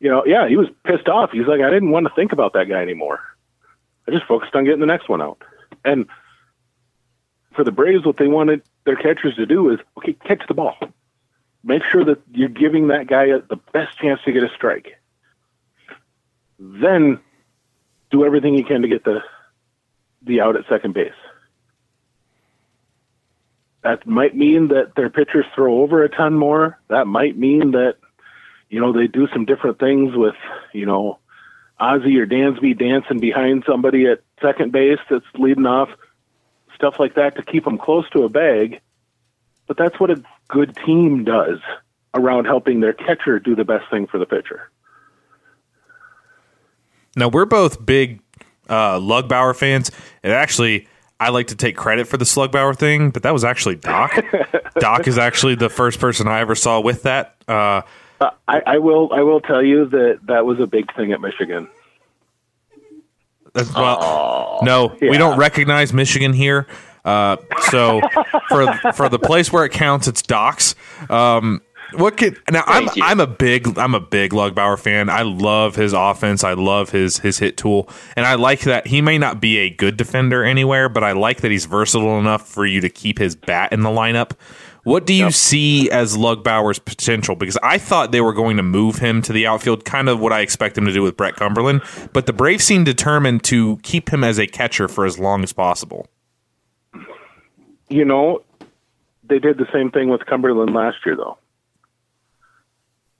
you 0.00 0.10
know, 0.10 0.22
yeah, 0.26 0.46
he 0.46 0.56
was 0.56 0.68
pissed 0.84 1.08
off. 1.08 1.30
He's 1.32 1.46
like, 1.46 1.62
I 1.62 1.70
didn't 1.70 1.90
want 1.90 2.06
to 2.06 2.12
think 2.14 2.32
about 2.32 2.52
that 2.52 2.68
guy 2.68 2.82
anymore. 2.82 3.20
I 4.06 4.10
just 4.10 4.26
focused 4.26 4.54
on 4.54 4.64
getting 4.64 4.80
the 4.80 4.86
next 4.86 5.08
one 5.08 5.22
out. 5.22 5.42
And 5.84 6.06
for 7.54 7.64
the 7.64 7.72
Braves, 7.72 8.04
what 8.04 8.18
they 8.18 8.28
wanted 8.28 8.62
their 8.84 8.96
catchers 8.96 9.34
to 9.36 9.46
do 9.46 9.70
is, 9.70 9.80
okay, 9.96 10.12
catch 10.12 10.42
the 10.46 10.54
ball. 10.54 10.76
Make 11.64 11.82
sure 11.90 12.04
that 12.04 12.20
you're 12.32 12.48
giving 12.48 12.88
that 12.88 13.06
guy 13.06 13.26
the 13.26 13.58
best 13.72 13.98
chance 13.98 14.20
to 14.24 14.32
get 14.32 14.44
a 14.44 14.50
strike. 14.54 14.98
Then 16.58 17.18
do 18.10 18.24
everything 18.24 18.54
you 18.54 18.64
can 18.64 18.82
to 18.82 18.88
get 18.88 19.04
the 19.04 19.20
the 20.22 20.40
out 20.40 20.56
at 20.56 20.66
second 20.68 20.94
base. 20.94 21.12
That 23.82 24.06
might 24.06 24.34
mean 24.34 24.68
that 24.68 24.94
their 24.96 25.08
pitchers 25.08 25.46
throw 25.54 25.80
over 25.82 26.02
a 26.02 26.08
ton 26.08 26.34
more. 26.34 26.78
That 26.88 27.06
might 27.06 27.38
mean 27.38 27.70
that 27.72 27.96
you 28.68 28.80
know, 28.80 28.92
they 28.92 29.06
do 29.06 29.28
some 29.32 29.44
different 29.44 29.78
things 29.78 30.14
with, 30.14 30.34
you 30.72 30.86
know, 30.86 31.18
Ozzie 31.80 32.18
or 32.18 32.26
Dansby 32.26 32.78
dancing 32.78 33.20
behind 33.20 33.64
somebody 33.66 34.06
at 34.06 34.22
second 34.42 34.72
base 34.72 34.98
that's 35.08 35.24
leading 35.34 35.66
off, 35.66 35.88
stuff 36.74 36.96
like 36.98 37.14
that 37.14 37.36
to 37.36 37.42
keep 37.42 37.64
them 37.64 37.78
close 37.78 38.08
to 38.10 38.24
a 38.24 38.28
bag. 38.28 38.80
But 39.66 39.76
that's 39.76 39.98
what 39.98 40.10
a 40.10 40.22
good 40.48 40.76
team 40.84 41.24
does 41.24 41.60
around 42.14 42.46
helping 42.46 42.80
their 42.80 42.92
catcher 42.92 43.38
do 43.38 43.54
the 43.54 43.64
best 43.64 43.88
thing 43.90 44.06
for 44.06 44.18
the 44.18 44.26
pitcher. 44.26 44.70
Now 47.16 47.28
we're 47.28 47.46
both 47.46 47.84
big 47.84 48.20
uh, 48.68 48.98
Lugbauer 48.98 49.54
fans, 49.56 49.90
and 50.22 50.32
actually, 50.32 50.86
I 51.20 51.30
like 51.30 51.48
to 51.48 51.56
take 51.56 51.76
credit 51.76 52.06
for 52.06 52.16
the 52.16 52.24
Slugbauer 52.24 52.76
thing, 52.76 53.10
but 53.10 53.22
that 53.24 53.32
was 53.32 53.44
actually 53.44 53.76
Doc. 53.76 54.24
Doc 54.78 55.08
is 55.08 55.18
actually 55.18 55.54
the 55.56 55.68
first 55.68 55.98
person 56.00 56.28
I 56.28 56.40
ever 56.40 56.54
saw 56.54 56.80
with 56.80 57.02
that. 57.04 57.34
Uh, 57.48 57.82
Uh, 58.20 58.30
I, 58.48 58.62
I 58.66 58.78
will. 58.78 59.12
I 59.12 59.22
will 59.22 59.40
tell 59.40 59.62
you 59.62 59.86
that 59.86 60.18
that 60.26 60.44
was 60.44 60.58
a 60.60 60.66
big 60.66 60.92
thing 60.96 61.12
at 61.12 61.20
Michigan. 61.20 61.68
That's- 63.54 63.74
well, 63.74 64.60
no, 64.62 64.96
we 65.00 65.16
don't 65.18 65.38
recognize 65.38 65.92
Michigan 65.92 66.32
here. 66.32 66.66
Uh, 67.04 67.36
so 67.70 68.00
for 68.48 68.72
for 68.92 69.08
the 69.08 69.18
place 69.18 69.52
where 69.52 69.64
it 69.64 69.72
counts, 69.72 70.08
it's 70.08 70.20
Doc's. 70.20 70.74
Um, 71.08 71.62
what 71.92 72.16
could 72.16 72.38
now? 72.50 72.64
I'm 72.66 72.88
you. 72.94 73.02
I'm 73.02 73.20
a 73.20 73.26
big 73.26 73.78
I'm 73.78 73.94
a 73.94 74.00
big 74.00 74.32
Lugbauer 74.32 74.78
fan. 74.78 75.08
I 75.08 75.22
love 75.22 75.76
his 75.76 75.92
offense. 75.92 76.44
I 76.44 76.52
love 76.52 76.90
his 76.90 77.18
his 77.18 77.38
hit 77.38 77.56
tool, 77.56 77.88
and 78.16 78.26
I 78.26 78.34
like 78.34 78.60
that 78.62 78.86
he 78.86 79.00
may 79.00 79.18
not 79.18 79.40
be 79.40 79.58
a 79.58 79.70
good 79.70 79.96
defender 79.96 80.44
anywhere, 80.44 80.88
but 80.88 81.04
I 81.04 81.12
like 81.12 81.40
that 81.40 81.50
he's 81.50 81.66
versatile 81.66 82.18
enough 82.18 82.46
for 82.46 82.66
you 82.66 82.80
to 82.80 82.88
keep 82.88 83.18
his 83.18 83.34
bat 83.34 83.72
in 83.72 83.82
the 83.82 83.90
lineup. 83.90 84.32
What 84.84 85.04
do 85.04 85.12
you 85.12 85.30
see 85.30 85.90
as 85.90 86.16
Lugbauer's 86.16 86.78
potential? 86.78 87.36
Because 87.36 87.58
I 87.62 87.76
thought 87.76 88.10
they 88.10 88.22
were 88.22 88.32
going 88.32 88.56
to 88.56 88.62
move 88.62 88.96
him 88.96 89.20
to 89.22 89.34
the 89.34 89.46
outfield, 89.46 89.84
kind 89.84 90.08
of 90.08 90.18
what 90.18 90.32
I 90.32 90.40
expect 90.40 90.78
him 90.78 90.86
to 90.86 90.92
do 90.92 91.02
with 91.02 91.14
Brett 91.14 91.36
Cumberland. 91.36 91.82
But 92.14 92.24
the 92.24 92.32
Braves 92.32 92.64
seem 92.64 92.84
determined 92.84 93.44
to 93.44 93.76
keep 93.82 94.10
him 94.10 94.24
as 94.24 94.38
a 94.38 94.46
catcher 94.46 94.88
for 94.88 95.04
as 95.04 95.18
long 95.18 95.42
as 95.42 95.52
possible. 95.52 96.06
You 97.90 98.06
know, 98.06 98.44
they 99.28 99.38
did 99.38 99.58
the 99.58 99.66
same 99.72 99.90
thing 99.90 100.08
with 100.08 100.24
Cumberland 100.24 100.74
last 100.74 100.96
year, 101.04 101.16
though. 101.16 101.36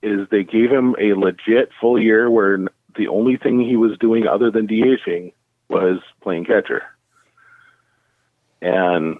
Is 0.01 0.27
they 0.29 0.43
gave 0.43 0.71
him 0.71 0.95
a 0.99 1.13
legit 1.13 1.71
full 1.79 2.01
year 2.01 2.29
where 2.29 2.57
the 2.95 3.07
only 3.07 3.37
thing 3.37 3.59
he 3.59 3.75
was 3.75 3.97
doing 3.97 4.27
other 4.27 4.49
than 4.49 4.67
DHing 4.67 5.33
was 5.67 5.99
playing 6.21 6.45
catcher. 6.45 6.83
And 8.61 9.17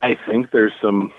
I 0.00 0.16
think 0.26 0.50
there's 0.50 0.72
some 0.80 1.12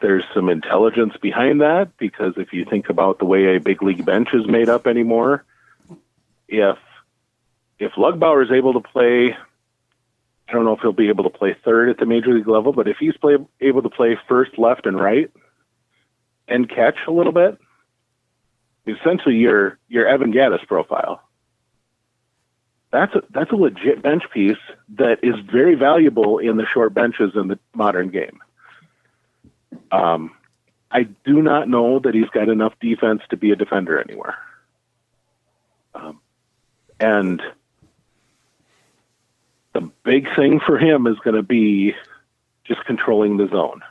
there's 0.00 0.24
some 0.34 0.48
intelligence 0.48 1.14
behind 1.20 1.60
that 1.60 1.96
because 1.98 2.34
if 2.36 2.52
you 2.52 2.64
think 2.64 2.88
about 2.88 3.18
the 3.18 3.26
way 3.26 3.56
a 3.56 3.60
big 3.60 3.82
league 3.82 4.04
bench 4.04 4.28
is 4.32 4.46
made 4.46 4.68
up 4.68 4.86
anymore, 4.86 5.44
if 6.48 6.78
if 7.78 7.92
Lugbauer 7.92 8.44
is 8.44 8.50
able 8.50 8.74
to 8.74 8.80
play 8.80 9.36
I 10.48 10.52
don't 10.52 10.64
know 10.64 10.74
if 10.74 10.80
he'll 10.80 10.92
be 10.92 11.08
able 11.08 11.24
to 11.24 11.30
play 11.30 11.54
third 11.64 11.90
at 11.90 11.98
the 11.98 12.06
major 12.06 12.34
league 12.34 12.48
level, 12.48 12.72
but 12.72 12.88
if 12.88 12.96
he's 12.98 13.16
play, 13.16 13.36
able 13.60 13.82
to 13.82 13.88
play 13.88 14.18
first, 14.28 14.58
left, 14.58 14.84
and 14.84 14.98
right, 14.98 15.30
and 16.50 16.68
catch 16.68 16.96
a 17.06 17.10
little 17.10 17.32
bit, 17.32 17.58
essentially 18.86 19.36
your 19.36 19.78
your 19.88 20.06
Evan 20.06 20.32
Gattis 20.32 20.66
profile. 20.66 21.22
That's 22.92 23.14
a, 23.14 23.22
that's 23.30 23.52
a 23.52 23.56
legit 23.56 24.02
bench 24.02 24.24
piece 24.32 24.58
that 24.96 25.22
is 25.22 25.36
very 25.50 25.76
valuable 25.76 26.38
in 26.38 26.56
the 26.56 26.66
short 26.66 26.92
benches 26.92 27.32
in 27.36 27.46
the 27.46 27.58
modern 27.72 28.10
game. 28.10 28.40
Um, 29.92 30.32
I 30.90 31.04
do 31.24 31.40
not 31.40 31.68
know 31.68 32.00
that 32.00 32.14
he's 32.14 32.28
got 32.30 32.48
enough 32.48 32.72
defense 32.80 33.22
to 33.30 33.36
be 33.36 33.52
a 33.52 33.56
defender 33.56 34.00
anywhere. 34.00 34.36
Um, 35.94 36.20
and 36.98 37.40
the 39.72 39.88
big 40.04 40.26
thing 40.34 40.58
for 40.58 40.76
him 40.76 41.06
is 41.06 41.16
going 41.22 41.36
to 41.36 41.44
be 41.44 41.94
just 42.64 42.84
controlling 42.86 43.36
the 43.36 43.48
zone. 43.48 43.82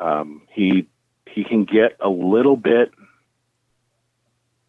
Um, 0.00 0.42
he 0.50 0.88
he 1.32 1.44
can 1.44 1.64
get 1.64 1.96
a 2.00 2.08
little 2.08 2.56
bit 2.56 2.92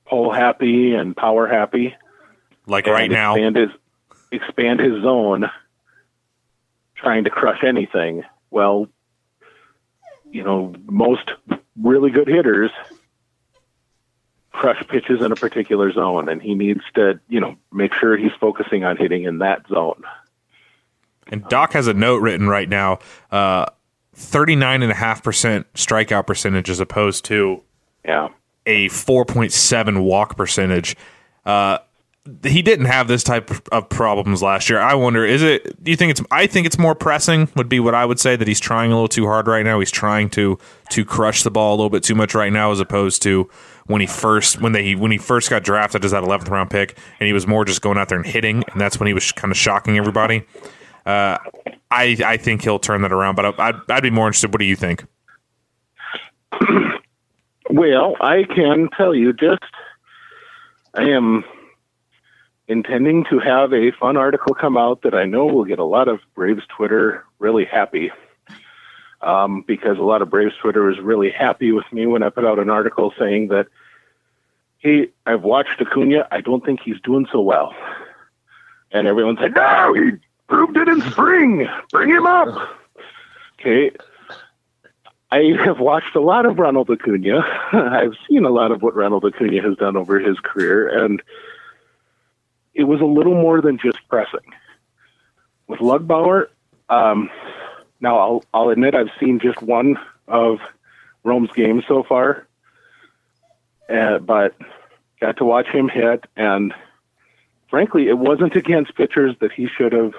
pole 0.05 0.31
happy 0.31 0.93
and 0.93 1.15
power 1.15 1.47
happy. 1.47 1.95
Like 2.65 2.87
right 2.87 3.11
now, 3.11 3.35
expand 3.35 3.55
his 3.55 3.69
expand 4.31 4.79
his 4.79 5.01
zone, 5.01 5.49
trying 6.95 7.25
to 7.25 7.29
crush 7.29 7.63
anything. 7.63 8.23
Well, 8.49 8.87
you 10.31 10.43
know, 10.43 10.73
most 10.85 11.31
really 11.75 12.09
good 12.09 12.27
hitters 12.27 12.71
crush 14.53 14.87
pitches 14.87 15.21
in 15.21 15.31
a 15.31 15.35
particular 15.35 15.91
zone, 15.91 16.29
and 16.29 16.41
he 16.41 16.55
needs 16.55 16.81
to, 16.93 17.19
you 17.27 17.39
know, 17.39 17.55
make 17.71 17.93
sure 17.93 18.15
he's 18.15 18.31
focusing 18.39 18.83
on 18.83 18.95
hitting 18.95 19.23
in 19.23 19.39
that 19.39 19.67
zone. 19.67 20.03
and 21.27 21.45
Doc 21.49 21.73
has 21.73 21.87
a 21.87 21.93
note 21.93 22.21
written 22.21 22.47
right 22.47 22.69
now: 22.69 22.99
uh, 23.31 23.65
thirty-nine 24.13 24.81
and 24.83 24.91
a 24.91 24.95
half 24.95 25.23
percent 25.23 25.65
strikeout 25.73 26.27
percentage 26.27 26.69
as 26.69 26.79
opposed 26.79 27.25
to 27.25 27.61
Yeah. 28.05 28.29
a 28.65 28.87
4.7 28.89 30.03
walk 30.03 30.37
percentage. 30.37 30.95
Uh, 31.45 31.79
he 32.43 32.61
didn't 32.61 32.85
have 32.85 33.09
this 33.09 33.21
type 33.21 33.51
of 33.73 33.89
problems 33.89 34.41
last 34.41 34.69
year. 34.69 34.79
I 34.79 34.93
wonder, 34.93 35.25
is 35.25 35.43
it? 35.43 35.83
Do 35.83 35.91
you 35.91 35.97
think 35.97 36.11
it's? 36.11 36.21
I 36.31 36.47
think 36.47 36.65
it's 36.65 36.77
more 36.79 36.95
pressing. 36.95 37.49
Would 37.57 37.67
be 37.67 37.81
what 37.81 37.93
I 37.93 38.05
would 38.05 38.17
say 38.19 38.37
that 38.37 38.47
he's 38.47 38.61
trying 38.61 38.91
a 38.93 38.95
little 38.95 39.09
too 39.09 39.25
hard 39.25 39.45
right 39.47 39.65
now. 39.65 39.79
He's 39.79 39.91
trying 39.91 40.29
to 40.31 40.57
to 40.91 41.03
crush 41.03 41.43
the 41.43 41.51
ball 41.51 41.71
a 41.73 41.75
little 41.75 41.89
bit 41.89 42.01
too 42.03 42.15
much 42.15 42.33
right 42.33 42.53
now, 42.53 42.71
as 42.71 42.79
opposed 42.79 43.21
to 43.23 43.49
when 43.87 43.99
he 43.99 44.07
first 44.07 44.61
when 44.61 44.71
they 44.71 44.95
when 44.95 45.11
he 45.11 45.17
first 45.17 45.49
got 45.49 45.63
drafted 45.63 46.05
as 46.05 46.11
that 46.11 46.23
11th 46.23 46.49
round 46.49 46.69
pick, 46.69 46.97
and 47.19 47.27
he 47.27 47.33
was 47.33 47.45
more 47.45 47.65
just 47.65 47.81
going 47.81 47.97
out 47.97 48.07
there 48.07 48.17
and 48.19 48.25
hitting, 48.27 48.63
and 48.71 48.79
that's 48.79 48.97
when 49.01 49.07
he 49.07 49.13
was 49.13 49.33
kind 49.33 49.51
of 49.51 49.57
shocking 49.57 49.97
everybody. 49.97 50.45
Uh, 51.05 51.37
I 51.91 52.17
I 52.25 52.37
think 52.37 52.63
he'll 52.63 52.79
turn 52.79 53.01
that 53.01 53.11
around, 53.11 53.35
but 53.35 53.59
I'd, 53.59 53.75
I'd 53.89 54.03
be 54.03 54.09
more 54.09 54.27
interested. 54.27 54.53
What 54.53 54.59
do 54.59 54.65
you 54.65 54.75
think? 54.75 55.05
Well, 57.69 58.15
I 58.21 58.43
can 58.43 58.89
tell 58.95 59.15
you 59.15 59.33
just 59.33 59.63
I 60.93 61.05
am 61.05 61.43
intending 62.67 63.25
to 63.31 63.39
have 63.39 63.73
a 63.73 63.91
fun 63.99 64.15
article 64.15 64.53
come 64.53 64.77
out 64.77 65.01
that 65.01 65.15
I 65.15 65.25
know 65.25 65.45
will 65.45 65.65
get 65.65 65.79
a 65.79 65.83
lot 65.83 66.07
of 66.07 66.19
Braves 66.35 66.63
Twitter 66.67 67.23
really 67.39 67.65
happy. 67.65 68.11
Um, 69.21 69.63
because 69.65 69.97
a 69.97 70.03
lot 70.03 70.21
of 70.21 70.29
Braves 70.29 70.53
Twitter 70.61 70.83
was 70.83 70.99
really 70.99 71.31
happy 71.31 71.71
with 71.71 71.85
me 71.93 72.05
when 72.05 72.23
I 72.23 72.29
put 72.29 72.45
out 72.45 72.59
an 72.59 72.69
article 72.69 73.13
saying 73.17 73.47
that, 73.47 73.67
hey, 74.79 75.09
I've 75.25 75.43
watched 75.43 75.81
Acuna. 75.81 76.27
I 76.29 76.41
don't 76.41 76.63
think 76.63 76.81
he's 76.81 76.99
doing 77.01 77.25
so 77.31 77.39
well. 77.39 77.73
And 78.91 79.07
everyone 79.07 79.37
said, 79.39 79.55
no, 79.55 79.93
he 79.93 80.11
proved 80.53 80.77
it 80.77 80.87
in 80.87 81.01
spring. 81.09 81.67
Bring 81.91 82.09
him 82.09 82.27
up. 82.27 82.77
Okay. 83.59 83.91
I 85.31 85.55
have 85.65 85.79
watched 85.79 86.15
a 86.15 86.19
lot 86.19 86.45
of 86.45 86.59
Ronald 86.59 86.91
Acuna. 86.91 87.39
I've 87.73 88.13
seen 88.29 88.45
a 88.45 88.51
lot 88.51 88.71
of 88.71 88.83
what 88.83 88.95
Ronald 88.95 89.25
Acuna 89.25 89.63
has 89.63 89.75
done 89.77 89.97
over 89.97 90.19
his 90.19 90.37
career, 90.39 91.03
and 91.03 91.23
it 92.75 92.83
was 92.83 93.01
a 93.01 93.05
little 93.05 93.33
more 93.33 93.61
than 93.61 93.79
just 93.79 93.97
pressing. 94.09 94.53
With 95.65 95.79
Lugbauer, 95.79 96.49
um, 96.89 97.31
now 97.99 98.19
I'll, 98.19 98.43
I'll 98.53 98.69
admit 98.69 98.93
I've 98.93 99.09
seen 99.19 99.39
just 99.39 99.59
one 99.63 99.97
of 100.27 100.59
Rome's 101.23 101.51
games 101.53 101.83
so 101.87 102.03
far, 102.03 102.47
uh, 103.89 104.19
but 104.19 104.53
got 105.19 105.37
to 105.37 105.45
watch 105.45 105.67
him 105.69 105.89
hit, 105.89 106.25
and 106.37 106.75
frankly, 107.71 108.07
it 108.07 108.19
wasn't 108.19 108.55
against 108.55 108.93
pitchers 108.93 109.35
that 109.39 109.51
he 109.51 109.67
should 109.67 109.93
have 109.93 110.13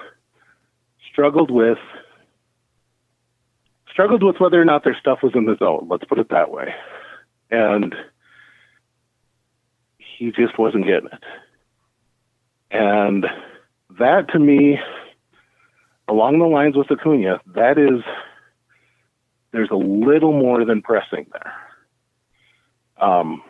struggled 1.15 1.49
with 1.49 1.77
struggled 3.89 4.21
with 4.21 4.35
whether 4.41 4.61
or 4.61 4.65
not 4.65 4.83
their 4.83 4.97
stuff 4.99 5.19
was 5.23 5.31
in 5.35 5.45
the 5.45 5.55
zone. 5.55 5.87
Let's 5.89 6.03
put 6.03 6.19
it 6.19 6.27
that 6.29 6.51
way. 6.51 6.75
And 7.49 7.95
he 9.97 10.31
just 10.31 10.59
wasn't 10.59 10.85
getting 10.85 11.07
it. 11.13 11.23
And 12.71 13.25
that 13.97 14.27
to 14.33 14.39
me, 14.39 14.79
along 16.09 16.39
the 16.39 16.45
lines 16.45 16.75
with 16.75 16.91
Acuna, 16.91 17.39
that 17.55 17.77
is, 17.77 18.03
there's 19.53 19.71
a 19.71 19.77
little 19.77 20.33
more 20.33 20.65
than 20.65 20.81
pressing 20.81 21.27
there. 21.31 21.53
Um, 22.97 23.41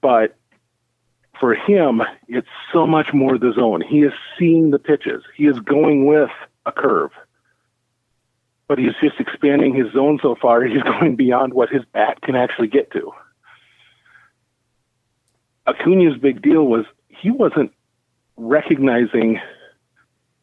but 0.00 0.36
for 1.40 1.54
him, 1.54 2.02
it's 2.28 2.48
so 2.72 2.86
much 2.86 3.12
more 3.12 3.38
the 3.38 3.52
zone. 3.52 3.80
He 3.80 4.02
is 4.02 4.12
seeing 4.38 4.70
the 4.70 4.78
pitches. 4.78 5.22
He 5.36 5.46
is 5.46 5.58
going 5.60 6.06
with 6.06 6.30
a 6.66 6.72
curve 6.72 7.10
but 8.68 8.78
he's 8.78 8.92
just 9.00 9.18
expanding 9.18 9.74
his 9.74 9.90
zone 9.92 10.20
so 10.22 10.36
far. 10.36 10.62
He's 10.66 10.82
going 10.82 11.16
beyond 11.16 11.54
what 11.54 11.70
his 11.70 11.82
bat 11.92 12.20
can 12.20 12.36
actually 12.36 12.68
get 12.68 12.92
to. 12.92 13.10
Acuna's 15.66 16.18
big 16.18 16.40
deal 16.40 16.64
was 16.64 16.84
he 17.08 17.30
wasn't 17.30 17.72
recognizing 18.36 19.40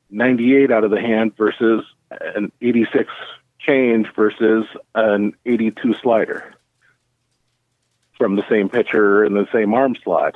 98 0.09 0.71
out 0.71 0.83
of 0.83 0.91
the 0.91 0.99
hand 0.99 1.35
versus 1.37 1.83
an 2.11 2.51
86 2.61 3.11
change 3.59 4.07
versus 4.15 4.65
an 4.93 5.33
82 5.45 5.95
slider 5.95 6.53
from 8.17 8.35
the 8.35 8.47
same 8.47 8.69
pitcher 8.69 9.25
in 9.25 9.33
the 9.33 9.47
same 9.51 9.73
arm 9.73 9.95
slot. 10.03 10.35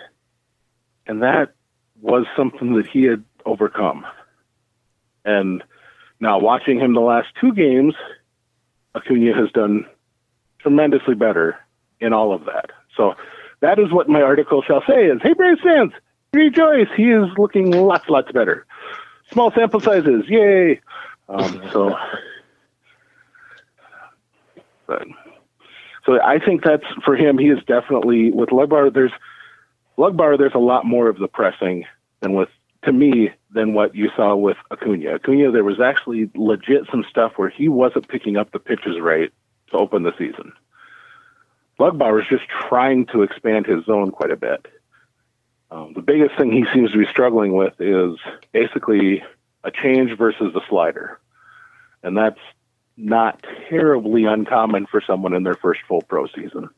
And 1.10 1.23
that 1.23 1.53
was 2.02 2.27
something 2.38 2.76
that 2.76 2.86
he 2.86 3.03
had 3.06 3.23
overcome. 3.44 4.06
And 5.26 5.64
now, 6.19 6.38
watching 6.38 6.80
him 6.80 6.94
the 6.94 6.99
last 7.02 7.30
two 7.41 7.52
games, 7.52 7.95
Acuna 8.94 9.36
has 9.36 9.52
done 9.52 9.88
tremendously 10.60 11.15
better 11.15 11.57
in 11.99 12.14
all 12.14 12.31
of 12.31 12.45
that. 12.45 12.69
So 12.95 13.15
that 13.61 13.80
is 13.80 13.91
what 13.91 14.07
my 14.07 14.22
article 14.22 14.61
shall 14.61 14.84
say 14.88 15.07
is, 15.07 15.19
hey, 15.23 15.34
Braves 15.34 15.61
fans, 15.64 15.94
rejoice. 16.31 16.90
He 16.95 17.10
is 17.10 17.26
looking 17.40 17.72
lots, 17.72 18.07
lots 18.07 18.31
better. 18.31 18.68
Small 19.31 19.52
sample 19.52 19.80
sizes. 19.80 20.26
Yay. 20.27 20.80
Um, 21.27 21.61
so, 21.73 21.98
but, 24.86 25.07
so 26.06 26.22
I 26.22 26.38
think 26.38 26.64
that's 26.64 26.86
for 27.03 27.15
him. 27.15 27.40
He 27.40 27.48
is 27.48 27.64
definitely 27.65 28.30
with 28.30 28.49
Lugbauer. 28.49 28.94
There's 28.94 29.11
Lugbauer. 29.99 30.38
There's 30.38 30.55
a 30.55 30.59
lot 30.59 30.85
more 30.85 31.09
of 31.09 31.19
the 31.19 31.27
pressing 31.27 31.85
than 32.21 32.34
with 32.34 32.49
to 32.84 32.93
me 32.93 33.31
than 33.51 33.73
what 33.73 33.93
you 33.93 34.09
saw 34.15 34.35
with 34.35 34.55
Acuna. 34.71 35.15
Acuna, 35.15 35.51
there 35.51 35.65
was 35.65 35.81
actually 35.81 36.30
legit 36.34 36.84
some 36.89 37.03
stuff 37.09 37.34
where 37.35 37.49
he 37.49 37.67
wasn't 37.67 38.07
picking 38.07 38.38
up 38.38 38.51
the 38.51 38.59
pitches 38.59 38.99
right 39.01 39.31
to 39.71 39.77
open 39.77 40.03
the 40.03 40.13
season. 40.17 40.53
Lugbauer 41.77 42.21
is 42.21 42.27
just 42.30 42.47
trying 42.47 43.05
to 43.07 43.23
expand 43.23 43.65
his 43.65 43.84
zone 43.85 44.11
quite 44.11 44.31
a 44.31 44.38
bit. 44.38 44.65
Um, 45.71 45.91
the 45.93 46.01
biggest 46.01 46.38
thing 46.38 46.51
he 46.51 46.65
seems 46.73 46.91
to 46.91 46.97
be 46.97 47.05
struggling 47.05 47.53
with 47.53 47.73
is 47.80 48.17
basically 48.53 49.23
a 49.63 49.71
change 49.71 50.17
versus 50.17 50.55
a 50.55 50.61
slider. 50.69 51.19
And 52.01 52.17
that's 52.17 52.39
not 52.95 53.45
terribly 53.69 54.26
uncommon 54.26 54.85
for 54.88 55.01
someone 55.05 55.34
in 55.34 55.43
their 55.43 55.55
first 55.55 55.81
full 55.88 56.01
pro 56.01 56.27
season. 56.27 56.69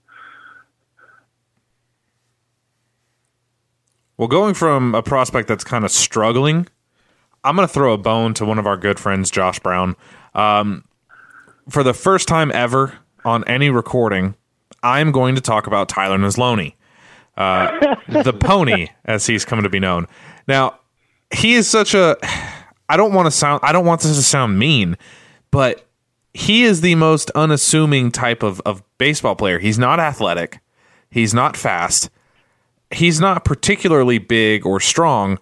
Well, 4.18 4.28
going 4.28 4.54
from 4.54 4.94
a 4.94 5.02
prospect 5.02 5.48
that's 5.48 5.64
kind 5.64 5.84
of 5.84 5.92
struggling, 5.92 6.68
I'm 7.44 7.56
going 7.56 7.68
to 7.68 7.74
throw 7.74 7.94
a 7.94 7.98
bone 7.98 8.34
to 8.36 8.46
one 8.46 8.60
of 8.60 8.68
our 8.68 8.78
good 8.78 9.00
friends, 9.00 9.32
Josh 9.32 9.60
Brown. 9.60 9.96
Um, 10.36 10.84
for 11.70 11.84
the 11.84 11.94
first 11.94 12.28
time 12.28 12.52
ever 12.54 12.94
on 13.26 13.44
any 13.46 13.70
recording, 13.70 14.36
I'm 14.84 15.12
going 15.12 15.36
to 15.36 15.42
talk 15.42 15.68
about 15.68 15.90
Tyler 15.90 16.18
Neslony, 16.18 16.76
uh, 17.38 17.96
the 18.08 18.34
pony, 18.34 18.88
as 19.06 19.26
he's 19.26 19.46
come 19.46 19.64
to 19.64 19.70
be 19.70 19.80
known. 19.80 20.08
Now, 20.48 20.80
he 21.34 21.54
is 21.54 21.68
such 21.68 21.94
a. 21.94 22.18
I 22.90 22.98
don't 22.98 23.14
want 23.14 23.28
to 23.28 23.32
sound. 23.32 23.62
I 23.64 23.72
don't 23.72 23.86
want 23.86 24.02
this 24.02 24.18
to 24.18 24.24
sound 24.24 24.60
mean, 24.60 24.98
but 25.50 25.88
he 26.34 26.64
is 26.64 26.82
the 26.82 26.96
most 26.96 27.30
unassuming 27.32 28.12
type 28.12 28.44
of, 28.44 28.62
of 28.62 28.84
baseball 28.98 29.36
player. 29.36 29.60
He's 29.60 29.80
not 29.80 30.00
athletic. 30.00 30.60
He's 31.10 31.34
not 31.34 31.58
fast 31.58 32.10
he's 32.94 33.20
not 33.20 33.46
particularly 33.46 34.18
big 34.18 34.66
or 34.66 34.80
strong, 34.80 35.40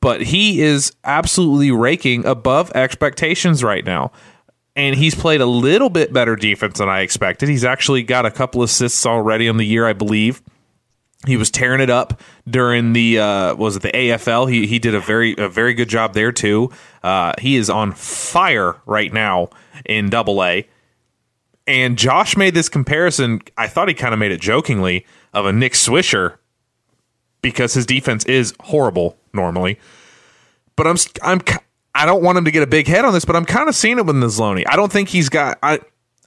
but 0.00 0.22
he 0.22 0.60
is 0.60 0.92
absolutely 1.04 1.70
raking 1.70 2.24
above 2.24 2.70
expectations 2.74 3.62
right 3.62 3.84
now. 3.84 4.12
And 4.76 4.94
he's 4.94 5.14
played 5.14 5.40
a 5.40 5.46
little 5.46 5.90
bit 5.90 6.12
better 6.12 6.36
defense 6.36 6.78
than 6.78 6.88
I 6.88 7.00
expected. 7.00 7.48
He's 7.48 7.64
actually 7.64 8.02
got 8.02 8.24
a 8.24 8.30
couple 8.30 8.62
assists 8.62 9.04
already 9.04 9.48
on 9.48 9.56
the 9.56 9.66
year, 9.66 9.86
I 9.86 9.92
believe. 9.92 10.42
He 11.26 11.36
was 11.36 11.50
tearing 11.50 11.82
it 11.82 11.90
up 11.90 12.22
during 12.48 12.94
the 12.94 13.18
uh, 13.18 13.54
was 13.54 13.76
it 13.76 13.82
the 13.82 13.90
AFL? 13.90 14.50
He 14.50 14.66
he 14.66 14.78
did 14.78 14.94
a 14.94 15.00
very 15.00 15.34
a 15.36 15.50
very 15.50 15.74
good 15.74 15.88
job 15.88 16.14
there 16.14 16.32
too. 16.32 16.70
Uh, 17.02 17.34
he 17.38 17.56
is 17.56 17.68
on 17.68 17.92
fire 17.92 18.76
right 18.86 19.12
now 19.12 19.48
in 19.84 20.08
Double 20.08 20.42
A. 20.42 20.66
And 21.66 21.98
Josh 21.98 22.38
made 22.38 22.54
this 22.54 22.70
comparison. 22.70 23.42
I 23.58 23.68
thought 23.68 23.88
he 23.88 23.94
kind 23.94 24.14
of 24.14 24.18
made 24.18 24.32
it 24.32 24.40
jokingly 24.40 25.04
of 25.34 25.44
a 25.44 25.52
Nick 25.52 25.74
Swisher 25.74 26.36
because 27.42 27.74
his 27.74 27.86
defense 27.86 28.24
is 28.26 28.54
horrible 28.60 29.16
normally. 29.32 29.78
But 30.76 30.86
I'm 30.86 30.96
I'm 31.22 31.40
I 31.94 32.06
don't 32.06 32.22
want 32.22 32.38
him 32.38 32.44
to 32.44 32.50
get 32.50 32.62
a 32.62 32.66
big 32.66 32.86
head 32.86 33.04
on 33.04 33.12
this, 33.12 33.24
but 33.24 33.36
I'm 33.36 33.44
kind 33.44 33.68
of 33.68 33.74
seeing 33.74 33.98
it 33.98 34.06
with 34.06 34.16
Neslony. 34.16 34.64
I 34.68 34.76
don't 34.76 34.92
think 34.92 35.08
he's 35.08 35.28
got 35.28 35.58
I 35.62 35.80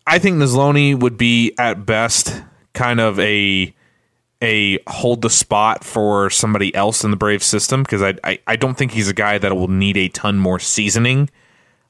I 0.05 0.19
think 0.19 0.37
Neslony 0.37 0.97
would 0.97 1.17
be 1.17 1.53
at 1.57 1.85
best 1.85 2.43
kind 2.73 2.99
of 2.99 3.19
a 3.19 3.73
a 4.41 4.77
hold 4.87 5.21
the 5.21 5.29
spot 5.29 5.83
for 5.83 6.29
somebody 6.29 6.75
else 6.75 7.03
in 7.03 7.11
the 7.11 7.17
Brave 7.17 7.41
system 7.41 7.83
because 7.83 8.01
I, 8.01 8.15
I 8.23 8.39
I 8.45 8.55
don't 8.55 8.77
think 8.77 8.91
he's 8.91 9.07
a 9.07 9.13
guy 9.13 9.37
that 9.37 9.55
will 9.55 9.69
need 9.69 9.97
a 9.97 10.09
ton 10.09 10.37
more 10.37 10.59
seasoning. 10.59 11.29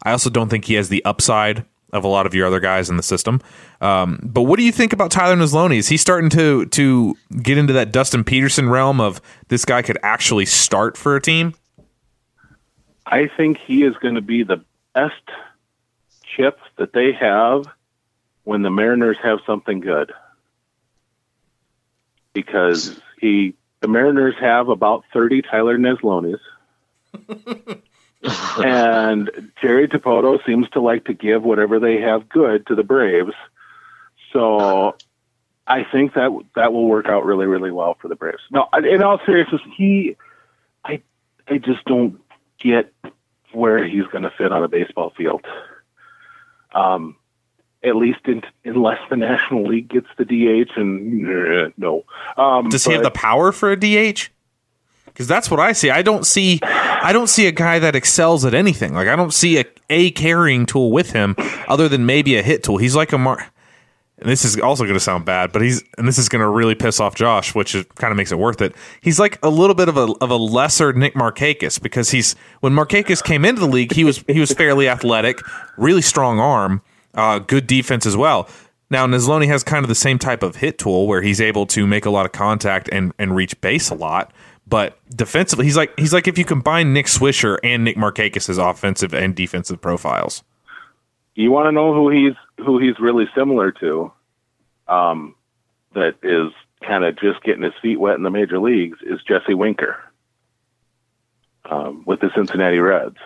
I 0.03 0.11
also 0.11 0.29
don't 0.29 0.49
think 0.49 0.65
he 0.65 0.75
has 0.75 0.89
the 0.89 1.03
upside 1.05 1.65
of 1.93 2.03
a 2.03 2.07
lot 2.07 2.25
of 2.25 2.33
your 2.33 2.47
other 2.47 2.59
guys 2.59 2.89
in 2.89 2.97
the 2.97 3.03
system. 3.03 3.39
Um, 3.79 4.19
but 4.23 4.41
what 4.41 4.57
do 4.57 4.65
you 4.65 4.71
think 4.71 4.91
about 4.91 5.11
Tyler 5.11 5.35
Neslony? 5.35 5.77
Is 5.77 5.87
he 5.87 5.95
starting 5.95 6.29
to 6.31 6.65
to 6.65 7.15
get 7.41 7.57
into 7.57 7.73
that 7.73 7.91
Dustin 7.91 8.23
Peterson 8.23 8.67
realm 8.67 8.99
of 8.99 9.21
this 9.47 9.63
guy 9.63 9.81
could 9.81 9.97
actually 10.03 10.45
start 10.45 10.97
for 10.97 11.15
a 11.15 11.21
team? 11.21 11.53
I 13.05 13.27
think 13.37 13.57
he 13.59 13.83
is 13.83 13.95
going 13.97 14.15
to 14.15 14.21
be 14.21 14.43
the 14.43 14.63
best 14.93 15.21
chip 16.23 16.59
that 16.77 16.93
they 16.93 17.13
have 17.13 17.65
when 18.43 18.63
the 18.63 18.71
Mariners 18.71 19.17
have 19.21 19.39
something 19.45 19.79
good. 19.79 20.11
Because 22.33 22.99
he 23.19 23.53
the 23.81 23.87
Mariners 23.87 24.35
have 24.39 24.69
about 24.69 25.03
30 25.13 25.43
Tyler 25.43 25.77
Neslonis. 25.77 26.39
and 28.63 29.51
Jerry 29.61 29.87
Dipoto 29.87 30.43
seems 30.45 30.69
to 30.69 30.81
like 30.81 31.05
to 31.05 31.13
give 31.13 31.43
whatever 31.43 31.79
they 31.79 31.99
have 32.01 32.29
good 32.29 32.65
to 32.67 32.75
the 32.75 32.83
Braves. 32.83 33.33
So 34.31 34.95
I 35.67 35.83
think 35.83 36.13
that 36.13 36.31
that 36.55 36.73
will 36.73 36.87
work 36.87 37.07
out 37.07 37.25
really, 37.25 37.45
really 37.45 37.71
well 37.71 37.97
for 38.01 38.07
the 38.07 38.15
Braves. 38.15 38.41
No, 38.51 38.67
in 38.77 39.03
all 39.03 39.19
seriousness, 39.25 39.61
he, 39.75 40.15
I, 40.83 41.01
I 41.47 41.57
just 41.57 41.83
don't 41.85 42.19
get 42.59 42.93
where 43.51 43.85
he's 43.85 44.05
going 44.07 44.23
to 44.23 44.31
fit 44.31 44.51
on 44.51 44.63
a 44.63 44.67
baseball 44.67 45.11
field. 45.15 45.45
Um, 46.73 47.17
at 47.83 47.95
least 47.97 48.19
in, 48.25 48.41
unless 48.63 48.99
the 49.09 49.17
National 49.17 49.63
League 49.65 49.89
gets 49.89 50.07
the 50.17 50.25
DH, 50.25 50.71
and 50.77 51.27
uh, 51.27 51.69
no. 51.77 52.05
Um, 52.37 52.69
Does 52.69 52.85
he 52.85 52.93
have 52.93 53.03
the 53.03 53.11
power 53.11 53.51
for 53.51 53.71
a 53.71 53.75
DH? 53.75 54.29
Because 55.13 55.27
that's 55.27 55.49
what 55.51 55.59
I 55.59 55.73
see. 55.73 55.89
I 55.89 56.01
don't 56.01 56.25
see 56.25 56.59
I 56.63 57.13
don't 57.13 57.27
see 57.27 57.47
a 57.47 57.51
guy 57.51 57.79
that 57.79 57.95
excels 57.95 58.45
at 58.45 58.53
anything. 58.53 58.93
Like 58.93 59.07
I 59.07 59.15
don't 59.15 59.33
see 59.33 59.59
a 59.59 59.65
a 59.89 60.11
carrying 60.11 60.65
tool 60.65 60.91
with 60.91 61.11
him 61.11 61.35
other 61.67 61.87
than 61.87 62.05
maybe 62.05 62.35
a 62.35 62.41
hit 62.41 62.63
tool. 62.63 62.77
He's 62.77 62.95
like 62.95 63.11
a 63.11 63.17
mar- 63.17 63.47
and 64.19 64.31
this 64.31 64.45
is 64.45 64.57
also 64.59 64.83
going 64.83 64.95
to 64.95 65.01
sound 65.01 65.25
bad, 65.25 65.51
but 65.51 65.61
he's 65.61 65.83
and 65.97 66.07
this 66.07 66.17
is 66.17 66.29
going 66.29 66.41
to 66.41 66.47
really 66.47 66.75
piss 66.75 66.99
off 66.99 67.13
Josh, 67.13 67.53
which 67.53 67.73
kind 67.95 68.11
of 68.11 68.17
makes 68.17 68.31
it 68.31 68.39
worth 68.39 68.61
it. 68.61 68.73
He's 69.01 69.19
like 69.19 69.37
a 69.43 69.49
little 69.49 69.75
bit 69.75 69.89
of 69.89 69.97
a 69.97 70.13
of 70.21 70.29
a 70.29 70.35
lesser 70.35 70.93
Nick 70.93 71.13
Markakis 71.13 71.81
because 71.81 72.11
he's 72.11 72.35
when 72.61 72.73
Markakis 72.73 73.23
came 73.23 73.43
into 73.43 73.61
the 73.61 73.67
league, 73.67 73.91
he 73.91 74.03
was 74.03 74.23
he 74.27 74.39
was 74.39 74.51
fairly 74.51 74.87
athletic, 74.87 75.39
really 75.77 76.01
strong 76.01 76.39
arm, 76.39 76.81
uh, 77.13 77.39
good 77.39 77.67
defense 77.67 78.05
as 78.05 78.15
well. 78.15 78.47
Now 78.89 79.07
Neslony 79.07 79.47
has 79.47 79.63
kind 79.63 79.83
of 79.83 79.89
the 79.89 79.95
same 79.95 80.19
type 80.19 80.43
of 80.43 80.57
hit 80.57 80.77
tool 80.77 81.07
where 81.07 81.21
he's 81.21 81.41
able 81.41 81.65
to 81.67 81.85
make 81.85 82.05
a 82.05 82.09
lot 82.09 82.25
of 82.25 82.31
contact 82.31 82.89
and 82.91 83.13
and 83.19 83.35
reach 83.35 83.59
base 83.59 83.89
a 83.89 83.95
lot. 83.95 84.31
But 84.65 84.97
defensively, 85.15 85.65
he's 85.65 85.77
like 85.77 85.97
he's 85.99 86.13
like 86.13 86.27
if 86.27 86.37
you 86.37 86.45
combine 86.45 86.93
Nick 86.93 87.07
Swisher 87.07 87.57
and 87.63 87.83
Nick 87.83 87.97
Markakis' 87.97 88.57
offensive 88.57 89.13
and 89.13 89.35
defensive 89.35 89.81
profiles. 89.81 90.43
You 91.35 91.51
want 91.51 91.67
to 91.67 91.71
know 91.71 91.93
who 91.93 92.09
he's 92.09 92.33
who 92.57 92.79
he's 92.79 92.99
really 92.99 93.25
similar 93.35 93.71
to? 93.73 94.11
Um, 94.87 95.35
that 95.93 96.15
is 96.23 96.51
kind 96.87 97.03
of 97.03 97.19
just 97.19 97.43
getting 97.43 97.63
his 97.63 97.73
feet 97.81 97.99
wet 97.99 98.15
in 98.15 98.23
the 98.23 98.29
major 98.29 98.59
leagues 98.59 98.99
is 99.01 99.19
Jesse 99.27 99.53
Winker 99.53 99.97
um, 101.69 102.03
with 102.05 102.19
the 102.19 102.29
Cincinnati 102.35 102.79
Reds. 102.79 103.17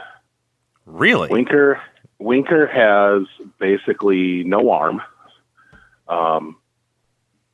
Really, 0.86 1.30
Winker 1.30 1.80
Winker 2.18 2.66
has 2.66 3.28
basically 3.60 4.44
no 4.44 4.72
arm. 4.72 5.02
Um, 6.08 6.58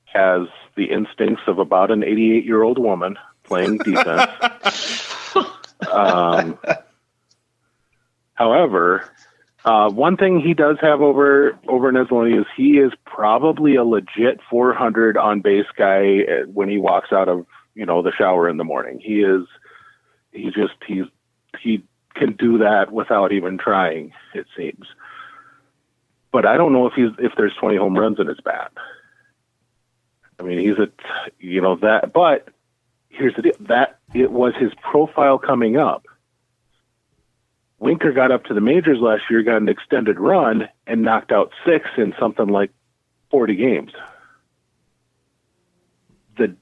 has 0.06 0.48
the 0.76 0.86
instincts 0.86 1.42
of 1.48 1.58
about 1.58 1.90
an 1.90 2.04
88 2.04 2.46
year 2.46 2.62
old 2.62 2.78
woman 2.78 3.18
playing 3.44 3.78
defense. 3.80 4.32
um, 5.92 6.58
however, 8.34 9.10
uh, 9.66 9.90
one 9.90 10.18
thing 10.18 10.40
he 10.40 10.54
does 10.54 10.78
have 10.82 11.02
over 11.02 11.58
over 11.68 11.92
Neslony 11.92 12.40
is 12.40 12.46
he 12.56 12.80
is 12.80 12.92
probably 13.06 13.76
a 13.76 13.84
legit 13.84 14.40
400 14.50 15.18
on 15.18 15.42
base 15.42 15.66
guy 15.78 16.20
when 16.48 16.70
he 16.70 16.78
walks 16.78 17.14
out 17.14 17.30
of 17.30 17.46
you 17.74 17.86
know 17.86 18.02
the 18.02 18.12
shower 18.12 18.50
in 18.50 18.58
the 18.58 18.64
morning. 18.64 19.00
He 19.00 19.22
is 19.22 19.46
he 20.32 20.46
just 20.52 20.74
he's 20.86 21.06
he 21.60 21.84
can 22.14 22.34
do 22.34 22.58
that 22.60 22.92
without 22.92 23.32
even 23.32 23.58
trying. 23.58 24.12
It 24.34 24.48
seems, 24.56 24.86
but 26.32 26.46
I 26.46 26.58
don't 26.58 26.74
know 26.74 26.88
if 26.88 26.94
he's 26.94 27.12
if 27.20 27.32
there's 27.38 27.56
20 27.56 27.78
home 27.78 27.98
runs 27.98 28.20
in 28.20 28.28
his 28.28 28.42
bat. 28.44 28.72
I 30.40 30.44
mean, 30.44 30.60
he's 30.60 30.78
a 30.78 30.90
you 31.40 31.62
know 31.62 31.78
that, 31.78 32.12
but 32.12 32.50
here's 33.14 33.36
the 33.36 33.44
deal 33.44 33.54
that 33.62 34.00
it 34.14 34.32
was 34.32 34.54
his 34.60 34.72
profile 34.82 35.38
coming 35.38 35.78
up. 35.78 36.06
Winker 37.80 38.14
got 38.14 38.32
up 38.32 38.46
to 38.46 38.54
the 38.54 38.62
majors 38.62 39.00
last 39.00 39.24
year, 39.30 39.44
got 39.44 39.58
an 39.58 39.70
extended 39.70 40.20
run, 40.20 40.70
and 40.88 41.02
knocked 41.02 41.32
out 41.32 41.52
six 41.66 41.90
in 41.98 42.14
something 42.20 42.48
like 42.48 42.72
40 43.30 43.56
games. 43.56 43.92
The 46.38 46.56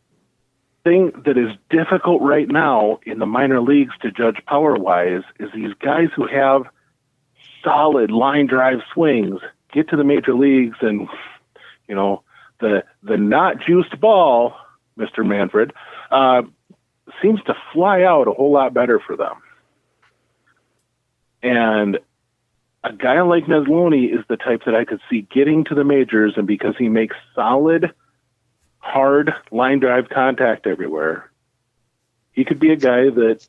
thing 0.84 1.12
that 1.26 1.38
is 1.38 1.52
difficult 1.70 2.22
right 2.22 2.48
now 2.48 3.00
in 3.06 3.20
the 3.20 3.26
minor 3.26 3.62
leagues 3.62 3.94
to 4.02 4.12
judge 4.12 4.38
power 4.48 4.76
wise 4.76 5.22
is 5.40 5.50
these 5.54 5.74
guys 5.80 6.08
who 6.16 6.26
have 6.28 6.64
solid 7.64 8.10
line 8.10 8.48
drive 8.48 8.80
swings 8.92 9.40
get 9.72 9.90
to 9.90 9.96
the 9.96 10.04
major 10.04 10.34
leagues 10.34 10.78
and, 10.82 11.08
you 11.88 11.94
know, 11.94 12.24
the, 12.60 12.84
the 13.04 13.18
not 13.18 13.58
juiced 13.64 14.00
ball, 14.00 14.56
Mr. 14.98 15.26
Manfred, 15.26 15.72
uh, 16.12 16.44
seems 17.22 17.42
to 17.44 17.56
fly 17.74 18.04
out 18.04 18.28
a 18.28 18.32
whole 18.32 18.52
lot 18.52 18.74
better 18.74 19.00
for 19.00 19.16
them. 19.16 19.36
And 21.44 22.00
a 22.84 22.94
guy 22.94 23.22
like 23.22 23.46
Neslony 23.46 24.14
is 24.14 24.26
the 24.28 24.38
type 24.38 24.64
that 24.66 24.76
I 24.76 24.86
could 24.86 25.02
see 25.10 25.22
getting 25.22 25.64
to 25.66 25.76
the 25.76 25.84
majors, 25.84 26.34
and 26.36 26.48
because 26.48 26.76
he 26.78 26.90
makes 26.90 27.16
solid, 27.36 27.92
hard 28.80 29.34
line 29.52 29.80
drive 29.80 30.10
contact 30.10 30.68
everywhere, 30.68 31.32
he 32.32 32.46
could 32.46 32.60
be 32.60 32.72
a 32.72 32.76
guy 32.76 33.10
that 33.10 33.46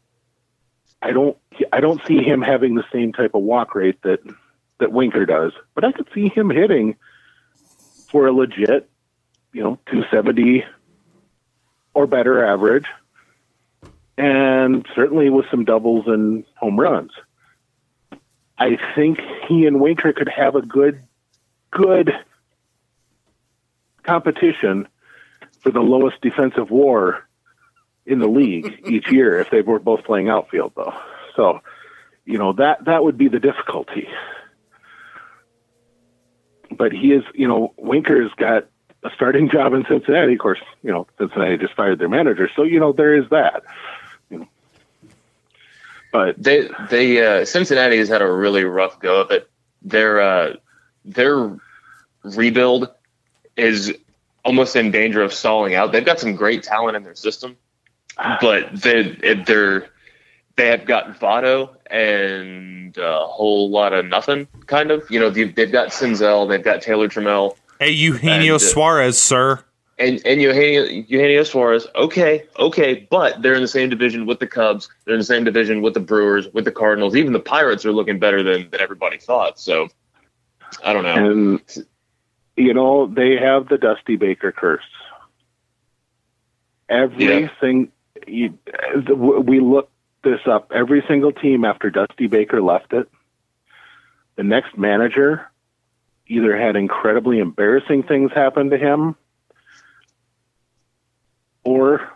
I 1.00 1.12
don't 1.12 1.36
I 1.72 1.80
don't 1.80 2.00
see 2.06 2.22
him 2.22 2.42
having 2.42 2.74
the 2.74 2.84
same 2.92 3.12
type 3.12 3.34
of 3.34 3.42
walk 3.42 3.74
rate 3.74 4.00
that 4.02 4.20
that 4.78 4.92
Winker 4.92 5.26
does, 5.26 5.52
but 5.74 5.84
I 5.84 5.92
could 5.92 6.08
see 6.14 6.28
him 6.28 6.50
hitting 6.50 6.96
for 8.10 8.26
a 8.26 8.32
legit, 8.32 8.90
you 9.52 9.62
know, 9.62 9.78
270 9.86 10.64
or 11.94 12.06
better 12.06 12.44
average, 12.44 12.86
and 14.16 14.86
certainly 14.94 15.30
with 15.30 15.46
some 15.50 15.64
doubles 15.64 16.06
and 16.06 16.44
home 16.56 16.78
runs. 16.78 17.12
I 18.58 18.78
think 18.94 19.18
he 19.48 19.66
and 19.66 19.80
Winker 19.80 20.12
could 20.12 20.28
have 20.28 20.54
a 20.54 20.62
good, 20.62 21.02
good 21.70 22.12
competition 24.02 24.86
for 25.60 25.70
the 25.70 25.80
lowest 25.80 26.20
defensive 26.20 26.70
WAR 26.70 27.26
in 28.06 28.18
the 28.18 28.28
league 28.28 28.80
each 28.86 29.10
year 29.10 29.40
if 29.40 29.50
they 29.50 29.62
were 29.62 29.78
both 29.78 30.04
playing 30.04 30.28
outfield, 30.28 30.72
though. 30.76 30.94
So, 31.36 31.60
you 32.24 32.38
know 32.38 32.52
that 32.52 32.84
that 32.84 33.02
would 33.02 33.18
be 33.18 33.28
the 33.28 33.40
difficulty. 33.40 34.08
But 36.70 36.92
he 36.92 37.12
is, 37.12 37.24
you 37.34 37.48
know, 37.48 37.74
Winker's 37.76 38.30
got 38.36 38.66
a 39.04 39.10
starting 39.14 39.48
job 39.50 39.74
in 39.74 39.84
Cincinnati. 39.88 40.34
Of 40.34 40.38
course, 40.38 40.60
you 40.82 40.90
know, 40.90 41.06
Cincinnati 41.18 41.58
just 41.58 41.74
fired 41.74 41.98
their 41.98 42.08
manager, 42.08 42.48
so 42.54 42.62
you 42.62 42.80
know 42.80 42.92
there 42.92 43.14
is 43.14 43.28
that. 43.30 43.62
You 44.30 44.40
know. 44.40 44.48
But 46.12 46.42
they 46.42 46.68
they 46.90 47.24
uh, 47.24 47.44
Cincinnati 47.44 47.98
has 47.98 48.08
had 48.08 48.22
a 48.22 48.30
really 48.30 48.64
rough 48.64 49.00
go 49.00 49.20
of 49.20 49.30
it. 49.30 49.50
Their 49.82 50.20
uh, 50.20 50.56
their 51.04 51.58
rebuild 52.22 52.88
is 53.56 53.92
almost 54.44 54.76
in 54.76 54.90
danger 54.90 55.22
of 55.22 55.32
stalling 55.32 55.74
out. 55.74 55.92
They've 55.92 56.04
got 56.04 56.20
some 56.20 56.34
great 56.34 56.62
talent 56.62 56.96
in 56.96 57.02
their 57.02 57.14
system, 57.14 57.56
but 58.40 58.70
they 58.72 59.14
they're 59.46 59.88
they 60.56 60.68
have 60.68 60.84
got 60.84 61.18
Votto 61.18 61.74
and 61.90 62.96
a 62.96 63.26
whole 63.26 63.70
lot 63.70 63.92
of 63.92 64.06
nothing. 64.06 64.46
Kind 64.66 64.90
of, 64.90 65.10
you 65.10 65.18
know, 65.18 65.30
they've, 65.30 65.54
they've 65.54 65.72
got 65.72 65.88
Senzel, 65.88 66.48
they've 66.48 66.62
got 66.62 66.82
Taylor 66.82 67.08
Trammell, 67.08 67.56
Hey, 67.82 67.90
Eugenio 67.90 68.54
And, 68.54 68.62
uh, 68.62 68.64
Suarez, 68.64 69.18
sir. 69.18 69.58
and 69.98 70.20
and 70.24 70.40
Eugenio, 70.40 70.84
Eugenio 70.84 71.42
Suarez. 71.42 71.84
Okay, 71.96 72.44
okay, 72.56 73.08
but 73.10 73.42
they're 73.42 73.54
in 73.54 73.62
the 73.62 73.66
same 73.66 73.90
division 73.90 74.24
with 74.24 74.38
the 74.38 74.46
Cubs. 74.46 74.88
They're 75.04 75.14
in 75.14 75.20
the 75.20 75.24
same 75.24 75.42
division 75.42 75.82
with 75.82 75.94
the 75.94 76.00
Brewers, 76.00 76.46
with 76.52 76.64
the 76.64 76.70
Cardinals. 76.70 77.16
Even 77.16 77.32
the 77.32 77.40
Pirates 77.40 77.84
are 77.84 77.90
looking 77.90 78.20
better 78.20 78.44
than 78.44 78.70
than 78.70 78.80
everybody 78.80 79.18
thought. 79.18 79.58
So 79.58 79.88
I 80.84 80.92
don't 80.92 81.02
know. 81.02 81.30
and 81.30 81.86
you 82.56 82.72
know 82.72 83.06
they 83.08 83.36
have 83.36 83.68
the 83.68 83.78
Dusty 83.78 84.14
Baker 84.14 84.52
curse. 84.52 84.84
Everything 86.88 87.90
you, 88.28 88.56
we 89.16 89.58
looked 89.58 89.92
this 90.22 90.40
up. 90.46 90.70
Every 90.72 91.02
single 91.08 91.32
team 91.32 91.64
after 91.64 91.90
Dusty 91.90 92.28
Baker 92.28 92.62
left 92.62 92.92
it, 92.92 93.08
the 94.36 94.44
next 94.44 94.78
manager 94.78 95.50
either 96.26 96.56
had 96.56 96.76
incredibly 96.76 97.38
embarrassing 97.38 98.04
things 98.04 98.32
happen 98.32 98.70
to 98.70 98.78
him, 98.78 99.16
or 101.64 102.10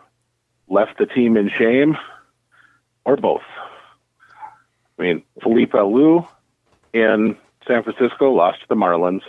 left 0.69 0.99
the 0.99 1.07
team 1.07 1.37
in 1.37 1.49
shame, 1.49 1.97
or 3.05 3.17
both. 3.17 3.43
I 4.99 5.03
mean, 5.03 5.23
Felipe 5.43 5.73
Alou 5.73 6.27
in 6.93 7.37
San 7.67 7.83
Francisco 7.83 8.33
lost 8.33 8.61
to 8.63 8.69
the 8.69 8.75
Marlins 8.75 9.23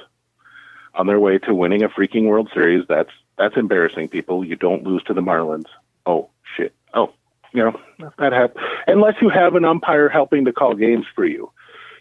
on 0.93 1.07
their 1.07 1.19
way 1.19 1.37
to 1.39 1.53
winning 1.53 1.83
a 1.83 1.89
freaking 1.89 2.25
World 2.25 2.49
Series. 2.53 2.85
That's 2.87 3.11
that's 3.37 3.57
embarrassing, 3.57 4.07
people. 4.09 4.43
You 4.43 4.55
don't 4.55 4.83
lose 4.83 5.03
to 5.03 5.13
the 5.13 5.21
Marlins. 5.21 5.67
Oh 6.05 6.29
shit. 6.55 6.73
Oh, 6.93 7.13
you 7.53 7.63
know 7.63 8.11
that 8.17 8.33
happens. 8.33 8.65
Unless 8.87 9.15
you 9.21 9.29
have 9.29 9.55
an 9.55 9.65
umpire 9.65 10.09
helping 10.09 10.45
to 10.45 10.53
call 10.53 10.73
games 10.73 11.05
for 11.13 11.25
you, 11.25 11.51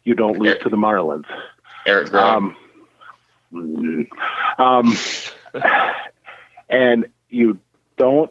you 0.04 0.14
don't 0.14 0.38
lose 0.38 0.58
to 0.62 0.68
the 0.68 0.76
Marlins. 0.76 1.26
Eric. 1.86 2.14
Um, 2.14 2.56
um, 4.58 4.96
and 6.68 7.06
you 7.28 7.58
don't. 7.96 8.30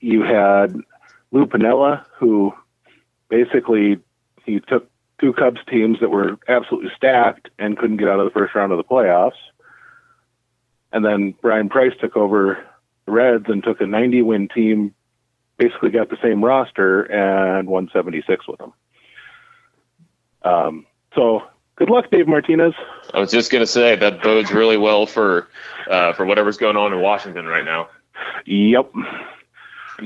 You 0.00 0.22
had 0.22 0.76
Lou 1.30 1.46
Piniella, 1.46 2.04
who 2.18 2.52
basically 3.28 3.98
he 4.44 4.60
took 4.60 4.90
two 5.20 5.32
Cubs 5.32 5.60
teams 5.68 6.00
that 6.00 6.10
were 6.10 6.38
absolutely 6.48 6.90
stacked 6.96 7.48
and 7.58 7.78
couldn't 7.78 7.98
get 7.98 8.08
out 8.08 8.18
of 8.18 8.26
the 8.26 8.38
first 8.38 8.54
round 8.54 8.72
of 8.72 8.78
the 8.78 8.84
playoffs. 8.84 9.38
And 10.92 11.04
then 11.04 11.34
Bryan 11.40 11.68
Price 11.68 11.92
took 12.00 12.16
over 12.16 12.58
the 13.06 13.12
Reds 13.12 13.46
and 13.48 13.62
took 13.62 13.80
a 13.80 13.86
90 13.86 14.22
win 14.22 14.48
team, 14.48 14.94
basically 15.56 15.90
got 15.90 16.10
the 16.10 16.18
same 16.22 16.44
roster 16.44 17.02
and 17.02 17.68
won 17.68 17.88
76 17.92 18.46
with 18.48 18.58
them. 18.58 18.72
Um, 20.42 20.86
so 21.14 21.42
good 21.76 21.90
luck, 21.90 22.10
Dave 22.10 22.28
Martinez. 22.28 22.74
I 23.12 23.18
was 23.20 23.30
just 23.30 23.50
gonna 23.50 23.66
say 23.66 23.96
that 23.96 24.22
bodes 24.22 24.50
really 24.52 24.76
well 24.76 25.06
for 25.06 25.48
uh, 25.88 26.12
for 26.12 26.24
whatever's 26.24 26.56
going 26.56 26.76
on 26.76 26.92
in 26.92 27.00
Washington 27.00 27.46
right 27.46 27.64
now. 27.64 27.88
Yep. 28.46 28.92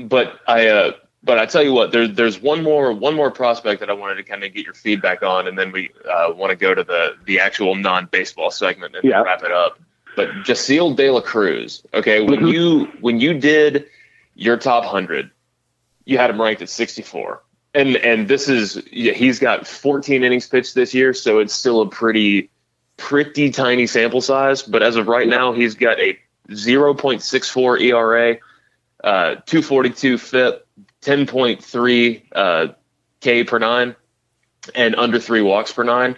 But 0.05 0.39
I 0.47 0.67
uh, 0.67 0.91
but 1.23 1.39
I 1.39 1.45
tell 1.45 1.63
you 1.63 1.73
what, 1.73 1.91
there's 1.91 2.13
there's 2.15 2.41
one 2.41 2.63
more 2.63 2.91
one 2.93 3.15
more 3.15 3.31
prospect 3.31 3.79
that 3.79 3.89
I 3.89 3.93
wanted 3.93 4.15
to 4.15 4.23
kind 4.23 4.43
of 4.43 4.53
get 4.53 4.63
your 4.65 4.73
feedback 4.73 5.23
on, 5.23 5.47
and 5.47 5.57
then 5.57 5.71
we 5.71 5.91
uh, 6.09 6.31
want 6.33 6.51
to 6.51 6.55
go 6.55 6.73
to 6.73 6.83
the 6.83 7.15
the 7.25 7.39
actual 7.39 7.75
non 7.75 8.07
baseball 8.11 8.51
segment 8.51 8.95
and 8.95 9.03
Yeah. 9.03 9.21
wrap 9.21 9.43
it 9.43 9.51
up. 9.51 9.79
but 10.15 10.29
Jasseel 10.43 10.95
De 10.95 11.11
La 11.11 11.21
Cruz. 11.21 11.83
Okay, 11.93 12.21
when 12.21 12.39
Mhm. 12.39 12.51
you 12.51 12.91
when 13.01 13.19
you 13.19 13.33
did 13.35 13.85
your 14.35 14.57
top 14.57 14.83
hundred, 14.83 15.29
you 16.05 16.17
had 16.17 16.29
him 16.31 16.41
ranked 16.41 16.61
at 16.63 16.69
64, 16.69 17.41
and 17.73 17.95
and 17.97 18.27
this 18.27 18.49
is 18.49 18.81
he's 18.91 19.39
got 19.39 19.67
14 19.67 20.23
innings 20.23 20.47
pitched 20.47 20.75
this 20.75 20.93
year, 20.93 21.13
so 21.13 21.39
it's 21.39 21.53
still 21.53 21.81
a 21.81 21.89
pretty 21.89 22.49
pretty 22.97 23.51
tiny 23.51 23.87
sample 23.87 24.21
size. 24.21 24.63
But 24.63 24.83
as 24.83 24.95
of 24.95 25.07
right 25.07 25.27
now, 25.27 25.53
he's 25.53 25.75
got 25.75 25.99
a 25.99 26.17
0.64 26.49 27.81
ERA, 27.81 28.37
uh, 29.03 29.35
242 29.45 30.17
FIP, 30.17 30.67
10.3 31.01 32.23
uh, 32.33 32.67
K 33.19 33.43
per 33.43 33.59
nine, 33.59 33.95
and 34.75 34.95
under 34.95 35.19
three 35.19 35.41
walks 35.41 35.71
per 35.71 35.83
nine. 35.83 36.15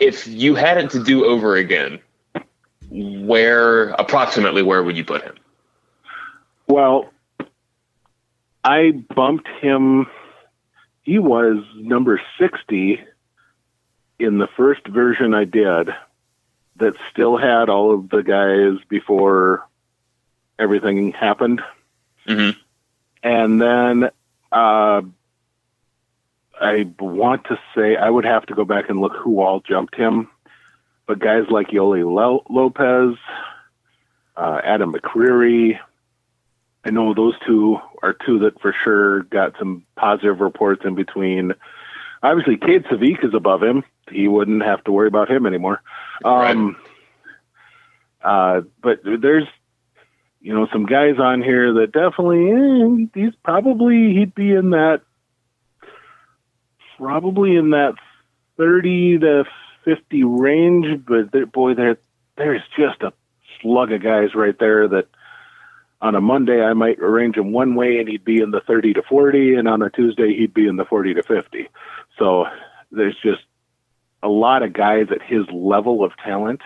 If 0.00 0.26
you 0.26 0.54
had 0.54 0.78
it 0.78 0.90
to 0.90 1.02
do 1.02 1.24
over 1.24 1.56
again, 1.56 1.98
where 2.90 3.90
approximately 3.90 4.62
where 4.62 4.82
would 4.82 4.96
you 4.96 5.04
put 5.04 5.22
him? 5.22 5.34
Well, 6.68 7.10
I 8.68 8.90
bumped 8.90 9.48
him. 9.62 10.06
He 11.02 11.18
was 11.18 11.64
number 11.74 12.20
60 12.38 13.00
in 14.18 14.36
the 14.36 14.46
first 14.58 14.86
version 14.86 15.32
I 15.32 15.44
did 15.44 15.88
that 16.76 16.92
still 17.10 17.38
had 17.38 17.70
all 17.70 17.94
of 17.94 18.10
the 18.10 18.22
guys 18.22 18.84
before 18.90 19.66
everything 20.58 21.12
happened. 21.12 21.62
Mhm. 22.26 22.56
And 23.22 23.60
then 23.60 24.10
uh, 24.52 25.00
I 26.60 26.90
want 26.98 27.44
to 27.44 27.58
say 27.74 27.96
I 27.96 28.10
would 28.10 28.26
have 28.26 28.44
to 28.46 28.54
go 28.54 28.66
back 28.66 28.90
and 28.90 29.00
look 29.00 29.14
who 29.16 29.40
all 29.40 29.60
jumped 29.60 29.94
him. 29.94 30.28
But 31.06 31.20
guys 31.20 31.46
like 31.48 31.68
Yoli 31.68 32.04
Lo- 32.04 32.44
Lopez, 32.50 33.16
uh, 34.36 34.60
Adam 34.62 34.92
McCreery, 34.92 35.78
I 36.84 36.90
know 36.90 37.12
those 37.14 37.34
two 37.46 37.78
are 38.02 38.14
two 38.14 38.40
that 38.40 38.60
for 38.60 38.74
sure 38.84 39.22
got 39.24 39.54
some 39.58 39.84
positive 39.96 40.40
reports 40.40 40.82
in 40.84 40.94
between. 40.94 41.52
Obviously, 42.22 42.56
Cade 42.56 42.84
Savik 42.84 43.24
is 43.24 43.34
above 43.34 43.62
him. 43.62 43.84
He 44.10 44.28
wouldn't 44.28 44.62
have 44.62 44.82
to 44.84 44.92
worry 44.92 45.08
about 45.08 45.30
him 45.30 45.46
anymore. 45.46 45.82
Um, 46.24 46.76
uh, 48.22 48.62
but 48.82 49.00
there's, 49.04 49.46
you 50.40 50.54
know, 50.54 50.66
some 50.72 50.86
guys 50.86 51.18
on 51.18 51.42
here 51.42 51.74
that 51.74 51.92
definitely, 51.92 52.50
eh, 52.50 53.06
he's 53.14 53.34
probably, 53.44 54.14
he'd 54.14 54.34
be 54.34 54.52
in 54.52 54.70
that, 54.70 55.02
probably 56.96 57.56
in 57.56 57.70
that 57.70 57.94
30 58.56 59.18
to 59.18 59.44
50 59.84 60.24
range. 60.24 61.04
But 61.06 61.32
there, 61.32 61.46
boy, 61.46 61.74
there, 61.74 61.98
there's 62.36 62.62
just 62.76 63.02
a 63.02 63.12
slug 63.60 63.92
of 63.92 64.02
guys 64.02 64.34
right 64.34 64.58
there 64.58 64.88
that 64.88 65.08
on 66.00 66.14
a 66.14 66.20
Monday 66.20 66.62
I 66.62 66.74
might 66.74 66.98
arrange 67.00 67.36
him 67.36 67.52
one 67.52 67.74
way 67.74 67.98
and 67.98 68.08
he'd 68.08 68.24
be 68.24 68.40
in 68.40 68.50
the 68.50 68.60
30 68.60 68.94
to 68.94 69.02
40, 69.02 69.54
and 69.54 69.68
on 69.68 69.82
a 69.82 69.90
Tuesday 69.90 70.34
he'd 70.34 70.54
be 70.54 70.66
in 70.66 70.76
the 70.76 70.84
40 70.84 71.14
to 71.14 71.22
50. 71.22 71.68
So 72.18 72.46
there's 72.90 73.16
just 73.22 73.42
a 74.22 74.28
lot 74.28 74.62
of 74.62 74.72
guys 74.72 75.06
at 75.10 75.22
his 75.22 75.46
level 75.52 76.04
of 76.04 76.16
talent. 76.16 76.60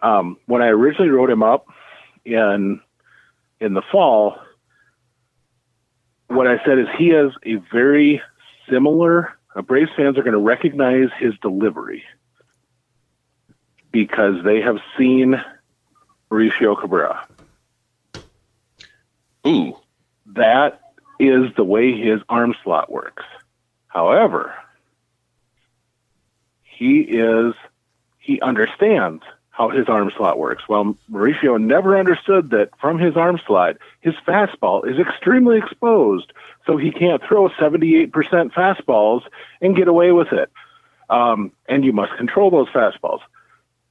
Um, 0.00 0.36
when 0.46 0.62
I 0.62 0.68
originally 0.68 1.10
wrote 1.10 1.30
him 1.30 1.42
up 1.42 1.66
in 2.24 2.80
in 3.60 3.72
the 3.72 3.82
fall, 3.90 4.38
what 6.28 6.46
I 6.46 6.62
said 6.64 6.78
is 6.78 6.86
he 6.98 7.08
has 7.08 7.32
a 7.44 7.56
very 7.72 8.20
similar. 8.68 9.32
Uh, 9.54 9.62
Braves 9.62 9.90
fans 9.96 10.18
are 10.18 10.22
going 10.22 10.32
to 10.32 10.38
recognize 10.38 11.08
his 11.18 11.32
delivery 11.40 12.04
because 13.90 14.44
they 14.44 14.60
have 14.60 14.76
seen 14.98 15.42
Mauricio 16.30 16.78
Cabrera. 16.78 17.26
Ooh, 19.46 19.76
that 20.26 20.80
is 21.18 21.54
the 21.56 21.64
way 21.64 21.98
his 21.98 22.20
arm 22.28 22.54
slot 22.62 22.90
works. 22.90 23.24
However, 23.88 24.54
he 26.62 27.00
is 27.00 27.54
he 28.18 28.40
understands 28.40 29.22
how 29.50 29.70
his 29.70 29.88
arm 29.88 30.10
slot 30.14 30.38
works. 30.38 30.64
Well, 30.68 30.96
Mauricio 31.10 31.58
never 31.58 31.98
understood 31.98 32.50
that 32.50 32.70
from 32.78 32.98
his 32.98 33.16
arm 33.16 33.40
slot, 33.46 33.76
his 34.00 34.14
fastball 34.26 34.86
is 34.86 34.98
extremely 34.98 35.56
exposed, 35.56 36.32
so 36.66 36.76
he 36.76 36.90
can't 36.90 37.22
throw 37.22 37.48
78% 37.48 38.10
fastballs 38.52 39.22
and 39.62 39.74
get 39.74 39.88
away 39.88 40.12
with 40.12 40.32
it. 40.32 40.50
Um, 41.08 41.52
and 41.68 41.84
you 41.84 41.94
must 41.94 42.14
control 42.18 42.50
those 42.50 42.68
fastballs. 42.68 43.20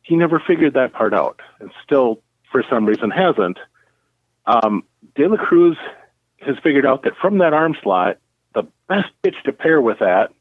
He 0.03 0.15
never 0.15 0.40
figured 0.40 0.73
that 0.76 0.94
part 0.94 1.15
out, 1.15 1.41
and 1.60 1.72
still, 1.84 2.22
for 2.52 2.61
some 2.69 2.86
reason, 2.86 3.10
hasn't. 3.10 3.57
Um, 4.45 4.84
De 5.15 5.27
La 5.27 5.37
Cruz 5.37 5.77
has 6.39 6.55
figured 6.63 6.85
out 6.85 7.03
that 7.03 7.15
from 7.21 7.39
that 7.39 7.53
arm 7.53 7.75
slot, 7.81 8.17
the 8.53 8.63
best 8.87 9.09
pitch 9.23 9.35
to 9.45 9.53
pair 9.53 9.81
with 9.81 9.99
that 9.99 10.31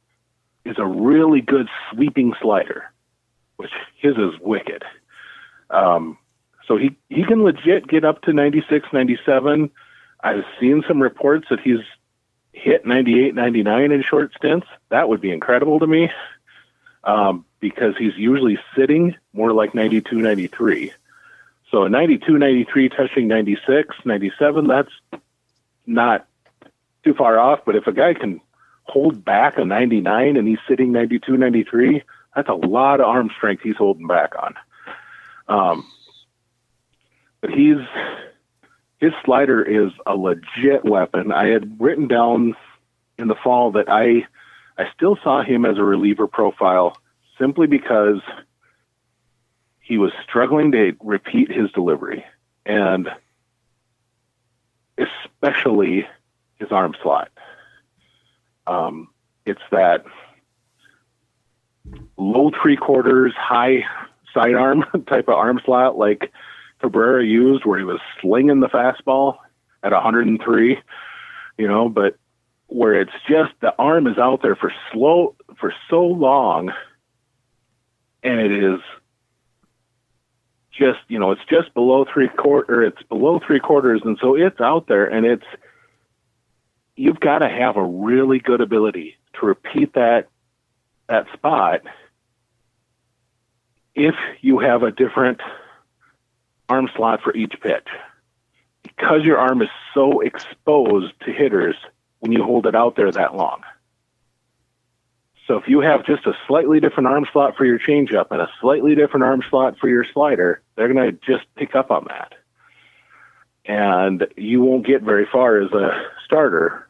is 0.64 0.76
a 0.78 0.86
really 0.86 1.40
good 1.40 1.68
sweeping 1.90 2.34
slider, 2.40 2.84
which 3.56 3.70
his 3.96 4.16
is 4.16 4.38
wicked. 4.40 4.82
Um, 5.70 6.18
so 6.66 6.76
he, 6.76 6.96
he 7.09 7.24
can 7.24 7.42
legit 7.42 7.86
get 7.86 8.05
up 8.05 8.22
to 8.22 8.32
96, 8.32 8.88
97. 8.92 9.70
I've 10.22 10.44
seen 10.59 10.82
some 10.88 11.02
reports 11.02 11.46
that 11.51 11.60
he's 11.60 11.80
hit 12.52 12.86
98, 12.86 13.34
99 13.34 13.92
in 13.92 14.02
short 14.02 14.32
stints. 14.36 14.66
That 14.88 15.09
would 15.09 15.20
be 15.20 15.30
incredible 15.30 15.80
to 15.80 15.86
me 15.86 16.10
um, 17.02 17.44
because 17.60 17.94
he's 17.98 18.16
usually 18.16 18.59
sitting 18.76 19.16
more 19.32 19.52
like 19.52 19.74
92, 19.74 20.16
93. 20.16 20.92
So 21.74 21.88
92, 21.88 22.38
93 22.38 22.88
touching 22.90 23.26
96, 23.26 23.96
97, 24.05 24.68
that's 24.68 24.92
not 25.88 26.24
too 27.02 27.14
far 27.14 27.36
off. 27.36 27.62
But 27.66 27.74
if 27.74 27.88
a 27.88 27.92
guy 27.92 28.14
can 28.14 28.40
hold 28.84 29.24
back 29.24 29.59
a 29.59 29.64
99 29.64 30.36
and 30.36 30.46
he's 30.46 30.60
sitting 30.68 30.92
92, 30.92 31.36
93, 31.36 32.05
that's 32.36 32.48
a 32.48 32.55
lot 32.55 33.01
of 33.01 33.06
arm 33.06 33.28
strength 33.36 33.64
he's 33.64 33.74
holding 33.74 34.06
back 34.06 34.34
on. 34.40 34.55
Um, 35.48 35.90
but 37.40 37.51
he's 37.51 37.78
his 38.98 39.10
slider 39.24 39.60
is 39.60 39.90
a 40.06 40.14
legit 40.14 40.84
weapon. 40.84 41.32
I 41.32 41.48
had 41.48 41.80
written 41.80 42.06
down 42.06 42.55
in 43.18 43.26
the 43.26 43.34
fall 43.42 43.72
that 43.72 43.88
I 43.88 44.28
I 44.78 44.84
still 44.94 45.18
saw 45.24 45.42
him 45.42 45.64
as 45.64 45.76
a 45.78 45.82
reliever 45.82 46.28
profile 46.28 46.96
simply 47.36 47.66
because 47.66 48.20
he 49.85 49.98
was 49.98 50.12
struggling 50.27 50.73
to 50.73 50.97
repeat 51.01 51.52
his 51.52 51.70
delivery 51.73 52.24
and 52.65 53.09
especially 54.97 56.06
his 56.56 56.73
arm 56.73 56.94
slot. 57.02 57.31
Um, 58.66 59.09
it's 59.44 59.61
that 59.70 60.05
low 62.16 62.51
three 62.62 62.77
quarters, 62.77 63.35
high 63.36 63.85
sidearm 64.32 64.85
type 65.06 65.28
of 65.28 65.35
arm 65.35 65.61
slot 65.65 65.98
like 65.98 66.32
Cabrera 66.81 67.24
used, 67.24 67.66
where 67.66 67.78
he 67.78 67.85
was 67.85 68.01
slinging 68.23 68.61
the 68.61 68.69
fastball 68.69 69.36
at 69.82 69.93
103, 69.93 70.78
you 71.59 71.69
know, 71.69 71.90
but 71.90 72.16
where 72.69 72.98
it's 72.98 73.12
just 73.28 73.52
the 73.61 73.74
arm 73.78 74.06
is 74.06 74.16
out 74.16 74.40
there 74.40 74.56
for 74.56 74.73
slow 74.93 75.35
for 75.61 75.74
so 75.90 76.02
long, 76.02 76.73
and 78.23 78.40
it 78.40 78.52
is 78.52 78.81
just 80.76 80.98
you 81.09 81.18
know 81.18 81.30
it's 81.30 81.44
just 81.48 81.72
below 81.74 82.05
three 82.05 82.28
quarter 82.28 82.82
it's 82.82 83.02
below 83.05 83.40
three 83.44 83.60
quarters 83.60 84.01
and 84.05 84.18
so 84.20 84.34
it's 84.34 84.60
out 84.60 84.86
there 84.88 85.06
and 85.06 85.24
it's 85.24 85.46
you've 86.96 87.20
got 87.20 87.38
to 87.38 87.48
have 87.48 87.76
a 87.76 87.84
really 87.84 88.38
good 88.38 88.60
ability 88.60 89.16
to 89.34 89.46
repeat 89.46 89.92
that 89.94 90.28
that 91.09 91.26
spot 91.32 91.82
if 93.94 94.14
you 94.40 94.59
have 94.59 94.82
a 94.82 94.90
different 94.90 95.40
arm 96.68 96.88
slot 96.96 97.20
for 97.22 97.34
each 97.34 97.55
pitch. 97.60 97.86
Because 98.82 99.22
your 99.22 99.38
arm 99.38 99.62
is 99.62 99.68
so 99.92 100.20
exposed 100.20 101.12
to 101.24 101.32
hitters 101.32 101.76
when 102.20 102.32
you 102.32 102.42
hold 102.42 102.66
it 102.66 102.74
out 102.74 102.96
there 102.96 103.10
that 103.10 103.36
long 103.36 103.62
so 105.47 105.57
if 105.57 105.69
you 105.69 105.81
have 105.81 106.07
just 106.07 106.27
a 106.27 106.33
slightly 106.47 106.81
different 106.81 107.07
arm 107.07 107.27
slot 107.33 107.57
for 107.57 107.66
your 107.66 107.79
changeup 107.79 108.27
and 108.31 108.41
a 108.41 108.49
slightly 108.61 108.95
different 108.95 109.25
arm 109.25 109.43
slot 109.51 109.79
for 109.79 109.89
your 109.89 110.05
slider, 110.12 110.62
they're 110.75 110.93
going 110.93 111.11
to 111.11 111.19
just 111.27 111.45
pick 111.55 111.75
up 111.75 111.91
on 111.91 112.07
that. 112.09 112.35
And 113.66 114.27
you 114.37 114.62
won't 114.62 114.87
get 114.87 115.03
very 115.03 115.27
far 115.31 115.61
as 115.61 115.71
a 115.73 115.91
starter 116.25 116.89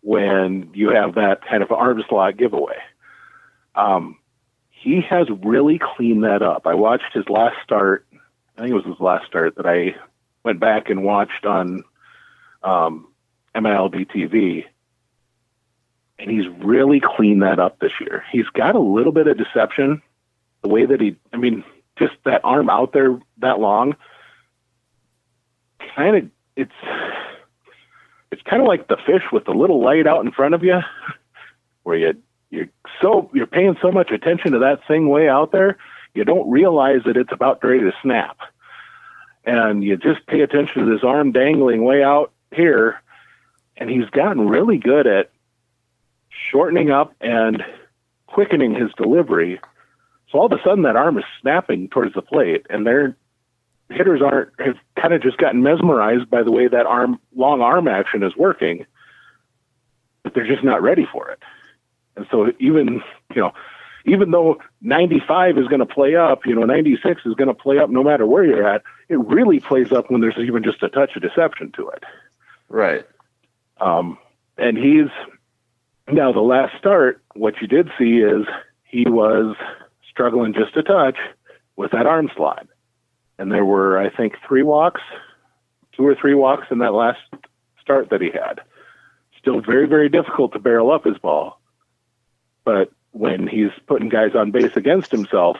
when 0.00 0.70
you 0.74 0.90
have 0.90 1.14
that 1.14 1.46
kind 1.48 1.62
of 1.62 1.70
arm 1.70 2.02
slot 2.08 2.36
giveaway. 2.36 2.78
Um, 3.76 4.18
he 4.70 5.00
has 5.08 5.28
really 5.42 5.78
cleaned 5.78 6.24
that 6.24 6.42
up. 6.42 6.66
I 6.66 6.74
watched 6.74 7.14
his 7.14 7.28
last 7.28 7.56
start. 7.62 8.04
I 8.56 8.62
think 8.62 8.70
it 8.70 8.74
was 8.74 8.84
his 8.84 9.00
last 9.00 9.26
start 9.26 9.54
that 9.56 9.66
I 9.66 9.94
went 10.44 10.58
back 10.58 10.90
and 10.90 11.04
watched 11.04 11.46
on 11.46 11.84
um, 12.64 13.06
MLB 13.54 14.10
TV 14.10 14.64
and 16.18 16.30
he's 16.30 16.48
really 16.62 17.00
cleaned 17.00 17.42
that 17.42 17.58
up 17.58 17.78
this 17.80 17.92
year. 18.00 18.24
He's 18.30 18.46
got 18.46 18.74
a 18.74 18.80
little 18.80 19.12
bit 19.12 19.26
of 19.26 19.36
deception, 19.36 20.02
the 20.62 20.68
way 20.68 20.86
that 20.86 21.00
he, 21.00 21.16
I 21.32 21.36
mean, 21.36 21.64
just 21.98 22.14
that 22.24 22.40
arm 22.44 22.70
out 22.70 22.92
there 22.92 23.18
that 23.38 23.58
long, 23.58 23.96
kind 25.94 26.16
of 26.16 26.30
it's 26.56 26.72
it's 28.30 28.42
kind 28.42 28.62
of 28.62 28.68
like 28.68 28.88
the 28.88 28.96
fish 29.04 29.22
with 29.32 29.44
the 29.44 29.52
little 29.52 29.82
light 29.82 30.06
out 30.06 30.24
in 30.24 30.32
front 30.32 30.54
of 30.54 30.62
you, 30.62 30.80
where 31.82 31.96
you 31.96 32.14
you're 32.50 32.68
so 33.00 33.30
you're 33.34 33.46
paying 33.46 33.76
so 33.82 33.90
much 33.90 34.10
attention 34.10 34.52
to 34.52 34.58
that 34.60 34.86
thing 34.86 35.08
way 35.08 35.28
out 35.28 35.52
there, 35.52 35.78
you 36.14 36.24
don't 36.24 36.50
realize 36.50 37.00
that 37.04 37.16
it's 37.16 37.32
about 37.32 37.62
ready 37.64 37.80
to 37.80 37.92
snap, 38.02 38.38
and 39.44 39.82
you 39.82 39.96
just 39.96 40.26
pay 40.26 40.40
attention 40.40 40.84
to 40.84 40.90
this 40.90 41.04
arm 41.04 41.32
dangling 41.32 41.84
way 41.84 42.02
out 42.02 42.32
here, 42.52 43.00
and 43.76 43.90
he's 43.90 44.08
gotten 44.10 44.48
really 44.48 44.78
good 44.78 45.06
at 45.06 45.30
shortening 46.52 46.90
up 46.90 47.14
and 47.20 47.64
quickening 48.26 48.74
his 48.74 48.90
delivery. 48.96 49.58
So 50.30 50.38
all 50.38 50.46
of 50.46 50.52
a 50.52 50.62
sudden, 50.62 50.82
that 50.82 50.96
arm 50.96 51.18
is 51.18 51.24
snapping 51.40 51.88
towards 51.88 52.14
the 52.14 52.22
plate, 52.22 52.66
and 52.70 52.86
their 52.86 53.16
hitters 53.90 54.22
aren't 54.22 54.50
have 54.58 54.76
kind 54.96 55.12
of 55.12 55.22
just 55.22 55.38
gotten 55.38 55.62
mesmerized 55.62 56.30
by 56.30 56.42
the 56.42 56.52
way 56.52 56.68
that 56.68 56.86
arm 56.86 57.18
long 57.34 57.60
arm 57.60 57.88
action 57.88 58.22
is 58.22 58.36
working, 58.36 58.86
but 60.22 60.34
they're 60.34 60.46
just 60.46 60.64
not 60.64 60.82
ready 60.82 61.06
for 61.10 61.30
it. 61.30 61.40
And 62.16 62.26
so 62.30 62.52
even 62.58 63.02
you 63.34 63.42
know, 63.42 63.52
even 64.04 64.30
though 64.30 64.58
95 64.80 65.58
is 65.58 65.68
going 65.68 65.80
to 65.80 65.86
play 65.86 66.16
up, 66.16 66.46
you 66.46 66.54
know, 66.54 66.64
96 66.64 67.22
is 67.24 67.34
going 67.34 67.48
to 67.48 67.54
play 67.54 67.78
up 67.78 67.90
no 67.90 68.02
matter 68.02 68.26
where 68.26 68.44
you're 68.44 68.66
at. 68.66 68.82
It 69.08 69.18
really 69.18 69.60
plays 69.60 69.92
up 69.92 70.10
when 70.10 70.20
there's 70.20 70.38
even 70.38 70.62
just 70.62 70.82
a 70.82 70.88
touch 70.88 71.14
of 71.16 71.22
deception 71.22 71.72
to 71.72 71.88
it. 71.90 72.04
Right. 72.68 73.06
Um, 73.80 74.16
and 74.56 74.76
he's 74.78 75.08
now 76.12 76.32
the 76.32 76.40
last 76.40 76.76
start. 76.78 77.22
What 77.34 77.60
you 77.60 77.66
did 77.66 77.90
see 77.98 78.18
is 78.18 78.46
he 78.84 79.04
was 79.06 79.56
struggling 80.08 80.52
just 80.54 80.76
a 80.76 80.82
touch 80.82 81.16
with 81.76 81.92
that 81.92 82.06
arm 82.06 82.30
slide, 82.36 82.68
and 83.38 83.50
there 83.50 83.64
were 83.64 83.98
I 83.98 84.10
think 84.10 84.34
three 84.46 84.62
walks, 84.62 85.00
two 85.96 86.06
or 86.06 86.14
three 86.14 86.34
walks 86.34 86.68
in 86.70 86.78
that 86.78 86.94
last 86.94 87.20
start 87.80 88.10
that 88.10 88.20
he 88.20 88.30
had. 88.30 88.60
Still 89.38 89.60
very 89.60 89.86
very 89.86 90.08
difficult 90.08 90.52
to 90.52 90.58
barrel 90.58 90.92
up 90.92 91.04
his 91.04 91.18
ball, 91.18 91.60
but 92.64 92.92
when 93.12 93.46
he's 93.46 93.70
putting 93.86 94.08
guys 94.08 94.34
on 94.34 94.50
base 94.50 94.76
against 94.76 95.10
himself, 95.10 95.56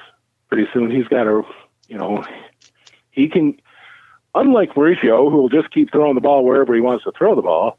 pretty 0.49 0.67
soon 0.73 0.91
he's 0.91 1.09
got 1.09 1.25
to, 1.25 1.43
you 1.89 1.99
know, 1.99 2.25
he 3.11 3.29
can. 3.29 3.59
Unlike 4.35 4.71
Mauricio, 4.71 5.31
who 5.31 5.43
will 5.43 5.51
just 5.51 5.71
keep 5.71 5.93
throwing 5.93 6.15
the 6.15 6.23
ball 6.23 6.43
wherever 6.43 6.75
he 6.75 6.81
wants 6.81 7.05
to 7.05 7.13
throw 7.13 7.35
the 7.35 7.43
ball, 7.43 7.77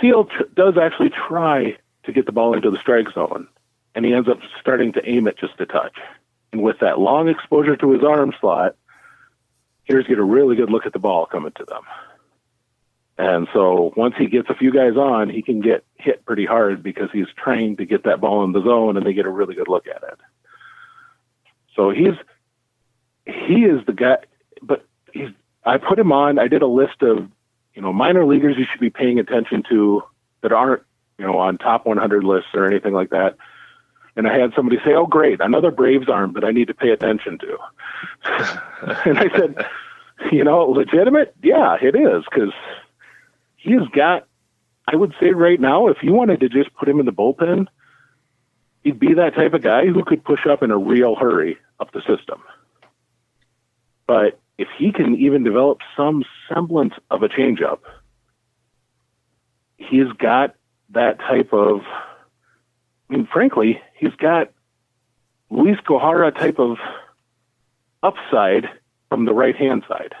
Seal 0.00 0.24
tr- 0.24 0.44
does 0.54 0.76
actually 0.76 1.10
try 1.10 1.76
to 2.04 2.12
get 2.12 2.26
the 2.26 2.32
ball 2.32 2.54
into 2.54 2.70
the 2.70 2.78
strike 2.78 3.10
zone, 3.12 3.48
and 3.94 4.04
he 4.04 4.12
ends 4.12 4.28
up 4.28 4.38
starting 4.60 4.92
to 4.92 5.08
aim 5.08 5.26
it 5.26 5.38
just 5.38 5.60
a 5.60 5.66
touch. 5.66 5.96
And 6.52 6.62
with 6.62 6.78
that 6.80 6.98
long 6.98 7.28
exposure 7.28 7.76
to 7.76 7.90
his 7.90 8.02
arm 8.02 8.32
slot, 8.40 8.76
hitters 9.84 10.06
get 10.06 10.18
a 10.18 10.24
really 10.24 10.56
good 10.56 10.70
look 10.70 10.86
at 10.86 10.92
the 10.92 10.98
ball 10.98 11.26
coming 11.26 11.52
to 11.56 11.64
them. 11.64 11.82
And 13.16 13.46
so 13.52 13.92
once 13.96 14.14
he 14.18 14.26
gets 14.26 14.50
a 14.50 14.54
few 14.54 14.72
guys 14.72 14.96
on, 14.96 15.28
he 15.28 15.42
can 15.42 15.60
get 15.60 15.84
hit 15.96 16.24
pretty 16.24 16.46
hard 16.46 16.82
because 16.82 17.10
he's 17.12 17.28
trying 17.36 17.76
to 17.76 17.84
get 17.84 18.04
that 18.04 18.20
ball 18.20 18.42
in 18.44 18.52
the 18.52 18.62
zone 18.62 18.96
and 18.96 19.06
they 19.06 19.12
get 19.12 19.26
a 19.26 19.30
really 19.30 19.54
good 19.54 19.68
look 19.68 19.86
at 19.86 20.02
it. 20.02 20.18
So 21.76 21.90
he's 21.90 22.14
he 23.26 23.64
is 23.64 23.84
the 23.86 23.92
guy 23.92 24.18
but 24.62 24.84
he's 25.12 25.30
I 25.64 25.78
put 25.78 25.98
him 25.98 26.12
on 26.12 26.38
I 26.38 26.48
did 26.48 26.62
a 26.62 26.66
list 26.66 27.02
of, 27.02 27.28
you 27.74 27.82
know, 27.82 27.92
minor 27.92 28.24
leaguers 28.24 28.56
you 28.56 28.64
should 28.70 28.80
be 28.80 28.90
paying 28.90 29.18
attention 29.18 29.62
to 29.68 30.02
that 30.42 30.52
aren't, 30.52 30.82
you 31.18 31.26
know, 31.26 31.38
on 31.38 31.58
top 31.58 31.86
100 31.86 32.24
lists 32.24 32.50
or 32.54 32.66
anything 32.66 32.92
like 32.92 33.10
that. 33.10 33.36
And 34.16 34.28
I 34.28 34.38
had 34.38 34.52
somebody 34.54 34.78
say, 34.84 34.94
"Oh, 34.94 35.06
great, 35.06 35.40
another 35.40 35.72
Braves 35.72 36.08
arm 36.08 36.34
that 36.34 36.44
I 36.44 36.52
need 36.52 36.68
to 36.68 36.74
pay 36.74 36.90
attention 36.90 37.38
to." 37.38 37.58
and 39.04 39.18
I 39.18 39.28
said, 39.36 39.66
"You 40.30 40.44
know, 40.44 40.66
legitimate? 40.66 41.34
Yeah, 41.42 41.76
it 41.82 41.96
is 41.96 42.22
because 42.30 42.52
he's 43.56 43.86
got, 43.92 44.28
I 44.86 44.94
would 44.94 45.14
say 45.18 45.30
right 45.30 45.58
now, 45.58 45.88
if 45.88 45.96
you 46.02 46.12
wanted 46.12 46.40
to 46.40 46.48
just 46.48 46.72
put 46.74 46.88
him 46.88 47.00
in 47.00 47.06
the 47.06 47.12
bullpen, 47.12 47.66
he'd 48.84 49.00
be 49.00 49.14
that 49.14 49.34
type 49.34 49.54
of 49.54 49.62
guy 49.62 49.86
who 49.86 50.04
could 50.04 50.22
push 50.22 50.46
up 50.46 50.62
in 50.62 50.70
a 50.70 50.78
real 50.78 51.16
hurry 51.16 51.58
up 51.80 51.90
the 51.90 52.00
system. 52.00 52.40
But 54.06 54.38
if 54.58 54.68
he 54.78 54.92
can 54.92 55.16
even 55.16 55.44
develop 55.44 55.78
some 55.96 56.24
semblance 56.48 56.94
of 57.10 57.22
a 57.22 57.28
changeup, 57.28 57.80
he's 59.76 60.12
got 60.18 60.54
that 60.90 61.18
type 61.18 61.52
of, 61.52 61.80
I 63.10 63.16
mean, 63.16 63.28
frankly, 63.32 63.80
he's 63.94 64.14
got 64.14 64.50
Luiz 65.50 65.76
Gohara 65.86 66.34
type 66.34 66.58
of 66.58 66.78
upside 68.02 68.68
from 69.08 69.24
the 69.24 69.32
right 69.34 69.56
hand 69.56 69.84
side. 69.88 70.14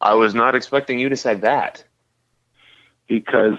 I 0.00 0.14
was 0.14 0.34
not 0.34 0.54
expecting 0.54 0.98
you 0.98 1.08
to 1.08 1.16
say 1.16 1.34
that. 1.34 1.84
because 3.08 3.58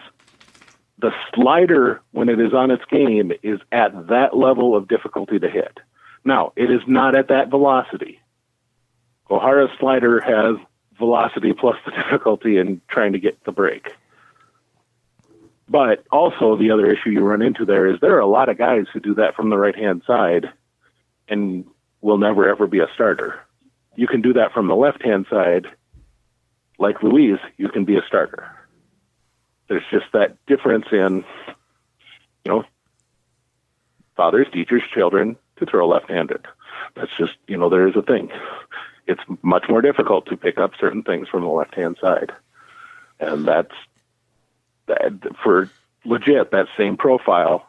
the 1.00 1.12
slider, 1.34 2.02
when 2.12 2.30
it 2.30 2.40
is 2.40 2.54
on 2.54 2.72
its 2.72 2.84
game, 2.86 3.32
is 3.44 3.60
at 3.72 4.08
that 4.08 4.36
level 4.36 4.76
of 4.76 4.88
difficulty 4.88 5.40
to 5.40 5.50
hit. 5.50 5.80
Now, 6.28 6.54
it 6.56 6.70
is 6.70 6.82
not 6.86 7.16
at 7.16 7.30
that 7.30 7.50
velocity. 7.50 8.20
Gohara's 9.30 9.72
slider 9.80 10.20
has 10.20 10.58
velocity 10.98 11.54
plus 11.54 11.78
the 11.86 11.92
difficulty 11.92 12.58
in 12.58 12.82
trying 12.90 13.14
to 13.14 13.20
get 13.20 13.44
the 13.46 13.52
break. 13.52 13.92
But 15.70 16.06
also, 16.12 16.56
the 16.56 16.72
other 16.72 16.86
issue 16.92 17.10
you 17.10 17.22
run 17.22 17.42
into 17.42 17.66
there 17.66 17.88
is 17.88 18.00
there 18.00 18.16
are 18.16 18.20
a 18.20 18.28
lot 18.28 18.50
of 18.50 18.58
guys 18.58 18.86
who 18.94 19.00
do 19.00 19.16
that 19.16 19.36
from 19.36 19.50
the 19.50 19.58
right 19.58 19.76
hand 19.76 20.04
side 20.06 20.52
and 21.28 21.66
will 22.02 22.18
never 22.18 22.48
ever 22.48 22.68
be 22.68 22.80
a 22.80 22.88
starter. 22.94 23.40
You 23.96 24.08
can 24.08 24.22
do 24.22 24.34
that 24.34 24.54
from 24.54 24.68
the 24.68 24.76
left 24.76 25.04
hand 25.04 25.26
side, 25.30 25.66
like 26.78 27.04
Luiz, 27.04 27.40
you 27.58 27.70
can 27.70 27.86
be 27.86 27.98
a 27.98 28.02
starter 28.06 28.50
there's 29.68 29.84
just 29.92 30.06
that 30.14 30.38
difference 30.46 30.86
in, 30.92 31.26
you 32.46 32.52
know, 32.52 32.64
fathers, 34.16 34.48
teachers, 34.52 34.84
children 34.94 35.38
to 35.58 35.66
throw 35.66 35.88
left-handed. 35.88 36.46
That's 36.96 37.12
just, 37.18 37.34
you 37.48 37.58
know, 37.58 37.70
there 37.70 37.88
is 37.88 37.96
a 37.96 38.02
thing. 38.02 38.32
It's 39.08 39.22
much 39.42 39.66
more 39.70 39.82
difficult 39.82 40.26
to 40.28 40.38
pick 40.38 40.58
up 40.58 40.74
certain 40.80 41.04
things 41.04 41.28
from 41.30 41.42
the 41.42 41.50
left-hand 41.50 41.98
side, 42.02 42.32
and 43.20 43.46
that's 43.46 43.74
that 44.88 45.14
for 45.44 45.70
legit 46.06 46.52
that 46.52 46.68
same 46.78 46.98
profile 46.98 47.68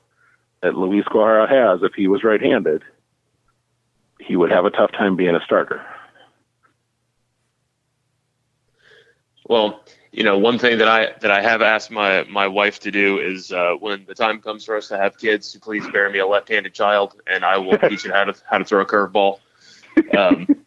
that 0.60 0.74
Luiz 0.74 1.04
Gohara 1.04 1.48
has. 1.48 1.82
If 1.82 1.94
he 1.94 2.08
was 2.08 2.24
right-handed, 2.24 2.82
he 4.20 4.36
would 4.36 4.50
have 4.50 4.64
a 4.64 4.70
tough 4.70 4.92
time 4.92 5.16
being 5.16 5.34
a 5.36 5.40
starter. 5.44 5.84
Well, 9.46 9.82
you 10.12 10.24
know, 10.24 10.38
one 10.38 10.58
thing 10.58 10.78
that 10.78 10.88
I 10.88 11.12
that 11.20 11.30
I 11.30 11.40
have 11.42 11.62
asked 11.62 11.90
my 11.90 12.24
my 12.24 12.46
wife 12.46 12.80
to 12.80 12.90
do 12.90 13.18
is 13.18 13.52
uh, 13.52 13.74
when 13.78 14.04
the 14.06 14.14
time 14.14 14.40
comes 14.40 14.64
for 14.64 14.76
us 14.76 14.88
to 14.88 14.96
have 14.96 15.18
kids, 15.18 15.52
to 15.52 15.60
please 15.60 15.86
bear 15.92 16.08
me 16.10 16.18
a 16.18 16.26
left-handed 16.26 16.74
child, 16.74 17.20
and 17.26 17.44
I 17.44 17.58
will 17.58 17.78
teach 17.78 18.04
it 18.06 18.12
how 18.12 18.24
to 18.24 18.34
how 18.50 18.58
to 18.58 18.64
throw 18.64 18.80
a 18.82 18.86
curveball. 18.86 19.38
Um, 20.16 20.46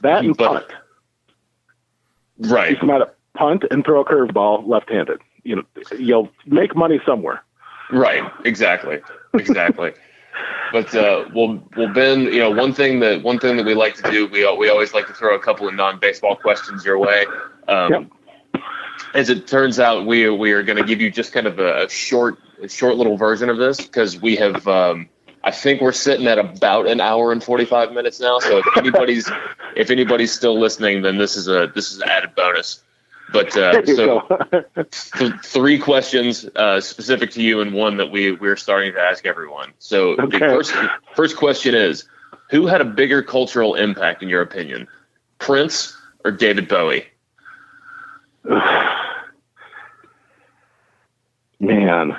That 0.00 0.24
and 0.24 0.34
But- 0.36 0.68
punt. 0.68 2.50
right. 2.50 2.70
Teach 2.70 2.78
him 2.82 2.88
how 2.88 2.98
to 2.98 3.10
punt 3.34 3.64
and 3.70 3.84
throw 3.84 4.00
a 4.00 4.04
curveball 4.04 4.66
left-handed. 4.66 5.20
You 5.42 5.56
know, 5.56 5.62
you'll 5.98 6.30
make 6.46 6.74
money 6.74 7.00
somewhere. 7.04 7.42
Right. 7.90 8.22
Exactly. 8.44 9.00
Exactly. 9.34 9.92
but 10.72 10.94
uh, 10.94 11.26
well, 11.34 11.62
well, 11.76 11.92
Ben, 11.92 12.22
you 12.22 12.38
know, 12.38 12.50
one 12.50 12.72
thing 12.72 13.00
that 13.00 13.22
one 13.22 13.38
thing 13.38 13.56
that 13.58 13.66
we 13.66 13.74
like 13.74 13.94
to 13.96 14.10
do, 14.10 14.26
we 14.28 14.40
we 14.56 14.70
always 14.70 14.94
like 14.94 15.06
to 15.08 15.12
throw 15.12 15.34
a 15.34 15.38
couple 15.38 15.68
of 15.68 15.74
non-baseball 15.74 16.36
questions 16.36 16.84
your 16.84 16.98
way. 16.98 17.26
Um, 17.68 17.92
Yep. 17.92 18.06
As 19.14 19.28
it 19.28 19.46
turns 19.46 19.78
out, 19.78 20.06
we 20.06 20.28
we 20.30 20.52
are 20.52 20.62
going 20.62 20.78
to 20.78 20.84
give 20.84 21.00
you 21.00 21.10
just 21.10 21.32
kind 21.32 21.46
of 21.46 21.58
a, 21.58 21.88
short 21.88 22.38
a 22.62 22.68
short 22.68 22.96
little 22.96 23.16
version 23.16 23.48
of 23.48 23.58
this 23.58 23.78
because 23.78 24.20
we 24.20 24.36
have. 24.36 24.66
Um, 24.66 25.08
I 25.44 25.50
think 25.50 25.80
we're 25.80 25.92
sitting 25.92 26.28
at 26.28 26.38
about 26.38 26.86
an 26.86 27.00
hour 27.00 27.32
and 27.32 27.42
forty 27.42 27.64
five 27.64 27.92
minutes 27.92 28.20
now. 28.20 28.38
So 28.38 28.58
if 28.58 28.76
anybody's 28.76 29.30
if 29.76 29.90
anybody's 29.90 30.32
still 30.32 30.58
listening, 30.58 31.02
then 31.02 31.18
this 31.18 31.36
is 31.36 31.48
a 31.48 31.70
this 31.74 31.92
is 31.92 32.00
an 32.00 32.08
added 32.08 32.34
bonus. 32.34 32.82
But 33.32 33.56
uh, 33.56 33.84
so 33.86 34.20
th- 35.18 35.34
three 35.42 35.78
questions 35.78 36.44
uh, 36.56 36.80
specific 36.80 37.30
to 37.32 37.42
you 37.42 37.60
and 37.60 37.72
one 37.72 37.96
that 37.96 38.10
we 38.10 38.32
we're 38.32 38.56
starting 38.56 38.92
to 38.92 39.00
ask 39.00 39.26
everyone. 39.26 39.72
So 39.78 40.16
the 40.16 40.38
first 40.38 40.74
first 41.16 41.36
question 41.36 41.74
is 41.74 42.04
who 42.50 42.66
had 42.66 42.80
a 42.80 42.84
bigger 42.84 43.22
cultural 43.22 43.74
impact 43.74 44.22
in 44.22 44.28
your 44.28 44.42
opinion? 44.42 44.86
Prince 45.38 45.96
or 46.24 46.30
David 46.30 46.68
Bowie? 46.68 47.06
Man, 51.60 52.16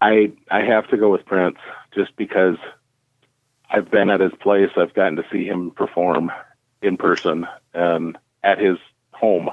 I 0.00 0.32
I 0.50 0.62
have 0.62 0.88
to 0.88 0.96
go 0.96 1.10
with 1.10 1.24
Prince 1.24 1.58
just 1.94 2.16
because 2.16 2.56
I've 3.70 3.90
been 3.90 4.10
at 4.10 4.20
his 4.20 4.32
place. 4.40 4.70
I've 4.76 4.94
gotten 4.94 5.16
to 5.16 5.24
see 5.30 5.44
him 5.44 5.70
perform 5.70 6.32
in 6.82 6.96
person 6.96 7.46
and 7.72 8.18
at 8.42 8.58
his 8.58 8.78
home. 9.12 9.50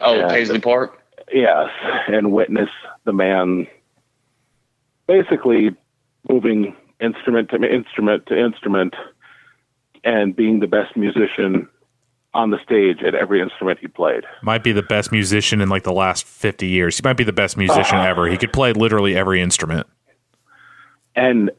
Oh, 0.00 0.14
Yeah. 0.14 0.28
Paisley 0.28 0.60
Park. 0.60 1.02
Yes, 1.32 1.70
and 2.06 2.30
witness 2.30 2.70
the 3.04 3.12
man 3.12 3.66
basically 5.08 5.74
moving 6.28 6.76
instrument 7.00 7.50
to 7.50 7.56
instrument 7.56 8.26
to 8.26 8.38
instrument 8.38 8.94
and 10.04 10.36
being 10.36 10.60
the 10.60 10.68
best 10.68 10.96
musician 10.96 11.68
on 12.36 12.50
the 12.50 12.62
stage 12.62 13.02
at 13.02 13.14
every 13.14 13.40
instrument 13.40 13.78
he 13.80 13.88
played. 13.88 14.24
Might 14.42 14.62
be 14.62 14.72
the 14.72 14.82
best 14.82 15.10
musician 15.10 15.60
in 15.60 15.68
like 15.68 15.84
the 15.84 15.92
last 15.92 16.24
50 16.26 16.66
years. 16.66 16.98
He 16.98 17.02
might 17.02 17.16
be 17.16 17.24
the 17.24 17.32
best 17.32 17.56
musician 17.56 17.96
uh-huh. 17.96 18.08
ever. 18.08 18.28
He 18.28 18.36
could 18.36 18.52
play 18.52 18.72
literally 18.72 19.16
every 19.16 19.40
instrument. 19.40 19.86
And 21.14 21.50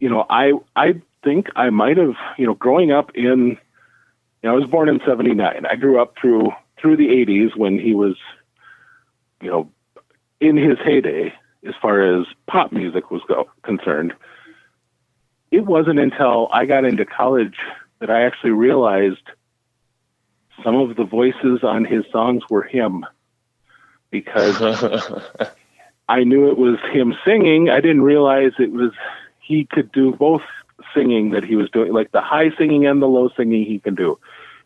you 0.00 0.08
know, 0.08 0.26
I 0.28 0.52
I 0.74 1.00
think 1.22 1.48
I 1.54 1.70
might 1.70 1.98
have, 1.98 2.14
you 2.36 2.46
know, 2.46 2.54
growing 2.54 2.90
up 2.90 3.12
in 3.14 3.58
you 4.42 4.48
know, 4.48 4.52
I 4.52 4.56
was 4.56 4.68
born 4.68 4.88
in 4.88 5.00
79. 5.06 5.66
I 5.66 5.76
grew 5.76 6.00
up 6.02 6.14
through 6.20 6.50
through 6.80 6.96
the 6.96 7.08
80s 7.08 7.56
when 7.56 7.78
he 7.78 7.94
was 7.94 8.16
you 9.40 9.50
know, 9.50 9.70
in 10.40 10.56
his 10.56 10.78
heyday 10.84 11.32
as 11.66 11.74
far 11.80 12.00
as 12.00 12.26
pop 12.46 12.72
music 12.72 13.10
was 13.10 13.22
go, 13.28 13.48
concerned. 13.62 14.12
It 15.50 15.66
wasn't 15.66 15.98
until 15.98 16.48
I 16.52 16.64
got 16.64 16.84
into 16.84 17.04
college 17.04 17.56
that 18.00 18.10
I 18.10 18.22
actually 18.22 18.52
realized 18.52 19.22
some 20.62 20.76
of 20.76 20.96
the 20.96 21.04
voices 21.04 21.60
on 21.62 21.84
his 21.84 22.04
songs 22.12 22.42
were 22.50 22.62
him 22.62 23.04
because 24.10 24.60
I 26.08 26.24
knew 26.24 26.50
it 26.50 26.58
was 26.58 26.78
him 26.92 27.14
singing. 27.24 27.70
I 27.70 27.80
didn't 27.80 28.02
realize 28.02 28.52
it 28.58 28.72
was 28.72 28.92
he 29.40 29.64
could 29.64 29.92
do 29.92 30.12
both 30.12 30.42
singing 30.94 31.30
that 31.30 31.44
he 31.44 31.56
was 31.56 31.70
doing, 31.70 31.92
like 31.92 32.12
the 32.12 32.20
high 32.20 32.50
singing 32.56 32.86
and 32.86 33.00
the 33.00 33.06
low 33.06 33.28
singing 33.36 33.64
he 33.64 33.78
can 33.78 33.94
do. 33.94 34.18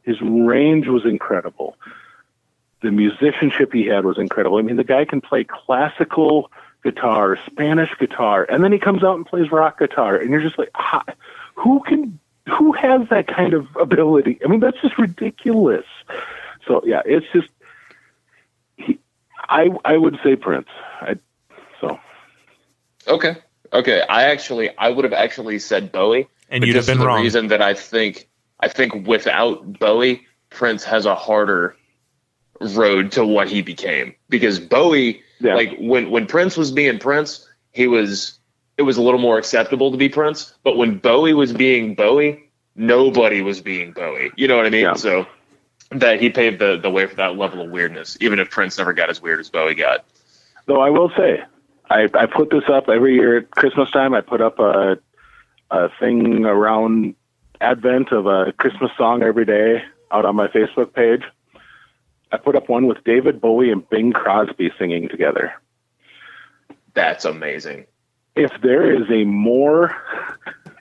His 0.03 0.21
range 0.21 0.87
was 0.87 1.05
incredible. 1.05 1.77
The 2.83 2.91
musicianship 2.91 3.73
he 3.73 3.87
had 3.87 4.05
was 4.05 4.19
incredible. 4.19 4.59
I 4.59 4.62
mean, 4.62 4.77
the 4.77 4.85
guy 4.85 5.05
can 5.05 5.21
play 5.21 5.45
classical 5.45 6.51
guitar, 6.83 7.39
Spanish 7.47 7.91
guitar, 7.99 8.47
and 8.51 8.62
then 8.62 8.73
he 8.73 8.79
comes 8.79 9.03
out 9.03 9.16
and 9.16 9.25
plays 9.25 9.51
rock 9.51 9.79
guitar, 9.79 10.16
and 10.16 10.31
you're 10.31 10.43
just 10.43 10.59
like, 10.59 10.71
who 11.55 11.81
can, 11.87 12.19
who 12.49 12.73
has 12.73 13.09
that 13.11 13.27
kind 13.27 13.55
of 13.55 13.66
ability? 13.77 14.39
I 14.45 14.49
mean, 14.49 14.61
that's 14.61 14.81
just 14.83 14.99
ridiculous. 14.99 15.85
So 16.66 16.83
yeah, 16.85 17.03
it's 17.05 17.27
just, 17.33 17.49
he, 18.77 18.99
I 19.49 19.71
I 19.85 19.97
would 19.97 20.19
say 20.23 20.37
Prince. 20.37 20.69
I, 21.01 21.16
so 21.81 21.99
Okay. 23.09 23.37
Okay. 23.73 24.03
I 24.09 24.25
actually, 24.25 24.77
I 24.79 24.89
would 24.91 25.05
have 25.05 25.12
actually 25.12 25.59
said 25.59 25.91
Bowie, 25.93 26.29
And 26.49 26.65
you'd 26.65 26.77
have 26.77 26.87
been 26.87 26.97
for 26.97 27.03
the 27.03 27.07
wrong. 27.09 27.23
reason 27.23 27.49
that 27.49 27.61
I 27.62 27.75
think, 27.75 28.29
I 28.61 28.69
think 28.69 29.07
without 29.07 29.79
Bowie, 29.79 30.27
Prince 30.51 30.85
has 30.85 31.05
a 31.07 31.15
harder 31.15 31.77
road 32.61 33.11
to 33.12 33.27
what 33.27 33.49
he 33.49 33.62
became 33.62 34.15
because 34.29 34.59
Bowie, 34.61 35.23
Yeah. 35.41 35.55
like 35.57 35.77
when 35.79 36.11
when 36.11 36.27
Prince 36.27 36.57
was 36.57 36.71
being 36.71 36.99
Prince, 36.99 37.47
he 37.73 37.87
was 37.89 38.39
it 38.77 38.83
was 38.83 38.97
a 38.97 39.03
little 39.03 39.21
more 39.21 39.39
acceptable 39.39 39.91
to 39.91 39.97
be 39.97 40.09
Prince, 40.09 40.55
but 40.63 40.77
when 40.77 40.99
Bowie 40.99 41.35
was 41.35 41.53
being 41.53 41.95
Bowie, 41.95 42.51
nobody 42.75 43.41
was 43.41 43.61
being 43.61 43.93
Bowie. 43.93 44.33
You 44.37 44.49
know 44.49 44.57
what 44.57 44.67
I 44.67 44.71
mean? 44.71 44.83
Yeah. 44.83 44.95
So 44.95 45.27
that 45.91 46.21
he 46.21 46.31
paved 46.31 46.59
the, 46.59 46.77
the 46.77 46.91
way 46.91 47.07
for 47.07 47.15
that 47.17 47.37
level 47.37 47.61
of 47.61 47.71
weirdness, 47.71 48.17
even 48.21 48.39
if 48.39 48.51
Prince 48.51 48.79
never 48.79 48.93
got 48.93 49.11
as 49.11 49.23
weird 49.23 49.41
as 49.41 49.49
Bowie 49.49 49.75
got. 49.75 50.05
Though 50.67 50.81
I 50.81 50.91
will 50.91 51.11
say, 51.17 51.43
I, 51.91 52.09
I 52.15 52.27
put 52.27 52.51
this 52.51 52.65
up 52.69 52.89
every 52.89 53.15
year 53.15 53.39
at 53.39 53.51
Christmas 53.51 53.91
time. 53.91 54.15
I 54.15 54.21
put 54.21 54.41
up 54.41 54.59
a, 54.59 54.99
a 55.71 55.89
thing 56.01 56.45
around 56.45 57.15
Advent 57.61 58.13
of 58.13 58.27
a 58.27 58.53
Christmas 58.53 58.91
song 58.97 59.23
every 59.23 59.45
day 59.45 59.85
out 60.11 60.25
on 60.25 60.37
my 60.37 60.49
Facebook 60.49 60.93
page. 60.95 61.23
I 62.33 62.39
put 62.39 62.57
up 62.57 62.69
one 62.69 62.87
with 62.87 63.05
David 63.05 63.41
Bowie 63.41 63.71
and 63.71 63.89
Bing 63.89 64.13
Crosby 64.13 64.73
singing 64.79 65.09
together. 65.09 65.53
That's 66.95 67.25
amazing. 67.25 67.87
If 68.36 68.51
there 68.62 68.90
is 68.90 69.09
a 69.11 69.24
more, 69.24 69.94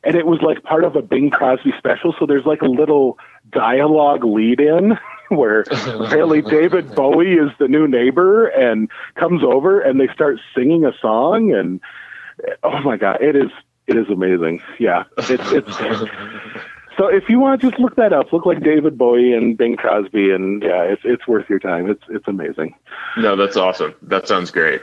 and 0.03 0.15
it 0.15 0.25
was 0.25 0.41
like 0.41 0.63
part 0.63 0.84
of 0.84 0.95
a 0.95 1.01
Bing 1.01 1.30
Crosby 1.30 1.73
special, 1.77 2.15
so 2.19 2.25
there's 2.25 2.45
like 2.45 2.61
a 2.61 2.67
little 2.67 3.17
dialogue 3.51 4.23
lead 4.23 4.59
in 4.59 4.97
where 5.30 5.61
apparently 5.71 6.41
David 6.41 6.95
Bowie 6.95 7.34
is 7.34 7.51
the 7.59 7.67
new 7.67 7.88
neighbor 7.88 8.47
and 8.47 8.89
comes 9.15 9.43
over 9.43 9.80
and 9.80 9.99
they 9.99 10.07
start 10.13 10.39
singing 10.55 10.85
a 10.85 10.91
song 10.99 11.53
and 11.53 11.80
oh 12.63 12.81
my 12.81 12.97
god, 12.97 13.21
it 13.21 13.35
is 13.35 13.51
it 13.88 13.97
is 13.97 14.07
amazing. 14.09 14.61
Yeah, 14.80 15.03
it's 15.17 15.51
it's. 15.51 15.77
So 16.95 17.07
if 17.07 17.27
you 17.27 17.39
want, 17.39 17.59
to 17.59 17.69
just 17.71 17.81
look 17.81 17.95
that 17.95 18.13
up. 18.13 18.31
Look 18.31 18.45
like 18.45 18.61
David 18.61 18.99
Bowie 18.99 19.34
and 19.34 19.57
Bing 19.57 19.75
Crosby, 19.75 20.30
and 20.30 20.61
yeah, 20.61 20.84
it's 20.84 21.01
it's 21.03 21.27
worth 21.27 21.49
your 21.49 21.57
time. 21.57 21.89
It's 21.89 22.03
it's 22.09 22.27
amazing. 22.27 22.75
No, 23.17 23.35
that's 23.35 23.57
awesome. 23.57 23.95
That 24.03 24.27
sounds 24.27 24.51
great. 24.51 24.80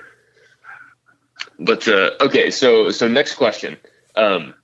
But 1.59 1.87
uh, 1.89 2.11
okay, 2.21 2.51
so 2.51 2.91
so 2.91 3.09
next 3.09 3.35
question. 3.35 3.77
Um, 4.17 4.55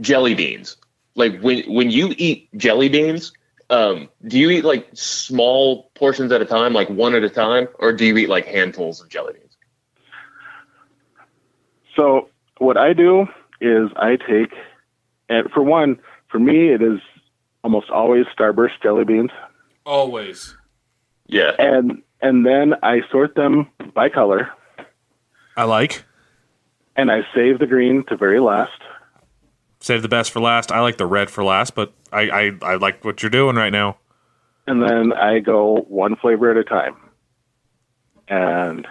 jelly 0.00 0.34
beans. 0.34 0.76
Like 1.14 1.40
when 1.40 1.62
when 1.72 1.90
you 1.90 2.14
eat 2.16 2.48
jelly 2.56 2.88
beans, 2.88 3.32
um, 3.70 4.08
do 4.26 4.38
you 4.38 4.50
eat 4.50 4.64
like 4.64 4.88
small 4.94 5.90
portions 5.94 6.30
at 6.32 6.40
a 6.40 6.44
time, 6.44 6.72
like 6.72 6.88
one 6.88 7.14
at 7.14 7.24
a 7.24 7.30
time, 7.30 7.68
or 7.78 7.92
do 7.92 8.04
you 8.04 8.16
eat 8.16 8.28
like 8.28 8.46
handfuls 8.46 9.00
of 9.00 9.08
jelly 9.08 9.34
beans? 9.34 9.56
So 11.96 12.28
what 12.58 12.76
I 12.76 12.92
do 12.92 13.26
is 13.60 13.90
I 13.96 14.16
take, 14.16 14.52
and 15.28 15.50
for 15.50 15.62
one, 15.62 15.98
for 16.28 16.38
me 16.38 16.68
it 16.68 16.82
is 16.82 17.00
almost 17.64 17.90
always 17.90 18.26
Starburst 18.26 18.80
jelly 18.82 19.04
beans, 19.04 19.30
Always. 19.84 20.56
Yeah. 21.26 21.52
and 21.58 22.02
and 22.20 22.46
then 22.46 22.74
I 22.82 23.00
sort 23.10 23.34
them 23.34 23.68
by 23.94 24.08
color, 24.08 24.48
I 25.58 25.64
like. 25.64 26.04
and 26.94 27.10
I 27.10 27.22
save 27.34 27.58
the 27.58 27.66
green 27.66 28.04
to 28.04 28.16
very 28.16 28.38
last. 28.38 28.80
Save 29.80 30.02
the 30.02 30.08
best 30.08 30.30
for 30.30 30.40
last. 30.40 30.70
I 30.70 30.80
like 30.80 30.98
the 30.98 31.06
red 31.06 31.30
for 31.30 31.42
last, 31.42 31.74
but 31.74 31.92
I, 32.12 32.30
I, 32.30 32.52
I 32.62 32.74
like 32.76 33.04
what 33.04 33.22
you're 33.22 33.30
doing 33.30 33.56
right 33.56 33.72
now. 33.72 33.98
and 34.68 34.82
then 34.82 35.12
I 35.12 35.40
go 35.40 35.84
one 35.88 36.14
flavor 36.16 36.50
at 36.50 36.56
a 36.56 36.64
time. 36.64 36.96
And 38.28 38.86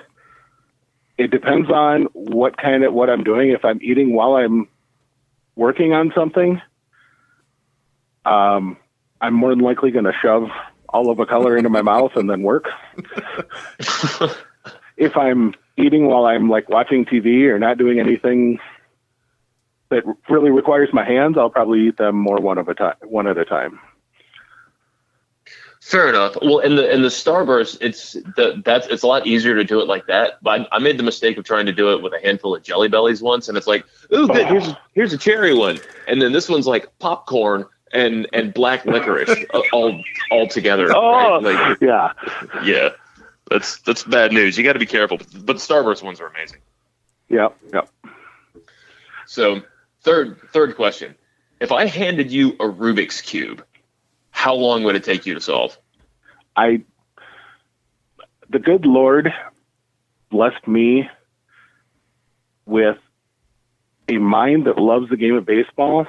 it 1.18 1.32
depends 1.32 1.70
on 1.70 2.04
what 2.14 2.58
kind 2.58 2.84
of 2.84 2.94
what 2.94 3.10
I'm 3.10 3.24
doing. 3.24 3.52
If 3.52 3.64
I'm 3.64 3.80
eating 3.82 4.14
while 4.14 4.36
I'm 4.36 4.68
working 5.56 5.94
on 5.94 6.12
something, 6.16 6.62
um, 8.26 8.76
I'm 9.22 9.34
more 9.34 9.52
than 9.52 9.60
likely 9.60 9.92
going 9.92 10.06
to 10.06 10.14
shove 10.22 10.50
all 10.90 11.10
of 11.10 11.20
a 11.20 11.26
color 11.26 11.56
into 11.56 11.70
my 11.70 11.82
mouth 11.82 12.16
and 12.16 12.30
then 12.30 12.42
work. 12.42 12.66
if 14.98 15.16
I'm 15.16 15.54
eating 15.78 16.08
while 16.08 16.26
I'm 16.26 16.50
like 16.50 16.70
watching 16.70 17.06
TV 17.06 17.44
or 17.44 17.60
not 17.60 17.78
doing 17.78 18.00
anything 18.00 18.60
that 19.90 20.04
really 20.30 20.52
requires 20.52 20.90
my 20.92 21.06
hands, 21.06 21.38
I'll 21.38 21.50
probably 21.50 21.88
eat 21.88 21.98
them 21.98 22.16
more 22.16 22.38
one 22.38 22.58
of 22.58 22.68
a 22.68 22.74
time, 22.74 22.96
one 23.04 23.28
at 23.28 23.38
a 23.38 23.46
time. 23.46 23.80
Fair 25.82 26.10
enough. 26.10 26.36
Well, 26.42 26.60
in 26.60 26.76
the 26.76 26.94
in 26.94 27.02
the 27.02 27.08
Starburst, 27.08 27.78
it's 27.80 28.14
the 28.14 28.62
that's 28.66 28.88
it's 28.88 29.04
a 29.04 29.08
lot 29.08 29.26
easier 29.26 29.56
to 29.56 29.64
do 29.64 29.80
it 29.80 29.88
like 29.88 30.06
that. 30.08 30.34
But 30.42 30.62
I, 30.62 30.76
I 30.76 30.80
made 30.80 31.00
the 31.00 31.04
mistake 31.04 31.38
of 31.38 31.46
trying 31.46 31.66
to 31.68 31.72
do 31.72 31.94
it 31.94 32.02
with 32.02 32.14
a 32.14 32.20
handful 32.20 32.54
of 32.54 32.64
Jelly 32.64 32.90
Bellies 32.90 33.22
once, 33.22 33.48
and 33.48 33.58
it's 33.58 33.68
like, 33.68 33.86
ooh, 34.14 34.24
oh, 34.24 34.28
good, 34.28 34.48
here's 34.48 34.70
here's 34.96 35.14
a 35.14 35.18
cherry 35.18 35.54
one, 35.54 35.80
and 36.08 36.22
then 36.22 36.34
this 36.34 36.50
one's 36.50 36.68
like 36.68 36.92
popcorn 37.00 37.66
and 37.94 38.28
and 38.34 38.54
black 38.54 38.86
licorice 38.86 39.34
all 39.72 40.04
all 40.30 40.48
together. 40.48 40.92
Oh, 40.94 41.42
right? 41.42 41.54
Like, 41.54 41.80
yeah. 41.80 42.12
yeah, 42.66 42.90
that's 43.50 43.80
that's 43.80 44.04
bad 44.04 44.32
news. 44.32 44.58
You 44.58 44.64
got 44.64 44.74
to 44.74 44.80
be 44.80 44.86
careful. 44.86 45.18
But 45.18 45.46
the 45.46 45.54
Starburst 45.54 46.04
ones 46.04 46.20
are 46.20 46.28
amazing. 46.28 46.60
Yep. 47.30 47.58
Yep. 47.74 47.90
So 49.26 49.62
third 50.02 50.40
third 50.52 50.76
question: 50.76 51.16
If 51.60 51.72
I 51.72 51.86
handed 51.86 52.32
you 52.32 52.50
a 52.54 52.66
Rubik's 52.66 53.22
cube, 53.22 53.64
how 54.32 54.54
long 54.54 54.84
would 54.84 54.96
it 54.96 55.04
take 55.04 55.26
you 55.26 55.34
to 55.34 55.42
solve? 55.42 55.78
I, 56.56 56.84
the 58.50 58.60
good 58.60 58.86
Lord 58.86 59.34
blessed 60.30 60.68
me 60.68 61.10
with 62.66 62.98
a 64.10 64.18
mind 64.18 64.66
that 64.66 64.78
loves 64.78 65.10
the 65.10 65.18
game 65.18 65.36
of 65.36 65.46
baseball, 65.46 66.08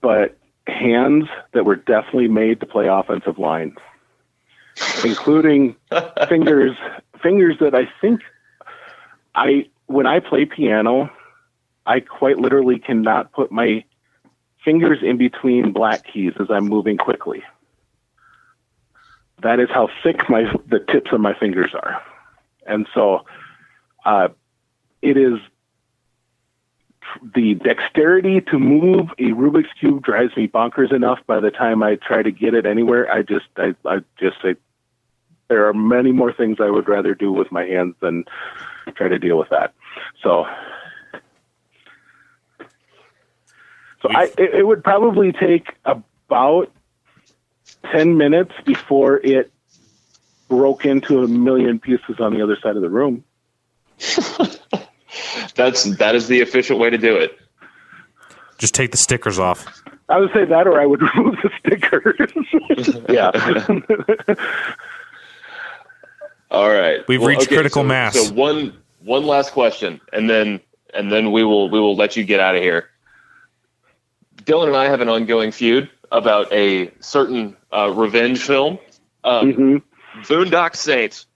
but 0.00 0.36
hands 0.66 1.24
that 1.52 1.64
were 1.64 1.76
definitely 1.76 2.28
made 2.28 2.60
to 2.60 2.66
play 2.66 2.86
offensive 2.88 3.38
line, 3.38 3.76
including 5.04 5.76
fingers, 6.28 6.76
fingers 7.22 7.56
that 7.60 7.74
I 7.74 7.88
think 8.00 8.20
I, 9.34 9.66
when 9.86 10.06
I 10.06 10.20
play 10.20 10.44
piano, 10.44 11.10
I 11.86 12.00
quite 12.00 12.38
literally 12.38 12.78
cannot 12.78 13.32
put 13.32 13.52
my 13.52 13.84
fingers 14.64 14.98
in 15.02 15.18
between 15.18 15.72
black 15.72 16.04
keys 16.10 16.32
as 16.40 16.46
I'm 16.50 16.64
moving 16.64 16.96
quickly. 16.96 17.42
That 19.42 19.60
is 19.60 19.68
how 19.68 19.88
thick 20.02 20.28
my 20.30 20.44
the 20.68 20.78
tips 20.78 21.12
of 21.12 21.20
my 21.20 21.34
fingers 21.38 21.72
are, 21.74 22.00
and 22.66 22.86
so 22.94 23.26
uh, 24.06 24.28
it 25.02 25.18
is 25.18 25.34
the 27.34 27.54
dexterity 27.54 28.40
to 28.40 28.58
move 28.58 29.10
a 29.18 29.30
Rubik's 29.30 29.72
cube 29.78 30.02
drives 30.02 30.36
me 30.36 30.48
bonkers 30.48 30.92
enough. 30.92 31.18
By 31.26 31.40
the 31.40 31.50
time 31.50 31.82
I 31.82 31.96
try 31.96 32.22
to 32.22 32.30
get 32.30 32.54
it 32.54 32.66
anywhere, 32.66 33.10
I 33.10 33.22
just 33.22 33.46
I, 33.56 33.74
I 33.84 33.98
just 34.18 34.36
say 34.42 34.56
there 35.48 35.68
are 35.68 35.74
many 35.74 36.12
more 36.12 36.32
things 36.32 36.58
I 36.60 36.70
would 36.70 36.88
rather 36.88 37.14
do 37.14 37.32
with 37.32 37.52
my 37.52 37.64
hands 37.64 37.94
than 38.00 38.24
try 38.96 39.08
to 39.08 39.18
deal 39.18 39.38
with 39.38 39.50
that. 39.50 39.74
So, 40.22 40.46
so 44.02 44.08
I 44.10 44.24
it, 44.38 44.54
it 44.54 44.66
would 44.66 44.82
probably 44.82 45.32
take 45.32 45.74
about 45.84 46.72
ten 47.90 48.16
minutes 48.16 48.52
before 48.64 49.18
it 49.18 49.52
broke 50.48 50.84
into 50.84 51.22
a 51.22 51.28
million 51.28 51.78
pieces 51.78 52.20
on 52.20 52.34
the 52.34 52.42
other 52.42 52.56
side 52.62 52.76
of 52.76 52.82
the 52.82 52.90
room. 52.90 53.24
That's 55.54 55.84
that 55.96 56.14
is 56.14 56.28
the 56.28 56.40
efficient 56.40 56.78
way 56.78 56.90
to 56.90 56.98
do 56.98 57.16
it. 57.16 57.38
Just 58.58 58.74
take 58.74 58.90
the 58.90 58.96
stickers 58.96 59.38
off. 59.38 59.82
I 60.08 60.18
would 60.18 60.32
say 60.32 60.44
that, 60.44 60.66
or 60.66 60.80
I 60.80 60.86
would 60.86 61.02
remove 61.14 61.36
the 61.42 61.50
stickers. 61.58 62.20
yeah. 63.08 63.30
All 66.50 66.70
right. 66.70 67.06
We've 67.08 67.22
reached 67.22 67.48
critical 67.48 67.82
so, 67.82 67.86
mass. 67.88 68.14
So 68.14 68.32
one 68.32 68.76
one 69.02 69.24
last 69.24 69.52
question, 69.52 70.00
and 70.12 70.28
then 70.28 70.60
and 70.92 71.10
then 71.10 71.32
we 71.32 71.44
will 71.44 71.68
we 71.70 71.80
will 71.80 71.96
let 71.96 72.16
you 72.16 72.24
get 72.24 72.40
out 72.40 72.54
of 72.54 72.62
here. 72.62 72.90
Dylan 74.36 74.68
and 74.68 74.76
I 74.76 74.86
have 74.86 75.00
an 75.00 75.08
ongoing 75.08 75.52
feud 75.52 75.90
about 76.12 76.52
a 76.52 76.92
certain 77.00 77.56
uh, 77.72 77.90
revenge 77.94 78.42
film. 78.42 78.78
Um, 79.24 79.52
hmm 79.52 79.76
Boondock 80.22 80.76
Saints. 80.76 81.26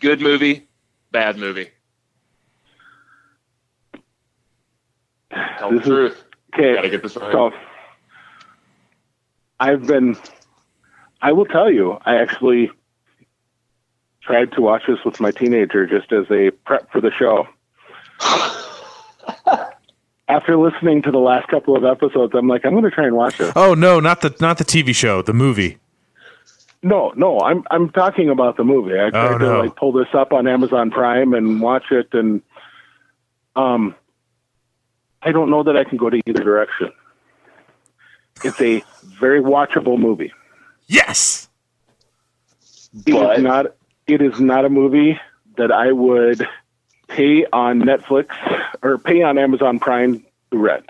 Good 0.00 0.20
movie, 0.20 0.66
bad 1.12 1.38
movie. 1.38 1.70
Tell 5.58 5.70
the 5.70 5.76
This 5.76 5.86
is- 5.86 5.88
truth. 5.92 6.24
Okay. 6.54 6.74
Gotta 6.74 6.88
get 6.90 7.02
this 7.02 7.16
right. 7.16 7.32
So 7.32 7.52
I've 9.60 9.86
been. 9.86 10.16
I 11.22 11.32
will 11.32 11.46
tell 11.46 11.70
you. 11.70 11.98
I 12.04 12.16
actually 12.16 12.70
tried 14.22 14.52
to 14.52 14.60
watch 14.60 14.82
this 14.88 14.98
with 15.04 15.20
my 15.20 15.30
teenager 15.30 15.86
just 15.86 16.12
as 16.12 16.26
a 16.30 16.50
prep 16.64 16.90
for 16.90 17.00
the 17.00 17.10
show. 17.10 17.46
After 20.28 20.56
listening 20.56 21.02
to 21.02 21.12
the 21.12 21.18
last 21.18 21.46
couple 21.48 21.76
of 21.76 21.84
episodes, 21.84 22.32
I'm 22.34 22.48
like, 22.48 22.66
I'm 22.66 22.72
going 22.72 22.82
to 22.82 22.90
try 22.90 23.06
and 23.06 23.14
watch 23.14 23.38
it. 23.40 23.52
Oh 23.54 23.74
no, 23.74 24.00
not 24.00 24.22
the 24.22 24.34
not 24.40 24.58
the 24.58 24.64
TV 24.64 24.92
show, 24.94 25.22
the 25.22 25.32
movie. 25.32 25.78
No, 26.82 27.12
no, 27.16 27.38
I'm 27.40 27.62
I'm 27.70 27.90
talking 27.90 28.28
about 28.28 28.56
the 28.56 28.64
movie. 28.64 28.94
I 28.98 29.10
tried 29.10 29.34
Oh, 29.34 29.38
to 29.38 29.58
like 29.60 29.76
pull 29.76 29.92
this 29.92 30.08
up 30.14 30.32
on 30.32 30.48
Amazon 30.48 30.90
Prime 30.90 31.32
and 31.32 31.60
watch 31.60 31.84
it, 31.92 32.08
and 32.12 32.42
um, 33.54 33.94
I 35.26 35.32
don't 35.32 35.50
know 35.50 35.62
that 35.64 35.76
I 35.76 35.82
can 35.84 35.98
go 35.98 36.08
to 36.08 36.20
either 36.24 36.42
direction. 36.42 36.92
It's 38.44 38.60
a 38.60 38.82
very 39.02 39.40
watchable 39.42 39.98
movie. 39.98 40.32
Yes. 40.86 41.48
It 43.06 43.12
But- 43.12 43.38
is 43.38 43.42
not. 43.42 43.66
It 44.06 44.22
is 44.22 44.38
not 44.40 44.64
a 44.64 44.68
movie 44.68 45.18
that 45.56 45.72
I 45.72 45.90
would 45.90 46.46
pay 47.08 47.44
on 47.52 47.82
Netflix 47.82 48.26
or 48.82 48.98
pay 48.98 49.22
on 49.22 49.36
Amazon 49.36 49.80
Prime 49.80 50.24
to 50.52 50.58
rent. 50.58 50.88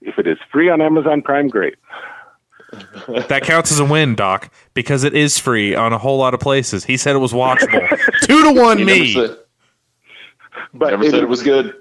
If 0.00 0.18
it 0.18 0.26
is 0.26 0.38
free 0.50 0.68
on 0.68 0.80
Amazon 0.82 1.22
Prime, 1.22 1.46
great. 1.48 1.76
That 3.28 3.42
counts 3.44 3.70
as 3.70 3.78
a 3.78 3.84
win, 3.84 4.16
Doc, 4.16 4.50
because 4.74 5.04
it 5.04 5.14
is 5.14 5.38
free 5.38 5.76
on 5.76 5.92
a 5.92 5.98
whole 5.98 6.18
lot 6.18 6.34
of 6.34 6.40
places. 6.40 6.84
He 6.84 6.96
said 6.96 7.14
it 7.14 7.20
was 7.20 7.32
watchable. 7.32 7.86
Two 8.22 8.42
to 8.52 8.60
one 8.60 8.78
He 8.78 8.84
me. 8.84 9.14
never 9.14 9.28
said, 9.28 9.38
But 10.74 10.90
never 10.90 11.04
it 11.04 11.10
said 11.10 11.18
is- 11.18 11.22
it 11.22 11.28
was 11.28 11.42
good. 11.44 11.74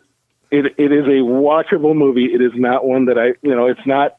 It 0.56 0.76
it 0.78 0.92
is 0.92 1.06
a 1.06 1.22
watchable 1.22 1.96
movie. 1.96 2.34
It 2.34 2.42
is 2.42 2.54
not 2.56 2.86
one 2.86 3.06
that 3.06 3.18
I 3.18 3.34
you 3.42 3.56
know 3.56 3.68
it's 3.68 3.86
not. 3.86 4.18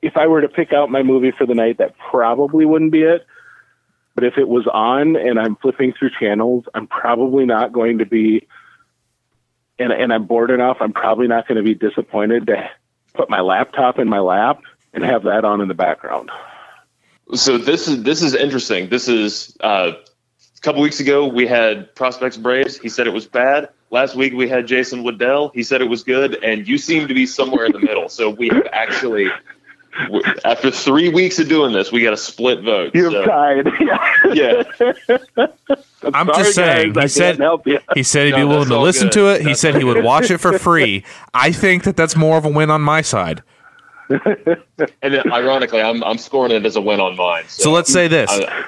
If 0.00 0.16
I 0.16 0.26
were 0.26 0.40
to 0.40 0.48
pick 0.48 0.72
out 0.72 0.90
my 0.90 1.02
movie 1.02 1.32
for 1.36 1.46
the 1.46 1.54
night, 1.54 1.78
that 1.78 1.96
probably 1.98 2.64
wouldn't 2.64 2.92
be 2.92 3.02
it. 3.02 3.26
But 4.14 4.24
if 4.24 4.38
it 4.38 4.48
was 4.48 4.66
on 4.66 5.16
and 5.16 5.38
I'm 5.38 5.56
flipping 5.56 5.92
through 5.92 6.10
channels, 6.18 6.64
I'm 6.74 6.86
probably 6.86 7.46
not 7.46 7.72
going 7.72 7.98
to 7.98 8.06
be. 8.06 8.46
And 9.78 9.92
and 9.92 10.12
I'm 10.12 10.26
bored 10.26 10.50
enough. 10.50 10.78
I'm 10.80 10.92
probably 10.92 11.28
not 11.28 11.46
going 11.46 11.56
to 11.56 11.62
be 11.62 11.74
disappointed 11.74 12.46
to 12.48 12.68
put 13.14 13.30
my 13.30 13.40
laptop 13.40 13.98
in 13.98 14.08
my 14.08 14.18
lap 14.18 14.60
and 14.92 15.04
have 15.04 15.24
that 15.24 15.44
on 15.44 15.60
in 15.60 15.68
the 15.68 15.74
background. 15.74 16.30
So 17.34 17.58
this 17.58 17.86
is 17.86 18.02
this 18.02 18.22
is 18.22 18.34
interesting. 18.34 18.88
This 18.88 19.06
is 19.06 19.56
uh, 19.60 19.92
a 19.92 20.60
couple 20.60 20.82
weeks 20.82 20.98
ago 20.98 21.26
we 21.26 21.46
had 21.46 21.94
Prospects 21.94 22.36
Braves. 22.36 22.78
He 22.78 22.88
said 22.88 23.06
it 23.06 23.12
was 23.12 23.26
bad. 23.26 23.68
Last 23.90 24.14
week 24.16 24.34
we 24.34 24.48
had 24.48 24.66
Jason 24.66 25.02
Waddell. 25.02 25.50
He 25.54 25.62
said 25.62 25.80
it 25.80 25.88
was 25.88 26.02
good, 26.04 26.42
and 26.44 26.66
you 26.68 26.76
seem 26.78 27.08
to 27.08 27.14
be 27.14 27.24
somewhere 27.26 27.64
in 27.64 27.72
the 27.72 27.78
middle. 27.78 28.08
So 28.08 28.28
we 28.30 28.48
have 28.48 28.66
actually, 28.72 29.28
after 30.44 30.70
three 30.70 31.08
weeks 31.08 31.38
of 31.38 31.48
doing 31.48 31.72
this, 31.72 31.90
we 31.90 32.02
got 32.02 32.12
a 32.12 32.16
split 32.18 32.62
vote. 32.62 32.90
You've 32.94 33.12
So, 33.12 33.24
tied. 33.24 33.66
yeah, 34.34 34.62
I'm 36.12 36.26
Sorry, 36.28 36.36
just 36.36 36.54
saying. 36.54 36.92
guys, 36.92 36.96
I 36.96 37.02
he 37.02 37.08
said 37.08 37.38
help 37.38 37.66
you. 37.66 37.78
he 37.94 38.02
said 38.02 38.26
he'd 38.26 38.32
be 38.34 38.40
No, 38.40 38.48
willing 38.48 38.68
to 38.68 38.78
listen 38.78 39.06
good. 39.08 39.12
to 39.14 39.26
it. 39.34 39.40
He 39.40 39.46
That's 39.48 39.60
said 39.60 39.76
he 39.76 39.84
would 39.84 40.04
watch 40.04 40.30
it 40.30 40.38
for 40.38 40.58
free. 40.58 41.04
I 41.34 41.50
think 41.52 41.84
that 41.84 41.96
that's 41.96 42.14
more 42.16 42.36
of 42.36 42.44
a 42.44 42.48
win 42.50 42.70
on 42.70 42.82
my 42.82 43.00
side. 43.02 43.42
and 44.10 44.58
then, 45.02 45.32
ironically, 45.32 45.80
I'm 45.82 46.02
I'm 46.04 46.16
scoring 46.18 46.52
it 46.52 46.64
as 46.64 46.76
a 46.76 46.80
win 46.80 47.00
on 47.00 47.16
mine. 47.16 47.44
So, 47.48 47.64
So 47.64 47.72
let's 47.72 47.92
say 47.92 48.08
this: 48.08 48.30
I, 48.30 48.64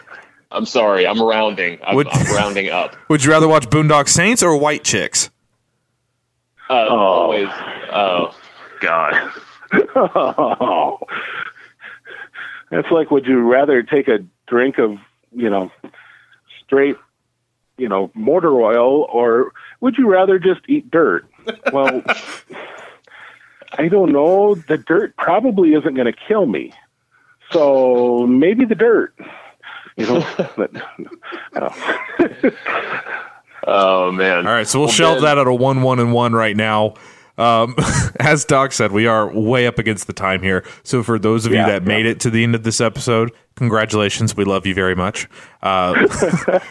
I'm 0.52 0.66
sorry. 0.66 1.06
I'm 1.06 1.20
rounding. 1.22 1.78
I'm, 1.84 1.94
Would- 1.96 2.08
I'm 2.08 2.34
rounding 2.34 2.70
up. 2.70 2.96
Would 3.08 3.24
you 3.24 3.30
rather 3.30 3.48
watch 3.48 3.68
Boondock 3.68 4.08
Saints 4.08 4.42
or 4.42 4.56
White 4.56 4.82
Chicks? 4.84 5.30
Uh, 6.68 6.86
Always. 6.88 7.48
Oh 7.92 8.34
God. 8.80 9.30
Oh. 9.72 10.98
It's 12.72 12.90
like, 12.90 13.10
would 13.10 13.26
you 13.26 13.40
rather 13.40 13.82
take 13.84 14.08
a 14.08 14.18
drink 14.48 14.78
of, 14.78 14.98
you 15.32 15.48
know, 15.50 15.70
straight, 16.64 16.96
you 17.78 17.88
know, 17.88 18.10
motor 18.14 18.52
oil, 18.60 19.02
or 19.12 19.52
would 19.80 19.96
you 19.98 20.08
rather 20.08 20.38
just 20.38 20.60
eat 20.68 20.90
dirt? 20.90 21.24
Well, 21.72 22.02
I 23.72 23.88
don't 23.88 24.12
know. 24.12 24.54
The 24.56 24.76
dirt 24.78 25.16
probably 25.16 25.74
isn't 25.74 25.94
going 25.94 26.12
to 26.12 26.18
kill 26.28 26.46
me, 26.46 26.72
so 27.50 28.26
maybe 28.28 28.64
the 28.64 28.74
dirt. 28.76 29.14
You 30.00 30.06
know, 30.06 30.48
but, 30.56 30.70
I 31.54 31.60
Oh 33.66 34.10
man. 34.10 34.46
All 34.46 34.52
right, 34.52 34.66
so 34.66 34.78
we'll, 34.78 34.86
Well, 34.88 34.94
shelve 34.94 35.16
Ben- 35.16 35.24
that 35.24 35.38
at 35.38 35.46
a 35.46 35.52
one, 35.54 35.82
one, 35.82 35.98
and 36.00 36.12
one 36.12 36.32
right 36.32 36.56
now. 36.56 36.94
Um, 37.40 37.74
as 38.20 38.44
Doc 38.44 38.72
said, 38.72 38.92
we 38.92 39.06
are 39.06 39.32
way 39.32 39.66
up 39.66 39.78
against 39.78 40.06
the 40.06 40.12
time 40.12 40.42
here. 40.42 40.64
So 40.82 41.02
for 41.02 41.18
those 41.18 41.46
of 41.46 41.52
you 41.52 41.58
Yeah, 41.58 41.66
that 41.66 41.84
made 41.84 42.04
it 42.04 42.20
to 42.20 42.30
the 42.30 42.44
end 42.44 42.54
of 42.54 42.62
this 42.64 42.80
episode, 42.80 43.32
congratulations. 43.56 44.36
We 44.36 44.44
love 44.44 44.66
you 44.66 44.74
very 44.74 44.94
much. 44.94 45.26
Uh, 45.62 46.06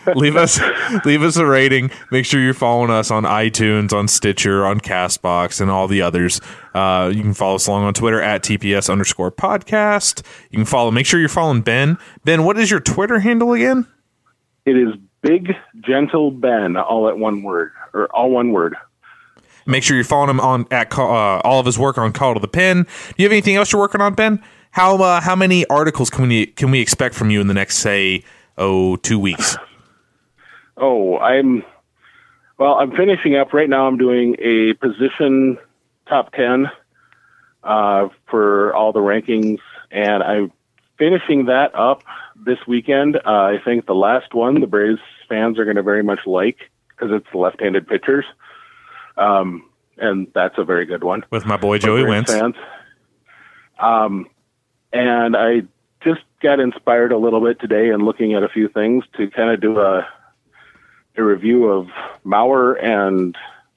leave 0.16 0.36
us 0.36 0.60
leave 1.06 1.24
us 1.24 1.38
a 1.38 1.46
rating. 1.46 1.90
Make 2.12 2.26
sure 2.26 2.40
you're 2.40 2.54
following 2.54 2.91
us 2.91 3.10
on 3.10 3.24
iTunes, 3.24 3.94
on 3.94 4.08
Stitcher, 4.08 4.66
on 4.66 4.80
Castbox, 4.80 5.60
and 5.60 5.72
all 5.72 5.88
the 5.88 6.04
others. 6.04 6.40
Uh, 6.76 7.12
you 7.14 7.22
can 7.22 7.34
follow 7.34 7.56
us 7.56 7.66
along 7.66 7.84
on 7.86 7.94
Twitter 7.96 8.22
at 8.22 8.44
TPS 8.44 8.91
underscore 8.91 9.32
podcast. 9.32 10.24
You 10.52 10.58
can 10.58 10.66
follow. 10.66 10.91
Make 10.91 11.08
sure 11.08 11.20
you're 11.20 11.30
following 11.30 11.62
Ben. 11.62 11.98
Ben, 12.24 12.44
what 12.44 12.60
is 12.60 12.70
your 12.70 12.80
Twitter 12.80 13.20
handle 13.20 13.54
again? 13.54 13.88
it 14.66 14.78
is 14.78 14.94
Big 15.22 15.50
Gentle 15.82 16.32
Ben, 16.32 16.78
all 16.78 17.10
at 17.10 17.18
one 17.18 17.41
word, 17.44 17.72
or 17.94 18.06
all 18.16 18.30
one 18.30 18.52
word. 18.52 18.76
Make 19.65 19.84
sure 19.84 19.95
you're 19.95 20.03
following 20.03 20.30
him 20.30 20.40
on 20.40 20.65
at 20.72 20.98
uh, 20.98 21.03
all 21.03 21.60
of 21.60 21.65
his 21.65 21.77
work 21.77 21.98
on 21.98 22.11
Call 22.11 22.34
to 22.34 22.40
the 22.40 22.48
Pen. 22.48 22.84
Do 22.84 23.14
you 23.18 23.26
have 23.26 23.31
anything 23.31 23.56
else 23.56 23.72
you're 23.72 23.81
working 23.81 24.02
on, 24.02 24.14
Ben? 24.15 24.44
How 24.72 24.98
uh, 24.98 25.22
how 25.22 25.36
many 25.36 25.65
articles 25.68 26.10
can 26.10 26.27
we 26.27 26.48
can 26.48 26.72
we 26.72 26.80
expect 26.80 27.15
from 27.15 27.30
you 27.30 27.41
in 27.41 27.48
the 27.48 27.53
next 27.53 27.77
say 27.77 28.23
oh 28.57 28.95
two 28.98 29.19
weeks? 29.19 29.57
Oh, 30.81 31.18
I'm 31.18 31.64
well. 32.57 32.76
I'm 32.76 32.95
finishing 32.95 33.36
up 33.36 33.52
right 33.52 33.68
now. 33.69 33.86
I'm 33.86 33.98
doing 33.98 34.38
a 34.40 34.76
position 34.76 35.57
top 36.07 36.31
ten 36.31 36.68
uh, 37.65 38.07
for 38.30 38.73
all 38.73 38.94
the 38.94 38.99
rankings, 39.02 39.60
and 39.91 40.23
I'm 40.23 40.53
finishing 40.98 41.48
that 41.48 41.76
up 41.76 42.03
this 42.45 42.60
weekend. 42.65 43.18
Uh, 43.18 43.22
I 43.26 43.57
think 43.64 43.88
the 43.88 43.94
last 43.94 44.34
one 44.34 44.61
the 44.61 44.68
Braves 44.68 45.02
fans 45.27 45.60
are 45.60 45.65
going 45.65 45.76
to 45.76 45.84
very 45.84 46.03
much 46.03 46.19
like 46.26 46.57
because 46.90 47.14
it's 47.14 47.34
left-handed 47.34 47.86
pitchers, 47.88 48.26
um, 49.20 49.70
and 49.98 50.28
that's 50.34 50.56
a 50.58 50.64
very 50.64 50.86
good 50.86 51.04
one 51.04 51.24
With 51.30 51.46
my 51.46 51.58
boy 51.58 51.78
Joey 51.78 52.06
Wentz. 52.06 52.32
fans. 52.32 52.56
Um, 53.78 54.28
and 54.91 55.36
I 55.36 55.64
just 56.02 56.22
got 56.41 56.60
inspired 56.60 57.12
a 57.12 57.18
little 57.18 57.41
bit 57.41 57.60
today 57.60 57.90
and 57.90 58.04
looking 58.04 58.34
at 58.34 58.44
a 58.44 58.50
few 58.50 58.70
things 58.70 59.04
to 59.18 59.30
kind 59.30 59.52
of 59.52 59.62
do 59.62 59.80
a 59.80 60.08
a 61.18 61.24
review 61.24 61.66
of 61.66 61.88
Mauer 62.26 62.82
and 62.82 63.36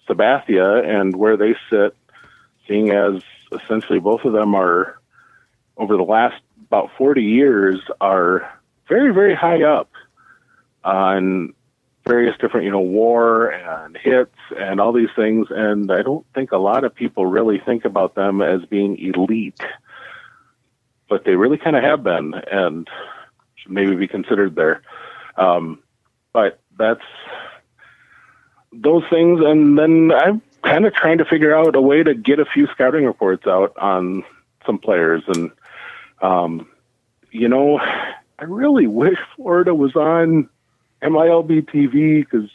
Sabathia 0.08 0.84
and 0.86 1.16
where 1.16 1.36
they 1.36 1.56
sit, 1.70 1.96
seeing 2.68 2.90
as 2.90 3.22
essentially 3.50 3.98
both 3.98 4.24
of 4.24 4.32
them 4.32 4.54
are 4.54 5.00
over 5.76 5.96
the 5.96 6.04
last 6.04 6.40
about 6.68 6.90
40 6.96 7.22
years 7.22 7.80
are 8.00 8.48
very 8.88 9.12
very 9.12 9.34
high 9.34 9.62
up 9.62 9.90
on 10.84 11.52
various 12.04 12.36
different 12.38 12.64
you 12.64 12.72
know 12.72 12.80
war 12.80 13.50
and 13.50 13.96
hits 13.96 14.36
and 14.58 14.80
all 14.80 14.92
these 14.92 15.10
things 15.14 15.46
and 15.50 15.90
I 15.92 16.02
don't 16.02 16.26
think 16.34 16.52
a 16.52 16.58
lot 16.58 16.84
of 16.84 16.94
people 16.94 17.26
really 17.26 17.60
think 17.64 17.84
about 17.84 18.14
them 18.14 18.42
as 18.42 18.64
being 18.64 18.98
elite 18.98 19.60
but 21.12 21.24
they 21.24 21.36
really 21.36 21.58
kind 21.58 21.76
of 21.76 21.82
have 21.82 22.02
been 22.02 22.32
and 22.50 22.88
should 23.56 23.70
maybe 23.70 23.94
be 23.96 24.08
considered 24.08 24.54
there. 24.54 24.80
Um, 25.36 25.82
but 26.32 26.58
that's 26.78 27.04
those 28.72 29.02
things, 29.10 29.40
and 29.44 29.78
then 29.78 30.10
I'm 30.10 30.40
kind 30.62 30.86
of 30.86 30.94
trying 30.94 31.18
to 31.18 31.26
figure 31.26 31.54
out 31.54 31.76
a 31.76 31.82
way 31.82 32.02
to 32.02 32.14
get 32.14 32.38
a 32.38 32.46
few 32.46 32.66
scouting 32.68 33.04
reports 33.04 33.46
out 33.46 33.76
on 33.76 34.24
some 34.64 34.78
players, 34.78 35.22
and 35.28 35.50
um, 36.22 36.66
you 37.30 37.48
know, 37.48 37.78
I 37.78 38.44
really 38.44 38.86
wish 38.86 39.18
Florida 39.36 39.74
was 39.74 39.94
on 39.94 40.48
MILB 41.02 41.68
TV 41.70 42.20
because, 42.20 42.48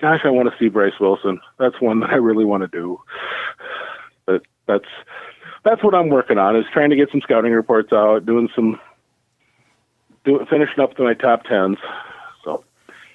gosh, 0.00 0.20
I 0.24 0.30
want 0.30 0.48
to 0.50 0.58
see 0.58 0.68
Bryse 0.68 0.98
Wilson. 1.00 1.40
That's 1.58 1.80
one 1.80 2.00
that 2.00 2.10
I 2.10 2.16
really 2.16 2.44
want 2.44 2.62
to 2.62 2.68
do. 2.68 3.00
But 4.26 4.42
that's 4.66 4.88
that's 5.64 5.82
what 5.82 5.94
I'm 5.94 6.08
working 6.08 6.38
on 6.38 6.56
is 6.56 6.64
trying 6.72 6.90
to 6.90 6.96
get 6.96 7.10
some 7.10 7.20
scouting 7.20 7.52
reports 7.52 7.92
out, 7.92 8.24
doing 8.24 8.48
some, 8.54 8.80
do, 10.24 10.44
finishing 10.48 10.80
up 10.80 10.96
to 10.96 11.02
my 11.02 11.14
top 11.14 11.44
tens. 11.44 11.76
So, 12.44 12.64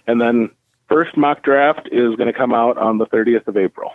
and 0.06 0.22
then 0.22 0.52
first 0.90 1.16
mock 1.18 1.44
draft 1.44 1.88
is 1.92 2.16
going 2.16 2.32
to 2.32 2.34
come 2.34 2.54
out 2.54 2.78
on 2.78 2.98
the 2.98 3.06
30th 3.06 3.48
of 3.48 3.58
April. 3.58 3.92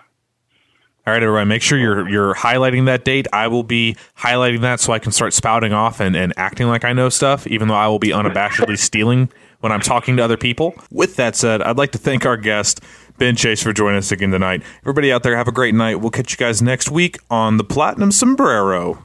All 1.06 1.14
right, 1.14 1.22
everyone, 1.22 1.48
make 1.48 1.62
sure 1.62 1.78
you're 1.78 2.06
you're 2.06 2.34
highlighting 2.34 2.84
that 2.84 3.02
date. 3.02 3.26
I 3.32 3.48
will 3.48 3.62
be 3.62 3.96
highlighting 4.18 4.60
that 4.60 4.78
so 4.78 4.92
I 4.92 4.98
can 4.98 5.10
start 5.10 5.32
spouting 5.32 5.72
off 5.72 6.00
and, 6.00 6.14
and 6.14 6.34
acting 6.36 6.66
like 6.68 6.84
I 6.84 6.92
know 6.92 7.08
stuff, 7.08 7.46
even 7.46 7.68
though 7.68 7.74
I 7.74 7.88
will 7.88 7.98
be 7.98 8.08
unabashedly 8.08 8.76
stealing 8.78 9.30
when 9.60 9.72
I'm 9.72 9.80
talking 9.80 10.16
to 10.16 10.24
other 10.24 10.36
people. 10.36 10.74
With 10.90 11.16
that 11.16 11.36
said, 11.36 11.62
I'd 11.62 11.78
like 11.78 11.92
to 11.92 11.98
thank 11.98 12.26
our 12.26 12.36
guest, 12.36 12.80
Ben 13.18 13.36
Chase, 13.36 13.62
for 13.62 13.72
joining 13.72 13.98
us 13.98 14.12
again 14.12 14.30
tonight. 14.30 14.62
Everybody 14.82 15.12
out 15.12 15.22
there, 15.22 15.36
have 15.36 15.48
a 15.48 15.52
great 15.52 15.74
night. 15.74 15.96
We'll 15.96 16.10
catch 16.10 16.32
you 16.32 16.36
guys 16.36 16.62
next 16.62 16.90
week 16.90 17.18
on 17.30 17.56
the 17.56 17.64
Platinum 17.64 18.12
Sombrero. 18.12 19.04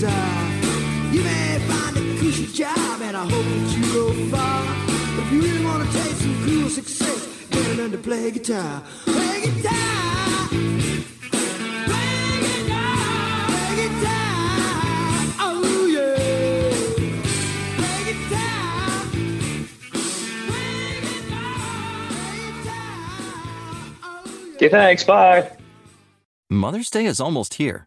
Think 0.00 0.10
you're 0.10 0.10
bizarre. 0.10 1.12
You 1.12 1.22
may 1.22 1.58
find 1.68 1.96
a 1.96 2.00
cushy 2.20 2.46
job 2.46 3.00
and 3.02 3.16
I 3.16 3.24
hope 3.24 3.44
that 3.44 3.76
you 3.76 3.82
go 3.92 4.12
far. 4.30 4.64
But 5.16 5.24
if 5.24 5.32
you 5.32 5.40
really 5.42 5.64
want 5.64 5.86
to 5.86 5.92
taste 5.96 6.20
some 6.20 6.44
cool 6.44 6.68
success, 6.68 7.46
get 7.50 7.76
learn 7.76 7.90
to 7.92 7.98
play 7.98 8.30
guitar. 8.30 8.82
Play 9.04 9.40
guitar. 9.42 10.48
Play 10.48 10.70
guitar. 12.40 13.46
Play 13.46 13.76
guitar. 13.76 15.34
Oh 15.40 15.86
yeah. 15.86 16.16
Play 17.76 18.12
guitar. 18.12 19.02
Okay, 24.56 24.66
oh, 24.66 24.70
thanks. 24.70 25.04
Bye. 25.04 25.50
Mother's 26.48 26.90
Day 26.90 27.04
is 27.06 27.20
almost 27.20 27.54
here, 27.54 27.86